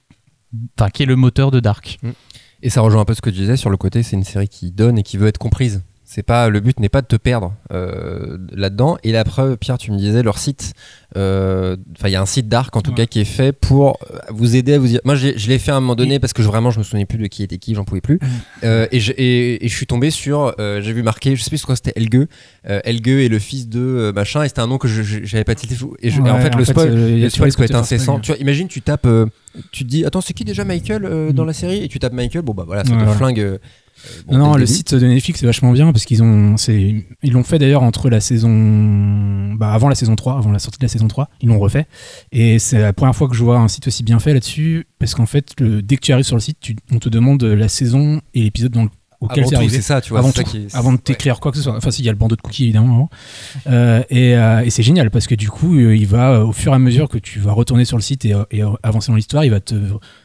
enfin, 0.77 0.89
qui 0.89 1.03
est 1.03 1.05
le 1.05 1.15
moteur 1.15 1.51
de 1.51 1.59
Dark. 1.59 1.99
Et 2.63 2.69
ça 2.69 2.81
rejoint 2.81 3.01
un 3.01 3.05
peu 3.05 3.13
ce 3.13 3.21
que 3.21 3.29
tu 3.29 3.37
disais 3.37 3.57
sur 3.57 3.69
le 3.69 3.77
côté, 3.77 4.03
c'est 4.03 4.15
une 4.15 4.23
série 4.23 4.49
qui 4.49 4.71
donne 4.71 4.97
et 4.99 5.03
qui 5.03 5.17
veut 5.17 5.27
être 5.27 5.37
comprise. 5.37 5.83
C'est 6.13 6.23
pas 6.23 6.49
le 6.49 6.59
but 6.59 6.77
n'est 6.81 6.89
pas 6.89 7.01
de 7.01 7.07
te 7.07 7.15
perdre 7.15 7.53
euh, 7.71 8.37
là-dedans. 8.51 8.97
Et 9.01 9.13
la 9.13 9.23
preuve, 9.23 9.55
Pierre, 9.55 9.77
tu 9.77 9.91
me 9.93 9.97
disais 9.97 10.23
leur 10.23 10.37
site. 10.39 10.73
euh, 11.15 11.77
Enfin, 11.97 12.09
il 12.09 12.11
y 12.11 12.17
a 12.17 12.21
un 12.21 12.25
site 12.25 12.49
d'arc 12.49 12.75
en 12.75 12.81
tout 12.81 12.91
Ouais. 12.91 12.97
cas 12.97 13.05
qui 13.05 13.21
est 13.21 13.23
fait 13.25 13.53
pour 13.53 13.97
euh, 14.13 14.17
vous 14.29 14.57
aider 14.57 14.73
à 14.73 14.79
vous 14.79 14.87
dire. 14.87 14.99
Moi, 15.05 15.15
je 15.15 15.29
l'ai 15.47 15.57
fait 15.57 15.71
à 15.71 15.77
un 15.77 15.79
moment 15.79 15.95
donné 15.95 16.19
parce 16.19 16.33
que 16.33 16.43
je, 16.43 16.47
vraiment, 16.49 16.69
je 16.69 16.79
me 16.79 16.83
souvenais 16.83 17.05
plus 17.05 17.17
de 17.17 17.27
qui 17.27 17.43
était 17.43 17.57
qui, 17.59 17.75
j'en 17.75 17.85
pouvais 17.85 18.01
plus. 18.01 18.19
Euh, 18.65 18.87
et, 18.91 18.99
je, 18.99 19.13
et, 19.13 19.63
et 19.65 19.69
je 19.69 19.73
suis 19.73 19.87
tombé 19.87 20.11
sur. 20.11 20.53
euh, 20.59 20.81
j'ai 20.81 20.91
vu 20.91 21.01
marqué, 21.01 21.37
je 21.37 21.43
sais 21.43 21.49
plus 21.49 21.59
ce 21.59 21.65
que 21.65 21.75
c'était, 21.75 21.93
Elgue. 21.95 22.27
Euh, 22.69 22.81
Elgue 22.83 23.07
est 23.07 23.29
le 23.29 23.39
fils 23.39 23.69
de 23.69 24.11
machin. 24.13 24.43
Et 24.43 24.49
c'était 24.49 24.59
un 24.59 24.67
nom 24.67 24.79
que 24.79 24.89
j'avais 24.89 25.45
pas 25.45 25.55
tilté. 25.55 25.75
Et, 26.01 26.09
je- 26.09 26.21
et 26.21 26.29
en 26.29 26.41
fait, 26.41 26.53
le 26.55 26.65
spoil, 26.65 26.89
a 26.89 26.91
le 26.91 27.29
spoil 27.29 27.49
les 27.51 27.55
peut 27.55 27.63
être 27.63 27.75
incessant. 27.75 28.17
spoil. 28.17 28.21
Tu 28.21 28.31
vois, 28.33 28.37
imagine, 28.41 28.67
tu 28.67 28.81
tapes, 28.81 29.05
euh, 29.05 29.27
tu 29.71 29.85
te 29.85 29.89
dis, 29.89 30.03
attends, 30.03 30.19
c'est 30.19 30.33
qui 30.33 30.43
déjà 30.43 30.65
Michael 30.65 31.05
euh, 31.05 31.31
dans 31.31 31.43
Mm. 31.43 31.47
la 31.47 31.53
série? 31.53 31.83
Et 31.85 31.87
tu 31.87 31.99
tapes 31.99 32.11
Michael, 32.11 32.41
bon 32.41 32.53
bah 32.53 32.63
voilà, 32.67 32.83
ça 32.83 32.91
te 32.97 33.05
flingue. 33.11 33.59
Euh, 34.05 34.21
bon, 34.27 34.37
non, 34.37 34.55
le 34.55 34.65
site 34.65 34.95
de 34.95 35.05
Netflix 35.07 35.39
c'est 35.39 35.45
vachement 35.45 35.71
bien 35.71 35.91
parce 35.91 36.05
qu'ils 36.05 36.21
ont, 36.23 36.57
c'est, 36.57 37.05
ils 37.23 37.31
l'ont 37.31 37.43
fait 37.43 37.59
d'ailleurs 37.59 37.83
entre 37.83 38.09
la 38.09 38.19
saison, 38.21 39.53
bah 39.55 39.71
avant 39.73 39.89
la 39.89 39.95
saison 39.95 40.15
3, 40.15 40.37
avant 40.37 40.51
la 40.51 40.59
sortie 40.59 40.79
de 40.79 40.85
la 40.85 40.89
saison 40.89 41.07
3, 41.07 41.29
ils 41.41 41.49
l'ont 41.49 41.59
refait. 41.59 41.85
Et 42.31 42.59
c'est 42.59 42.79
la 42.79 42.93
première 42.93 43.15
fois 43.15 43.27
que 43.27 43.35
je 43.35 43.43
vois 43.43 43.57
un 43.59 43.67
site 43.67 43.87
aussi 43.87 44.03
bien 44.03 44.19
fait 44.19 44.33
là-dessus 44.33 44.87
parce 44.99 45.15
qu'en 45.15 45.25
fait, 45.25 45.49
le- 45.59 45.81
dès 45.81 45.95
que 45.97 46.01
tu 46.01 46.11
arrives 46.13 46.25
sur 46.25 46.35
le 46.35 46.41
site, 46.41 46.57
tu- 46.59 46.75
on 46.91 46.99
te 46.99 47.09
demande 47.09 47.43
la 47.43 47.67
saison 47.67 48.21
et 48.33 48.41
l'épisode 48.41 48.71
dans 48.71 48.83
le- 48.83 48.89
auquel 49.21 49.43
c'est 49.45 49.51
tout, 49.51 49.55
arrivé. 49.55 49.75
c'est 49.75 49.81
ça, 49.81 50.01
tu 50.01 50.09
vois. 50.09 50.19
avant, 50.19 50.31
tout, 50.31 50.41
est- 50.41 50.91
de 50.97 50.97
t'écrire 50.97 51.39
quoi 51.39 51.51
que 51.51 51.57
ce 51.57 51.63
soit. 51.63 51.75
Enfin, 51.75 51.91
s'il 51.91 52.03
y 52.03 52.09
a 52.09 52.11
le 52.11 52.17
bandeau 52.17 52.35
de 52.35 52.41
cookies 52.41 52.63
évidemment. 52.65 52.93
avant. 52.95 53.09
Euh, 53.67 54.03
et 54.09 54.35
euh, 54.35 54.61
et 54.65 54.69
c'est 54.69 54.83
génial 54.83 55.11
parce 55.11 55.27
que 55.27 55.35
du 55.35 55.49
coup, 55.49 55.75
euh, 55.77 55.95
il 55.95 56.07
va 56.07 56.43
au 56.43 56.51
fur 56.51 56.71
et 56.73 56.75
à 56.75 56.79
mesure 56.79 57.07
que 57.07 57.17
tu 57.17 57.39
vas 57.39 57.53
retourner 57.53 57.85
sur 57.85 57.97
le 57.97 58.01
site 58.03 58.25
et, 58.25 58.33
et, 58.51 58.61
avancer 58.83 59.11
dans 59.11 59.15
l'histoire, 59.15 59.45
il 59.45 59.51
va 59.51 59.59
te 59.61 59.75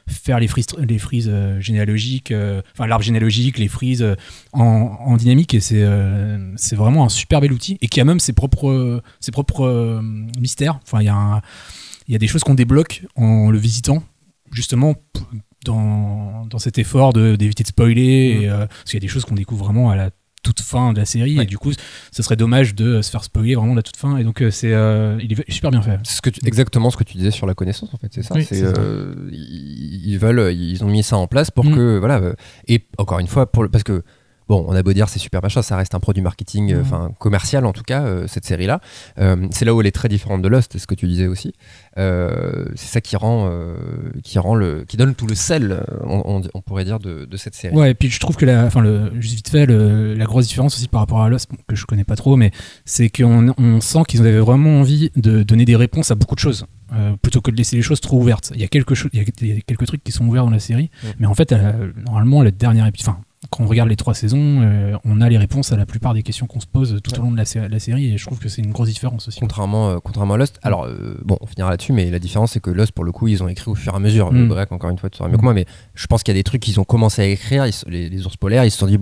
faire 0.08 0.40
les 0.40 0.48
frises, 0.48 0.66
les 0.78 0.98
frises 0.98 1.32
généalogiques, 1.60 2.32
enfin 2.74 2.86
l'arbre 2.86 3.04
généalogique, 3.04 3.58
les 3.58 3.68
frises 3.68 4.04
en, 4.52 4.62
en 4.64 5.16
dynamique 5.16 5.54
et 5.54 5.60
c'est 5.60 5.84
c'est 6.56 6.76
vraiment 6.76 7.04
un 7.04 7.08
super 7.08 7.40
bel 7.40 7.52
outil 7.52 7.78
et 7.82 7.88
qui 7.88 8.00
a 8.00 8.04
même 8.04 8.20
ses 8.20 8.32
propres 8.32 9.02
ses 9.20 9.30
propres 9.30 10.00
mystères. 10.40 10.80
Enfin, 10.84 11.00
il 11.02 11.06
y 11.06 11.08
a 11.08 11.14
un- 11.14 11.42
il 12.08 12.12
y 12.12 12.14
a 12.14 12.18
des 12.18 12.28
choses 12.28 12.44
qu'on 12.44 12.54
débloque 12.54 13.02
en 13.16 13.50
le 13.50 13.58
visitant 13.58 14.02
justement 14.52 14.94
dans, 15.66 16.46
dans 16.46 16.58
cet 16.58 16.78
effort 16.78 17.12
d'éviter 17.12 17.62
de, 17.62 17.68
spoiler 17.68 18.40
et, 18.42 18.48
euh, 18.48 18.66
parce 18.66 18.84
qu'il 18.84 18.94
y 18.94 18.96
a 18.96 19.00
des 19.00 19.08
choses 19.08 19.24
qu'on 19.24 19.34
découvre 19.34 19.64
vraiment 19.64 19.90
à 19.90 19.96
la 19.96 20.10
toute 20.42 20.60
fin 20.60 20.92
de 20.92 20.98
la 21.00 21.04
série 21.04 21.36
Ouais. 21.36 21.42
et 21.42 21.46
du 21.46 21.58
coup 21.58 21.72
ce 22.12 22.22
serait 22.22 22.36
dommage 22.36 22.76
de 22.76 23.02
se 23.02 23.10
faire 23.10 23.24
spoiler 23.24 23.56
vraiment 23.56 23.74
la 23.74 23.82
toute 23.82 23.96
fin 23.96 24.16
et 24.16 24.22
donc 24.22 24.40
euh, 24.42 24.50
c'est 24.52 24.72
euh, 24.72 25.18
il 25.20 25.32
est 25.32 25.50
super 25.50 25.72
bien 25.72 25.82
fait 25.82 25.98
C'est 26.04 26.16
ce 26.18 26.22
que 26.22 26.30
tu- 26.30 26.40
exactement 26.46 26.88
ce 26.90 26.96
que 26.96 27.02
tu 27.02 27.16
disais 27.16 27.32
sur 27.32 27.46
la 27.48 27.54
connaissance 27.54 27.92
en 27.92 27.96
fait, 27.98 28.08
c'est 28.12 28.22
ça. 28.22 28.34
Oui, 28.36 28.44
c'est, 28.44 28.54
c'est 28.54 28.72
ça. 28.74 28.80
euh, 28.80 29.28
ils, 29.32 30.16
veulent, 30.18 30.54
ils 30.54 30.84
ont 30.84 30.88
mis 30.88 31.02
ça 31.02 31.16
en 31.16 31.26
place 31.26 31.50
pour 31.50 31.64
Mm. 31.64 31.74
que 31.74 31.98
voilà. 31.98 32.20
et 32.68 32.86
encore 32.98 33.18
une 33.18 33.26
fois, 33.26 33.50
pour 33.50 33.64
le- 33.64 33.68
parce 33.68 33.82
que 33.82 34.04
bon, 34.48 34.64
on 34.68 34.74
a 34.74 34.82
beau 34.82 34.92
dire 34.92 35.08
c'est 35.08 35.18
super 35.18 35.42
machin, 35.42 35.62
ça 35.62 35.76
reste 35.76 35.94
un 35.94 36.00
produit 36.00 36.22
marketing, 36.22 36.72
euh, 36.72 36.78
Mm. 36.78 36.80
enfin 36.82 37.10
commercial 37.18 37.64
en 37.66 37.72
tout 37.72 37.82
cas 37.82 38.02
euh, 38.04 38.26
cette 38.26 38.44
série 38.44 38.66
là. 38.66 38.80
c'est 39.50 39.64
là 39.64 39.74
où 39.74 39.80
elle 39.80 39.86
est 39.86 39.90
très 39.92 40.08
différente 40.08 40.42
de 40.42 40.48
Lost, 40.48 40.72
c'est 40.72 40.78
ce 40.78 40.86
que 40.86 40.94
tu 40.94 41.06
disais 41.06 41.26
aussi. 41.26 41.52
Euh, 41.98 42.66
c'est 42.74 42.88
ça 42.88 43.00
qui 43.00 43.16
rend, 43.16 43.48
euh, 43.50 43.76
qui 44.22 44.38
rend 44.38 44.54
le, 44.54 44.84
qui 44.86 44.96
donne 44.96 45.14
tout 45.14 45.26
le 45.26 45.34
sel, 45.34 45.72
euh, 45.72 45.82
on, 46.04 46.22
on- 46.36 46.42
on 46.54 46.60
pourrait 46.60 46.84
dire 46.84 46.98
de, 46.98 47.24
de 47.24 47.36
cette 47.36 47.54
série. 47.54 47.74
ouais 47.74 47.90
et 47.90 47.94
puis 47.94 48.10
je 48.10 48.20
trouve 48.20 48.36
que 48.36 48.44
la 48.46 48.64
enfin 48.64 48.80
le 48.80 49.12
juste 49.20 49.34
vite 49.36 49.48
fait 49.48 49.66
le- 49.66 50.14
la 50.14 50.24
grosse 50.24 50.46
différence 50.48 50.74
aussi 50.76 50.88
par 50.88 51.00
rapport 51.00 51.22
à 51.22 51.28
Lost 51.28 51.50
que 51.66 51.74
je 51.76 51.86
connais 51.86 52.04
pas 52.04 52.16
trop 52.16 52.36
mais 52.36 52.50
c'est 52.84 53.08
qu'on 53.08 53.52
on 53.58 53.80
sent 53.80 54.02
qu'ils 54.08 54.20
avaient 54.20 54.38
vraiment 54.38 54.80
envie 54.80 55.10
de 55.16 55.42
donner 55.42 55.64
des 55.64 55.76
réponses 55.76 56.10
à 56.10 56.14
beaucoup 56.14 56.34
de 56.34 56.40
choses 56.40 56.66
euh, 56.92 57.16
plutôt 57.20 57.40
que 57.40 57.50
de 57.50 57.56
laisser 57.56 57.76
les 57.76 57.82
choses 57.82 58.00
trop 58.00 58.18
ouvertes 58.20 58.52
il 58.54 58.60
y 58.60 58.64
a 58.64 58.68
quelque 58.68 58.94
chose 58.94 59.10
il 59.12 59.20
y 59.20 59.52
a 59.52 59.60
quelques 59.66 59.86
trucs 59.86 60.04
qui 60.04 60.12
sont 60.12 60.26
ouverts 60.26 60.44
dans 60.44 60.50
la 60.50 60.58
série 60.60 60.90
Mm. 61.02 61.06
mais 61.20 61.26
en 61.26 61.34
fait 61.34 61.52
euh, 61.52 61.92
normalement 62.06 62.42
le 62.42 62.52
dernier 62.52 62.86
épisode 62.86 63.14
enfin 63.14 63.20
quand 63.56 63.64
on 63.64 63.66
regarde 63.66 63.88
les 63.88 63.96
trois 63.96 64.14
saisons, 64.14 64.60
euh, 64.62 64.96
on 65.04 65.20
a 65.20 65.28
les 65.28 65.38
réponses 65.38 65.72
à 65.72 65.76
la 65.76 65.86
plupart 65.86 66.12
des 66.14 66.22
questions 66.22 66.46
qu'on 66.46 66.60
se 66.60 66.66
pose 66.66 67.00
tout 67.02 67.18
au 67.18 67.22
long 67.22 67.30
de 67.32 67.36
la, 67.36 67.44
sé- 67.44 67.68
la 67.68 67.78
série 67.78 68.12
et 68.12 68.18
je 68.18 68.26
trouve 68.26 68.38
que 68.38 68.48
c'est 68.48 68.60
une 68.62 68.72
grosse 68.72 68.88
différence 68.88 69.28
aussi. 69.28 69.40
Contrairement, 69.40 69.88
euh, 69.90 69.98
contrairement 70.02 70.34
à 70.34 70.36
Lost. 70.36 70.58
Alors, 70.62 70.84
euh, 70.84 71.16
bon, 71.24 71.38
on 71.40 71.46
finira 71.46 71.70
là-dessus, 71.70 71.92
mais 71.92 72.10
la 72.10 72.18
différence, 72.18 72.52
c'est 72.52 72.60
que 72.60 72.70
Lost, 72.70 72.92
pour 72.92 73.04
le 73.04 73.12
coup, 73.12 73.28
ils 73.28 73.42
ont 73.42 73.48
écrit 73.48 73.70
au 73.70 73.74
fur 73.74 73.92
et 73.92 73.96
à 73.96 73.98
mesure. 73.98 74.30
Mm. 74.32 74.36
Le 74.36 74.46
Break, 74.46 74.72
encore 74.72 74.90
une 74.90 74.98
fois, 74.98 75.08
tu 75.10 75.16
sauras 75.18 75.30
mieux 75.30 75.38
que 75.38 75.42
moi, 75.42 75.54
mais 75.54 75.64
je 75.94 76.06
pense 76.06 76.22
qu'il 76.22 76.34
y 76.34 76.36
a 76.36 76.40
des 76.40 76.44
trucs 76.44 76.60
qu'ils 76.62 76.78
ont 76.80 76.84
commencé 76.84 77.22
à 77.22 77.26
écrire. 77.26 77.66
ils 77.66 77.72
les, 77.88 78.08
les 78.08 78.26
ours 78.26 78.36
polaires, 78.36 78.64
ils 78.64 78.70
se 78.70 78.78
sont 78.78 78.86
dit, 78.86 78.98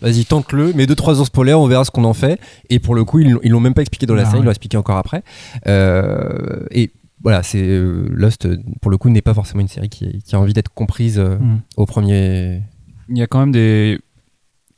vas-y, 0.00 0.24
tente-le, 0.24 0.72
mets 0.72 0.86
deux, 0.86 0.94
trois 0.94 1.20
ours 1.20 1.30
polaires, 1.30 1.60
on 1.60 1.66
verra 1.66 1.84
ce 1.84 1.90
qu'on 1.90 2.04
en 2.04 2.14
fait. 2.14 2.40
Et 2.70 2.78
pour 2.78 2.94
le 2.94 3.04
coup, 3.04 3.18
ils 3.20 3.30
l'ont- 3.50 3.60
même 3.60 3.74
pas 3.74 3.82
expliqué 3.82 4.06
dans 4.06 4.14
la 4.14 4.22
Ah 4.22 4.26
série, 4.26 4.38
ils 4.40 4.44
l'ont 4.44 4.50
expliqué 4.50 4.76
encore 4.76 4.96
après. 4.96 5.22
Et 6.70 6.90
voilà, 7.22 7.42
c'est 7.42 7.62
Lost, 8.10 8.46
pour 8.82 8.90
le 8.90 8.98
coup, 8.98 9.08
n'est 9.08 9.22
pas 9.22 9.34
forcément 9.34 9.60
une 9.62 9.68
série 9.68 9.88
qui, 9.88 10.22
qui 10.22 10.34
a 10.36 10.40
envie 10.40 10.52
d'être 10.52 10.68
comprise 10.74 11.18
euh, 11.18 11.36
Mm. 11.38 11.60
au 11.76 11.86
premier. 11.86 12.62
Il 13.08 13.18
y 13.18 13.22
a 13.22 13.26
quand 13.26 13.40
même 13.40 13.52
des. 13.52 14.00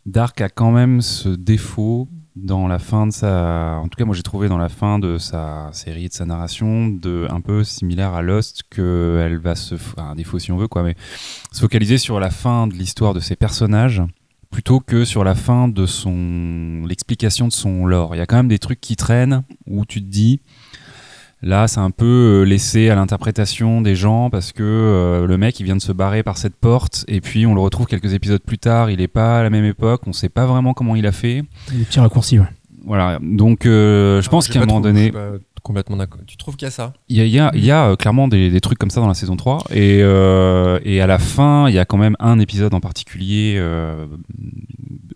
Dark 0.05 0.41
a 0.41 0.49
quand 0.49 0.71
même 0.71 1.01
ce 1.01 1.29
défaut 1.29 2.09
dans 2.37 2.69
la 2.69 2.79
fin 2.79 3.07
de 3.07 3.13
sa. 3.13 3.81
En 3.83 3.89
tout 3.89 3.97
cas, 3.97 4.05
moi 4.05 4.15
j'ai 4.15 4.23
trouvé 4.23 4.49
dans 4.49 4.59
la 4.59 4.69
fin 4.69 4.99
de 4.99 5.19
sa 5.19 5.71
série, 5.73 6.09
de 6.09 6.13
sa 6.13 6.27
narration, 6.27 6.89
de 6.89 7.27
un 7.31 7.41
peu 7.41 7.65
similaire 7.65 8.15
à 8.15 8.23
Lost, 8.23 8.63
qu'elle 8.71 9.39
va 9.39 9.55
se. 9.55 9.75
Un 9.97 10.15
défaut 10.15 10.39
si 10.39 10.53
on 10.53 10.57
veut, 10.57 10.69
quoi, 10.69 10.83
mais 10.83 10.97
se 11.53 11.61
focaliser 11.61 11.99
sur 11.99 12.21
la 12.21 12.31
fin 12.31 12.67
de 12.67 12.75
l'histoire 12.75 13.15
de 13.15 13.21
ses 13.21 13.37
personnages 13.37 14.03
plutôt 14.51 14.81
que 14.81 15.05
sur 15.05 15.25
la 15.25 15.35
fin 15.35 15.69
de 15.69 15.87
son. 15.87 16.85
l'explication 16.87 17.49
de 17.49 17.53
son 17.53 17.87
lore. 17.87 18.15
Il 18.15 18.19
y 18.19 18.23
a 18.23 18.27
quand 18.27 18.37
même 18.37 18.49
des 18.49 18.59
trucs 18.59 18.81
qui 18.81 18.97
traînent 18.97 19.43
où 19.67 19.85
tu 19.85 20.01
te 20.01 20.09
dis. 20.09 20.41
Là, 21.43 21.69
c'est 21.69 21.81
un 21.81 21.91
peu 21.91 22.05
euh, 22.05 22.43
laissé 22.45 22.89
à 22.89 22.95
l'interprétation 22.95 23.83
des 23.83 23.95
gens 23.95 24.31
parce 24.31 24.53
que 24.53 24.63
euh, 24.63 25.27
le 25.27 25.37
mec, 25.37 25.61
il 25.61 25.65
vient 25.65 25.77
de 25.77 25.83
se 25.83 25.93
barrer 25.93 26.23
par 26.23 26.39
cette 26.39 26.57
porte 26.57 27.05
et 27.09 27.21
puis 27.21 27.47
on 27.47 27.55
le 27.55 27.61
retrouve 27.61 27.87
quelques 27.87 28.15
épisodes 28.15 28.41
plus 28.43 28.59
tard. 28.59 28.91
Il 28.91 29.01
est 29.01 29.07
pas 29.09 29.41
à 29.41 29.43
la 29.43 29.51
même 29.51 29.65
époque. 29.67 30.03
On 30.07 30.13
sait 30.13 30.31
pas 30.31 30.47
vraiment 30.47 30.73
comment 30.73 30.97
il 30.97 31.07
a 31.07 31.13
fait. 31.13 31.43
Des 31.71 31.85
petits 31.85 32.01
raccourcis, 32.01 32.39
ouais. 32.39 32.47
Voilà. 32.85 33.19
Donc, 33.21 33.67
euh, 33.67 34.23
je 34.23 34.29
pense 34.31 34.47
J'ai 34.47 34.55
qu'à 34.55 34.61
un 34.63 34.67
moment 34.67 34.81
donné, 34.81 34.99
je 35.01 35.05
suis 35.05 35.13
pas 35.13 35.33
complètement 35.63 35.97
d'accord. 35.97 36.21
Tu 36.27 36.37
trouves 36.37 36.57
qu'il 36.57 36.67
y 36.67 36.69
a 36.69 36.71
ça? 36.71 36.95
Il 37.09 37.17
y 37.17 37.21
a, 37.21 37.25
il 37.25 37.31
y 37.33 37.39
a- 37.41 37.51
il 37.55 37.65
y 37.65 37.71
a, 37.71 37.89
euh, 37.89 37.97
clairement 37.97 38.29
des, 38.29 38.49
des 38.51 38.61
trucs 38.61 38.79
comme 38.79 38.91
ça 38.91 39.01
dans 39.01 39.09
la 39.09 39.15
saison 39.15 39.37
3. 39.37 39.59
Et, 39.71 39.99
euh, 40.03 40.79
et 40.85 41.01
à 41.01 41.07
la 41.07 41.19
fin, 41.19 41.69
il 41.69 41.75
y 41.75 41.79
a 41.79 41.85
quand 41.85 41.99
même 41.99 42.17
un 42.19 42.39
épisode 42.39 42.73
en 42.75 42.81
particulier 42.81 43.57
euh, 43.59 44.07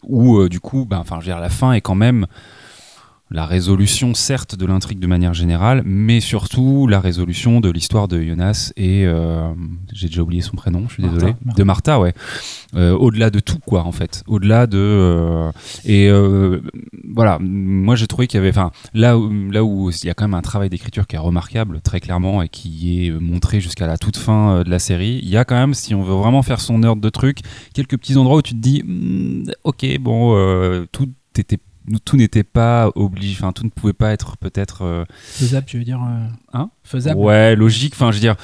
où, 0.02 0.38
euh, 0.38 0.48
du 0.48 0.60
coup, 0.60 0.84
ben, 0.84 0.98
enfin, 0.98 1.16
je 1.20 1.26
veux 1.26 1.32
dire, 1.32 1.40
la 1.40 1.48
fin 1.48 1.72
est 1.72 1.80
quand 1.80 1.94
même 1.94 2.26
la 3.32 3.46
résolution, 3.46 4.12
certes, 4.14 4.56
de 4.56 4.66
l'intrigue 4.66 4.98
de 4.98 5.06
manière 5.06 5.34
générale, 5.34 5.82
mais 5.84 6.18
surtout 6.20 6.86
la 6.88 6.98
résolution 7.00 7.60
de 7.60 7.70
l'histoire 7.70 8.08
de 8.08 8.20
Jonas 8.20 8.72
et. 8.76 9.04
euh, 9.06 9.52
J'ai 9.92 10.08
déjà 10.08 10.22
oublié 10.22 10.42
son 10.42 10.56
prénom, 10.56 10.84
je 10.88 10.94
suis 10.94 11.02
Martha. 11.02 11.14
désolé. 11.16 11.34
Martha. 11.44 11.58
De 11.58 11.64
Martha, 11.64 12.00
ouais. 12.00 12.14
Euh, 12.74 12.92
Au-delà 12.96 13.30
de 13.30 13.38
tout, 13.40 13.58
quoi, 13.64 13.84
en 13.84 13.92
fait. 13.92 14.22
Au-delà 14.26 14.66
de. 14.66 14.78
euh, 14.78 15.52
et 15.84 16.10
voilà, 17.12 17.38
moi 17.40 17.96
j'ai 17.96 18.06
trouvé 18.06 18.26
qu'il 18.26 18.38
y 18.38 18.40
avait. 18.40 18.50
Enfin, 18.50 18.70
là, 18.94 19.16
où- 19.18 19.50
là 19.50 19.62
où 19.64 19.90
il 19.90 20.06
y 20.06 20.10
a 20.10 20.14
quand 20.14 20.24
même 20.24 20.34
un 20.34 20.42
travail 20.42 20.68
d'écriture 20.70 21.06
qui 21.06 21.16
est 21.16 21.18
remarquable, 21.20 21.80
très 21.82 22.00
clairement, 22.00 22.42
et 22.42 22.48
qui 22.48 23.06
est 23.06 23.10
montré 23.10 23.60
jusqu'à 23.60 23.86
la 23.86 23.96
toute 23.98 24.16
fin 24.16 24.62
de 24.62 24.70
la 24.70 24.78
série, 24.78 25.20
il 25.22 25.28
y 25.28 25.36
a 25.36 25.44
quand 25.44 25.54
même, 25.56 25.74
si 25.74 25.94
on 25.94 26.02
veut 26.02 26.14
vraiment 26.14 26.42
faire 26.42 26.60
son 26.60 26.78
nerd 26.80 26.98
de 27.00 27.08
trucs, 27.10 27.38
quelques 27.74 27.96
petits 27.98 28.16
endroits 28.16 28.38
où 28.38 28.42
tu 28.42 28.54
te 28.54 28.58
dis, 28.60 28.82
Hmm, 28.84 29.44
ok, 29.64 29.86
bon, 30.00 30.86
tout 30.92 31.08
était 31.38 31.58
tout 31.98 32.16
n'était 32.16 32.44
pas 32.44 32.90
obligé, 32.94 33.36
enfin 33.38 33.52
tout 33.52 33.64
ne 33.64 33.70
pouvait 33.70 33.92
pas 33.92 34.12
être 34.12 34.36
peut-être 34.36 34.82
euh, 34.84 35.04
Faisable, 35.22 35.66
tu 35.66 35.78
veux 35.78 35.84
dire 35.84 36.00
euh, 36.02 36.26
Hein? 36.52 36.70
Faisable? 36.84 37.18
Ouais, 37.20 37.56
logique. 37.56 37.94
Enfin, 37.94 38.10
je 38.10 38.16
veux 38.16 38.20
dire, 38.20 38.36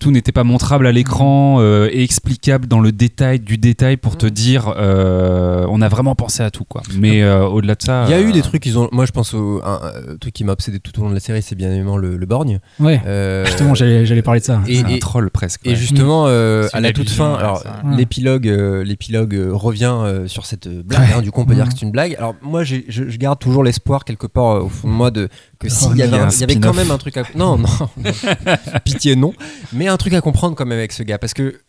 tout 0.00 0.12
n'était 0.12 0.30
pas 0.30 0.44
montrable 0.44 0.86
à 0.86 0.92
l'écran 0.92 1.56
euh, 1.58 1.88
et 1.90 2.04
explicable 2.04 2.68
dans 2.68 2.78
le 2.78 2.92
détail 2.92 3.40
du 3.40 3.58
détail 3.58 3.96
pour 3.96 4.16
te 4.16 4.26
dire, 4.26 4.72
euh, 4.76 5.66
on 5.68 5.82
a 5.82 5.88
vraiment 5.88 6.14
pensé 6.14 6.40
à 6.44 6.52
tout, 6.52 6.62
quoi. 6.64 6.82
Mais 6.96 7.20
euh, 7.22 7.44
au-delà 7.46 7.74
de 7.74 7.82
ça, 7.82 8.04
Il 8.06 8.10
y 8.12 8.14
a 8.14 8.20
eu 8.20 8.30
des 8.30 8.42
trucs, 8.42 8.64
ils 8.64 8.78
ont. 8.78 8.88
Moi, 8.92 9.06
je 9.06 9.10
pense 9.12 9.34
au 9.34 9.60
un, 9.64 9.80
un 10.12 10.16
truc 10.16 10.32
qui 10.34 10.44
m'a 10.44 10.52
obsédé 10.52 10.78
tout 10.78 10.96
au 11.00 11.02
long 11.02 11.08
de 11.10 11.14
la 11.14 11.20
série, 11.20 11.42
c'est 11.42 11.56
bien 11.56 11.68
évidemment 11.70 11.96
le, 11.96 12.16
le 12.16 12.26
borgne. 12.26 12.60
Ouais, 12.78 13.00
Euh, 13.06 13.44
justement, 13.46 13.74
j'allais 13.74 14.22
parler 14.22 14.38
de 14.38 14.44
ça. 14.44 14.60
et- 14.68 14.84
un 14.84 14.98
troll 14.98 15.30
presque. 15.30 15.62
Et 15.66 15.74
justement, 15.74 16.26
euh, 16.28 16.68
à 16.72 16.80
la 16.80 16.92
toute 16.92 17.10
fin, 17.10 17.34
alors. 17.34 17.64
Ouais. 17.84 17.96
l'épilogue, 17.96 18.46
euh, 18.48 18.84
l'épilogue 18.84 19.34
euh, 19.34 19.50
revient 19.52 19.94
euh, 19.98 20.28
sur 20.28 20.46
cette 20.46 20.68
blague. 20.68 21.00
Ouais. 21.08 21.14
hein, 21.16 21.22
du 21.22 21.32
coup, 21.32 21.40
on 21.40 21.44
peut 21.44 21.54
dire 21.56 21.64
que 21.66 21.72
c'est 21.72 21.82
une 21.84 21.90
blague. 21.90 22.14
Alors 22.18 22.36
moi, 22.40 22.62
je, 22.62 22.76
je 22.88 23.16
garde 23.18 23.40
toujours 23.40 23.64
l'espoir 23.64 24.04
quelque 24.04 24.28
part 24.28 24.58
euh, 24.58 24.60
au 24.60 24.68
fond 24.68 24.86
de 24.86 24.92
moi 24.92 25.10
de 25.10 25.28
que 25.58 25.68
s'il 25.68 25.88
y 25.90 25.92
il 25.92 25.98
y 25.98 26.02
avait, 26.02 26.54
y 26.54 26.60
quand 26.60 26.74
même 26.74 26.90
un 26.90 26.98
truc 26.98 27.16
à 27.16 27.22
non 27.34 27.56
non, 27.58 27.66
non. 27.80 28.12
pitié 28.84 29.16
non, 29.16 29.32
mais 29.72 29.88
un 29.88 29.96
truc 29.96 30.14
à 30.14 30.20
comprendre 30.20 30.54
quand 30.56 30.66
même 30.66 30.78
avec 30.78 30.92
ce 30.92 31.02
gars 31.02 31.18
parce 31.18 31.34
que. 31.34 31.60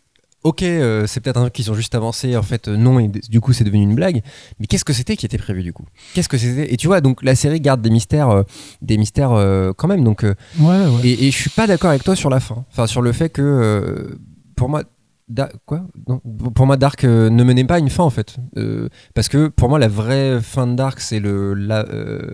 Ok, 0.42 0.62
euh, 0.62 1.06
c'est 1.06 1.20
peut-être 1.20 1.36
un 1.36 1.42
truc 1.42 1.52
qu'ils 1.52 1.70
ont 1.70 1.74
juste 1.74 1.94
avancé, 1.94 2.34
en 2.34 2.40
fait, 2.42 2.66
euh, 2.68 2.74
non, 2.78 2.98
et 2.98 3.08
du 3.08 3.42
coup, 3.42 3.52
c'est 3.52 3.62
devenu 3.62 3.82
une 3.82 3.94
blague. 3.94 4.22
Mais 4.58 4.66
qu'est-ce 4.66 4.86
que 4.86 4.94
c'était 4.94 5.14
qui 5.14 5.26
était 5.26 5.36
prévu, 5.36 5.62
du 5.62 5.74
coup? 5.74 5.84
Qu'est-ce 6.14 6.30
que 6.30 6.38
c'était? 6.38 6.72
Et 6.72 6.78
tu 6.78 6.86
vois, 6.86 7.02
donc 7.02 7.22
la 7.22 7.34
série 7.34 7.60
garde 7.60 7.82
des 7.82 7.90
mystères, 7.90 8.30
euh, 8.30 8.42
des 8.80 8.96
mystères 8.96 9.32
quand 9.76 9.86
même. 9.86 10.02
Donc, 10.02 10.22
Ouais, 10.22 10.36
ouais. 10.58 10.86
et, 11.04 11.26
et 11.26 11.30
je 11.30 11.36
suis 11.36 11.50
pas 11.50 11.66
d'accord 11.66 11.90
avec 11.90 12.04
toi 12.04 12.16
sur 12.16 12.30
la 12.30 12.40
fin. 12.40 12.64
Enfin, 12.70 12.86
sur 12.86 13.02
le 13.02 13.12
fait 13.12 13.28
que, 13.28 14.18
pour 14.56 14.70
moi, 14.70 14.82
Da- 15.28 15.50
quoi? 15.66 15.82
Non, 16.08 16.22
Pour 16.54 16.66
moi, 16.66 16.78
Dark 16.78 17.04
euh, 17.04 17.28
ne 17.28 17.44
menait 17.44 17.64
pas 17.64 17.74
à 17.74 17.78
une 17.78 17.90
fin 17.90 18.04
en 18.04 18.10
fait, 18.10 18.36
Euh, 18.56 18.88
parce 19.14 19.28
que 19.28 19.48
pour 19.48 19.68
moi, 19.68 19.78
la 19.78 19.88
vraie 19.88 20.40
fin 20.40 20.66
de 20.66 20.74
Dark, 20.74 21.00
c'est 21.00 21.20
le 21.20 21.52
la- 21.52 21.84
euh, 21.90 22.30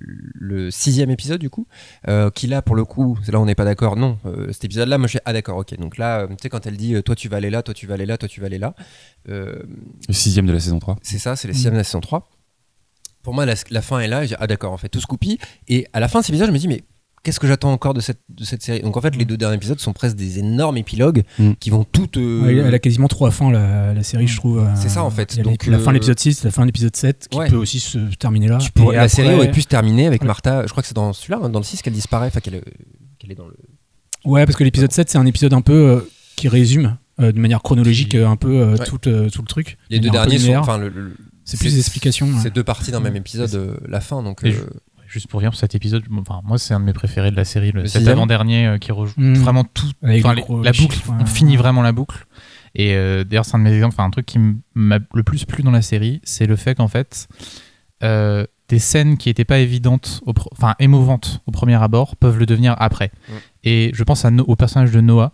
le 0.00 0.70
sixième 0.70 1.10
épisode 1.10 1.40
du 1.40 1.50
coup, 1.50 1.66
euh, 2.08 2.30
qui 2.30 2.46
là 2.46 2.62
pour 2.62 2.76
le 2.76 2.84
coup, 2.84 3.18
là 3.28 3.40
on 3.40 3.46
n'est 3.46 3.54
pas 3.54 3.64
d'accord. 3.64 3.96
Non, 3.96 4.18
euh, 4.26 4.52
cet 4.52 4.64
épisode-là, 4.64 4.98
moi 4.98 5.06
je 5.06 5.12
suis 5.12 5.20
ah 5.24 5.32
d'accord, 5.32 5.58
ok. 5.58 5.76
Donc 5.78 5.98
là, 5.98 6.20
euh, 6.20 6.26
tu 6.28 6.36
sais 6.42 6.48
quand 6.48 6.66
elle 6.66 6.76
dit, 6.76 7.02
toi 7.02 7.14
tu 7.14 7.28
vas 7.28 7.38
aller 7.38 7.50
là, 7.50 7.62
toi 7.62 7.74
tu 7.74 7.86
vas 7.86 7.94
aller 7.94 8.06
là, 8.06 8.16
toi 8.18 8.28
tu 8.28 8.40
vas 8.40 8.46
aller 8.46 8.58
là. 8.58 8.74
euh, 9.28 9.62
Le 10.08 10.14
sixième 10.14 10.46
de 10.46 10.52
la 10.52 10.60
saison 10.60 10.78
3. 10.78 10.96
c'est 11.02 11.18
ça, 11.18 11.36
c'est 11.36 11.48
les 11.48 11.54
sixième 11.54 11.74
de 11.74 11.78
la 11.78 11.84
saison 11.84 12.00
3. 12.00 12.28
Pour 13.22 13.34
moi, 13.34 13.44
la, 13.44 13.54
la 13.70 13.82
fin 13.82 13.98
est 14.00 14.08
là. 14.08 14.22
et 14.22 14.26
je 14.26 14.28
dis, 14.34 14.36
ah 14.38 14.46
d'accord, 14.46 14.72
en 14.72 14.76
fait, 14.78 14.88
tout 14.88 15.00
se. 15.00 15.06
Et 15.66 15.86
à 15.92 16.00
la 16.00 16.08
fin 16.08 16.20
de 16.20 16.24
cet 16.24 16.30
épisode, 16.30 16.46
je 16.48 16.52
me 16.52 16.58
dis, 16.58 16.68
mais 16.68 16.82
qu'est-ce 17.22 17.40
que 17.40 17.46
j'attends 17.46 17.72
encore 17.72 17.94
de 17.94 18.00
cette, 18.00 18.20
de 18.28 18.44
cette 18.44 18.62
série? 18.62 18.80
Donc 18.80 18.96
en 18.96 19.00
fait, 19.00 19.16
les 19.16 19.24
deux 19.24 19.36
derniers 19.36 19.56
épisodes 19.56 19.78
sont 19.80 19.92
presque 19.92 20.16
des 20.16 20.38
énormes 20.38 20.76
épilogues 20.76 21.24
Mm. 21.38 21.52
qui 21.60 21.70
vont 21.70 21.84
toutes. 21.84 22.16
euh, 22.16 22.42
Ouais, 22.42 22.56
elle 22.56 22.74
a 22.74 22.78
quasiment 22.78 23.08
trois 23.08 23.30
fins 23.30 23.50
la, 23.50 23.94
la 23.94 24.02
série, 24.02 24.26
je 24.26 24.36
trouve. 24.36 24.58
euh, 24.60 24.66
C'est 24.76 24.88
ça, 24.88 25.02
en 25.04 25.10
fait. 25.10 25.38
Donc, 25.40 25.66
la 25.66 25.78
fin 25.78 25.84
euh, 25.84 25.88
de 25.88 25.92
l'épisode 25.94 26.18
6, 26.18 26.44
la 26.44 26.50
fin 26.50 26.62
de 26.62 26.66
l'épisode 26.66 26.94
7, 26.96 27.28
qui 27.30 27.38
Ouais. 27.38 27.48
peut 27.48 27.56
aussi 27.56 27.80
se 27.80 27.98
terminer 28.16 28.48
là. 28.48 28.58
tu 28.58 28.70
pourrais- 28.72 28.94
Et 28.94 28.96
la 28.96 29.02
après- 29.04 29.14
série 29.22 29.34
aurait 29.34 29.50
pu 29.50 29.62
se 29.62 29.68
terminer 29.68 30.06
avec 30.06 30.22
Ouais. 30.22 30.26
Martha. 30.26 30.62
Je 30.66 30.70
crois 30.70 30.82
que 30.82 30.86
c'est 30.88 30.94
dans 30.96 31.12
celui-là, 31.12 31.40
hein, 31.42 31.48
dans 31.48 31.58
le 31.60 31.64
6, 31.64 31.82
qu'elle 31.82 31.92
disparaît, 31.92 32.28
enfin 32.28 32.40
qu'elle 32.40 32.54
est 32.56 33.34
dans 33.34 33.46
le. 33.46 33.54
Ouais, 34.24 34.44
parce 34.46 34.56
que 34.56 34.64
l'épisode 34.64 34.92
7, 34.92 35.08
c'est 35.10 35.18
un 35.18 35.26
épisode 35.26 35.52
un 35.54 35.60
peu 35.60 35.72
euh, 35.72 36.00
qui 36.36 36.48
résume 36.48 36.96
euh, 37.20 37.32
de 37.32 37.38
manière 37.40 37.62
chronologique 37.62 38.14
un 38.14 38.36
peu 38.36 38.60
euh, 38.60 38.76
Ouais. 38.76 38.84
tout, 38.86 39.08
euh, 39.08 39.28
tout 39.28 39.42
le 39.42 39.48
truc. 39.48 39.76
Les 39.90 39.98
De 39.98 40.04
deux 40.04 40.10
derniers 40.10 40.38
sont. 40.38 40.54
Enfin, 40.56 40.78
le- 40.78 40.88
le- 40.88 41.16
C'est 41.44 41.58
plus 41.58 41.72
des 41.72 41.78
explications. 41.80 42.28
C'est 42.42 42.52
deux 42.54 42.62
parties 42.64 42.90
d'un 42.90 43.00
même 43.00 43.16
épisode, 43.16 43.78
la 43.88 44.00
fin. 44.00 44.22
Donc. 44.22 44.44
Et 44.44 44.54
Juste 45.08 45.26
pour 45.28 45.40
dire, 45.40 45.50
pour 45.50 45.58
cet 45.58 45.74
épisode, 45.74 46.04
enfin, 46.18 46.40
moi 46.44 46.58
c'est 46.58 46.74
un 46.74 46.80
de 46.80 46.84
mes 46.84 46.92
préférés 46.92 47.30
de 47.30 47.36
la 47.36 47.44
série, 47.46 47.72
le, 47.72 47.82
Le 47.82 47.88
cet 47.88 48.06
avant-dernier 48.06 48.66
euh, 48.66 48.78
qui 48.78 48.92
rejoue 48.92 49.14
Mm. 49.16 49.34
vraiment 49.34 49.64
tout, 49.64 49.86
les- 50.02 50.20
la 50.20 50.72
boucle, 50.72 50.98
on 51.18 51.24
finit 51.26 51.56
vraiment 51.56 51.80
la 51.82 51.92
boucle. 51.92 52.26
Et 52.74 52.94
euh, 52.94 53.24
d'ailleurs, 53.24 53.46
c'est 53.46 53.54
un 53.56 53.58
de 53.60 53.64
mes 53.64 53.72
exemples, 53.74 53.94
enfin, 53.96 54.04
un 54.04 54.10
truc 54.10 54.26
qui 54.26 54.38
m'a 54.74 54.98
le 55.14 55.22
plus 55.22 55.44
plu 55.46 55.62
dans 55.62 55.70
la 55.70 55.80
série, 55.82 56.20
c'est 56.24 56.46
le 56.46 56.54
fait 56.56 56.74
qu'en 56.74 56.88
fait, 56.88 57.26
euh, 58.04 58.44
des 58.68 58.78
scènes 58.78 59.16
qui 59.16 59.30
n'étaient 59.30 59.46
pas 59.46 59.58
évidentes, 59.58 60.20
enfin 60.52 60.74
émouvantes 60.78 61.40
au 61.46 61.50
premier 61.50 61.74
abord, 61.82 62.16
peuvent 62.16 62.38
le 62.38 62.44
devenir 62.46 62.76
après. 62.78 63.10
Et 63.64 63.90
je 63.94 64.04
pense 64.04 64.24
à 64.26 64.30
No- 64.30 64.44
au 64.46 64.56
personnage 64.56 64.90
de 64.92 65.00
Noah, 65.00 65.32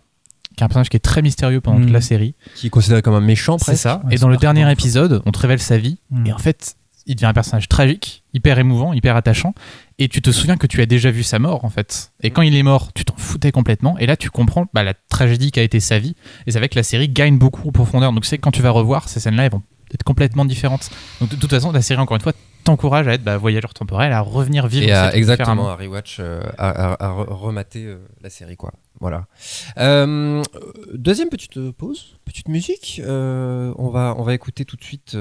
qui 0.55 0.63
est 0.63 0.63
un 0.63 0.67
personnage 0.69 0.87
qui 0.89 0.95
est 0.95 1.01
très 1.01 1.21
mystérieux 1.21 1.59
pendant 1.59 1.81
toute 1.81 1.91
la 1.91 1.99
série. 2.01 2.33
qui 2.55 2.67
est 2.67 2.69
considéré 2.69 3.01
comme 3.01 3.13
un 3.13 3.19
méchant 3.19 3.57
C'est 3.57 3.65
presque. 3.65 3.83
ça. 3.83 3.97
Ouais, 4.05 4.13
et 4.13 4.17
c'est 4.17 4.21
dans 4.21 4.29
le 4.29 4.37
dernier 4.37 4.71
épisode, 4.71 5.21
on 5.25 5.31
te 5.31 5.39
révèle 5.39 5.59
sa 5.59 5.77
vie. 5.77 5.99
Mm. 6.11 6.27
Et 6.27 6.33
en 6.33 6.37
fait, 6.37 6.77
il 7.05 7.15
devient 7.15 7.27
un 7.27 7.33
personnage 7.33 7.69
tragique, 7.69 8.23
hyper 8.33 8.57
émouvant, 8.59 8.93
hyper 8.93 9.15
attachant. 9.15 9.53
Et 9.99 10.07
tu 10.07 10.21
te 10.21 10.31
souviens 10.31 10.57
que 10.57 10.67
tu 10.67 10.81
as 10.81 10.85
déjà 10.85 11.11
vu 11.11 11.23
sa 11.23 11.39
mort, 11.39 11.63
en 11.63 11.69
fait. 11.69 12.11
Et 12.21 12.31
quand 12.31 12.41
il 12.41 12.55
est 12.55 12.63
mort, 12.63 12.91
tu 12.93 13.05
t'en 13.05 13.15
foutais 13.15 13.51
complètement. 13.51 13.97
Et 13.99 14.05
là, 14.05 14.17
tu 14.17 14.29
comprends 14.29 14.65
bah, 14.73 14.83
la 14.83 14.93
tragédie 14.93 15.51
qu'a 15.51 15.61
été 15.61 15.79
sa 15.79 15.99
vie. 15.99 16.15
Et 16.47 16.51
c'est 16.51 16.59
vrai 16.59 16.69
que 16.69 16.75
la 16.75 16.83
série 16.83 17.09
gagne 17.09 17.37
beaucoup 17.37 17.69
en 17.69 17.71
profondeur. 17.71 18.11
Donc, 18.11 18.25
c'est 18.25 18.37
quand 18.37 18.51
tu 18.51 18.61
vas 18.61 18.71
revoir, 18.71 19.07
ces 19.07 19.19
scènes-là, 19.19 19.45
elles 19.45 19.51
vont 19.51 19.63
être 19.93 20.03
complètement 20.03 20.45
différentes. 20.45 20.89
Donc, 21.21 21.29
de 21.29 21.35
toute 21.35 21.49
façon, 21.49 21.71
la 21.71 21.81
série, 21.81 22.01
encore 22.01 22.15
une 22.15 22.23
fois, 22.23 22.33
t'encourage 22.65 23.07
à 23.07 23.13
être 23.13 23.23
bah, 23.23 23.37
voyageur 23.37 23.73
temporel, 23.73 24.11
à 24.11 24.19
revenir 24.19 24.67
vivre 24.67 24.85
Et 24.87 24.91
à, 24.91 25.15
exactement, 25.15 25.69
à 25.69 25.75
rewatch, 25.75 26.17
euh, 26.19 26.41
à, 26.57 26.69
à- 26.93 27.05
à 27.05 27.09
re- 27.13 27.29
remater 27.33 27.85
euh, 27.85 27.97
la 28.21 28.29
série, 28.29 28.57
quoi. 28.57 28.73
Voilà. 28.99 29.25
Euh, 29.77 30.41
deuxième 30.93 31.29
petite 31.29 31.71
pause, 31.71 32.17
petite 32.25 32.47
musique. 32.47 33.01
Euh, 33.03 33.73
on, 33.77 33.89
va, 33.89 34.15
on 34.17 34.23
va 34.23 34.33
écouter 34.33 34.63
tout 34.65 34.77
de 34.77 34.83
suite 34.83 35.17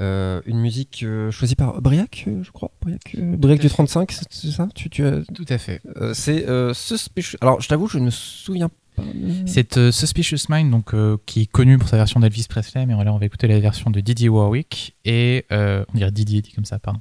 une 0.00 0.58
musique 0.60 1.04
choisie 1.30 1.54
par 1.54 1.80
Briac, 1.82 2.26
je 2.42 2.50
crois. 2.50 2.70
Briac, 2.82 3.16
Briac 3.18 3.60
du 3.60 3.68
35, 3.68 4.12
c'est 4.30 4.50
ça? 4.50 4.68
Tu, 4.74 4.88
tu 4.90 5.04
as- 5.06 5.22
Tout 5.34 5.44
à 5.48 5.58
fait. 5.58 5.80
C'est 6.14 6.48
euh, 6.48 6.72
Suspicious. 6.74 7.36
Alors, 7.42 7.60
je 7.60 7.68
t'avoue, 7.68 7.86
je 7.86 7.98
ne 7.98 8.06
me 8.06 8.10
souviens 8.10 8.68
pas. 8.68 8.74
De- 9.02 9.46
C'est 9.46 9.76
euh, 9.76 9.90
Suspicious 9.92 10.46
Mind, 10.48 10.70
donc, 10.70 10.94
euh, 10.94 11.16
qui 11.26 11.42
est 11.42 11.46
connu 11.46 11.78
pour 11.78 11.88
sa 11.88 11.96
version 11.96 12.20
d'Elvis 12.20 12.46
Presley, 12.48 12.86
mais 12.86 12.94
voilà, 12.94 13.12
on 13.12 13.18
va 13.18 13.26
écouter 13.26 13.46
la 13.48 13.58
version 13.60 13.90
de 13.90 14.00
Didier 14.00 14.28
Warwick 14.28 14.96
et 15.04 15.44
euh, 15.52 15.84
on 15.92 15.96
dirait 15.98 16.10
Didier 16.10 16.42
dit 16.42 16.52
comme 16.52 16.64
ça, 16.64 16.78
pardon. 16.78 17.00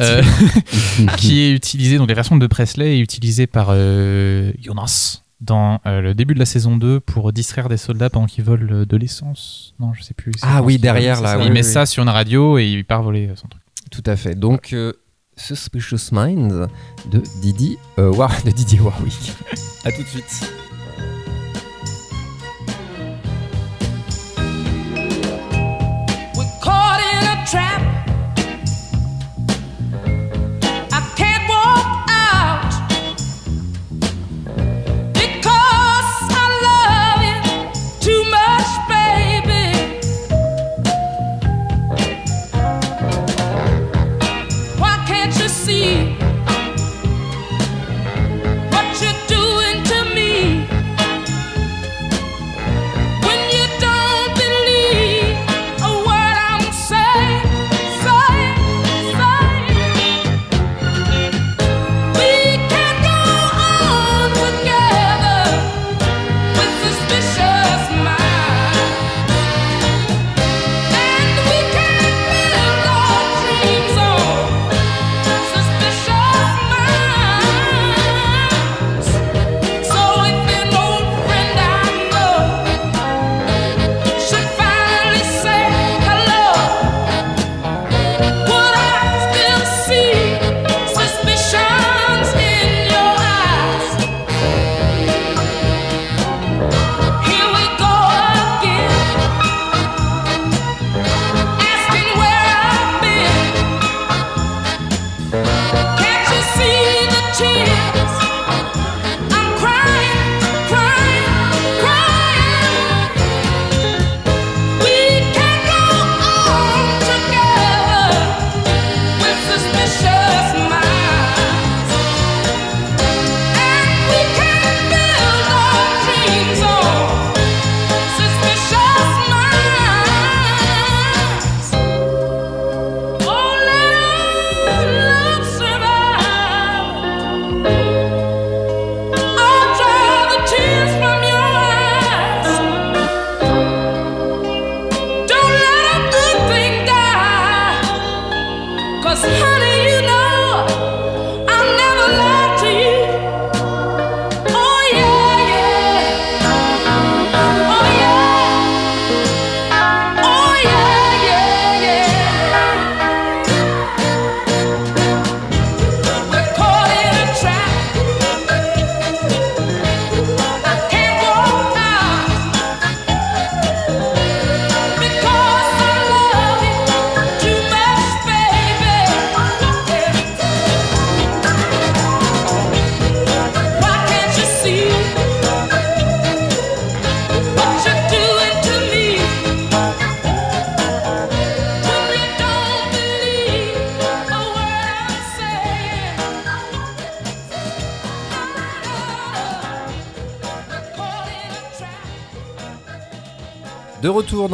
Euh, 0.00 0.22
qui 1.18 1.40
est 1.40 1.52
utilisée, 1.52 1.98
donc 1.98 2.08
la 2.08 2.14
version 2.14 2.36
de 2.36 2.46
Presley 2.46 2.96
est 2.98 3.00
utilisée 3.00 3.46
par 3.46 3.68
euh, 3.70 4.52
Jonas 4.62 5.20
dans 5.40 5.80
euh, 5.86 6.00
le 6.00 6.14
début 6.14 6.32
de 6.34 6.38
la 6.38 6.46
saison 6.46 6.76
2 6.76 7.00
pour 7.00 7.32
distraire 7.32 7.68
des 7.68 7.76
soldats 7.76 8.08
pendant 8.08 8.26
qu'ils 8.26 8.44
volent 8.44 8.66
euh, 8.72 8.86
de 8.86 8.96
l'essence. 8.96 9.74
Non, 9.78 9.92
je 9.92 10.02
sais 10.02 10.14
plus. 10.14 10.32
Ah 10.42 10.62
oui, 10.62 10.78
derrière, 10.78 11.20
là, 11.20 11.32
ça. 11.32 11.38
oui, 11.38 11.44
il 11.46 11.52
met 11.52 11.64
oui, 11.64 11.70
ça 11.70 11.84
sur 11.86 12.02
une 12.02 12.08
radio 12.08 12.56
et 12.58 12.66
il 12.66 12.84
part 12.84 13.02
voler 13.02 13.28
euh, 13.28 13.36
son 13.36 13.48
truc. 13.48 13.62
Tout 13.90 14.02
à 14.06 14.16
fait. 14.16 14.34
Donc, 14.36 14.72
euh, 14.72 14.92
Suspicious 15.36 16.12
Minds 16.12 16.68
de 17.10 17.20
Didi, 17.42 17.76
euh, 17.98 18.10
War- 18.12 18.42
de 18.44 18.52
Didier 18.52 18.80
Warwick. 18.80 19.32
à 19.84 19.90
tout 19.92 20.02
de 20.02 20.06
suite. 20.08 20.50
Trap. 27.54 27.93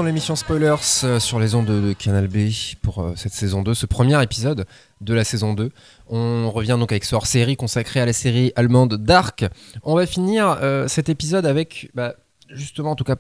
Dans 0.01 0.07
l'émission 0.07 0.35
Spoilers 0.35 0.77
euh, 1.05 1.21
sur 1.21 1.39
les 1.39 1.55
ondes 1.55 1.67
de, 1.67 1.93
Canal 1.93 2.27
B 2.27 2.49
pour 2.81 3.01
euh, 3.01 3.13
cette 3.17 3.35
saison 3.35 3.61
2, 3.61 3.75
ce 3.75 3.85
premier 3.85 4.23
épisode 4.23 4.65
de 5.03 5.13
la 5.13 5.25
saison 5.25 5.53
2. 5.53 5.71
On 6.09 6.51
revient 6.51 6.79
donc 6.81 6.91
avec 6.91 7.05
ce 7.05 7.15
hors-série 7.15 7.55
consacré 7.55 8.01
à 8.01 8.07
la 8.07 8.15
série 8.15 8.51
allemande 8.57 8.95
Dark. 8.95 9.45
On 9.83 9.95
va 9.95 10.07
finir 10.07 10.57
euh, 10.63 10.89
cet 10.89 11.11
épisode 11.11 11.45
avec, 11.45 11.91
bah, 11.93 12.15
justement, 12.49 12.93
en 12.93 12.95
tout 12.95 13.05
cas 13.05 13.17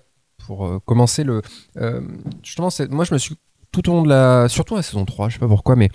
pour 0.46 0.82
commencer 0.86 1.22
le. 1.22 1.42
justement, 2.42 2.70
moi 2.88 3.04
je 3.04 3.12
me 3.12 3.18
suis 3.18 3.36
tout 3.72 3.90
au 3.90 3.92
long 3.92 4.02
de 4.02 4.08
la. 4.08 4.48
Surtout 4.48 4.74
la 4.74 4.82
saison 4.82 5.04
3, 5.04 5.28
je 5.28 5.34
sais 5.34 5.38
pas 5.38 5.48
pourquoi, 5.48 5.76
mais. 5.76 5.90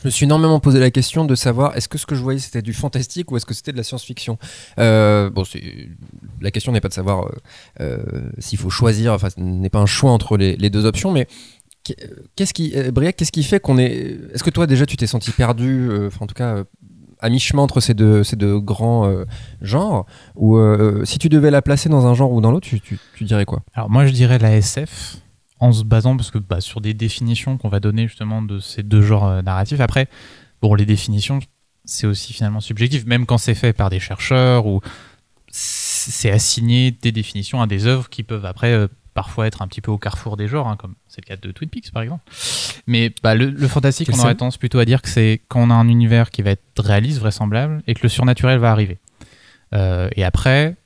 Je 0.00 0.06
me 0.06 0.10
suis 0.10 0.24
énormément 0.24 0.60
posé 0.60 0.80
la 0.80 0.90
question 0.90 1.26
de 1.26 1.34
savoir 1.34 1.76
est-ce 1.76 1.86
que 1.88 1.98
ce 1.98 2.06
que 2.06 2.14
je 2.14 2.22
voyais 2.22 2.38
c'était 2.38 2.62
du 2.62 2.72
fantastique 2.72 3.30
ou 3.30 3.36
est-ce 3.36 3.44
que 3.44 3.52
c'était 3.52 3.72
de 3.72 3.76
la 3.76 3.82
science-fiction? 3.82 4.38
Euh, 4.78 5.28
bon, 5.28 5.44
la 6.40 6.50
question 6.50 6.72
n'est 6.72 6.80
pas 6.80 6.88
de 6.88 6.94
savoir 6.94 7.26
euh, 7.26 7.30
euh, 7.80 8.30
s'il 8.38 8.58
faut 8.58 8.70
choisir, 8.70 9.12
enfin, 9.12 9.28
ce 9.28 9.38
n'est 9.40 9.68
pas 9.68 9.78
un 9.80 9.86
choix 9.86 10.10
entre 10.10 10.38
les, 10.38 10.70
deux 10.70 10.86
options, 10.86 11.12
mais 11.12 11.26
qu'est- 11.82 11.96
qu'est-ce 12.34 12.54
qui, 12.54 12.72
Briac, 12.92 13.16
qu'est-ce 13.16 13.32
qui 13.32 13.42
fait 13.42 13.60
qu'on 13.60 13.76
est. 13.76 14.18
Est-ce 14.32 14.42
que 14.42 14.48
toi 14.50 14.66
déjà 14.66 14.86
tu 14.86 14.96
t'es 14.96 15.06
senti 15.06 15.32
perdu, 15.32 15.90
enfin 16.06 16.24
en 16.24 16.26
tout 16.26 16.34
cas 16.34 16.64
à 17.22 17.28
mi-chemin 17.28 17.62
entre 17.62 17.80
ces 17.80 17.92
deux, 17.92 18.22
grands 18.58 19.12
genres, 19.60 20.06
ou 20.34 20.58
si 21.04 21.18
tu 21.18 21.28
devais 21.28 21.50
la 21.50 21.60
placer 21.60 21.90
dans 21.90 22.06
un 22.06 22.14
genre 22.14 22.32
ou 22.32 22.40
dans 22.40 22.50
l'autre, 22.52 22.68
tu 22.68 23.24
dirais 23.24 23.44
quoi? 23.44 23.60
Alors 23.74 23.90
moi 23.90 24.06
je 24.06 24.12
dirais 24.12 24.38
la 24.38 24.56
SF 24.56 25.18
en 25.60 25.72
se 25.72 25.84
basant 25.84 26.16
parce 26.16 26.30
que 26.30 26.38
bah, 26.38 26.60
sur 26.60 26.80
des 26.80 26.94
définitions 26.94 27.58
qu'on 27.58 27.68
va 27.68 27.80
donner 27.80 28.08
justement 28.08 28.42
de 28.42 28.58
ces 28.58 28.82
deux 28.82 29.02
genres 29.02 29.26
euh, 29.26 29.42
narratifs. 29.42 29.80
Après, 29.80 30.08
bon 30.62 30.74
les 30.74 30.86
définitions 30.86 31.40
c'est 31.84 32.06
aussi 32.06 32.32
finalement 32.32 32.60
subjectif, 32.60 33.06
même 33.06 33.26
quand 33.26 33.38
c'est 33.38 33.54
fait 33.54 33.72
par 33.72 33.90
des 33.90 34.00
chercheurs 34.00 34.66
ou 34.66 34.80
c'est 35.50 36.30
assigné 36.30 36.92
des 36.92 37.10
définitions 37.12 37.60
à 37.60 37.66
des 37.66 37.86
œuvres 37.86 38.08
qui 38.08 38.22
peuvent 38.22 38.44
après 38.44 38.72
euh, 38.72 38.86
parfois 39.14 39.46
être 39.46 39.62
un 39.62 39.68
petit 39.68 39.80
peu 39.80 39.90
au 39.90 39.98
carrefour 39.98 40.36
des 40.36 40.46
genres, 40.46 40.68
hein, 40.68 40.76
comme 40.76 40.94
c'est 41.08 41.20
le 41.24 41.26
cas 41.26 41.36
de 41.36 41.50
Twin 41.50 41.68
Peaks 41.68 41.90
par 41.92 42.02
exemple. 42.02 42.22
Mais 42.86 43.12
bah, 43.22 43.34
le, 43.34 43.50
le 43.50 43.68
fantastique, 43.68 44.08
on 44.12 44.18
aurait 44.18 44.34
tendance 44.34 44.56
plutôt 44.56 44.78
à 44.78 44.84
dire 44.84 45.02
que 45.02 45.08
c'est 45.08 45.42
quand 45.48 45.60
on 45.60 45.70
a 45.70 45.74
un 45.74 45.88
univers 45.88 46.30
qui 46.30 46.42
va 46.42 46.50
être 46.50 46.62
réaliste, 46.78 47.18
vraisemblable, 47.18 47.82
et 47.86 47.94
que 47.94 48.00
le 48.02 48.08
surnaturel 48.08 48.58
va 48.58 48.70
arriver. 48.70 48.98
Euh, 49.74 50.08
et 50.16 50.24
après, 50.24 50.76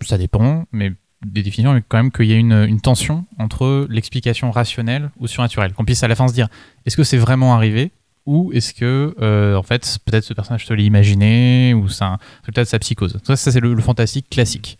ça 0.00 0.18
dépend, 0.18 0.66
mais 0.72 0.92
des 1.24 1.42
définitions, 1.42 1.72
mais 1.72 1.82
quand 1.86 1.96
même 1.96 2.12
qu'il 2.12 2.26
y 2.26 2.32
ait 2.32 2.38
une, 2.38 2.80
tension 2.80 3.26
entre 3.38 3.86
l'explication 3.88 4.50
rationnelle 4.50 5.10
ou 5.18 5.26
surnaturelle. 5.26 5.72
Qu'on 5.72 5.84
puisse 5.84 6.02
à 6.02 6.08
la 6.08 6.14
fin 6.14 6.28
se 6.28 6.34
dire, 6.34 6.48
est-ce 6.84 6.96
que 6.96 7.04
c'est 7.04 7.18
vraiment 7.18 7.54
arrivé 7.54 7.92
ou 8.26 8.50
est-ce 8.52 8.74
que, 8.74 9.14
euh, 9.20 9.54
en 9.54 9.62
fait, 9.62 9.98
peut-être 10.04 10.24
ce 10.24 10.34
personnage 10.34 10.66
se 10.66 10.74
l'est 10.74 10.84
imaginé, 10.84 11.74
ou 11.74 11.88
c'est 11.88 12.04
peut-être 12.42 12.66
sa 12.66 12.80
psychose. 12.80 13.18
Ça, 13.22 13.36
c'est 13.36 13.60
le, 13.60 13.72
le 13.72 13.82
fantastique 13.82 14.28
classique. 14.28 14.78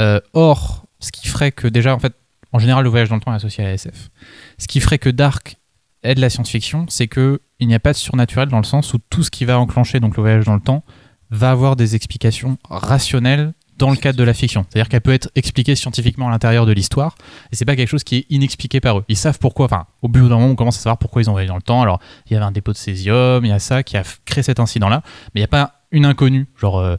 Euh, 0.00 0.20
or, 0.32 0.86
ce 0.98 1.12
qui 1.12 1.28
ferait 1.28 1.52
que 1.52 1.68
déjà, 1.68 1.94
en 1.94 2.00
fait, 2.00 2.14
en 2.52 2.58
général, 2.58 2.82
le 2.82 2.90
voyage 2.90 3.08
dans 3.08 3.14
le 3.14 3.20
temps 3.20 3.32
est 3.32 3.36
associé 3.36 3.64
à 3.64 3.68
la 3.68 3.74
SF. 3.74 4.10
Ce 4.58 4.66
qui 4.66 4.80
ferait 4.80 4.98
que 4.98 5.08
Dark 5.08 5.56
est 6.02 6.14
de 6.14 6.20
la 6.20 6.30
science-fiction, 6.30 6.86
c'est 6.88 7.06
que 7.06 7.40
il 7.58 7.68
n'y 7.68 7.74
a 7.74 7.80
pas 7.80 7.92
de 7.92 7.98
surnaturel 7.98 8.48
dans 8.48 8.58
le 8.58 8.64
sens 8.64 8.94
où 8.94 8.98
tout 9.10 9.22
ce 9.22 9.30
qui 9.30 9.44
va 9.44 9.58
enclencher 9.58 10.00
donc 10.00 10.16
le 10.16 10.22
voyage 10.22 10.44
dans 10.44 10.54
le 10.54 10.60
temps 10.60 10.82
va 11.30 11.50
avoir 11.50 11.76
des 11.76 11.94
explications 11.94 12.58
rationnelles 12.68 13.52
dans 13.80 13.90
le 13.90 13.96
cadre 13.96 14.16
de 14.18 14.22
la 14.24 14.34
fiction. 14.34 14.64
C'est-à-dire 14.68 14.88
qu'elle 14.88 15.00
peut 15.00 15.12
être 15.12 15.28
expliquée 15.34 15.74
scientifiquement 15.74 16.28
à 16.28 16.30
l'intérieur 16.30 16.66
de 16.66 16.72
l'histoire, 16.72 17.16
et 17.50 17.56
c'est 17.56 17.64
pas 17.64 17.74
quelque 17.74 17.88
chose 17.88 18.04
qui 18.04 18.16
est 18.18 18.26
inexpliqué 18.30 18.78
par 18.80 18.98
eux. 18.98 19.04
Ils 19.08 19.16
savent 19.16 19.38
pourquoi, 19.40 19.64
enfin, 19.66 19.86
au 20.02 20.08
bout 20.08 20.20
d'un 20.28 20.36
moment, 20.36 20.46
on 20.48 20.54
commence 20.54 20.76
à 20.76 20.80
savoir 20.82 20.98
pourquoi 20.98 21.22
ils 21.22 21.28
ont 21.28 21.32
voyagé 21.32 21.48
dans 21.48 21.56
le 21.56 21.62
temps. 21.62 21.82
Alors, 21.82 21.98
il 22.26 22.34
y 22.34 22.36
avait 22.36 22.44
un 22.44 22.52
dépôt 22.52 22.72
de 22.72 22.76
césium, 22.76 23.44
il 23.44 23.48
y 23.48 23.52
a 23.52 23.58
ça 23.58 23.82
qui 23.82 23.96
a 23.96 24.04
créé 24.24 24.42
cet 24.44 24.60
incident-là, 24.60 25.02
mais 25.34 25.40
il 25.40 25.42
n'y 25.42 25.44
a 25.44 25.48
pas 25.48 25.80
une 25.90 26.04
inconnue, 26.04 26.46
genre 26.60 26.78
euh, 26.78 26.96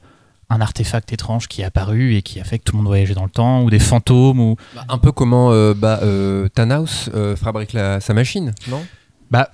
un 0.49 0.59
artefact 0.59 1.13
étrange 1.13 1.47
qui 1.47 1.61
est 1.61 1.63
apparu 1.65 2.15
et 2.15 2.21
qui 2.23 2.41
a 2.41 2.43
fait 2.43 2.59
que 2.59 2.63
tout 2.65 2.73
le 2.73 2.77
monde 2.79 2.87
voyageait 2.87 3.13
dans 3.13 3.23
le 3.23 3.29
temps, 3.29 3.61
ou 3.63 3.69
des 3.69 3.79
fantômes, 3.79 4.39
ou. 4.39 4.55
Bah, 4.75 4.83
un 4.89 4.97
peu 4.97 5.11
comment 5.13 5.51
euh, 5.53 5.73
bah, 5.73 5.99
euh, 6.03 6.49
Thanos 6.49 7.09
euh, 7.13 7.35
fabrique 7.37 7.71
la- 7.73 8.01
sa 8.01 8.13
machine, 8.13 8.53
non? 8.67 8.83
Bah, 9.29 9.49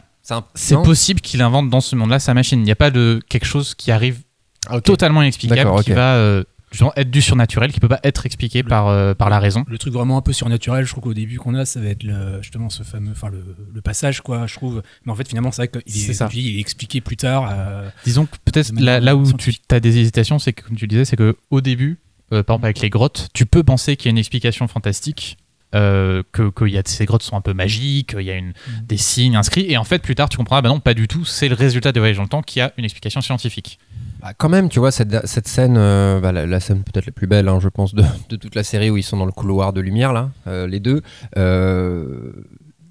C'est 0.55 0.81
possible 0.81 1.21
qu'il 1.21 1.41
invente 1.41 1.69
dans 1.69 1.81
ce 1.81 1.95
monde-là 1.95 2.19
sa 2.19 2.33
machine. 2.33 2.59
Il 2.59 2.63
n'y 2.63 2.71
a 2.71 2.75
pas 2.75 2.89
de 2.89 3.19
quelque 3.29 3.45
chose 3.45 3.75
qui 3.75 3.91
arrive 3.91 4.21
Ah, 4.69 4.81
totalement 4.81 5.21
inexplicable, 5.21 5.83
qui 5.83 5.91
va 5.91 6.41
justement 6.71 6.91
être 6.95 7.09
du 7.09 7.21
surnaturel, 7.21 7.71
qui 7.71 7.79
peut 7.79 7.87
pas 7.87 7.99
être 8.03 8.25
expliqué 8.25 8.61
Le- 8.61 8.67
par, 8.67 8.87
euh, 8.87 9.13
par 9.13 9.29
la 9.29 9.39
raison. 9.39 9.63
Le 9.67 9.77
truc 9.77 9.93
vraiment 9.93 10.17
un 10.17 10.21
peu 10.21 10.33
surnaturel, 10.33 10.85
je 10.85 10.91
trouve 10.91 11.03
qu'au 11.03 11.13
début 11.13 11.37
qu'on 11.37 11.55
a, 11.55 11.65
ça 11.65 11.79
va 11.79 11.87
être 11.87 12.03
le, 12.03 12.41
justement 12.41 12.69
ce 12.69 12.83
fameux, 12.83 13.11
enfin 13.11 13.29
le, 13.29 13.43
le 13.73 13.81
passage, 13.81 14.21
quoi, 14.21 14.47
je 14.47 14.53
trouve. 14.55 14.81
Mais 15.05 15.11
en 15.11 15.15
fait, 15.15 15.27
finalement, 15.27 15.51
c'est 15.51 15.67
vrai 15.69 15.81
qu'il 15.81 16.09
est, 16.09 16.13
ça. 16.13 16.27
dis, 16.27 16.41
il 16.41 16.57
est 16.57 16.59
expliqué 16.61 17.01
plus 17.01 17.17
tard. 17.17 17.49
euh, 17.51 17.89
Disons 18.05 18.25
que 18.25 18.35
peut-être 18.45 18.71
là, 18.79 18.99
là 18.99 19.15
où 19.15 19.31
tu 19.33 19.53
as 19.71 19.79
des 19.79 19.97
hésitations, 19.99 20.39
c'est 20.39 20.53
que, 20.53 20.63
comme 20.67 20.75
tu 20.75 20.85
le 20.85 20.89
disais, 20.89 21.05
c'est 21.05 21.15
que 21.15 21.37
au 21.51 21.61
début, 21.61 21.99
euh, 22.33 22.43
par 22.43 22.55
exemple 22.55 22.65
avec 22.65 22.79
les 22.81 22.89
grottes, 22.89 23.29
tu 23.33 23.45
peux 23.45 23.63
penser 23.63 23.95
qu'il 23.95 24.07
y 24.07 24.09
a 24.09 24.11
une 24.11 24.17
explication 24.17 24.67
fantastique, 24.67 25.37
que, 25.73 26.23
que 26.49 26.65
y 26.65 26.77
a, 26.77 26.81
ces 26.85 27.05
grottes 27.05 27.21
sont 27.23 27.35
un 27.37 27.41
peu 27.41 27.53
magiques, 27.53 28.15
il 28.17 28.25
y 28.25 28.31
a 28.31 28.35
une, 28.35 28.53
des 28.83 28.97
signes 28.97 29.35
inscrits, 29.35 29.65
et 29.71 29.77
en 29.77 29.83
fait 29.83 29.99
plus 29.99 30.15
tard 30.15 30.27
tu 30.27 30.37
comprends, 30.37 30.55
ah 30.55 30.61
bah 30.63 30.69
non, 30.69 30.79
pas 30.79 30.95
du 30.95 31.07
tout, 31.07 31.23
c'est 31.23 31.49
le 31.49 31.55
résultat 31.55 31.91
des 31.91 31.99
voyages 31.99 32.17
dans 32.17 32.23
le 32.23 32.29
temps 32.29 32.41
qui 32.41 32.59
a 32.61 32.73
une 32.77 32.85
explication 32.85 33.21
scientifique. 33.21 33.77
Bah, 34.21 34.33
quand 34.37 34.49
même, 34.49 34.67
tu 34.69 34.79
vois, 34.79 34.91
cette, 34.91 35.25
cette 35.27 35.47
scène, 35.47 35.75
euh, 35.77 36.19
bah, 36.19 36.31
la, 36.31 36.45
la 36.45 36.59
scène 36.59 36.81
peut-être 36.83 37.05
la 37.05 37.11
plus 37.11 37.27
belle, 37.27 37.47
hein, 37.47 37.59
je 37.61 37.69
pense, 37.69 37.93
de, 37.93 38.03
de 38.29 38.35
toute 38.35 38.55
la 38.55 38.63
série 38.63 38.89
où 38.89 38.97
ils 38.97 39.03
sont 39.03 39.17
dans 39.17 39.25
le 39.25 39.31
couloir 39.31 39.73
de 39.73 39.81
lumière, 39.81 40.11
là, 40.13 40.31
euh, 40.47 40.65
les 40.67 40.79
deux. 40.79 41.01
euh, 41.37 42.31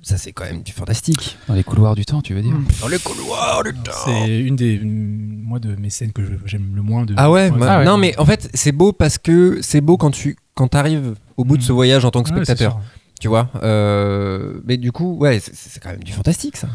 ça, 0.02 0.16
c'est 0.18 0.30
quand 0.32 0.44
même 0.44 0.62
du 0.62 0.70
fantastique. 0.70 1.36
Dans 1.48 1.54
les 1.54 1.64
couloirs 1.64 1.96
du 1.96 2.04
temps, 2.04 2.22
tu 2.22 2.32
veux 2.32 2.40
dire? 2.42 2.54
Dans 2.80 2.86
le 2.86 2.96
couloir 3.00 3.64
du 3.64 3.74
temps 3.74 3.90
C'est 4.04 4.38
une 4.38 4.54
des, 4.54 4.72
une- 4.74 5.42
moi, 5.42 5.58
de 5.58 5.74
mes 5.74 5.90
scènes 5.90 6.12
que 6.12 6.22
j'aime 6.44 6.70
le 6.76 6.82
moins. 6.82 7.04
De, 7.04 7.14
Ah 7.16 7.28
ouais, 7.28 7.50
Ah. 7.62 7.82
Non, 7.84 7.96
mais 7.98 8.16
en 8.16 8.24
fait, 8.24 8.48
c'est 8.54 8.70
beau 8.70 8.92
parce 8.92 9.18
que 9.18 9.58
c'est 9.62 9.80
beau 9.80 9.96
quand 9.96 10.12
tu 10.12 10.36
quand 10.54 10.76
arrives 10.76 11.14
au 11.36 11.44
bout 11.44 11.56
de 11.56 11.62
ce 11.62 11.72
Mm. 11.72 11.74
voyage 11.74 12.04
en 12.04 12.10
tant 12.12 12.22
que 12.22 12.28
spectateur. 12.28 12.78
tu 13.20 13.26
vois 13.26 13.50
Euh, 13.64 14.60
Mais 14.64 14.76
du 14.76 14.92
coup, 14.92 15.16
ouais, 15.18 15.40
c'est 15.40 15.82
quand 15.82 15.90
même 15.90 16.04
du 16.04 16.12
fantastique, 16.12 16.56
ça. 16.56 16.68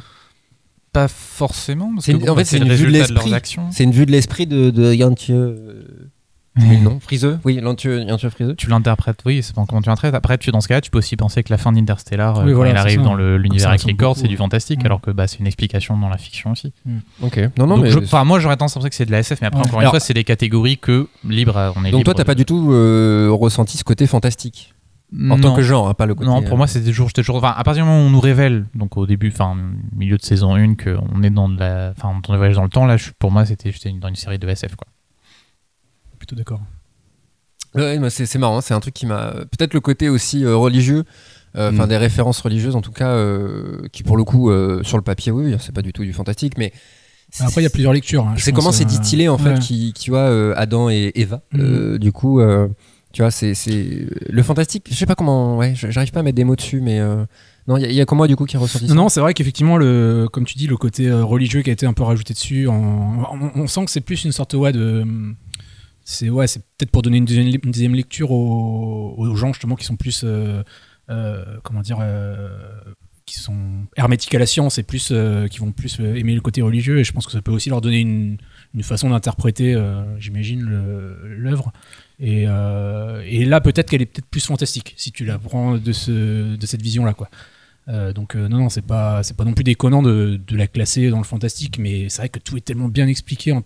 Pas 0.93 1.07
forcément, 1.07 1.91
parce 1.93 2.05
C'est 2.05 2.11
que 2.13 2.17
une- 2.17 2.25
bon, 2.25 2.31
en 2.31 2.35
bah, 2.35 2.41
fait, 2.41 2.45
c'est 2.45 2.59
le 2.59 2.65
une 2.65 2.73
vue 2.73 2.87
de 2.87 2.91
l'esprit. 2.91 3.33
C'est 3.71 3.83
une 3.85 3.91
vue 3.91 4.05
de 4.05 4.11
l'esprit 4.11 4.45
de, 4.47 4.71
de 4.71 4.93
Yantieu. 4.93 5.35
euh, 5.35 5.83
nom 6.83 6.99
Friseux 6.99 7.39
Oui, 7.45 7.55
Yantieu, 7.55 8.01
Yantieu 8.01 8.29
Friseux. 8.29 8.55
Tu 8.55 8.67
l'interprètes, 8.67 9.21
oui, 9.25 9.41
c'est 9.41 9.55
pas 9.55 9.63
comment 9.65 9.81
tu 9.81 9.87
l'interprètes? 9.87 10.13
Après, 10.15 10.37
tu, 10.37 10.51
dans 10.51 10.59
ce 10.59 10.67
cas-là, 10.67 10.81
tu 10.81 10.91
peux 10.91 10.97
aussi 10.97 11.15
penser 11.15 11.43
que 11.43 11.49
la 11.53 11.57
fin 11.57 11.71
d'Interstellar, 11.71 12.39
euh, 12.39 12.43
Oui, 12.43 12.49
quand 12.51 12.55
voilà, 12.57 12.71
il 12.71 12.73
c'est 12.73 12.79
arrive 12.79 12.97
ça. 12.97 13.03
dans 13.05 13.15
l'univers 13.15 13.69
avec 13.69 13.85
les 13.85 13.95
cordes, 13.95 14.17
c'est 14.17 14.27
du 14.27 14.35
fantastique, 14.35 14.83
Mm. 14.83 14.85
alors 14.87 14.99
que 14.99 15.11
bah, 15.11 15.27
c'est 15.27 15.39
une 15.39 15.47
explication 15.47 15.97
dans 15.97 16.09
la 16.09 16.17
fiction 16.17 16.51
aussi. 16.51 16.73
Ok. 17.21 17.37
Non, 17.57 17.67
non, 17.67 17.75
Donc, 17.77 17.85
mais. 17.85 17.91
je- 17.91 18.23
moi, 18.25 18.39
j'aurais 18.41 18.57
tendance 18.57 18.75
à 18.75 18.79
penser 18.81 18.89
que 18.89 18.95
c'est 18.95 19.05
de 19.05 19.11
la 19.11 19.19
SF, 19.19 19.39
mais 19.39 19.47
après, 19.47 19.61
Ouais. 19.61 19.67
encore 19.67 19.79
Alors- 19.79 19.93
une 19.93 19.97
fois, 19.97 20.05
c'est 20.05 20.13
des 20.13 20.25
catégories 20.25 20.77
que 20.77 21.07
libre, 21.23 21.53
on 21.77 21.85
est 21.85 21.91
Donc 21.91 21.99
libre 21.99 22.03
toi, 22.03 22.13
t'as 22.15 22.25
pas 22.25 22.35
du 22.35 22.43
tout 22.43 22.73
euh, 22.73 23.29
ressenti 23.31 23.77
ce 23.77 23.85
côté 23.85 24.05
fantastique 24.05 24.73
en 25.29 25.39
tant 25.39 25.55
que 25.55 25.61
genre, 25.61 25.89
hein, 25.89 25.93
pas 25.93 26.05
le 26.05 26.15
côté. 26.15 26.29
Non, 26.29 26.41
pour 26.41 26.53
euh, 26.53 26.57
moi, 26.57 26.67
c'était 26.67 26.85
toujours, 26.87 27.07
j'étais 27.09 27.21
toujours. 27.21 27.35
Enfin, 27.37 27.53
à 27.55 27.63
partir 27.63 27.83
du 27.83 27.89
moment 27.89 28.01
où 28.03 28.07
on 28.07 28.09
nous 28.09 28.19
révèle, 28.21 28.65
donc 28.75 28.95
au 28.97 29.05
début, 29.05 29.29
enfin, 29.31 29.55
milieu 29.95 30.17
de 30.17 30.21
saison 30.23 30.55
1, 30.55 30.75
qu'on 30.75 31.21
est 31.23 31.29
dans 31.29 31.49
de 31.49 31.59
la. 31.59 31.93
Enfin, 31.97 32.13
on 32.27 32.37
voyage 32.37 32.55
dans 32.55 32.63
le 32.63 32.69
temps, 32.69 32.85
là, 32.85 32.95
je- 32.97 33.11
pour 33.19 33.29
moi, 33.31 33.45
c'était 33.45 33.71
j'étais 33.71 33.91
dans 33.91 34.07
une 34.07 34.15
série 34.15 34.39
de 34.39 34.47
SF, 34.47 34.75
quoi. 34.75 34.87
Plutôt 36.17 36.35
d'accord. 36.35 36.61
Ouais, 37.75 37.99
mais 37.99 38.09
c'est 38.09 38.25
c'est 38.25 38.39
marrant, 38.39 38.61
c'est 38.61 38.73
un 38.73 38.79
truc 38.79 38.93
qui 38.93 39.05
m'a. 39.05 39.31
Peut-être 39.31 39.73
le 39.73 39.79
côté 39.79 40.09
aussi 40.09 40.43
euh, 40.43 40.55
religieux, 40.55 41.03
euh, 41.55 41.71
enfin 41.71 41.85
Mm. 41.85 41.89
des 41.89 41.97
références 41.97 42.41
religieuses 42.41 42.75
en 42.75 42.81
tout 42.81 42.91
cas, 42.91 43.09
euh, 43.11 43.87
qui 43.91 44.03
pour 44.03 44.17
le 44.17 44.23
coup, 44.23 44.49
euh, 44.51 44.83
sur 44.83 44.97
le 44.97 45.03
papier, 45.03 45.31
oui, 45.31 45.55
c'est 45.59 45.73
pas 45.73 45.81
du 45.81 45.93
tout 45.93 46.03
du 46.03 46.13
fantastique, 46.13 46.57
mais. 46.57 46.73
c'est- 47.31 47.43
Après, 47.45 47.61
il 47.61 47.63
y 47.63 47.67
a 47.67 47.69
plusieurs 47.69 47.93
lectures. 47.93 48.27
hein, 48.27 48.33
C'est 48.37 48.51
comment 48.51 48.71
c'est 48.73 48.83
euh, 48.83 48.87
distillé 48.87 49.29
en 49.29 49.37
fait, 49.37 49.53
ouais. 49.53 49.59
qui, 49.59 49.93
qui 49.93 50.11
euh, 50.11 50.53
Adam 50.57 50.89
et 50.89 51.11
Eva. 51.15 51.41
Euh, 51.55 51.97
du 51.97 52.11
coup, 52.11 52.41
euh, 52.41 52.67
tu 53.11 53.21
vois, 53.21 53.31
c'est 53.31 53.53
le 54.29 54.43
fantastique. 54.43 54.87
Je 54.89 54.95
sais 54.95 55.05
pas 55.05 55.15
comment. 55.15 55.57
Ouais, 55.57 55.73
j'arrive 55.75 56.11
pas 56.11 56.21
à 56.21 56.23
mettre 56.23 56.35
des 56.35 56.43
mots 56.43 56.55
dessus, 56.55 56.81
mais 56.81 56.99
euh, 56.99 57.25
non, 57.67 57.77
il 57.77 57.91
y, 57.91 58.01
a- 58.01 58.05
que 58.05 58.15
moi 58.15 58.27
du 58.27 58.35
coup 58.35 58.45
qui 58.45 58.57
a 58.57 58.59
ressenti 58.59 58.87
ça. 58.87 58.93
Non, 58.93 59.03
non, 59.03 59.09
c'est 59.09 59.19
vrai 59.19 59.33
qu'effectivement, 59.33 59.77
le, 59.77 60.27
comme 60.31 60.45
tu 60.45 60.57
dis, 60.57 60.67
le 60.67 60.77
côté 60.77 61.07
euh, 61.07 61.23
religieux 61.23 61.61
qui 61.61 61.69
a 61.69 61.73
été 61.73 61.85
un 61.85 61.93
peu 61.93 62.03
rajouté 62.03 62.33
dessus, 62.33 62.67
on, 62.67 63.67
sent 63.67 63.85
que 63.85 63.91
c'est 63.91 64.01
plus 64.01 64.23
une 64.23 64.31
sorte 64.31 64.55
de. 64.55 65.05
C'est 66.03 66.29
ouais, 66.29 66.47
c'est 66.47 66.61
peut-être 66.77 66.91
pour 66.91 67.01
donner 67.01 67.17
une 67.17 67.25
deuxième, 67.25 67.47
une 67.47 67.71
deuxième 67.71 67.95
lecture 67.95 68.31
aux, 68.31 69.13
aux 69.17 69.35
gens 69.35 69.53
justement 69.53 69.75
qui 69.75 69.85
sont 69.85 69.97
plus. 69.97 70.23
euh, 70.23 70.63
comment 71.63 71.81
dire 71.81 71.99
qui 73.25 73.37
sont 73.37 73.85
hermétiques 73.95 74.33
à 74.33 74.39
la 74.39 74.45
science 74.45 74.77
et 74.77 74.83
plus 74.83 75.13
qui 75.49 75.59
vont 75.59 75.71
plus 75.71 75.99
aimer 75.99 76.33
le 76.33 76.41
côté 76.41 76.61
religieux 76.61 76.99
et 76.99 77.03
je 77.03 77.11
pense 77.13 77.25
que 77.25 77.31
ça 77.31 77.41
peut 77.41 77.51
aussi 77.51 77.69
leur 77.69 77.79
donner 77.79 77.99
une, 77.99 78.37
une 78.73 78.83
façon 78.83 79.09
d'interpréter 79.09 79.79
j'imagine 80.17 80.61
l'œuvre 81.23 81.71
et, 82.21 82.45
euh, 82.47 83.23
et 83.25 83.45
là 83.45 83.59
peut-être 83.61 83.89
qu'elle 83.89 84.03
est 84.03 84.05
peut-être 84.05 84.27
plus 84.27 84.45
fantastique 84.45 84.93
si 84.95 85.11
tu 85.11 85.25
la 85.25 85.39
prends 85.39 85.77
de, 85.77 85.91
ce, 85.91 86.55
de 86.55 86.65
cette 86.67 86.81
vision 86.81 87.03
là 87.03 87.13
quoi 87.13 87.29
euh, 87.87 88.13
donc 88.13 88.35
euh, 88.35 88.47
non, 88.47 88.57
non, 88.57 88.69
c'est 88.69 88.85
pas, 88.85 89.21
pas 89.35 89.43
non 89.43 89.53
plus 89.53 89.63
déconnant 89.63 90.03
de, 90.03 90.39
la 90.51 90.67
classer 90.67 91.09
dans 91.09 91.17
le 91.17 91.23
fantastique, 91.23 91.79
mais 91.79 92.09
c'est 92.09 92.21
vrai 92.21 92.29
que 92.29 92.39
tout 92.39 92.55
est 92.55 92.61
tellement 92.61 92.87
bien 92.87 93.07
expliqué 93.07 93.51
en 93.51 93.63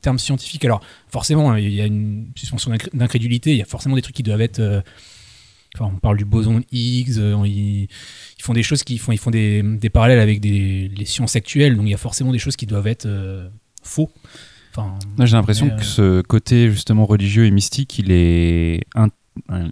termes 0.00 0.18
scientifiques. 0.18 0.64
Alors 0.64 0.80
forcément, 1.08 1.52
hein, 1.52 1.58
il 1.58 1.72
y 1.72 1.80
a 1.80 1.86
une 1.86 2.30
suspension 2.34 2.70
d'incré- 2.70 2.90
d'incrédulité, 2.94 3.52
il 3.52 3.58
y 3.58 3.62
a 3.62 3.66
forcément 3.66 3.94
des 3.94 4.02
trucs 4.02 4.16
qui 4.16 4.22
doivent 4.22 4.40
être... 4.40 4.82
Enfin, 5.74 5.92
on 5.94 5.98
parle 5.98 6.16
du 6.16 6.24
boson 6.24 6.62
Higgs, 6.72 7.18
ils, 7.44 7.88
font 8.40 8.54
des 8.54 8.62
choses 8.62 8.82
qui 8.82 8.96
font, 8.96 9.12
ils 9.12 9.18
font 9.18 9.30
des, 9.30 9.90
parallèles 9.92 10.18
avec 10.18 10.42
les 10.42 11.04
sciences 11.04 11.36
actuelles, 11.36 11.76
donc 11.76 11.84
il 11.86 11.90
y 11.90 11.94
a 11.94 11.98
forcément 11.98 12.32
des 12.32 12.38
choses 12.38 12.56
qui 12.56 12.64
doivent 12.64 12.86
être 12.86 13.50
faux. 13.82 14.10
Enfin, 14.76 14.94
J'ai 15.24 15.36
l'impression 15.36 15.66
mais, 15.66 15.72
euh, 15.72 15.76
que 15.76 15.84
ce 15.84 16.22
côté 16.22 16.70
justement 16.70 17.04
religieux 17.06 17.46
et 17.46 17.50
mystique, 17.50 17.98
il 17.98 18.10
est, 18.12 18.84
in- 18.94 19.08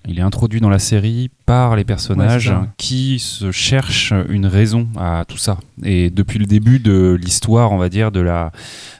il 0.06 0.18
est 0.18 0.22
introduit 0.22 0.60
dans 0.60 0.68
la 0.70 0.78
série 0.78 1.30
par 1.44 1.74
les 1.76 1.84
personnages 1.84 2.48
Ouais, 2.50 2.68
qui 2.76 3.18
se 3.18 3.50
cherchent 3.50 4.12
une 4.28 4.46
raison 4.46 4.88
à 4.96 5.24
tout 5.26 5.38
ça. 5.38 5.58
Et 5.84 6.10
depuis 6.10 6.38
le 6.38 6.46
début 6.46 6.78
de 6.78 7.18
l'histoire, 7.20 7.72
on 7.72 7.76
va 7.78 7.88
dire, 7.88 8.10
de 8.12 8.20
la, 8.20 8.52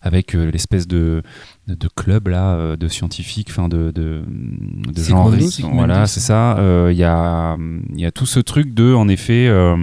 avec 0.03 0.35
euh, 0.35 0.51
l'espèce 0.51 0.87
de, 0.89 1.23
de, 1.69 1.75
de 1.75 1.89
club 1.89 2.29
là, 2.29 2.55
euh, 2.55 2.77
de 2.77 2.89
scientifiques, 2.89 3.49
enfin 3.51 3.69
de, 3.69 3.91
de, 3.93 4.23
de. 4.93 4.93
Voilà, 5.75 6.07
c'est 6.07 6.21
ça. 6.21 6.59
Euh, 6.59 6.91
Il 6.93 6.99
y, 6.99 7.05
a, 7.05 7.57
il 7.95 8.01
y 8.01 8.05
a 8.05 8.11
tout 8.13 8.27
ce 8.27 8.39
truc 8.41 8.75
de, 8.75 8.93
en 8.93 9.09
effet. 9.09 9.47
euh, 9.49 9.77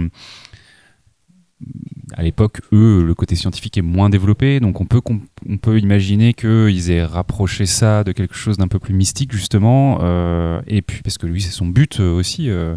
à 2.16 2.22
l'époque, 2.22 2.60
eux, 2.72 3.02
le 3.04 3.14
côté 3.14 3.34
scientifique 3.34 3.76
est 3.76 3.82
moins 3.82 4.08
développé, 4.08 4.60
donc 4.60 4.80
on 4.80 4.84
peut, 4.84 5.00
on 5.48 5.56
peut 5.56 5.80
imaginer 5.80 6.32
qu'ils 6.32 6.90
aient 6.90 7.04
rapproché 7.04 7.66
ça 7.66 8.04
de 8.04 8.12
quelque 8.12 8.36
chose 8.36 8.56
d'un 8.56 8.68
peu 8.68 8.78
plus 8.78 8.94
mystique, 8.94 9.32
justement, 9.32 9.98
euh, 10.02 10.60
et 10.68 10.80
puis 10.80 11.02
parce 11.02 11.18
que 11.18 11.26
lui, 11.26 11.42
c'est 11.42 11.50
son 11.50 11.66
but 11.66 11.98
euh, 11.98 12.12
aussi, 12.12 12.50
euh, 12.50 12.76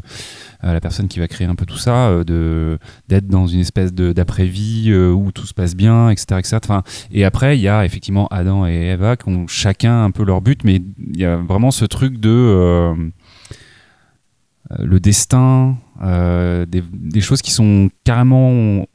la 0.64 0.82
personne 0.82 1.08
qui 1.08 1.20
va 1.20 1.28
créer 1.28 1.46
un 1.46 1.54
peu 1.54 1.66
tout 1.66 1.78
ça, 1.78 2.24
d'être 2.26 3.28
dans 3.28 3.46
une 3.46 3.60
espèce 3.60 3.94
d'après-vie 3.94 4.92
où 4.94 5.32
tout 5.32 5.46
se 5.46 5.54
passe 5.54 5.76
bien, 5.76 6.10
etc. 6.10 6.40
etc. 6.40 6.58
Enfin, 6.64 6.84
et 7.12 7.24
après, 7.24 7.58
il 7.58 7.62
y 7.62 7.68
a 7.68 7.86
effectivement 7.86 8.28
Adam 8.32 8.66
et 8.66 8.90
Eva 8.92 9.18
qui 9.18 9.30
ont 9.30 9.48
chacun 9.48 10.04
un 10.04 10.12
peu 10.12 10.24
leur 10.24 10.42
but, 10.42 10.64
mais 10.64 10.82
il 11.14 11.20
y 11.20 11.26
a 11.26 11.38
vraiment 11.38 11.70
ce 11.70 11.86
truc 11.86 12.20
de... 12.20 12.94
le 14.80 15.00
destin, 15.00 15.78
des, 16.02 16.84
des 16.92 17.22
choses 17.22 17.44
qui 17.44 17.52
sont 17.52 17.90
carrément 18.04 18.88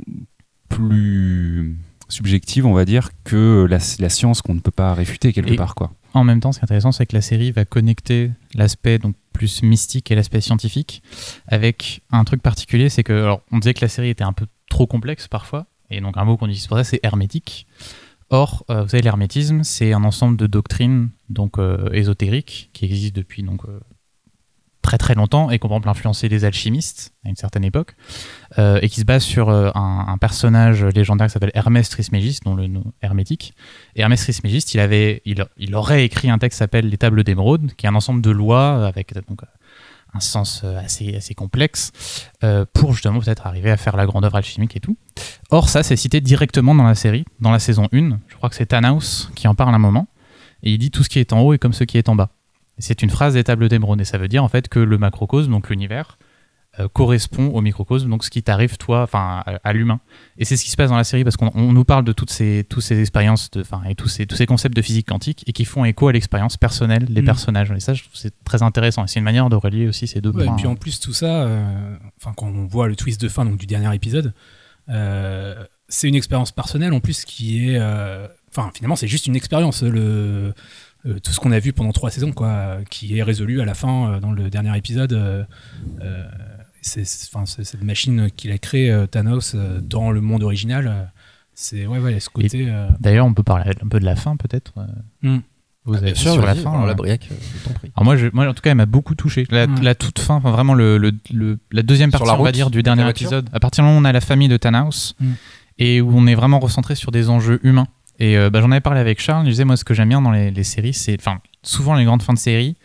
plus 0.76 1.76
subjectives, 2.08 2.66
on 2.66 2.72
va 2.72 2.84
dire, 2.84 3.10
que 3.24 3.66
la, 3.68 3.78
la 3.98 4.08
science 4.08 4.42
qu'on 4.42 4.54
ne 4.54 4.60
peut 4.60 4.70
pas 4.70 4.94
réfuter 4.94 5.32
quelque 5.32 5.52
Et- 5.52 5.56
part. 5.56 5.74
Quoi. 5.74 5.92
En 6.14 6.24
même 6.24 6.40
temps, 6.40 6.52
ce 6.52 6.58
qui 6.58 6.62
est 6.62 6.64
intéressant, 6.64 6.92
c'est 6.92 7.06
que 7.06 7.14
la 7.16 7.22
série 7.22 7.52
va 7.52 7.64
connecter 7.64 8.30
l'aspect 8.54 8.98
donc 8.98 9.14
plus 9.32 9.62
mystique 9.62 10.10
et 10.10 10.14
l'aspect 10.14 10.42
scientifique 10.42 11.02
avec 11.48 12.02
un 12.10 12.24
truc 12.24 12.42
particulier, 12.42 12.90
c'est 12.90 13.02
que 13.02 13.12
alors 13.14 13.40
on 13.50 13.58
disait 13.58 13.72
que 13.72 13.80
la 13.80 13.88
série 13.88 14.10
était 14.10 14.24
un 14.24 14.34
peu 14.34 14.46
trop 14.68 14.86
complexe 14.86 15.26
parfois, 15.26 15.66
et 15.88 16.00
donc 16.02 16.16
un 16.18 16.24
mot 16.24 16.36
qu'on 16.36 16.46
utilise 16.46 16.66
pour 16.66 16.76
ça, 16.76 16.84
c'est 16.84 17.00
hermétique. 17.02 17.66
Or, 18.28 18.64
euh, 18.70 18.82
vous 18.82 18.88
savez, 18.90 19.02
l'hermétisme, 19.02 19.62
c'est 19.62 19.92
un 19.94 20.04
ensemble 20.04 20.36
de 20.36 20.46
doctrines 20.46 21.08
donc 21.30 21.58
euh, 21.58 21.88
ésotériques 21.92 22.68
qui 22.74 22.84
existent 22.84 23.18
depuis 23.18 23.42
donc 23.42 23.62
euh, 23.66 23.80
très 24.98 24.98
très 24.98 25.14
longtemps 25.14 25.50
et 25.50 25.58
qui 25.58 25.64
ont 25.64 25.68
par 25.68 25.76
exemple 25.78 25.88
influencé 25.88 26.28
les 26.28 26.44
alchimistes 26.44 27.14
à 27.24 27.30
une 27.30 27.36
certaine 27.36 27.64
époque 27.64 27.94
euh, 28.58 28.78
et 28.82 28.88
qui 28.88 29.00
se 29.00 29.04
base 29.04 29.22
sur 29.22 29.48
euh, 29.48 29.70
un, 29.74 30.18
personnage 30.18 30.84
légendaire 30.84 31.28
qui 31.28 31.32
s'appelle 31.32 31.50
Hermès 31.54 31.88
Trismégiste, 31.88 32.44
dont 32.44 32.54
le 32.54 32.66
nom 32.66 32.84
hermétique. 33.00 33.54
Et 33.96 34.02
Hermès 34.02 34.20
Trismégiste, 34.20 34.74
il, 34.74 34.80
avait, 34.80 35.22
il, 35.24 35.44
il 35.56 35.74
aurait 35.74 36.04
écrit 36.04 36.28
un 36.30 36.38
texte 36.38 36.56
qui 36.56 36.58
s'appelle 36.58 36.88
Les 36.88 36.98
Tables 36.98 37.24
d'Émeraude, 37.24 37.72
qui 37.76 37.86
est 37.86 37.88
un 37.88 37.94
ensemble 37.94 38.20
de 38.20 38.30
lois 38.30 38.86
avec 38.86 39.14
donc, 39.26 39.40
un 40.14 40.20
sens 40.20 40.60
euh, 40.64 40.78
assez, 40.78 41.16
assez 41.16 41.34
complexe 41.34 41.92
euh, 42.44 42.64
pour 42.72 42.92
justement 42.92 43.20
peut-être 43.20 43.46
arriver 43.46 43.70
à 43.70 43.76
faire 43.76 43.96
la 43.96 44.06
grande 44.06 44.24
œuvre 44.24 44.36
alchimique 44.36 44.76
et 44.76 44.80
tout. 44.80 44.96
Or, 45.50 45.68
ça, 45.68 45.82
c'est 45.82 45.96
cité 45.96 46.20
directement 46.20 46.74
dans 46.74 46.84
la 46.84 46.94
série, 46.94 47.24
dans 47.40 47.50
la 47.50 47.58
saison 47.58 47.88
1. 47.92 48.18
Je 48.28 48.36
crois 48.36 48.50
que 48.50 48.56
c'est 48.56 48.66
Thanos 48.66 49.30
qui 49.34 49.48
en 49.48 49.54
parle 49.54 49.74
un 49.74 49.78
moment. 49.78 50.06
Et 50.62 50.72
il 50.72 50.78
dit 50.78 50.90
tout 50.90 51.02
ce 51.02 51.08
qui 51.08 51.18
est 51.18 51.32
en 51.32 51.40
haut 51.40 51.54
est 51.54 51.58
comme 51.58 51.72
ce 51.72 51.84
qui 51.84 51.98
est 51.98 52.08
en 52.08 52.14
bas. 52.14 52.30
C'est 52.82 53.02
une 53.02 53.10
phrase 53.10 53.34
des 53.34 53.44
tables 53.44 53.68
d'émeraude 53.68 54.00
et 54.00 54.04
ça 54.04 54.18
veut 54.18 54.28
dire 54.28 54.42
en 54.44 54.48
fait 54.48 54.68
que 54.68 54.78
le 54.78 54.98
macrocosme, 54.98 55.50
donc 55.50 55.70
l'univers, 55.70 56.18
euh, 56.80 56.88
correspond 56.88 57.48
au 57.48 57.60
microcosme, 57.60 58.08
donc 58.08 58.24
ce 58.24 58.30
qui 58.30 58.42
t'arrive 58.42 58.78
toi, 58.78 59.02
enfin 59.02 59.42
à, 59.44 59.60
à 59.62 59.72
l'humain. 59.74 60.00
Et 60.38 60.46
c'est 60.46 60.56
ce 60.56 60.64
qui 60.64 60.70
se 60.70 60.76
passe 60.76 60.88
dans 60.88 60.96
la 60.96 61.04
série 61.04 61.22
parce 61.22 61.36
qu'on 61.36 61.50
on 61.54 61.70
nous 61.72 61.84
parle 61.84 62.02
de 62.04 62.12
toutes 62.12 62.30
ces, 62.30 62.64
toutes 62.68 62.82
ces 62.82 62.98
expériences, 62.98 63.50
enfin 63.58 63.82
et 63.86 63.94
tous 63.94 64.08
ces, 64.08 64.24
tous 64.26 64.36
ces 64.36 64.46
concepts 64.46 64.74
de 64.74 64.80
physique 64.80 65.06
quantique 65.06 65.44
et 65.46 65.52
qui 65.52 65.66
font 65.66 65.84
écho 65.84 66.08
à 66.08 66.12
l'expérience 66.12 66.56
personnelle 66.56 67.04
des 67.04 67.20
Mm. 67.20 67.24
personnages. 67.26 67.70
Et 67.72 67.80
ça, 67.80 67.92
je 67.92 68.02
trouve 68.04 68.14
c'est 68.16 68.32
très 68.44 68.62
intéressant. 68.62 69.04
Et 69.04 69.06
c'est 69.08 69.18
une 69.18 69.24
manière 69.24 69.50
de 69.50 69.56
relier 69.56 69.86
aussi 69.86 70.06
ces 70.06 70.22
deux 70.22 70.30
Ouais, 70.30 70.44
et 70.44 70.46
points. 70.46 70.56
puis 70.56 70.66
en 70.66 70.74
plus, 70.76 70.98
tout 70.98 71.12
ça, 71.12 71.42
euh, 71.42 71.96
quand 72.36 72.46
on 72.48 72.64
voit 72.66 72.88
le 72.88 72.96
twist 72.96 73.20
de 73.20 73.28
fin 73.28 73.44
donc, 73.44 73.58
du 73.58 73.66
dernier 73.66 73.94
épisode, 73.94 74.32
euh, 74.88 75.62
c'est 75.88 76.08
une 76.08 76.14
expérience 76.14 76.52
personnelle 76.52 76.92
en 76.94 77.00
plus 77.00 77.24
qui 77.26 77.68
est. 77.68 77.78
euh, 77.78 78.26
Enfin, 78.54 78.70
finalement, 78.74 78.96
c'est 78.96 79.08
juste 79.08 79.26
une 79.26 79.36
expérience. 79.36 79.82
Le, 79.82 80.52
euh, 81.06 81.18
tout 81.20 81.32
ce 81.32 81.40
qu'on 81.40 81.52
a 81.52 81.58
vu 81.58 81.72
pendant 81.72 81.92
trois 81.92 82.10
saisons, 82.10 82.32
quoi, 82.32 82.78
qui 82.90 83.18
est 83.18 83.22
résolu 83.22 83.60
à 83.60 83.64
la 83.64 83.74
fin 83.74 84.12
euh, 84.14 84.20
dans 84.20 84.32
le 84.32 84.50
dernier 84.50 84.76
épisode. 84.76 85.12
euh, 85.12 85.44
c'est 86.80 87.04
cette 87.04 87.82
machine 87.84 88.28
qu'il 88.36 88.50
a 88.50 88.58
créée, 88.58 88.90
euh, 88.90 89.06
Thanos, 89.06 89.54
euh, 89.54 89.80
dans 89.80 90.10
le 90.10 90.20
monde 90.20 90.42
original. 90.42 91.12
c'est 91.54 91.86
ouais, 91.86 91.98
ouais, 91.98 92.18
ce 92.18 92.28
côté. 92.28 92.66
euh, 92.68 92.88
D'ailleurs, 92.98 93.26
on 93.26 93.34
peut 93.34 93.42
parler 93.44 93.70
un 93.82 93.88
peu 93.88 94.00
de 94.00 94.04
la 94.04 94.16
fin 94.16 94.36
peut-être. 94.36 94.72
euh, 94.78 94.86
Mm. 95.36 95.42
Vous 95.84 95.94
Ah, 95.94 95.98
avez 95.98 96.14
sûr, 96.14 96.34
sur 96.34 96.46
la 96.46 96.54
fin. 96.54 96.72
alors 96.72 96.86
la 96.86 96.94
briac, 96.94 97.28
je 97.28 97.64
t'en 97.68 97.74
prie. 97.74 97.90
Alors 97.96 98.04
moi, 98.04 98.16
je, 98.16 98.28
moi, 98.32 98.46
en 98.48 98.54
tout 98.54 98.62
cas, 98.62 98.70
elle 98.70 98.76
m'a 98.76 98.86
beaucoup 98.86 99.16
touché. 99.16 99.44
La, 99.50 99.66
toute 99.96 100.20
fin, 100.20 100.36
enfin, 100.36 100.52
vraiment 100.52 100.74
le, 100.74 100.96
le- 100.96 101.10
le- 101.32 101.58
la 101.72 101.82
deuxième 101.82 102.12
partie, 102.12 102.24
la 102.26 102.38
on 102.38 102.42
va 102.44 102.52
dire, 102.52 102.70
du 102.70 102.82
dernier 102.84 103.08
épisode. 103.10 103.48
À 103.52 103.58
partir 103.58 103.82
du 103.82 103.88
moment 103.88 103.98
où 103.98 104.02
on 104.02 104.04
a 104.04 104.12
la 104.12 104.20
famille 104.20 104.46
de 104.48 104.56
Thanos 104.56 105.14
Mm. 105.20 105.32
et 105.78 106.00
où 106.00 106.12
on 106.16 106.26
est 106.28 106.36
vraiment 106.36 106.60
recentré 106.60 106.94
sur 106.94 107.10
des 107.10 107.28
enjeux 107.30 107.58
humains. 107.64 107.88
Et 108.22 108.38
euh, 108.38 108.50
bah, 108.50 108.60
j'en 108.60 108.70
avais 108.70 108.80
parlé 108.80 109.00
avec 109.00 109.20
Charles. 109.20 109.44
Il 109.46 109.50
disait 109.50 109.64
moi, 109.64 109.76
ce 109.76 109.84
que 109.84 109.94
j'aime 109.94 110.08
bien 110.08 110.22
dans 110.22 110.30
les, 110.30 110.52
les 110.52 110.62
séries, 110.62 110.94
c'est, 110.94 111.16
enfin, 111.18 111.40
souvent 111.64 111.94
les 111.94 112.04
grandes 112.04 112.22
fins 112.22 112.32
de 112.32 112.38
série 112.38 112.76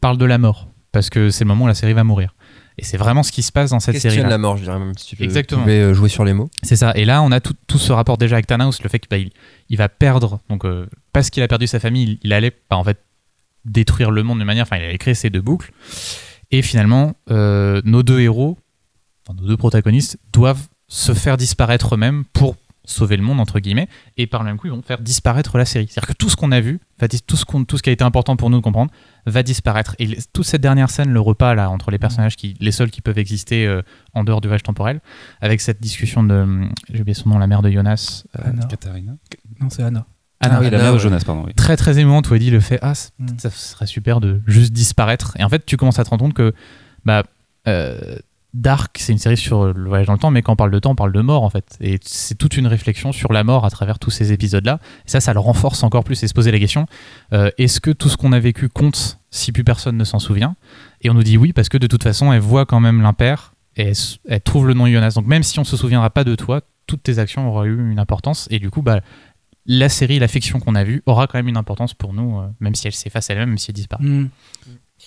parlent 0.00 0.16
de 0.16 0.24
la 0.24 0.38
mort 0.38 0.68
parce 0.90 1.10
que 1.10 1.28
c'est 1.28 1.44
le 1.44 1.48
moment 1.48 1.66
où 1.66 1.68
la 1.68 1.74
série 1.74 1.92
va 1.92 2.02
mourir. 2.02 2.34
Et 2.78 2.84
c'est 2.84 2.96
vraiment 2.96 3.22
ce 3.22 3.30
qui 3.30 3.42
se 3.42 3.52
passe 3.52 3.70
dans 3.70 3.80
cette 3.80 3.98
série. 3.98 4.14
Questionne 4.14 4.30
la 4.30 4.38
mort, 4.38 4.56
je 4.56 4.62
dirais 4.62 4.78
même 4.78 4.96
si 4.96 5.08
tu 5.08 5.16
peux, 5.16 5.24
Exactement. 5.24 5.60
pouvais, 5.60 5.80
euh, 5.80 5.92
jouer 5.92 6.08
sur 6.08 6.24
les 6.24 6.32
mots. 6.32 6.48
C'est 6.62 6.76
ça. 6.76 6.92
Et 6.94 7.04
là, 7.04 7.20
on 7.20 7.30
a 7.30 7.40
tout, 7.40 7.52
tout 7.66 7.76
ce 7.76 7.92
rapport 7.92 8.16
déjà 8.16 8.36
avec 8.36 8.46
Thanos, 8.46 8.82
le 8.82 8.88
fait 8.88 8.98
qu'il 8.98 9.18
il, 9.18 9.30
il 9.68 9.76
va 9.76 9.90
perdre, 9.90 10.40
donc 10.48 10.64
euh, 10.64 10.86
parce 11.12 11.28
qu'il 11.28 11.42
a 11.42 11.48
perdu 11.48 11.66
sa 11.66 11.78
famille, 11.78 12.04
il, 12.04 12.18
il 12.22 12.32
allait 12.32 12.52
bah, 12.70 12.78
en 12.78 12.84
fait 12.84 12.98
détruire 13.66 14.10
le 14.10 14.22
monde 14.22 14.38
d'une 14.38 14.46
manière, 14.46 14.62
enfin, 14.62 14.78
il 14.78 14.84
allait 14.84 14.96
créer 14.96 15.14
ces 15.14 15.28
deux 15.28 15.42
boucles. 15.42 15.72
Et 16.50 16.62
finalement, 16.62 17.14
euh, 17.30 17.82
nos 17.84 18.02
deux 18.02 18.20
héros, 18.20 18.56
enfin, 19.26 19.38
nos 19.38 19.46
deux 19.46 19.56
protagonistes, 19.58 20.18
doivent 20.32 20.66
se 20.88 21.12
faire 21.12 21.36
disparaître 21.36 21.94
eux-mêmes 21.96 22.24
pour 22.32 22.56
sauver 22.86 23.16
le 23.16 23.22
monde 23.22 23.38
entre 23.40 23.60
guillemets 23.60 23.88
et 24.16 24.26
par 24.26 24.42
le 24.42 24.46
même 24.48 24.56
coup 24.58 24.66
ils 24.68 24.72
vont 24.72 24.80
faire 24.82 24.98
disparaître 25.00 25.58
la 25.58 25.64
série 25.64 25.86
c'est 25.90 25.98
à 25.98 26.00
dire 26.00 26.08
que 26.08 26.12
tout 26.14 26.30
ce 26.30 26.36
qu'on 26.36 26.52
a 26.52 26.60
vu 26.60 26.80
va 26.98 27.08
dis- 27.08 27.20
tout 27.20 27.36
ce 27.36 27.44
qu'on 27.44 27.64
tout 27.64 27.76
ce 27.76 27.82
qui 27.82 27.90
a 27.90 27.92
été 27.92 28.04
important 28.04 28.36
pour 28.36 28.48
nous 28.48 28.58
de 28.58 28.62
comprendre 28.62 28.90
va 29.26 29.42
disparaître 29.42 29.94
et 29.98 30.06
les- 30.06 30.18
toute 30.32 30.46
cette 30.46 30.60
dernière 30.62 30.88
scène 30.88 31.10
le 31.10 31.20
repas 31.20 31.54
là 31.54 31.68
entre 31.70 31.90
les 31.90 31.98
personnages 31.98 32.36
qui 32.36 32.56
les 32.60 32.72
seuls 32.72 32.90
qui 32.90 33.00
peuvent 33.02 33.18
exister 33.18 33.66
euh, 33.66 33.82
en 34.14 34.24
dehors 34.24 34.40
du 34.40 34.48
voyage 34.48 34.62
temporel 34.62 35.00
avec 35.40 35.60
cette 35.60 35.80
discussion 35.80 36.22
de 36.22 36.34
hum, 36.34 36.70
j'ai 36.92 37.00
oublié 37.02 37.14
son 37.14 37.28
nom 37.28 37.38
la 37.38 37.46
mère 37.46 37.60
de 37.62 37.70
Jonas 37.70 38.22
euh, 38.38 38.42
Anna. 38.44 38.64
Katharina. 38.66 39.12
Non, 39.60 39.68
c'est 39.70 39.82
Anna. 39.82 40.06
Anna, 40.40 40.56
Ah 40.56 40.60
oui, 40.60 40.70
la 40.70 40.78
mère 40.78 40.92
de. 40.92 40.98
Jonas, 40.98 41.22
pardon. 41.24 41.44
Oui. 41.46 41.54
très 41.54 41.76
très 41.78 41.98
émouvante 41.98 42.28
où 42.30 42.34
Eddie 42.34 42.50
le 42.50 42.60
fait 42.60 42.78
ah 42.82 42.92
Mm. 43.18 43.26
ça 43.38 43.50
serait 43.50 43.86
super 43.86 44.20
de 44.20 44.42
juste 44.46 44.72
disparaître 44.72 45.34
et 45.38 45.44
en 45.44 45.48
fait 45.48 45.64
tu 45.66 45.76
commences 45.76 45.98
à 45.98 46.04
te 46.04 46.10
rendre 46.10 46.22
compte 46.24 46.34
que 46.34 46.52
bah 47.04 47.22
euh, 47.66 48.16
Dark 48.56 48.96
c'est 48.98 49.12
une 49.12 49.18
série 49.18 49.36
sur 49.36 49.72
le 49.72 49.88
voyage 49.88 50.06
dans 50.06 50.14
le 50.14 50.18
temps 50.18 50.30
mais 50.30 50.42
quand 50.42 50.52
on 50.52 50.56
parle 50.56 50.70
de 50.70 50.78
temps 50.78 50.92
on 50.92 50.96
parle 50.96 51.12
de 51.12 51.20
mort 51.20 51.42
en 51.42 51.50
fait. 51.50 51.76
Et 51.80 51.98
c'est 52.02 52.36
toute 52.36 52.56
une 52.56 52.66
réflexion 52.66 53.12
sur 53.12 53.32
la 53.32 53.44
mort 53.44 53.64
à 53.64 53.70
travers 53.70 53.98
tous 53.98 54.10
ces 54.10 54.32
épisodes 54.32 54.64
là 54.64 54.80
et 55.06 55.10
ça 55.10 55.20
ça 55.20 55.32
le 55.32 55.40
renforce 55.40 55.82
encore 55.82 56.04
plus 56.04 56.22
et 56.22 56.28
se 56.28 56.34
poser 56.34 56.50
la 56.50 56.58
question 56.58 56.86
euh, 57.32 57.50
est-ce 57.58 57.80
que 57.80 57.90
tout 57.90 58.08
ce 58.08 58.16
qu'on 58.16 58.32
a 58.32 58.40
vécu 58.40 58.68
compte 58.68 59.18
si 59.30 59.52
plus 59.52 59.64
personne 59.64 59.96
ne 59.96 60.04
s'en 60.04 60.18
souvient? 60.18 60.56
Et 61.02 61.10
on 61.10 61.14
nous 61.14 61.22
dit 61.22 61.36
oui 61.36 61.52
parce 61.52 61.68
que 61.68 61.78
de 61.78 61.86
toute 61.86 62.02
façon 62.02 62.32
elle 62.32 62.40
voit 62.40 62.66
quand 62.66 62.80
même 62.80 63.02
l'impair 63.02 63.52
et 63.76 63.92
elle, 64.28 64.40
trouve 64.40 64.66
le 64.66 64.74
nom 64.74 64.86
Jonas. 64.86 65.12
Donc 65.16 65.26
même 65.26 65.42
si 65.42 65.58
on 65.58 65.64
se 65.64 65.76
souviendra 65.76 66.10
pas 66.10 66.24
de 66.24 66.34
toi 66.34 66.62
toutes 66.86 67.02
tes 67.02 67.18
actions 67.18 67.48
auront 67.48 67.64
eu 67.64 67.90
une 67.90 67.98
importance. 67.98 68.48
Et 68.50 68.58
du 68.58 68.70
coup 68.70 68.82
bah 68.82 69.00
la 69.66 69.88
série, 69.88 70.18
la 70.18 70.28
fiction 70.28 70.60
qu'on 70.60 70.74
a 70.74 70.84
vue 70.84 71.02
aura 71.06 71.26
quand 71.26 71.38
même 71.38 71.48
une 71.48 71.56
importance 71.56 71.92
pour 71.92 72.12
nous, 72.12 72.38
euh, 72.38 72.46
même 72.60 72.74
si 72.74 72.86
elle 72.86 72.94
s'efface 72.94 73.30
elle-même, 73.30 73.50
même 73.50 73.58
si 73.58 73.70
elle 73.70 73.74
disparaît. 73.74 74.04
Mm. 74.04 74.30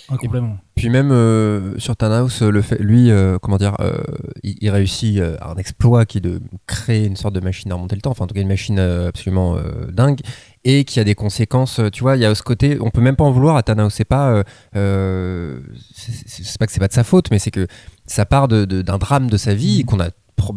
Complètement. 0.07 0.57
Puis 0.75 0.89
même 0.89 1.11
euh, 1.11 1.77
sur 1.79 1.95
Thanos, 1.95 2.41
euh, 2.41 2.51
le 2.51 2.61
fait, 2.61 2.77
lui, 2.79 3.09
euh, 3.11 3.37
comment 3.41 3.57
dire, 3.57 3.75
euh, 3.79 3.97
il, 4.43 4.55
il 4.61 4.69
réussit 4.69 5.19
un 5.41 5.55
exploit 5.55 6.05
qui 6.05 6.19
est 6.19 6.21
de 6.21 6.39
créer 6.67 7.05
une 7.05 7.15
sorte 7.15 7.33
de 7.35 7.39
machine 7.39 7.71
à 7.71 7.75
remonter 7.75 7.95
le 7.95 8.01
temps, 8.01 8.11
enfin 8.11 8.23
en 8.25 8.27
tout 8.27 8.35
cas 8.35 8.41
une 8.41 8.47
machine 8.47 8.79
absolument 8.79 9.57
dingue, 9.91 10.19
et 10.63 10.83
qui 10.83 10.99
a 10.99 11.03
des 11.03 11.15
conséquences. 11.15 11.81
Tu 11.91 12.01
vois, 12.03 12.15
il 12.17 12.21
y 12.21 12.25
a 12.25 12.33
ce 12.35 12.43
côté, 12.43 12.77
on 12.81 12.91
peut 12.91 13.01
même 13.01 13.15
pas 13.15 13.23
en 13.23 13.31
vouloir 13.31 13.55
à 13.55 13.63
Thanos. 13.63 13.93
C'est 13.93 14.05
pas, 14.05 14.43
c'est 14.73 16.57
pas 16.59 16.65
que 16.65 16.71
c'est 16.71 16.79
pas 16.79 16.87
de 16.87 16.93
sa 16.93 17.03
faute, 17.03 17.31
mais 17.31 17.39
c'est 17.39 17.51
que 17.51 17.67
ça 18.05 18.25
part 18.25 18.47
de- 18.47 18.65
de- 18.65 18.81
d'un 18.81 18.97
drame 18.97 19.29
de 19.29 19.37
sa 19.37 19.53
vie 19.53 19.83
qu'on 19.83 19.99
a, 19.99 20.09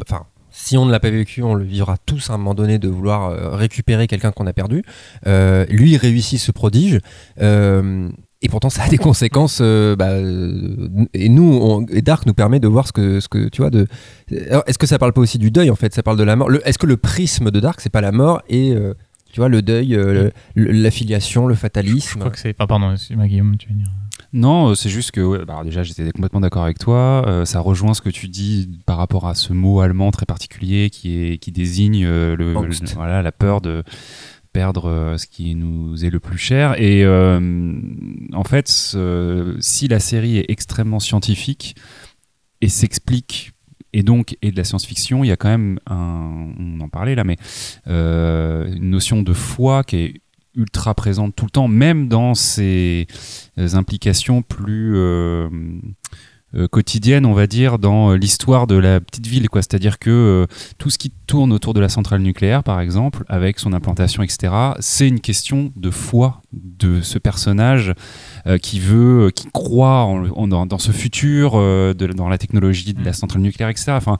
enfin. 0.02 0.26
Si 0.54 0.76
on 0.76 0.84
ne 0.84 0.92
l'a 0.92 1.00
pas 1.00 1.08
vécu, 1.08 1.42
on 1.42 1.54
le 1.54 1.64
vivra 1.64 1.96
tous 2.04 2.28
à 2.28 2.34
un 2.34 2.36
moment 2.36 2.52
donné 2.54 2.78
de 2.78 2.86
vouloir 2.86 3.54
récupérer 3.56 4.06
quelqu'un 4.06 4.32
qu'on 4.32 4.46
a 4.46 4.52
perdu. 4.52 4.84
Euh, 5.26 5.64
lui, 5.70 5.92
il 5.92 5.96
réussit 5.96 6.38
ce 6.38 6.52
prodige. 6.52 7.00
Euh, 7.40 8.10
et 8.42 8.48
pourtant, 8.48 8.70
ça 8.70 8.82
a 8.82 8.88
des 8.88 8.98
conséquences. 9.08 9.58
euh, 9.62 9.96
bah, 9.96 10.10
euh, 10.10 10.88
et 11.14 11.28
nous, 11.28 11.44
on- 11.62 11.86
et 11.86 12.02
Dark 12.02 12.26
nous 12.26 12.34
permet 12.34 12.60
de 12.60 12.68
voir 12.68 12.86
ce 12.86 12.92
que, 12.92 13.20
ce 13.20 13.28
que 13.28 13.48
tu 13.48 13.62
vois. 13.62 13.70
De... 13.70 13.86
Alors, 14.50 14.64
Est-ce 14.66 14.78
que 14.78 14.86
ça 14.86 14.98
parle 14.98 15.12
pas 15.12 15.20
aussi 15.20 15.38
du 15.38 15.50
deuil 15.50 15.70
en 15.70 15.76
fait? 15.76 15.94
Ça 15.94 16.02
parle 16.02 16.16
de 16.18 16.24
la 16.24 16.36
mort. 16.36 16.48
Le- 16.50 16.66
Est-ce 16.66 16.78
que 16.78 16.86
le 16.86 16.96
prisme 16.96 17.50
de 17.50 17.60
Dark, 17.60 17.80
c'est 17.80 17.90
pas 17.92 18.00
la 18.00 18.12
mort 18.12 18.42
et 18.48 18.72
euh, 18.72 18.94
tu 19.32 19.40
vois 19.40 19.48
le 19.48 19.62
deuil, 19.62 19.94
euh, 19.94 20.30
le- 20.54 20.70
l'affiliation, 20.72 21.46
le 21.46 21.54
Je 21.54 21.60
fatalisme 21.60 22.18
crois 22.18 22.30
que 22.30 22.38
c'est. 22.38 22.54
Enfin, 22.58 22.66
pardon, 22.66 22.92
excuse-moi, 22.92 23.26
Guillaume, 23.28 23.56
tu 23.56 23.68
veux 23.68 23.74
dire? 23.74 23.86
Non, 24.34 24.74
c'est 24.74 24.88
juste 24.88 25.10
que, 25.10 25.20
ouais, 25.20 25.44
bah, 25.46 25.60
déjà, 25.64 25.82
j'étais 25.82 26.10
complètement 26.10 26.40
d'accord 26.40 26.64
avec 26.64 26.78
toi. 26.78 27.22
Euh, 27.26 27.44
ça 27.44 27.60
rejoint 27.60 27.92
ce 27.92 28.00
que 28.00 28.08
tu 28.08 28.28
dis 28.28 28.68
par 28.86 28.96
rapport 28.96 29.26
à 29.28 29.34
ce 29.34 29.52
mot 29.52 29.80
allemand 29.80 30.10
très 30.10 30.24
particulier 30.26 30.88
qui, 30.90 31.22
est, 31.32 31.38
qui 31.38 31.52
désigne 31.52 32.04
euh, 32.06 32.34
le- 32.36 32.54
voilà, 32.94 33.20
la 33.22 33.32
peur 33.32 33.60
de 33.60 33.82
perdre 34.52 34.88
euh, 34.88 35.16
ce 35.16 35.26
qui 35.26 35.54
nous 35.54 36.04
est 36.04 36.10
le 36.10 36.20
plus 36.20 36.38
cher. 36.38 36.80
Et 36.80 37.04
euh, 37.04 37.72
en 38.32 38.44
fait, 38.44 38.68
si 39.60 39.88
la 39.88 40.00
série 40.00 40.38
est 40.38 40.46
extrêmement 40.48 41.00
scientifique 41.00 41.76
et 42.60 42.68
s'explique 42.68 43.52
et 43.92 44.02
donc 44.02 44.36
et 44.42 44.50
de 44.50 44.56
la 44.56 44.64
science-fiction, 44.64 45.24
il 45.24 45.28
y 45.28 45.32
a 45.32 45.36
quand 45.36 45.48
même 45.48 45.78
un, 45.86 46.48
on 46.58 46.80
en 46.80 46.88
parlait 46.88 47.14
là, 47.14 47.24
mais 47.24 47.36
euh, 47.88 48.72
une 48.74 48.90
notion 48.90 49.22
de 49.22 49.32
foi 49.32 49.84
qui 49.84 49.96
est 49.96 50.20
ultra 50.54 50.94
présente 50.94 51.34
tout 51.34 51.46
le 51.46 51.50
temps, 51.50 51.68
même 51.68 52.08
dans 52.08 52.34
ses 52.34 53.06
implications 53.56 54.42
plus 54.42 54.96
euh, 56.54 56.68
quotidiennes, 56.68 57.24
on 57.24 57.32
va 57.32 57.46
dire, 57.46 57.78
dans 57.78 58.10
euh, 58.10 58.16
l'histoire 58.16 58.66
de 58.66 58.74
la 58.74 59.00
petite 59.00 59.26
ville. 59.26 59.48
quoi. 59.48 59.62
C'est-à-dire 59.62 59.98
que 59.98 60.10
euh, 60.10 60.46
tout 60.78 60.90
ce 60.90 60.98
qui 60.98 61.10
tourne 61.26 61.52
autour 61.52 61.72
de 61.72 61.80
la 61.80 61.88
centrale 61.88 62.20
nucléaire, 62.20 62.62
par 62.62 62.80
exemple, 62.80 63.24
avec 63.28 63.58
son 63.58 63.72
implantation, 63.72 64.22
etc., 64.22 64.52
c'est 64.80 65.08
une 65.08 65.20
question 65.20 65.72
de 65.76 65.90
foi 65.90 66.42
de 66.52 67.00
ce 67.00 67.18
personnage 67.18 67.94
qui 68.60 68.80
veut, 68.80 69.30
qui 69.34 69.48
croit 69.52 70.02
en- 70.04 70.26
en- 70.30 70.48
dans, 70.48 70.66
dans 70.66 70.78
ce 70.78 70.92
futur, 70.92 71.52
euh, 71.54 71.94
de- 71.94 72.06
dans 72.08 72.28
la 72.28 72.38
technologie 72.38 72.92
de 72.94 73.04
la 73.04 73.12
centrale 73.12 73.42
nucléaire, 73.42 73.68
etc. 73.70 73.92
Enfin, 73.92 74.18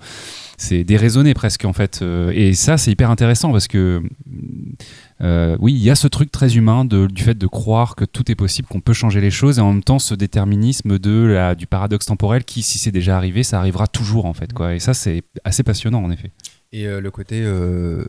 c'est 0.58 0.84
déraisonné 0.84 1.34
presque 1.34 1.64
en 1.64 1.72
fait. 1.72 2.00
Euh, 2.02 2.30
Et 2.34 2.54
ça, 2.54 2.76
c'est 2.78 2.90
hyper 2.92 3.10
intéressant 3.10 3.50
parce 3.52 3.66
que 3.68 4.02
euh, 5.20 5.56
oui, 5.60 5.72
il 5.72 5.82
y 5.82 5.90
a 5.90 5.94
ce 5.94 6.08
truc 6.08 6.30
très 6.32 6.56
humain 6.56 6.84
de- 6.84 7.06
du 7.06 7.22
fait 7.22 7.36
de 7.36 7.46
croire 7.46 7.94
que 7.96 8.04
tout 8.04 8.30
est 8.30 8.34
possible, 8.34 8.68
qu'on 8.68 8.80
peut 8.80 8.92
changer 8.92 9.20
les 9.20 9.30
choses, 9.30 9.58
et 9.58 9.60
en 9.60 9.72
même 9.72 9.82
temps 9.84 9.98
ce 9.98 10.14
déterminisme 10.14 10.98
de 10.98 11.24
la, 11.26 11.54
du 11.54 11.66
paradoxe 11.66 12.06
temporel 12.06 12.44
qui, 12.44 12.62
si 12.62 12.78
c'est 12.78 12.90
déjà 12.92 13.16
arrivé, 13.16 13.42
ça 13.42 13.58
arrivera 13.58 13.86
toujours 13.86 14.26
en 14.26 14.32
fait. 14.34 14.52
Quoi. 14.52 14.74
Et 14.74 14.78
ça, 14.80 14.94
c'est 14.94 15.22
assez 15.44 15.62
passionnant 15.62 16.02
en 16.02 16.10
effet. 16.10 16.32
Et 16.72 16.86
euh, 16.86 17.00
le 17.00 17.10
côté, 17.10 17.40
euh, 17.44 18.04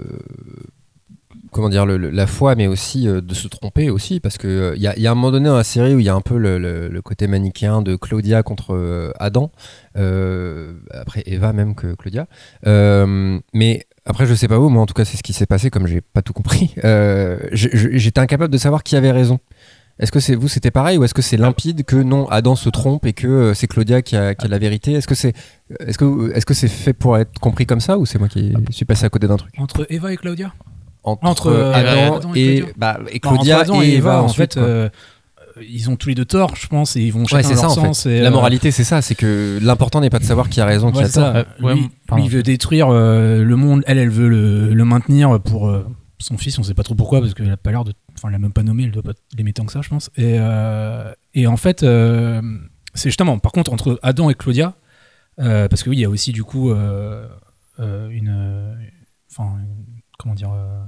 comment 1.54 1.70
dire, 1.70 1.86
la 1.86 2.28
foi, 2.28 2.56
mais 2.56 2.68
aussi 2.68 3.08
euh, 3.08 3.22
de 3.22 3.34
se 3.34 3.48
tromper 3.48 3.90
aussi, 3.90 4.20
parce 4.20 4.38
que 4.38 4.74
il 4.76 4.82
y, 4.82 4.88
a- 4.88 5.12
un 5.12 5.16
moment 5.16 5.32
donné 5.32 5.48
dans 5.48 5.56
la 5.56 5.64
série 5.64 5.96
où 5.96 6.00
il 6.00 6.06
y 6.06 6.10
a 6.10 6.16
un 6.16 6.22
peu 6.22 6.38
le, 6.38 7.02
côté 7.02 7.28
manichéen 7.28 7.82
de 7.82 7.96
Claudia 7.96 8.44
contre 8.44 8.74
euh, 8.76 9.12
Adam, 9.20 9.52
euh, 9.98 10.74
après 10.92 11.24
Eva 11.26 11.54
même 11.54 11.76
que 11.76 11.94
Claudia. 11.96 12.28
Euh, 12.68 13.40
mais 13.54 13.86
après, 14.06 14.26
je 14.26 14.34
sais 14.34 14.48
pas 14.48 14.60
où, 14.60 14.70
moi 14.70 14.82
en 14.82 14.86
tout 14.86 14.94
cas, 14.94 15.06
c'est 15.06 15.18
ce 15.18 15.24
qui 15.24 15.34
s'est 15.34 15.46
passé, 15.46 15.70
comme 15.70 15.88
j'ai 15.88 16.02
pas 16.02 16.22
tout 16.22 16.34
compris. 16.34 16.74
Euh, 16.84 17.38
J'étais 17.54 18.20
incapable 18.20 18.52
de 18.52 18.58
savoir 18.58 18.84
qui 18.84 18.96
avait 18.96 19.12
raison. 19.12 19.40
Est-ce 20.00 20.12
que 20.12 20.20
c'est 20.20 20.34
vous, 20.34 20.48
c'était 20.48 20.72
pareil, 20.72 20.98
ou 20.98 21.04
est-ce 21.04 21.14
que 21.14 21.22
c'est 21.22 21.38
limpide 21.38 21.84
que 21.86 21.96
non, 21.96 22.28
Adam 22.30 22.56
se 22.56 22.68
trompe 22.70 23.06
et 23.06 23.14
que 23.14 23.28
euh, 23.28 23.54
c'est 23.54 23.68
Claudia 23.68 24.02
qui 24.02 24.16
a, 24.16 24.34
qui 24.34 24.48
a 24.48 24.50
la 24.50 24.58
vérité? 24.58 24.94
Est-ce 24.94 25.06
que 25.08 25.14
c'est 25.14 25.34
est-ce 25.82 26.00
que 26.00 26.32
est-ce 26.34 26.48
que 26.48 26.56
c'est 26.56 26.68
fait 26.68 26.94
pour 26.94 27.16
être 27.18 27.38
compris 27.40 27.68
comme 27.68 27.80
ça, 27.80 28.00
ou 28.00 28.06
c'est 28.08 28.18
moi 28.18 28.28
qui 28.28 28.52
suis 28.72 28.86
passé 28.86 29.06
à 29.06 29.10
côté 29.10 29.28
d'un 29.28 29.38
truc? 29.38 29.54
Entre 29.60 29.86
Eva 29.90 30.12
et 30.12 30.18
Claudia? 30.18 30.52
Entre, 31.04 31.26
Entre, 31.28 31.48
euh, 31.48 31.74
Adam, 31.74 32.16
Adam 32.18 32.32
et, 32.36 32.40
et 32.40 32.56
Claudia. 32.62 32.74
bah, 32.78 32.98
et 33.00 33.02
Non, 33.04 33.08
entre 33.08 33.20
Claudia 33.22 33.60
Adam 33.60 33.82
et 33.82 33.88
Eva, 33.90 34.22
en 34.22 34.26
ensuite, 34.26 34.54
fait, 34.54 34.60
quoi. 34.60 34.70
euh, 34.70 34.90
ils 35.62 35.90
ont 35.90 35.96
tous 35.98 36.10
les 36.10 36.16
deux 36.16 36.26
tort, 36.26 36.56
je 36.56 36.66
pense, 36.68 36.96
et 36.96 37.02
ils 37.02 37.12
vont 37.14 37.22
ouais, 37.22 37.28
chacun 37.28 37.50
ça 37.56 37.62
leur 37.64 37.72
en 37.72 37.76
sens. 37.76 38.04
fait. 38.04 38.18
et, 38.18 38.22
La 38.22 38.30
euh, 38.30 38.32
moralité, 38.32 38.72
c'est 38.72 38.84
ça, 38.84 39.02
c'est 39.02 39.14
que 39.16 39.60
l'important 39.62 40.02
n'est 40.02 40.10
pas 40.10 40.20
de 40.20 40.24
savoir 40.24 40.50
qui 40.50 40.60
a 40.62 40.66
raison, 40.66 40.92
qui 40.92 40.98
Ouais, 41.00 41.04
a 41.06 41.10
tort. 41.10 41.14
ça. 41.34 41.36
Euh, 41.36 41.44
ouais, 41.62 41.76
lui, 41.76 41.90
il 42.24 42.30
veut 42.30 42.42
détruire 42.44 42.88
euh, 42.90 43.44
le 43.44 43.56
monde, 43.56 43.84
elle, 43.86 43.98
elle 44.00 44.10
veut 44.10 44.30
le, 44.30 44.74
le 44.74 44.86
maintenir 44.86 45.40
pour 45.42 45.70
euh, 45.70 45.86
son 46.20 46.38
fils, 46.38 46.58
on 46.58 46.64
sait 46.64 46.74
pas 46.74 46.84
trop 46.84 46.96
pourquoi, 46.96 47.20
parce 47.22 47.34
qu'elle 47.34 47.52
a 47.52 47.58
pas 47.58 47.72
l'air 47.72 47.84
de. 47.84 47.94
Enfin, 48.16 48.30
elle 48.30 48.34
l'a 48.34 48.40
même 48.40 48.54
pas 48.54 48.64
nommé, 48.64 48.84
elle 48.86 48.92
doit 48.92 49.04
pas 49.04 49.14
l'aimer 49.38 49.54
tant 49.54 49.66
que 49.66 49.72
ça, 49.74 49.82
je 49.82 49.90
pense. 49.90 50.10
Et, 50.18 50.38
euh, 50.40 51.12
et 51.34 51.46
en 51.48 51.58
fait, 51.58 51.84
euh, 51.84 52.42
c'est 52.94 53.10
justement, 53.10 53.38
par 53.40 53.52
contre, 53.52 53.74
entre 53.74 54.00
Adam 54.04 54.30
et 54.30 54.36
Claudia, 54.36 54.74
euh, 55.40 55.68
parce 55.68 55.84
que 55.84 55.90
oui, 55.90 55.98
il 55.98 56.02
y 56.02 56.06
a 56.06 56.10
aussi 56.10 56.32
du 56.32 56.44
coup 56.44 56.72
euh, 56.72 57.28
euh, 57.80 58.10
une. 58.10 58.30
euh, 58.34 58.74
Enfin, 59.36 59.50
une- 59.60 59.93
comment 60.18 60.36
dire. 60.36 60.52
euh, 60.54 60.84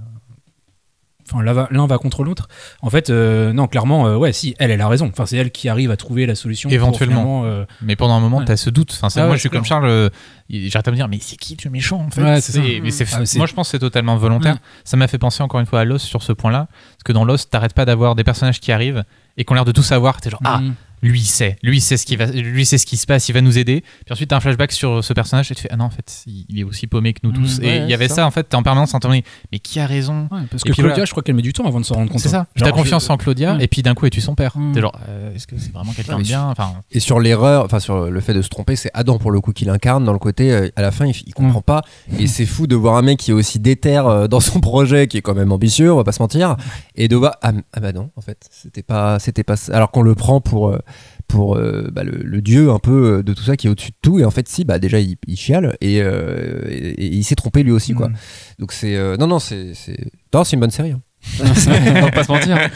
Enfin, 1.27 1.41
l'un 1.41 1.53
va, 1.53 1.67
l'un 1.71 1.87
va 1.87 1.97
contre 1.97 2.23
l'autre. 2.23 2.47
En 2.83 2.91
fait, 2.91 3.09
euh, 3.09 3.51
non, 3.51 3.65
clairement, 3.65 4.05
euh, 4.05 4.15
ouais, 4.15 4.31
si, 4.31 4.53
elle, 4.59 4.69
elle 4.69 4.79
a 4.81 4.87
raison. 4.87 5.07
Enfin, 5.11 5.25
c'est 5.25 5.37
elle 5.37 5.49
qui 5.49 5.67
arrive 5.69 5.89
à 5.89 5.97
trouver 5.97 6.27
la 6.27 6.35
solution. 6.35 6.69
Éventuellement. 6.69 7.45
euh, 7.45 7.65
Mais 7.81 7.95
pendant 7.95 8.13
un 8.13 8.19
moment, 8.19 8.37
Ouais. 8.37 8.45
t'as 8.45 8.57
ce 8.57 8.69
doute. 8.69 8.91
Enfin, 8.93 9.07
Ah 9.15 9.19
moi, 9.21 9.29
ouais, 9.31 9.35
je 9.37 9.39
suis 9.39 9.49
comme. 9.49 9.65
Charles. 9.65 10.11
J'arrête 10.51 10.87
à 10.87 10.91
me 10.91 10.95
dire, 10.95 11.07
mais 11.07 11.17
c'est 11.19 11.35
qui 11.35 11.57
le 11.65 11.71
méchant 11.71 11.97
en 12.01 12.11
fait? 12.11 12.21
Ouais, 12.21 12.39
mais 12.83 12.91
Ah, 13.11 13.17
Moi, 13.37 13.47
je 13.47 13.53
pense 13.55 13.67
que 13.67 13.71
c'est 13.71 13.79
totalement 13.79 14.15
volontaire. 14.17 14.57
Ça 14.83 14.97
m'a 14.97 15.07
fait 15.07 15.17
penser 15.17 15.41
encore 15.41 15.59
une 15.59 15.65
fois 15.65 15.79
à 15.79 15.83
Lost 15.85 16.05
sur 16.05 16.21
ce 16.21 16.31
point-là. 16.31 16.67
Parce 16.91 17.03
que 17.03 17.11
dans 17.11 17.25
Lost, 17.25 17.49
t'arrêtes 17.49 17.73
pas 17.73 17.85
d'avoir 17.85 18.13
des 18.13 18.23
personnages 18.23 18.59
qui 18.59 18.71
arrivent 18.71 19.03
et 19.37 19.45
qui 19.45 19.51
ont 19.51 19.55
l'air 19.55 19.65
de 19.65 19.71
tout 19.71 19.81
savoir. 19.83 20.21
T'es 20.21 20.29
genre, 20.29 20.41
ah, 20.43 20.59
mm. 20.59 20.75
Lui 21.05 21.19
il 21.19 21.25
sait, 21.25 21.57
lui 21.63 21.77
il 21.77 21.81
sait 21.81 21.97
ce 21.97 22.05
qui 22.05 22.15
va, 22.15 22.25
lui 22.27 22.65
sait 22.65 22.77
ce 22.77 22.85
qui 22.85 22.97
se 22.97 23.05
passe, 23.05 23.29
il 23.29 23.33
va 23.33 23.41
nous 23.41 23.57
aider. 23.57 23.81
Puis 24.05 24.11
ensuite 24.13 24.29
t'as 24.29 24.37
un 24.37 24.39
flashback 24.39 24.71
sur 24.71 25.03
ce 25.03 25.13
personnage 25.13 25.51
et 25.51 25.55
tu 25.55 25.61
fais 25.61 25.69
ah 25.71 25.77
non 25.77 25.85
en 25.85 25.89
fait 25.89 26.23
il 26.27 26.59
est 26.59 26.63
aussi 26.63 26.87
paumé 26.87 27.13
que 27.13 27.19
nous 27.23 27.31
Mm, 27.31 27.35
tous. 27.35 27.59
ouais, 27.59 27.67
et 27.67 27.77
il 27.81 27.89
y 27.89 27.93
avait 27.93 28.07
ça. 28.07 28.25
en 28.25 28.31
fait 28.31 28.43
t'es 28.43 28.55
en 28.55 28.63
permanence 28.63 28.93
en 28.93 28.99
train 28.99 29.09
de 29.09 29.15
dire, 29.15 29.23
mais 29.51 29.59
qui 29.59 29.79
a 29.79 29.85
raison 29.85 30.27
Ouais, 30.31 30.39
parce 30.49 30.63
Et 30.63 30.69
que 30.69 30.73
puis 30.73 30.81
Claudia, 30.81 30.89
voilà. 30.95 31.05
je 31.05 31.11
crois 31.11 31.23
qu'elle 31.23 31.35
met 31.35 31.41
du 31.41 31.53
temps 31.53 31.65
avant 31.65 31.79
de 31.79 31.85
s'en 31.85 31.95
rendre 31.95 32.11
compte. 32.11 32.21
C'est 32.21 32.29
ça. 32.29 32.41
hein. 32.41 32.47
T'as 32.57 32.71
confiance 32.71 33.07
je- 33.07 33.11
en 33.11 33.17
Claudia 33.17 33.57
et 33.59 33.67
puis 33.67 33.81
d'un 33.83 33.93
coup 33.93 34.05
es-tu 34.05 34.21
son 34.21 34.35
père. 34.35 34.57
Mm. 34.57 34.73
T'es 34.73 34.81
genre 34.81 34.97
euh, 35.09 35.33
est-ce 35.35 35.47
que 35.47 35.57
c'est 35.57 35.71
vraiment 35.73 35.91
quelqu'un 35.93 36.17
de 36.17 36.23
bien 36.23 36.45
Enfin 36.49 36.73
Et 36.91 36.99
sur 36.99 37.19
l'erreur, 37.19 37.65
enfin 37.65 37.79
sur 37.79 38.09
le 38.09 38.19
fait 38.21 38.33
de 38.33 38.41
se 38.41 38.49
tromper, 38.49 38.75
c'est 38.75 38.91
Adam 38.93 39.17
pour 39.17 39.31
le 39.31 39.41
coup 39.41 39.51
qui 39.53 39.65
l'incarne 39.65 40.03
dans 40.05 40.13
le 40.13 40.19
côté 40.19 40.51
euh, 40.51 40.69
à 40.75 40.81
la 40.81 40.91
fin 40.91 41.05
il, 41.05 41.15
il 41.27 41.33
comprend 41.33 41.61
pas 41.61 41.81
et 42.19 42.27
c'est 42.27 42.45
fou 42.45 42.67
de 42.67 42.75
voir 42.75 42.95
un 42.97 43.01
mec 43.01 43.19
qui 43.19 43.31
est 43.31 43.33
aussi 43.33 43.59
déter 43.59 43.97
euh, 43.97 44.27
dans 44.27 44.39
son 44.39 44.59
projet 44.59 45.07
qui 45.07 45.17
est 45.17 45.21
quand 45.21 45.35
même 45.35 45.51
ambitieux, 45.51 45.91
on 45.93 45.97
va 45.97 46.03
pas 46.03 46.11
se 46.11 46.21
mentir, 46.21 46.55
et 46.95 47.07
de 47.07 47.15
voir 47.15 47.35
ah, 47.41 47.51
ah 47.73 47.79
bah 47.79 47.91
non 47.91 48.09
en 48.15 48.21
fait 48.21 48.37
c'était 48.51 48.83
pas 48.83 49.19
c'était 49.19 49.43
pas 49.43 49.55
ça. 49.55 49.75
alors 49.75 49.91
qu'on 49.91 50.01
le 50.01 50.15
prend 50.15 50.41
pour 50.41 50.69
euh, 50.69 50.79
pour 51.27 51.55
euh, 51.57 51.89
bah, 51.91 52.03
le, 52.03 52.17
le 52.23 52.41
dieu 52.41 52.69
un 52.71 52.79
peu 52.79 53.17
euh, 53.19 53.23
de 53.23 53.33
tout 53.33 53.43
ça 53.43 53.57
qui 53.57 53.67
est 53.67 53.69
au-dessus 53.69 53.91
de 53.91 53.95
tout 54.01 54.19
et 54.19 54.25
en 54.25 54.31
fait 54.31 54.47
si 54.47 54.63
bah 54.65 54.79
déjà 54.79 54.99
il, 54.99 55.15
il 55.27 55.35
chiale 55.37 55.75
et, 55.81 56.01
euh, 56.01 56.61
et- 56.69 56.91
et 57.05 57.05
il 57.07 57.23
s'est 57.23 57.35
trompé 57.35 57.63
lui 57.63 57.71
aussi 57.71 57.93
quoi. 57.93 58.09
Mm. 58.09 58.15
Donc 58.59 58.71
c'est 58.71 58.95
euh, 58.95 59.17
non 59.17 59.27
non 59.27 59.39
c'est 59.39 59.73
c'est 59.73 59.97
non, 60.33 60.43
c'est 60.43 60.55
une 60.55 60.59
bonne 60.61 60.71
série. 60.71 60.91
hein. 60.91 61.01
on 61.39 62.01
va 62.01 62.11
pas 62.11 62.23
se 62.23 62.31
mentir. 62.31 62.57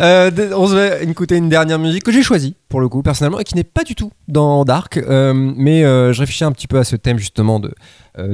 Euh, 0.00 0.30
on 0.56 0.66
va 0.66 1.02
écouter 1.02 1.36
une 1.36 1.48
dernière 1.48 1.78
musique 1.78 2.02
que 2.02 2.12
j'ai 2.12 2.22
choisie 2.22 2.56
pour 2.68 2.80
le 2.80 2.88
coup 2.88 3.02
personnellement 3.02 3.38
et 3.38 3.44
qui 3.44 3.54
n'est 3.54 3.64
pas 3.64 3.84
du 3.84 3.94
tout 3.94 4.10
dans 4.26 4.64
Dark, 4.64 4.96
euh, 4.96 5.32
mais 5.34 5.84
euh, 5.84 6.12
je 6.12 6.20
réfléchis 6.20 6.44
un 6.44 6.52
petit 6.52 6.66
peu 6.66 6.78
à 6.78 6.84
ce 6.84 6.96
thème 6.96 7.18
justement 7.18 7.60
de 7.60 7.74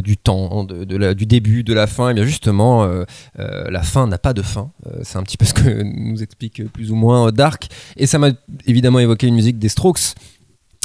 du 0.00 0.16
temps, 0.16 0.64
du 0.64 1.26
début, 1.26 1.62
de 1.62 1.72
la 1.72 1.86
fin. 1.86 2.10
Et 2.10 2.14
bien 2.14 2.24
justement, 2.24 2.88
la 3.36 3.82
fin 3.82 4.08
n'a 4.08 4.18
pas 4.18 4.32
de 4.32 4.42
fin. 4.42 4.72
C'est 5.02 5.18
un 5.18 5.22
petit 5.22 5.36
peu 5.36 5.44
ce 5.44 5.54
que 5.54 5.82
nous 5.84 6.20
explique 6.20 6.66
plus 6.72 6.90
ou 6.90 6.96
moins 6.96 7.30
Dark. 7.30 7.68
Et 7.96 8.08
ça 8.08 8.18
m'a 8.18 8.30
évidemment 8.66 8.98
évoqué 8.98 9.28
une 9.28 9.36
musique 9.36 9.58
des 9.58 9.68
Strokes. 9.68 10.14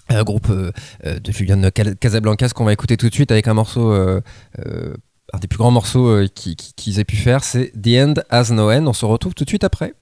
Un 0.10 0.24
groupe 0.24 0.52
de 0.52 1.32
Julian 1.32 1.60
Casablancas 2.00 2.50
qu'on 2.50 2.66
va 2.66 2.74
écouter 2.74 2.98
tout 2.98 3.10
de 3.10 3.14
suite 3.16 3.32
avec 3.32 3.48
un 3.48 3.56
morceau 3.56 3.92
un 5.34 5.40
des 5.40 5.48
plus 5.48 5.58
grands 5.58 5.72
morceaux 5.72 6.08
euh, 6.08 6.28
qui- 6.34 6.56
qui- 6.56 6.74
qu'ils 6.76 7.00
aient 7.00 7.04
pu 7.06 7.16
faire, 7.16 7.44
c'est 7.44 7.72
The 7.82 7.88
End 7.98 8.14
Has 8.30 8.52
No 8.52 8.70
End. 8.70 8.86
On 8.88 8.94
se 8.94 9.06
retrouve 9.06 9.34
tout 9.34 9.44
de 9.44 9.50
suite 9.50 9.64
après. 9.64 9.94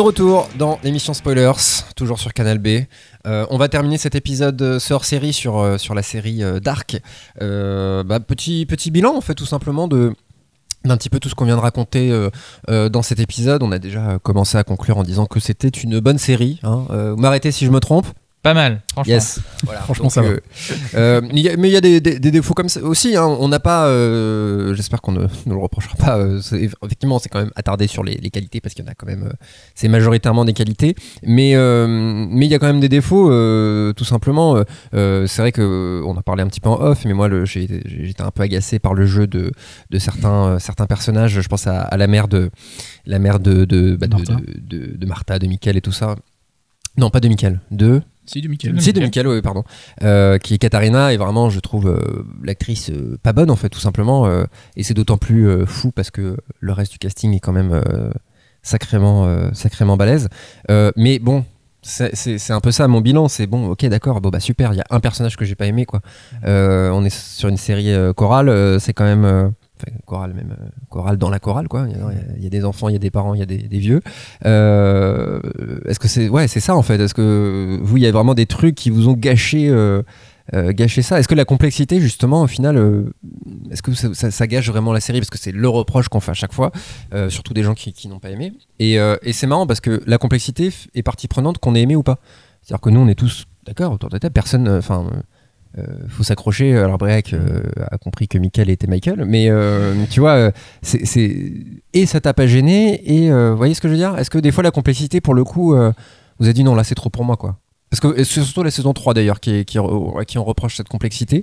De 0.00 0.02
retour 0.02 0.48
dans 0.56 0.78
l'émission 0.82 1.12
Spoilers, 1.12 1.52
toujours 1.94 2.18
sur 2.18 2.32
Canal 2.32 2.56
B. 2.56 2.84
Euh, 3.26 3.44
on 3.50 3.58
va 3.58 3.68
terminer 3.68 3.98
cet 3.98 4.14
épisode 4.14 4.62
euh, 4.62 4.78
ce 4.78 4.94
hors-série 4.94 5.34
sur, 5.34 5.58
euh, 5.58 5.76
sur 5.76 5.94
la 5.94 6.02
série 6.02 6.40
Dark. 6.62 6.96
Bah, 7.38 8.18
petit, 8.26 8.64
petit 8.64 8.90
bilan, 8.90 9.14
en 9.14 9.20
fait, 9.20 9.34
tout 9.34 9.44
simplement, 9.44 9.88
de, 9.88 10.14
d'un 10.86 10.96
petit 10.96 11.10
peu 11.10 11.20
tout 11.20 11.28
ce 11.28 11.34
qu'on 11.34 11.44
vient 11.44 11.56
de 11.56 11.60
raconter 11.60 12.10
dans 12.66 13.02
cet 13.02 13.20
épisode. 13.20 13.62
On 13.62 13.72
a 13.72 13.78
déjà 13.78 14.18
commencé 14.20 14.56
à 14.56 14.64
conclure 14.64 14.96
en 14.96 15.02
disant 15.02 15.26
que 15.26 15.38
c'était 15.38 15.68
une 15.68 16.00
bonne 16.00 16.16
série. 16.16 16.60
Hein. 16.62 16.86
M'arrêtez 17.18 17.52
si 17.52 17.66
je 17.66 17.70
me 17.70 17.78
trompe. 17.78 18.06
Pas 18.42 18.54
mal, 18.54 18.80
franchement. 18.92 19.12
Yes. 19.12 19.38
Voilà. 19.64 19.80
Franchement, 19.82 20.04
Donc, 20.04 20.12
ça 20.12 20.22
va. 20.22 20.28
euh, 20.28 20.40
euh, 20.94 21.20
il 21.32 21.40
y 21.40 21.48
a- 21.50 21.56
mais 21.58 21.68
il 21.68 21.72
y 21.72 21.76
a 21.76 21.82
des, 21.82 22.00
des- 22.00 22.18
des 22.18 22.30
défauts 22.30 22.54
comme 22.54 22.70
ça 22.70 22.80
aussi. 22.82 23.14
hein. 23.14 23.26
On 23.26 23.48
n'a 23.48 23.60
pas. 23.60 23.86
euh, 23.88 24.72
J'espère 24.74 25.02
qu'on 25.02 25.12
ne, 25.12 25.24
ne 25.44 25.52
le 25.52 25.58
reprochera 25.58 25.94
pas. 25.96 26.16
euh, 26.18 26.40
effectivement, 26.52 27.18
c'est 27.18 27.28
quand 27.28 27.40
même 27.40 27.50
attardé 27.54 27.86
sur 27.86 28.02
les, 28.02 28.14
les 28.14 28.30
qualités 28.30 28.62
parce 28.62 28.74
qu'il 28.74 28.82
y 28.82 28.88
en 28.88 28.90
a 28.90 28.94
quand 28.94 29.06
même. 29.06 29.24
euh, 29.24 29.32
c'est 29.74 29.88
majoritairement 29.88 30.46
des 30.46 30.54
qualités. 30.54 30.94
Mais 31.22 31.54
euh, 31.54 31.86
mais 31.86 32.46
il 32.46 32.50
y 32.50 32.54
a 32.54 32.58
quand 32.58 32.66
même 32.66 32.80
des 32.80 32.88
défauts. 32.88 33.30
euh, 33.30 33.92
tout 33.92 34.06
simplement. 34.06 34.56
c'est 34.92 35.36
vrai 35.38 35.52
que 35.52 36.02
on 36.06 36.16
a 36.16 36.22
parlé 36.22 36.42
un 36.42 36.46
petit 36.46 36.60
peu 36.60 36.70
en 36.70 36.80
off, 36.80 37.04
mais 37.04 37.12
moi, 37.12 37.28
j'étais 37.44 38.22
un 38.22 38.30
peu 38.30 38.42
agacé 38.42 38.78
par 38.78 38.94
le 38.94 39.04
jeu 39.04 39.26
de, 39.26 39.52
de 39.90 39.98
certains 39.98 40.46
euh, 40.54 40.58
certains 40.58 40.86
personnages. 40.86 41.38
Je 41.42 41.48
pense 41.48 41.66
à, 41.66 41.82
à 41.82 41.96
la 41.98 42.06
mère 42.06 42.26
de 42.26 42.50
la 43.04 43.18
mère 43.18 43.38
de 43.38 43.66
de, 43.66 43.96
bah, 43.96 44.06
de, 44.06 44.14
Martha. 44.16 44.34
de, 44.34 44.76
de- 44.78 44.96
de 44.96 45.06
Martha, 45.06 45.38
de 45.38 45.46
Michael 45.46 45.76
et 45.76 45.82
tout 45.82 45.92
ça. 45.92 46.16
Non, 46.96 47.10
pas 47.10 47.20
de 47.20 47.28
Michael. 47.28 47.60
De 47.70 48.02
Si, 48.30 48.40
du 48.40 48.48
Michael. 48.48 48.80
c'est 48.80 48.92
de 48.92 49.00
Michael, 49.00 49.26
oui, 49.26 49.42
pardon. 49.42 49.64
Euh, 50.02 50.38
qui 50.38 50.54
est 50.54 50.58
Katharina, 50.58 51.12
et 51.12 51.16
vraiment, 51.16 51.50
je 51.50 51.58
trouve 51.60 51.88
euh, 51.88 52.24
l'actrice 52.44 52.90
euh, 52.90 53.18
pas 53.22 53.32
bonne, 53.32 53.50
en 53.50 53.56
fait, 53.56 53.68
tout 53.68 53.80
simplement. 53.80 54.28
et 54.76 54.82
c'est 54.82 54.94
d'autant 54.94 55.16
plus 55.18 55.66
fou 55.66 55.90
parce 55.90 56.10
que 56.10 56.36
le 56.60 56.72
reste 56.72 56.92
du 56.92 56.98
casting 56.98 57.34
est 57.34 57.40
quand 57.40 57.52
même 57.52 57.80
sacrément, 58.62 59.50
sacrément 59.52 59.96
balèze. 59.96 60.28
Mais 60.96 61.18
bon. 61.18 61.44
C'est 61.82 62.14
c'est- 62.14 62.36
c'est 62.36 62.52
un 62.52 62.60
peu 62.60 62.72
ça 62.72 62.86
mon 62.88 63.00
bilan, 63.00 63.26
c'est 63.28 63.46
bon, 63.46 63.68
ok 63.70 63.86
d'accord, 63.86 64.20
bon 64.20 64.28
bah 64.28 64.38
super, 64.38 64.74
il 64.74 64.76
y 64.76 64.80
a 64.82 64.86
un 64.90 65.00
personnage 65.00 65.38
que 65.38 65.46
j'ai 65.46 65.54
pas 65.54 65.64
aimé 65.64 65.86
quoi. 65.86 66.02
On 66.44 67.02
est 67.06 67.14
sur 67.14 67.48
une 67.48 67.56
série 67.56 67.90
chorale, 68.14 68.78
c'est 68.80 68.92
quand 68.92 69.04
même, 69.04 69.54
enfin 69.80 69.96
chorale 70.06 70.34
même, 70.34 70.54
euh, 70.60 70.64
chorale 70.88 71.16
dans 71.18 71.30
la 71.30 71.38
chorale 71.38 71.68
quoi. 71.68 71.86
Il 71.88 71.96
y, 71.96 72.00
a, 72.00 72.12
il 72.36 72.42
y 72.42 72.46
a 72.46 72.50
des 72.50 72.64
enfants, 72.64 72.88
il 72.88 72.92
y 72.92 72.96
a 72.96 72.98
des 73.00 73.10
parents, 73.10 73.34
il 73.34 73.40
y 73.40 73.42
a 73.42 73.46
des, 73.46 73.58
des 73.58 73.78
vieux. 73.78 74.00
Euh, 74.46 75.40
Est-ce 75.86 75.98
que 75.98 76.08
c'est 76.08 76.28
ouais 76.28 76.48
c'est 76.48 76.60
ça 76.60 76.76
en 76.76 76.82
fait. 76.82 77.00
Est-ce 77.00 77.14
que 77.14 77.78
vous 77.82 77.96
il 77.96 78.02
y 78.02 78.06
a 78.06 78.12
vraiment 78.12 78.34
des 78.34 78.46
trucs 78.46 78.74
qui 78.74 78.90
vous 78.90 79.08
ont 79.08 79.14
gâché 79.14 79.68
euh, 79.68 80.02
gâché 80.52 81.02
ça? 81.02 81.18
Est-ce 81.18 81.28
que 81.28 81.34
la 81.34 81.44
complexité 81.44 82.00
justement 82.00 82.42
au 82.42 82.46
final 82.46 82.76
est-ce 83.70 83.82
que 83.82 83.94
ça, 83.94 84.12
ça- 84.14 84.30
ça 84.30 84.46
gâche 84.46 84.68
vraiment 84.68 84.92
la 84.92 85.00
série? 85.00 85.20
Parce 85.20 85.30
que 85.30 85.38
c'est 85.38 85.52
le 85.52 85.68
reproche 85.68 86.08
qu'on 86.08 86.20
fait 86.20 86.32
à 86.32 86.34
chaque 86.34 86.52
fois 86.52 86.72
surtout 87.28 87.54
des 87.54 87.62
gens 87.62 87.74
qui, 87.74 87.92
qui 87.92 88.08
n'ont 88.08 88.18
pas 88.18 88.30
aimé. 88.30 88.52
Et, 88.78 88.94
et 88.94 89.32
c'est 89.32 89.46
marrant 89.46 89.66
parce 89.66 89.80
que 89.80 90.02
la 90.06 90.18
complexité 90.18 90.70
est 90.94 91.02
partie 91.02 91.28
prenante 91.28 91.58
qu'on 91.58 91.74
ait 91.74 91.82
aimé 91.82 91.96
ou 91.96 92.02
pas. 92.02 92.18
C'est-à-dire 92.62 92.80
que 92.80 92.90
nous 92.90 93.00
on 93.00 93.08
est 93.08 93.14
tous 93.14 93.44
d'accord 93.64 93.92
autour 93.92 94.08
de 94.10 94.14
la 94.16 94.20
table. 94.20 94.32
Personne 94.32 94.68
enfin 94.68 95.06
euh, 95.12 95.20
faut 96.08 96.22
s'accrocher. 96.22 96.76
Alors 96.76 96.98
Break 96.98 97.32
euh, 97.32 97.62
a 97.90 97.98
compris 97.98 98.28
que 98.28 98.38
Michael 98.38 98.70
était 98.70 98.86
Michael, 98.86 99.24
mais 99.26 99.48
euh, 99.50 99.94
tu 100.10 100.20
vois, 100.20 100.32
euh, 100.34 100.50
et 101.92 102.06
ça 102.06 102.20
t'a 102.20 102.34
pas 102.34 102.46
gêné 102.46 103.00
et 103.24 103.30
euh, 103.30 103.50
vous 103.52 103.56
voyez 103.56 103.74
ce 103.74 103.80
que 103.80 103.88
je 103.88 103.92
veux 103.92 103.98
dire? 103.98 104.16
Est-ce 104.18 104.30
que 104.30 104.38
des 104.38 104.50
fois 104.52 104.62
la 104.62 104.70
complexité, 104.70 105.20
pour 105.20 105.34
le 105.34 105.44
coup, 105.44 105.74
euh, 105.74 105.92
vous 106.38 106.46
avez 106.46 106.54
dit 106.54 106.64
non 106.64 106.74
là 106.74 106.84
c'est 106.84 106.94
trop 106.94 107.10
pour 107.10 107.24
moi 107.24 107.36
quoi? 107.36 107.58
Parce 107.90 108.00
que 108.00 108.22
c'est 108.22 108.42
surtout 108.42 108.62
la 108.62 108.70
saison 108.70 108.92
3 108.92 109.14
d'ailleurs 109.14 109.40
qui, 109.40 109.64
qui, 109.64 109.78
qui 110.26 110.38
on 110.38 110.44
reproche 110.44 110.76
cette 110.76 110.86
complexité. 110.88 111.42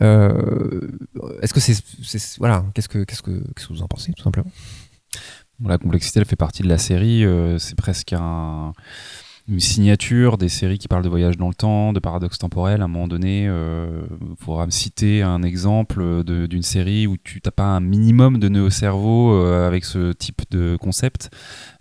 Euh, 0.00 0.80
Est-ce 1.42 1.52
que 1.52 1.58
c'est 1.60 1.74
voilà 2.38 2.64
Qu'est-ce 2.74 2.88
que 2.88 3.02
qu'est-ce 3.02 3.22
que 3.22 3.32
qu'est-ce 3.54 3.66
que 3.66 3.72
vous 3.72 3.82
en 3.82 3.88
pensez 3.88 4.12
tout 4.12 4.22
simplement? 4.22 4.50
La 5.64 5.76
complexité, 5.76 6.20
elle 6.20 6.26
fait 6.26 6.36
partie 6.36 6.62
de 6.62 6.68
la 6.68 6.78
série. 6.78 7.24
euh, 7.24 7.58
c'est 7.58 7.74
presque 7.76 8.12
un- 8.12 8.72
une 9.48 9.60
signature 9.60 10.36
des 10.36 10.48
séries 10.48 10.78
qui 10.78 10.88
parlent 10.88 11.02
de 11.02 11.08
voyage 11.08 11.38
dans 11.38 11.48
le 11.48 11.54
temps, 11.54 11.92
de 11.92 12.00
paradoxe 12.00 12.38
temporel. 12.38 12.82
À 12.82 12.84
un 12.84 12.88
moment 12.88 13.08
donné, 13.08 13.44
il 13.44 14.36
faudra 14.36 14.66
me 14.66 14.70
citer 14.70 15.22
un 15.22 15.42
exemple 15.42 16.22
d'une 16.24 16.62
série 16.62 17.06
où 17.06 17.16
tu 17.16 17.40
n'as 17.44 17.50
pas 17.50 17.64
un 17.64 17.80
minimum 17.80 18.38
de 18.38 18.48
nœuds 18.48 18.64
au 18.64 18.70
cerveau 18.70 19.32
euh, 19.32 19.66
avec 19.66 19.84
ce 19.84 20.12
type 20.12 20.42
de 20.50 20.76
concept. 20.76 21.30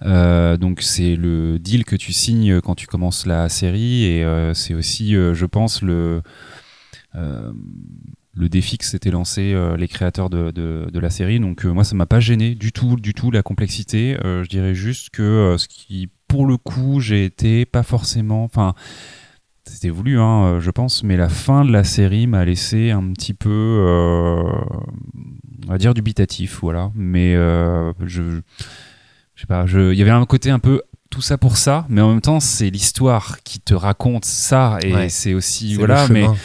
Euh, 0.03 0.55
donc 0.55 0.81
c'est 0.81 1.15
le 1.15 1.59
deal 1.59 1.83
que 1.83 1.95
tu 1.95 2.13
signes 2.13 2.61
quand 2.61 2.75
tu 2.75 2.87
commences 2.87 3.25
la 3.25 3.49
série 3.49 4.05
et 4.05 4.23
euh, 4.23 4.53
c'est 4.53 4.73
aussi, 4.73 5.15
euh, 5.15 5.33
je 5.33 5.45
pense, 5.45 5.81
le... 5.81 6.21
euh, 7.15 7.51
le 8.39 8.49
défi 8.49 8.77
que 8.77 8.85
s'étaient 8.85 9.09
lancé 9.09 9.53
euh, 9.53 9.75
les 9.77 9.87
créateurs 9.87 10.29
de, 10.29 10.51
de- 10.51 10.99
la 10.99 11.09
série. 11.09 11.39
Donc 11.39 11.65
euh, 11.65 11.71
moi, 11.71 11.83
ça 11.83 11.95
m'a 11.95 12.05
pas 12.05 12.19
gêné 12.19 12.53
du 12.53 12.71
tout, 12.71 12.95
du 12.95 13.15
tout 13.15 13.31
la 13.31 13.41
complexité. 13.41 14.15
Euh, 14.23 14.43
je 14.43 14.49
dirais 14.49 14.75
juste 14.75 15.09
que 15.09 15.23
euh, 15.23 15.57
ce 15.57 15.67
qui, 15.67 16.09
pour 16.27 16.45
le 16.45 16.57
coup, 16.57 16.99
j'ai 16.99 17.25
été 17.25 17.65
pas 17.65 17.83
forcément, 17.83 18.43
enfin, 18.43 18.73
c'était 19.63 19.89
voulu, 19.89 20.19
hein, 20.19 20.43
euh, 20.43 20.59
je 20.59 20.71
pense, 20.71 21.03
mais 21.03 21.17
la 21.17 21.29
fin 21.29 21.65
de 21.65 21.71
la 21.71 21.83
série 21.83 22.27
m'a 22.27 22.45
laissé 22.45 22.91
un 22.91 23.11
petit 23.11 23.33
peu, 23.33 23.49
euh, 23.49 24.41
on 25.65 25.67
va 25.67 25.77
dire 25.77 25.93
dubitatif, 25.93 26.59
voilà. 26.61 26.91
Mais 26.95 27.35
euh, 27.35 27.91
je, 28.05 28.41
je 29.35 29.41
sais 29.41 29.47
pas, 29.47 29.65
il 29.67 29.93
y 29.93 30.01
avait 30.01 30.11
un 30.11 30.25
côté 30.25 30.49
un 30.49 30.59
peu 30.59 30.81
tout 31.09 31.21
ça 31.21 31.37
pour 31.37 31.57
ça, 31.57 31.85
mais 31.89 32.01
en 32.01 32.09
même 32.09 32.21
temps, 32.21 32.39
c'est 32.39 32.69
l'histoire 32.69 33.37
qui 33.43 33.59
te 33.59 33.73
raconte 33.73 34.25
ça 34.25 34.77
et 34.83 34.93
Ouais. 34.93 35.09
c'est 35.09 35.33
aussi 35.33 35.75
voilà, 35.75 36.07
mais 36.09 36.25
en 36.25 36.35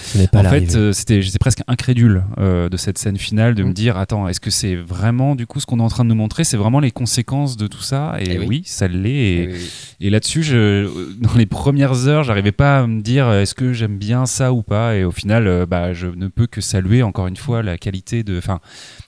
fait, 0.45 0.75
euh, 0.77 0.93
c'était, 0.93 1.21
j'étais 1.23 1.39
presque 1.39 1.63
incrédule 1.69 2.25
euh, 2.39 2.69
de 2.69 2.77
cette 2.77 2.99
scène 2.99 3.17
finale, 3.17 3.55
de 3.55 3.63
Mm. 3.65 3.69
me 3.69 3.73
dire 3.73 3.97
attends, 3.97 4.29
est-ce 4.29 4.41
que 4.41 4.51
c'est 4.51 4.75
vraiment 4.77 5.35
du 5.35 5.47
coup 5.47 5.61
ce 5.61 5.67
qu'on 5.67 5.79
est 5.79 5.83
en 5.83 5.89
train 5.89 6.05
de 6.05 6.09
nous 6.11 6.15
montrer 6.15 6.45
C'est 6.45 6.57
vraiment 6.57 6.81
les 6.81 6.91
conséquences 6.91 7.57
de 7.57 7.67
tout 7.67 7.83
ça? 7.83 8.15
Et 8.21 8.25
Eh 8.33 8.39
oui. 8.39 8.47
oui. 8.49 8.63
ça 8.65 8.89
l'est. 8.89 9.11
Et, 9.43 9.49
oui. 9.53 9.71
et 10.01 10.11
là-dessus, 10.11 10.43
dans 11.19 11.35
les 11.35 11.47
premières 11.47 12.07
heures, 12.09 12.23
j'arrivais 12.25 12.53
pas 12.53 12.81
à 12.81 12.87
me 12.87 13.01
dire 13.03 13.27
euh, 13.29 13.43
est-ce 13.43 13.55
que 13.55 13.73
j'aime 13.73 13.99
bien 13.99 14.27
ça 14.27 14.53
ou 14.53 14.63
pas? 14.63 14.97
Et 14.97 15.05
au 15.05 15.11
final, 15.13 15.47
euh, 15.47 15.67
bah, 15.67 15.93
je 15.93 16.07
ne 16.07 16.29
peux 16.29 16.47
que 16.47 16.61
saluer 16.61 17.03
encore 17.03 17.27
une 17.27 17.37
fois 17.37 17.63
la 17.63 17.79
qualité 17.79 18.23
de, 18.23 18.39
enfin, 18.39 18.61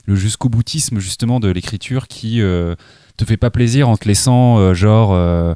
le 0.05 0.15
jusqu'au 0.15 0.49
boutisme 0.49 0.99
justement 0.99 1.39
de 1.39 1.49
l'écriture 1.49 2.07
qui 2.07 2.41
te 3.17 3.25
fait 3.25 3.37
pas 3.37 3.49
plaisir 3.49 3.89
en 3.89 3.97
te 3.97 4.07
laissant 4.07 4.57
euh, 4.59 4.73
genre. 4.73 5.11
euh, 5.13 5.53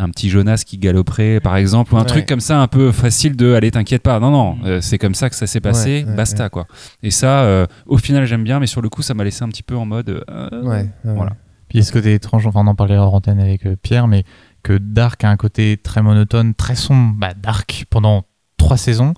un 0.00 0.10
petit 0.10 0.30
Jonas 0.30 0.62
qui 0.64 0.78
galoperait 0.78 1.40
par 1.40 1.56
exemple 1.56 1.92
ou 1.92 1.96
un 1.98 2.02
Ouais. 2.02 2.06
truc 2.06 2.26
comme 2.26 2.38
ça 2.38 2.60
un 2.60 2.68
peu 2.68 2.92
facile 2.92 3.34
de 3.34 3.52
allez 3.54 3.72
t'inquiète 3.72 4.00
pas 4.04 4.20
non 4.20 4.30
non 4.30 4.56
euh, 4.64 4.80
c'est 4.80 4.96
comme 4.96 5.16
ça 5.16 5.28
que 5.28 5.34
ça 5.34 5.48
s'est 5.48 5.58
passé 5.60 6.04
Ouais, 6.04 6.10
ouais, 6.10 6.14
basta 6.16 6.48
quoi 6.50 6.68
et 7.02 7.10
ça 7.10 7.40
euh, 7.40 7.66
au 7.84 7.98
final 7.98 8.24
j'aime 8.24 8.44
bien 8.44 8.60
mais 8.60 8.68
sur 8.68 8.80
le 8.80 8.88
coup 8.90 9.02
ça 9.02 9.14
m'a 9.14 9.24
laissé 9.24 9.42
un 9.42 9.48
petit 9.48 9.64
peu 9.64 9.76
en 9.76 9.86
mode 9.86 10.22
euh, 10.30 10.84
Voilà. 11.02 11.32
Puis 11.68 11.82
ce 11.82 11.90
côté 11.92 12.14
étrange, 12.14 12.46
enfin 12.46 12.60
on 12.62 12.68
en 12.68 12.76
parlait 12.76 12.96
hors 12.96 13.12
antenne 13.12 13.40
avec 13.40 13.66
Pierre, 13.82 14.06
mais 14.06 14.22
que 14.62 14.78
Dark 14.78 15.24
a 15.24 15.30
un 15.30 15.36
côté 15.36 15.76
très 15.76 16.00
monotone, 16.00 16.54
très 16.54 16.76
sombre, 16.76 17.14
bah, 17.18 17.34
Dark 17.34 17.84
pendant 17.90 18.22
trois 18.56 18.76
saisons. 18.76 19.14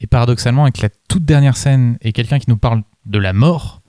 Et 0.00 0.06
paradoxalement, 0.06 0.62
avec 0.62 0.80
la 0.80 0.88
toute 1.08 1.24
dernière 1.26 1.56
scène 1.58 1.98
et 2.00 2.12
quelqu'un 2.12 2.38
qui 2.40 2.48
nous 2.48 2.56
parle 2.56 2.82
de 3.04 3.18
la 3.18 3.32
mort, 3.34 3.81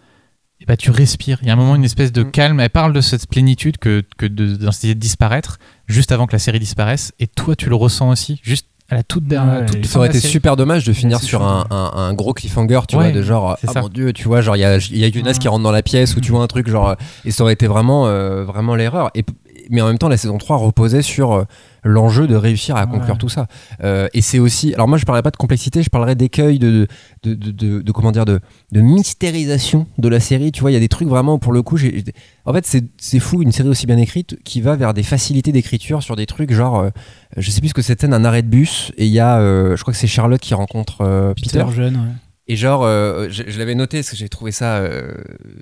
et 0.64 0.66
bah, 0.66 0.78
tu 0.78 0.90
respires. 0.92 1.38
Il 1.42 1.48
y 1.48 1.52
a 1.52 1.54
un 1.54 1.58
moment, 1.58 1.76
une 1.76 1.84
espèce 1.84 2.12
de 2.12 2.24
Mm. 2.24 2.32
calme. 2.32 2.60
Elle 2.60 2.70
parle 2.70 2.94
de 2.94 3.02
cette 3.02 3.28
plénitude 3.28 3.78
que, 3.78 4.02
que 4.18 4.26
de, 4.26 4.56
dans 4.56 4.72
cette 4.72 4.86
idée 4.86 4.96
de 4.96 5.00
disparaître, 5.00 5.60
juste 5.88 6.12
avant 6.12 6.26
que 6.26 6.32
la 6.34 6.40
série 6.40 6.60
disparaisse. 6.60 7.12
Et 7.20 7.28
toi, 7.28 7.56
tu 7.56 7.70
le 7.70 7.76
ressens 7.76 8.10
aussi, 8.10 8.40
juste 8.44 8.68
à 8.90 8.96
la 8.96 9.04
toute 9.04 9.26
dernière. 9.26 9.62
Ouais, 9.62 9.66
toute 9.66 9.86
Ça 9.86 9.98
aurait 10.00 10.08
été 10.10 10.20
série. 10.20 10.32
super 10.32 10.56
dommage 10.56 10.84
de 10.86 10.94
finir 10.94 11.20
sur 11.22 11.42
un, 11.42 11.66
un- 11.70 11.92
un 11.96 12.14
gros 12.14 12.34
cliffhanger, 12.34 12.82
tu 12.88 12.96
Ouais, 12.96 13.12
vois, 13.12 13.12
de 13.12 13.22
genre, 13.24 13.58
c'est 13.60 13.68
ah 13.70 13.74
ça. 13.74 13.82
mon 13.82 13.90
dieu, 13.90 14.14
tu 14.14 14.28
vois, 14.28 14.42
genre, 14.42 14.56
il 14.56 14.60
y 14.60 14.64
a, 14.66 14.78
y 14.78 15.04
a 15.04 15.08
Ouais. 15.08 15.34
qui 15.34 15.48
rentre 15.48 15.64
dans 15.64 15.72
la 15.72 15.82
pièce 15.84 16.16
ou 16.16 16.22
tu 16.22 16.32
vois 16.32 16.44
un 16.44 16.48
truc, 16.48 16.70
genre, 16.70 16.96
et 17.26 17.32
ça 17.32 17.44
aurait 17.44 17.54
été 17.54 17.68
vraiment, 17.68 18.08
euh, 18.08 18.44
vraiment 18.44 18.76
l'erreur. 18.76 19.10
Et, 19.16 19.24
mais 19.70 19.82
en 19.82 19.88
même 19.88 19.98
temps, 19.98 20.10
la 20.10 20.18
saison 20.18 20.38
3 20.38 20.58
reposait 20.58 21.02
sur 21.02 21.32
euh, 21.34 21.44
l'enjeu 21.84 22.28
de 22.28 22.36
réussir 22.36 22.76
à 22.76 22.86
Ouais. 22.86 22.92
conclure 22.92 23.18
tout 23.18 23.30
ça. 23.30 23.48
Euh, 23.84 24.08
et 24.14 24.22
c'est 24.22 24.40
aussi, 24.40 24.74
alors 24.74 24.88
moi, 24.88 24.98
je 24.98 25.06
parlerai 25.06 25.22
pas 25.24 25.32
de 25.32 25.38
complexité, 25.38 25.84
je 25.84 25.90
parlerai 25.90 26.16
d'écueil, 26.16 26.60
de, 26.60 26.88
de, 27.24 27.34
de, 27.34 27.52
de- 27.52 27.82
de- 27.82 27.92
comment 27.92 28.12
dire, 28.12 28.26
de, 28.26 28.40
de 28.72 28.82
mystérisation 28.82 29.88
de 29.98 30.08
la 30.08 30.20
série. 30.20 30.52
Tu 30.52 30.62
vois, 30.62 30.72
il 30.72 30.74
y 30.74 30.78
a 30.78 30.80
des 30.80 30.88
trucs 30.90 31.08
vraiment, 31.08 31.38
pour 31.40 31.54
le 31.54 31.62
coup, 31.62 31.78
j'ai, 31.78 32.00
j'ai- 32.06 32.14
en 32.46 32.54
fait, 32.54 32.66
c'est, 32.66 32.84
c'est 32.98 33.20
fou, 33.20 33.42
une 33.42 33.52
série 33.52 33.70
aussi 33.70 33.86
bien 33.86 33.98
écrite 33.98 34.38
qui 34.44 34.62
va 34.62 34.76
vers 34.76 34.94
des 34.94 35.04
facilités 35.04 35.52
d'écriture 35.52 36.04
sur 36.04 36.16
des 36.16 36.26
trucs 36.26 36.52
genre, 36.52 36.80
euh, 36.80 36.90
je 37.38 37.50
sais 37.52 37.60
plus 37.62 37.70
ce 37.70 37.74
que 37.74 37.82
c'était, 37.82 38.08
un 38.12 38.26
arrêt 38.26 38.42
de 38.42 38.48
bus, 38.50 38.92
et 38.98 39.06
il 39.06 39.12
y 39.12 39.20
a, 39.20 39.40
euh, 39.40 39.76
je 39.76 39.82
crois 39.82 39.94
que 39.94 40.00
c'est 40.00 40.08
Charlotte 40.08 40.42
qui 40.42 40.54
rencontre 40.54 41.34
Peter. 41.36 41.60
Peter 41.60 41.72
jeune, 41.76 41.96
ouais. 41.96 42.02
Et 42.48 42.56
genre, 42.58 42.84
euh, 42.84 43.28
je, 43.30 43.44
je 43.48 43.58
l'avais 43.60 43.76
noté 43.76 44.00
parce 44.00 44.10
que 44.10 44.18
j'ai 44.18 44.28
trouvé 44.28 44.52
ça 44.52 44.78
euh, 44.78 45.14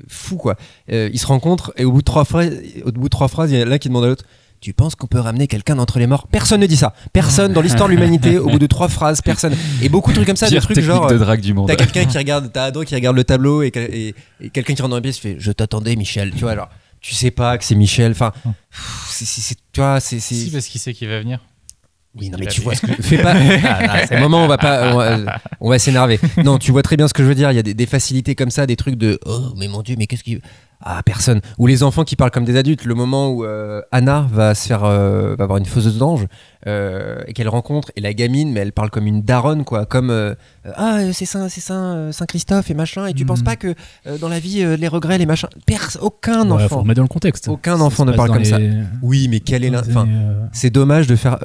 fou, 0.07 0.35
quoi. 0.37 0.55
Euh, 0.91 1.09
ils 1.13 1.19
se 1.19 1.27
rencontrent 1.27 1.71
et 1.77 1.85
au 1.85 1.91
bout 1.91 1.99
de 1.99 2.05
trois 2.05 2.25
phrases, 2.25 2.51
au 2.85 2.91
bout 2.91 3.03
de 3.03 3.09
trois 3.09 3.27
phrases, 3.27 3.51
il 3.51 3.57
y 3.57 3.59
en 3.59 3.65
a 3.67 3.69
l'un 3.69 3.77
qui 3.77 3.87
demande 3.89 4.05
à 4.05 4.07
l'autre. 4.07 4.25
Tu 4.61 4.73
penses 4.73 4.93
qu'on 4.93 5.07
peut 5.07 5.19
ramener 5.19 5.47
quelqu'un 5.47 5.75
d'entre 5.75 5.97
les 5.97 6.05
morts? 6.05 6.27
Personne 6.27 6.61
ne 6.61 6.67
dit 6.67 6.75
ça. 6.77 6.93
Personne 7.13 7.51
dans 7.51 7.61
l'histoire 7.61 7.87
de 7.89 7.93
l'humanité. 7.95 8.37
Au 8.37 8.47
bout 8.47 8.59
de 8.59 8.67
trois 8.67 8.89
phrases, 8.89 9.21
personne. 9.21 9.55
Et 9.81 9.89
beaucoup 9.89 10.11
de 10.11 10.15
trucs 10.15 10.27
comme 10.27 10.35
ça, 10.35 10.47
des 10.47 10.51
pire 10.55 10.63
trucs 10.63 10.75
technique 10.75 10.91
genre. 10.93 11.07
de 11.07 11.17
drague 11.17 11.41
du 11.41 11.53
monde 11.55 11.67
T'as 11.67 11.75
quelqu'un 11.75 12.05
qui 12.05 12.17
regarde, 12.17 12.51
t'as 12.53 12.65
Ado 12.65 12.83
qui 12.83 12.93
regarde 12.93 13.15
le 13.15 13.23
tableau 13.23 13.63
et, 13.63 13.71
que- 13.71 13.79
et- 13.79 14.13
et 14.39 14.49
quelqu'un 14.51 14.75
qui 14.75 14.81
rentre 14.83 14.91
dans 14.91 14.97
la 14.97 15.01
pièce 15.01 15.17
fait 15.17 15.35
Je 15.39 15.51
t'attendais, 15.51 15.95
Michel. 15.95 16.29
Tu 16.31 16.41
vois, 16.41 16.51
alors, 16.51 16.69
tu 16.99 17.15
sais 17.15 17.31
pas 17.31 17.57
que 17.57 17.63
c'est 17.63 17.73
Michel. 17.73 18.11
Enfin, 18.11 18.31
c'est- 19.09 19.55
tu 19.71 19.79
vois, 19.81 19.99
c'est. 19.99 20.19
c'est- 20.19 20.35
Si, 20.35 20.51
parce 20.51 20.67
qu'il 20.67 20.79
sait 20.81 20.93
qu'il 20.93 21.07
va 21.09 21.19
venir. 21.19 21.39
Oui, 22.19 22.29
non, 22.29 22.37
mais 22.39 22.47
tu 22.47 22.61
vois 22.61 22.75
ce 22.75 22.81
que 22.81 22.93
je 22.97 23.01
fais 23.01 23.21
pas. 23.21 23.33
Ah, 23.63 24.05
c'est 24.07 24.15
le 24.15 24.21
moment 24.21 24.43
on 24.43 24.47
va 24.47 24.57
pas, 24.57 24.93
on 24.93 24.97
va, 24.97 25.39
on 25.61 25.69
va 25.69 25.79
s'énerver. 25.79 26.19
Non, 26.43 26.57
tu 26.57 26.71
vois 26.71 26.81
très 26.81 26.97
bien 26.97 27.07
ce 27.07 27.13
que 27.13 27.23
je 27.23 27.27
veux 27.27 27.35
dire. 27.35 27.51
Il 27.51 27.55
y 27.55 27.59
a 27.59 27.63
des, 27.63 27.73
des 27.73 27.85
facilités 27.85 28.35
comme 28.35 28.49
ça, 28.49 28.65
des 28.65 28.75
trucs 28.75 28.95
de 28.95 29.19
oh, 29.25 29.53
mais 29.55 29.67
mon 29.67 29.81
dieu, 29.81 29.95
mais 29.97 30.07
qu'est-ce 30.07 30.23
qui. 30.23 30.41
à 30.81 31.01
personne. 31.03 31.39
Ou 31.57 31.67
les 31.67 31.83
enfants 31.83 32.03
qui 32.03 32.17
parlent 32.17 32.31
comme 32.31 32.43
des 32.43 32.57
adultes. 32.57 32.83
Le 32.83 32.95
moment 32.95 33.29
où 33.29 33.45
euh, 33.45 33.81
Anna 33.91 34.27
va 34.29 34.55
se 34.55 34.67
faire, 34.67 34.83
euh, 34.83 35.35
va 35.37 35.45
avoir 35.45 35.57
une 35.57 35.65
fauseuse 35.65 35.97
d'ange 35.97 36.27
euh, 36.67 37.21
et 37.27 37.33
qu'elle 37.33 37.49
rencontre 37.49 37.91
et 37.95 38.01
la 38.01 38.13
gamine, 38.13 38.51
mais 38.51 38.59
elle 38.59 38.71
parle 38.71 38.89
comme 38.89 39.07
une 39.07 39.21
daronne 39.21 39.63
quoi, 39.63 39.85
comme 39.85 40.09
euh, 40.09 40.35
ah 40.75 40.97
euh, 40.99 41.11
c'est 41.13 41.25
Saint, 41.25 41.49
c'est 41.49 41.61
Saint, 41.61 42.11
Saint 42.11 42.25
Christophe 42.25 42.69
et 42.69 42.73
machin. 42.73 43.07
Et 43.07 43.13
tu 43.13 43.23
Mhm. 43.23 43.27
penses 43.27 43.41
pas 43.43 43.55
que 43.55 43.73
euh, 44.07 44.17
dans 44.17 44.29
la 44.29 44.39
vie 44.39 44.63
les 44.77 44.87
regrets, 44.87 45.17
les 45.17 45.25
machins, 45.25 45.49
Pers- 45.65 45.97
aucun 46.01 46.41
Ouais, 46.41 46.59
faut 46.59 46.65
enfant. 46.65 46.79
remettre 46.81 46.97
dans 46.97 47.03
le 47.03 47.07
contexte. 47.07 47.47
Aucun 47.47 47.77
Ça 47.77 47.83
enfant 47.83 48.05
ne 48.05 48.11
parle 48.13 48.31
comme 48.31 48.45
ça. 48.45 48.59
Oui, 49.01 49.27
mais 49.27 49.39
quel 49.39 49.63
est 49.63 49.75
enfin, 49.75 50.07
c'est 50.53 50.69
dommage 50.69 51.07
de 51.07 51.15
faire 51.15 51.37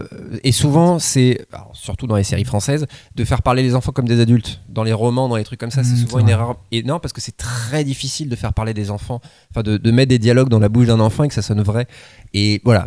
et 0.44 0.52
souvent 0.52 0.98
c'est 0.98 1.46
surtout 1.72 2.06
dans 2.06 2.16
les 2.16 2.24
séries 2.24 2.44
françaises 2.44 2.86
de 3.14 3.24
faire 3.24 3.42
parler 3.42 3.62
les 3.62 3.74
enfants 3.74 3.92
comme 3.92 4.08
des 4.08 4.20
adultes 4.20 4.60
dans 4.68 4.82
les 4.82 4.92
romans 4.92 5.28
dans 5.28 5.36
les 5.36 5.44
trucs 5.44 5.60
comme 5.60 5.70
ça 5.70 5.82
c'est 5.84 5.94
Mm, 5.94 6.06
souvent 6.06 6.18
une 6.18 6.28
erreur 6.28 6.56
non 6.84 6.98
parce 6.98 7.12
que 7.12 7.20
c'est 7.20 7.36
très 7.36 7.84
difficile 7.84 8.28
de 8.28 8.36
faire 8.36 8.52
parler 8.52 8.74
des 8.74 8.90
enfants 8.90 9.20
enfin 9.50 9.62
de, 9.62 9.76
de 9.76 9.90
mettre 9.90 10.10
des 10.10 10.18
dialogues 10.18 10.48
dans 10.48 10.58
la 10.58 10.68
bouche 10.68 10.86
d'un 10.86 11.00
enfant 11.00 11.24
et 11.24 11.28
que 11.28 11.34
ça 11.34 11.42
sonne 11.42 11.62
vrai 11.62 11.86
et 12.34 12.60
voilà 12.64 12.84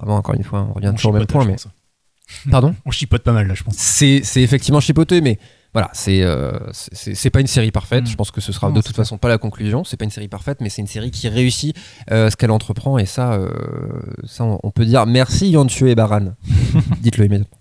vraiment 0.00 0.16
encore 0.16 0.34
une 0.34 0.44
fois 0.44 0.66
on 0.68 0.74
revient 0.74 0.88
on 0.88 0.94
toujours 0.94 1.12
au 1.12 1.14
même 1.18 1.26
point 1.26 1.44
mais. 1.44 1.56
Pardon 2.50 2.74
On 2.84 2.90
chipote 2.90 3.22
pas 3.22 3.32
mal 3.32 3.46
là, 3.46 3.54
je 3.54 3.62
pense. 3.62 3.74
c'est 3.76 4.20
c'est 4.24 4.42
effectivement 4.42 4.80
chipoté 4.80 5.20
mais 5.20 5.38
voilà, 5.72 5.88
c'est 5.92 6.22
euh, 6.22 6.52
c'est- 6.72 7.30
pas 7.30 7.40
une 7.40 7.46
série 7.46 7.70
parfaite. 7.70 8.04
Mm. 8.04 8.08
Je 8.08 8.16
pense 8.16 8.30
que 8.30 8.40
ce 8.40 8.52
sera 8.52 8.68
Non, 8.68 8.74
de 8.74 8.82
toute 8.82 8.94
façon 8.96 9.16
pas 9.18 9.28
la 9.28 9.38
conclusion. 9.38 9.84
C'est 9.84 9.96
pas 9.96 10.04
une 10.04 10.10
série 10.10 10.28
parfaite, 10.28 10.58
mais 10.60 10.68
c'est 10.68 10.82
une 10.82 10.86
série 10.88 11.10
qui 11.10 11.28
réussit 11.28 11.74
euh, 12.10 12.28
ce 12.30 12.36
qu'elle 12.36 12.50
entreprend. 12.50 12.98
Et 12.98 13.06
ça, 13.06 13.32
euh, 13.32 13.48
ça, 14.24 14.44
on, 14.44 14.58
on 14.62 14.70
peut 14.70 14.84
dire 14.84 15.06
merci 15.06 15.48
Yantue 15.50 15.88
et 15.90 15.94
Baran. 15.94 16.34
Dites-le 17.00 17.24
immédiatement. 17.26 17.56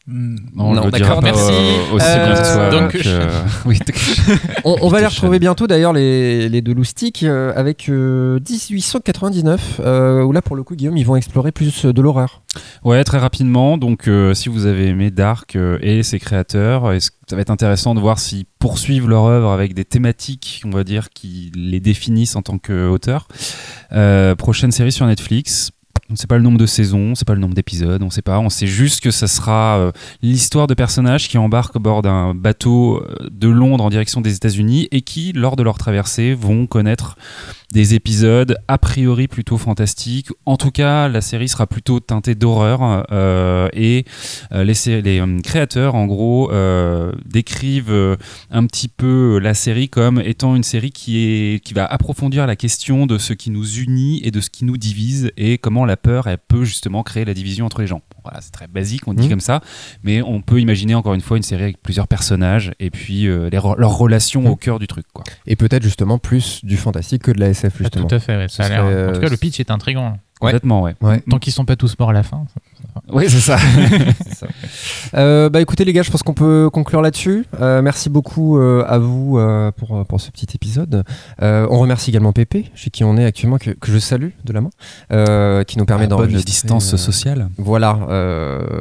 On 0.57 0.73
Non, 0.73 0.89
d'accord, 0.89 1.21
merci. 1.21 1.51
aussi 1.93 2.05
Euh, 2.09 2.69
bien 2.69 2.81
donc, 2.81 2.97
euh, 3.05 3.41
oui, 3.65 3.79
On, 4.65 4.75
on 4.81 4.87
va 4.89 4.99
les 4.99 5.05
retrouver 5.07 5.39
bientôt 5.39 5.67
d'ailleurs 5.67 5.93
les, 5.93 6.49
les 6.49 6.61
deux 6.61 6.73
loustiques 6.73 7.23
euh, 7.23 7.53
avec 7.55 7.87
euh, 7.87 8.39
1899 8.49 9.79
euh, 9.79 10.23
où 10.23 10.31
là 10.31 10.41
pour 10.41 10.55
le 10.55 10.63
coup 10.63 10.75
Guillaume 10.75 10.97
ils 10.97 11.05
vont 11.05 11.15
explorer 11.15 11.51
plus 11.51 11.85
de 11.85 12.01
l'horreur. 12.01 12.41
Ouais, 12.83 13.03
très 13.03 13.17
rapidement. 13.19 13.77
Donc, 13.77 14.07
euh, 14.07 14.33
si 14.33 14.49
vous 14.49 14.65
avez 14.65 14.87
aimé 14.87 15.11
Dark 15.11 15.55
euh, 15.55 15.77
et 15.81 16.03
ses 16.03 16.19
créateurs, 16.19 16.91
est-ce 16.91 17.11
que 17.11 17.15
ça 17.31 17.37
va 17.37 17.43
être 17.43 17.49
intéressant 17.49 17.95
de 17.95 18.01
voir 18.01 18.19
s'ils 18.19 18.43
poursuivent 18.59 19.07
leur 19.07 19.23
œuvre 19.23 19.51
avec 19.51 19.73
des 19.73 19.85
thématiques, 19.85 20.63
on 20.65 20.69
va 20.69 20.83
dire, 20.83 21.11
qui 21.11 21.49
les 21.55 21.79
définissent 21.79 22.35
en 22.35 22.41
tant 22.41 22.57
qu'auteurs. 22.57 23.29
Euh, 23.93 24.35
prochaine 24.35 24.73
série 24.73 24.91
sur 24.91 25.05
Netflix. 25.05 25.71
On 26.11 26.15
ne 26.15 26.17
sait 26.17 26.27
pas 26.27 26.35
le 26.35 26.43
nombre 26.43 26.57
de 26.57 26.65
saisons, 26.65 26.99
on 26.99 27.09
ne 27.11 27.15
sait 27.15 27.23
pas 27.23 27.35
le 27.35 27.39
nombre 27.39 27.53
d'épisodes, 27.53 28.03
on 28.03 28.07
ne 28.07 28.11
sait 28.11 28.21
pas. 28.21 28.37
On 28.39 28.49
sait 28.49 28.67
juste 28.67 28.99
que 28.99 29.11
ça 29.11 29.27
sera 29.27 29.77
euh, 29.77 29.91
l'histoire 30.21 30.67
de 30.67 30.73
personnages 30.73 31.29
qui 31.29 31.37
embarquent 31.37 31.77
au 31.77 31.79
bord 31.79 32.01
d'un 32.01 32.35
bateau 32.35 32.97
euh, 32.97 33.29
de 33.31 33.47
Londres 33.47 33.85
en 33.85 33.89
direction 33.89 34.19
des 34.19 34.35
États-Unis 34.35 34.89
et 34.91 35.03
qui, 35.03 35.31
lors 35.31 35.55
de 35.55 35.63
leur 35.63 35.77
traversée, 35.77 36.33
vont 36.33 36.67
connaître 36.67 37.15
des 37.71 37.93
épisodes 37.93 38.57
a 38.67 38.77
priori 38.77 39.29
plutôt 39.29 39.57
fantastiques. 39.57 40.27
En 40.45 40.57
tout 40.57 40.71
cas, 40.71 41.07
la 41.07 41.21
série 41.21 41.47
sera 41.47 41.65
plutôt 41.65 42.01
teintée 42.01 42.35
d'horreur 42.35 43.05
euh, 43.13 43.69
et 43.71 44.03
les, 44.51 45.23
créateurs, 45.41 45.95
en 45.95 46.05
gros, 46.05 46.51
décrivent 47.25 48.17
un 48.51 48.65
petit 48.65 48.89
peu 48.89 49.39
la 49.39 49.53
série 49.53 49.87
comme 49.87 50.19
étant 50.19 50.57
une 50.57 50.63
série 50.63 50.91
qui, 50.91 51.23
est, 51.23 51.63
qui 51.63 51.73
va 51.73 51.85
approfondir 51.85 52.45
la 52.45 52.57
question 52.57 53.05
de 53.05 53.17
ce 53.17 53.31
qui 53.31 53.51
nous 53.51 53.79
unit 53.79 54.19
et 54.25 54.31
de 54.31 54.41
ce 54.41 54.49
qui 54.49 54.65
nous 54.65 54.75
divise 54.75 55.31
et 55.37 55.57
comment 55.57 55.85
la 55.85 55.95
peur, 56.01 56.27
elle 56.27 56.37
peut 56.37 56.63
justement 56.63 57.03
créer 57.03 57.25
la 57.25 57.33
division 57.33 57.65
entre 57.65 57.81
les 57.81 57.87
gens. 57.87 58.01
Voilà, 58.23 58.41
c'est 58.41 58.51
très 58.51 58.67
basique, 58.67 59.07
on 59.07 59.13
dit 59.13 59.23
Mhm. 59.23 59.29
comme 59.29 59.39
ça, 59.39 59.61
mais 60.03 60.21
on 60.21 60.41
peut 60.41 60.59
imaginer 60.59 60.95
encore 60.95 61.13
une 61.13 61.21
fois 61.21 61.37
une 61.37 61.43
série 61.43 61.63
avec 61.63 61.81
plusieurs 61.81 62.07
personnages 62.07 62.71
et 62.79 62.89
puis 62.91 63.27
euh, 63.27 63.49
re- 63.49 63.77
leurs 63.79 63.97
relations 63.97 64.41
Mhm. 64.41 64.47
au 64.47 64.55
cœur 64.55 64.79
du 64.79 64.87
truc. 64.87 65.05
Quoi. 65.13 65.23
Et 65.47 65.55
peut-être 65.55 65.83
justement 65.83 66.17
plus 66.17 66.63
du 66.63 66.77
fantastique 66.77 67.23
que 67.23 67.31
de 67.31 67.39
la 67.39 67.49
SF 67.49 67.73
Ah, 67.75 67.77
justement. 67.79 68.07
tout 68.07 68.15
à 68.15 68.19
fait, 68.19 68.37
ouais, 68.37 68.47
ça 68.49 68.63
a 68.65 68.67
En 68.67 68.85
tout 68.85 68.91
euh, 68.91 69.19
cas, 69.19 69.29
le 69.29 69.37
pitch 69.37 69.59
est 69.59 69.71
intriguant. 69.71 70.11
Ouais. 70.11 70.17
Complètement, 70.49 70.81
ouais. 70.81 70.95
Ouais. 71.01 71.21
Tant 71.29 71.37
qu'ils 71.37 71.53
sont 71.53 71.65
pas 71.65 71.75
tous 71.75 71.97
morts 71.99 72.09
à 72.09 72.13
la 72.13 72.23
fin. 72.23 72.45
Oui, 73.11 73.25
c'est 73.29 73.39
ça. 73.39 73.57
Euh, 75.13 75.49
bah 75.49 75.59
écoutez 75.59 75.83
les 75.83 75.91
gars, 75.91 76.03
je 76.03 76.09
pense 76.11 76.23
qu'on 76.23 76.33
peut 76.33 76.69
conclure 76.71 77.01
là-dessus. 77.01 77.45
Euh, 77.59 77.81
merci 77.81 78.09
beaucoup 78.09 78.57
euh, 78.57 78.85
à 78.87 78.97
vous 78.97 79.37
pour, 79.75 80.05
pour 80.05 80.21
ce 80.21 80.31
petit 80.31 80.47
épisode. 80.55 81.03
On 81.41 81.79
remercie 81.79 82.11
également 82.11 82.31
Pépé, 82.31 82.71
chez 82.75 82.89
qui 82.91 83.03
on 83.03 83.17
est 83.17 83.25
actuellement, 83.25 83.57
que, 83.57 83.71
que 83.71 83.91
je 83.91 83.97
salue 83.97 84.29
de 84.45 84.53
la 84.53 84.61
main, 84.61 85.63
qui 85.65 85.77
nous 85.77 85.85
permet 85.85 86.07
d'enregistrer. 86.07 86.45
distance 86.45 86.95
sociale. 86.95 87.49
Voilà, 87.57 87.99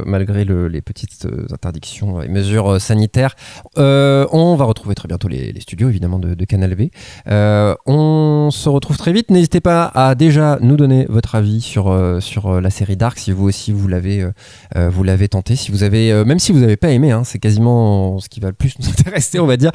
malgré 0.07 0.45
le- 0.45 0.69
les 0.69 0.81
petites 0.83 1.27
interdictions 1.53 2.23
et 2.23 2.29
mesures 2.29 2.81
sanitaires. 2.81 3.35
On 3.77 4.55
va 4.57 4.65
retrouver 4.67 4.95
très 4.95 5.09
bientôt 5.09 5.27
les, 5.27 5.53
les 5.53 5.61
studios, 5.61 5.89
évidemment, 5.89 6.21
de, 6.21 6.35
de 6.35 6.45
Canal 6.45 6.75
V. 6.75 6.93
On 7.27 8.51
se 8.53 8.69
retrouve 8.69 8.99
très 8.99 9.13
vite. 9.13 9.31
N'hésitez 9.31 9.61
pas 9.61 9.85
à 9.95 10.15
déjà 10.15 10.59
nous 10.61 10.77
donner 10.77 11.07
votre 11.09 11.35
avis 11.35 11.61
sur, 11.61 11.93
sur 12.21 12.61
la 12.61 12.71
série 12.71 12.97
Dark, 12.97 13.19
si 13.19 13.33
vous 13.33 13.49
aussi 13.49 13.73
vous 13.73 13.89
l'avez 13.89 14.20
euh, 14.23 14.31
euh, 14.77 14.91
vous 14.91 15.03
l'avez 15.03 15.29
tenté. 15.29 15.57
Si 15.57 15.71
vous 15.71 15.83
avez, 15.83 16.13
euh, 16.13 16.25
même 16.25 16.39
si 16.39 16.53
vous 16.53 16.59
n'avez 16.61 16.77
pas 16.77 16.91
aimé, 16.91 17.11
hein, 17.11 17.23
c'est 17.25 17.39
quasiment 17.39 18.19
ce 18.21 18.29
qui 18.29 18.41
va 18.41 18.49
le 18.49 18.55
plus 18.55 18.75
nous 18.81 18.89
intéresser, 18.89 19.39
on 19.39 19.47
va 19.47 19.57
dire, 19.57 19.73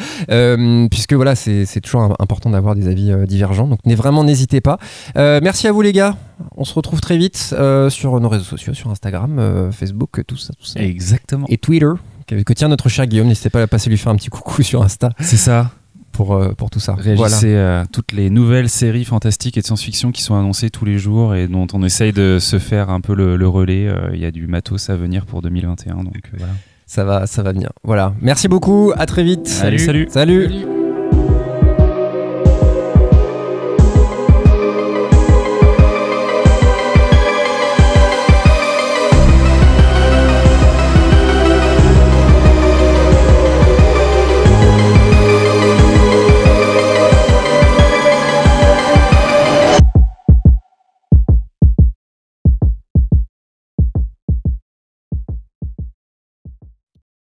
puisque 0.89 1.13
voilà, 1.13 1.35
c'est 1.35 1.65
toujours 1.81 2.01
im- 2.01 2.15
important 2.19 2.49
d'avoir 2.49 2.75
des 2.75 2.87
avis 2.87 3.11
divergents. 3.27 3.67
Donc 3.67 3.79
vraiment, 3.85 4.23
n'hésitez 4.23 4.61
pas. 4.61 4.77
Merci 5.15 5.67
à 5.67 5.71
vous 5.71 5.81
les 5.81 5.93
gars. 5.93 6.17
On 6.57 6.65
se 6.65 6.73
retrouve 6.73 7.01
très 7.01 7.17
vite 7.17 7.55
sur 7.89 8.19
nos 8.19 8.29
réseaux 8.29 8.43
sociaux, 8.43 8.73
sur 8.73 8.89
Instagram, 8.91 9.69
Facebook, 9.71 10.21
tout 10.27 10.37
ça, 10.37 10.53
tout 10.59 10.65
ça. 10.65 10.79
Exactement. 10.81 11.45
Et 11.49 11.57
Twitter, 11.57 11.91
que, 12.27 12.35
que 12.41 12.53
tient 12.53 12.67
notre 12.67 12.89
cher 12.89 13.05
Guillaume. 13.07 13.27
N'hésitez 13.27 13.49
pas 13.49 13.61
à 13.61 13.67
passer 13.67 13.89
lui 13.89 13.97
faire 13.97 14.11
un 14.11 14.15
petit 14.15 14.29
coucou 14.29 14.61
sur 14.63 14.81
Insta 14.83 15.11
C'est 15.19 15.37
ça. 15.37 15.71
Pour, 16.15 16.33
euh, 16.33 16.53
pour 16.53 16.69
tout 16.69 16.79
ça. 16.79 16.95
Réagissez 16.95 17.55
à 17.57 17.83
toutes 17.91 18.13
les 18.13 18.29
nouvelles 18.29 18.69
séries 18.69 19.03
fantastiques 19.05 19.57
et 19.57 19.61
de 19.61 19.65
science-fiction 19.65 20.11
qui 20.11 20.21
sont 20.21 20.35
annoncées 20.35 20.69
tous 20.69 20.85
les 20.85 20.97
jours 20.97 21.35
et 21.35 21.47
dont 21.47 21.67
on 21.73 21.83
essaye 21.83 22.13
de 22.13 22.37
se 22.39 22.57
faire 22.57 22.89
un 22.89 23.01
peu 23.01 23.13
le, 23.13 23.35
le 23.35 23.47
relais. 23.47 23.87
Euh, 23.87 24.09
Il 24.13 24.19
y 24.21 24.25
a 24.25 24.31
du 24.31 24.47
matos 24.47 24.89
à 24.89 24.95
venir 24.95 25.25
pour 25.25 25.41
2021. 25.41 25.95
Donc 25.95 26.15
euh, 26.15 26.37
voilà. 26.37 26.53
Ça 26.87 27.03
va, 27.03 27.27
ça 27.27 27.43
va 27.43 27.51
bien. 27.51 27.69
Voilà. 27.83 28.13
Merci 28.21 28.47
beaucoup. 28.47 28.93
À 28.95 29.05
très 29.05 29.23
vite. 29.23 29.47
Salut. 29.47 29.79
Salut. 29.79 30.07
Salut. 30.09 30.84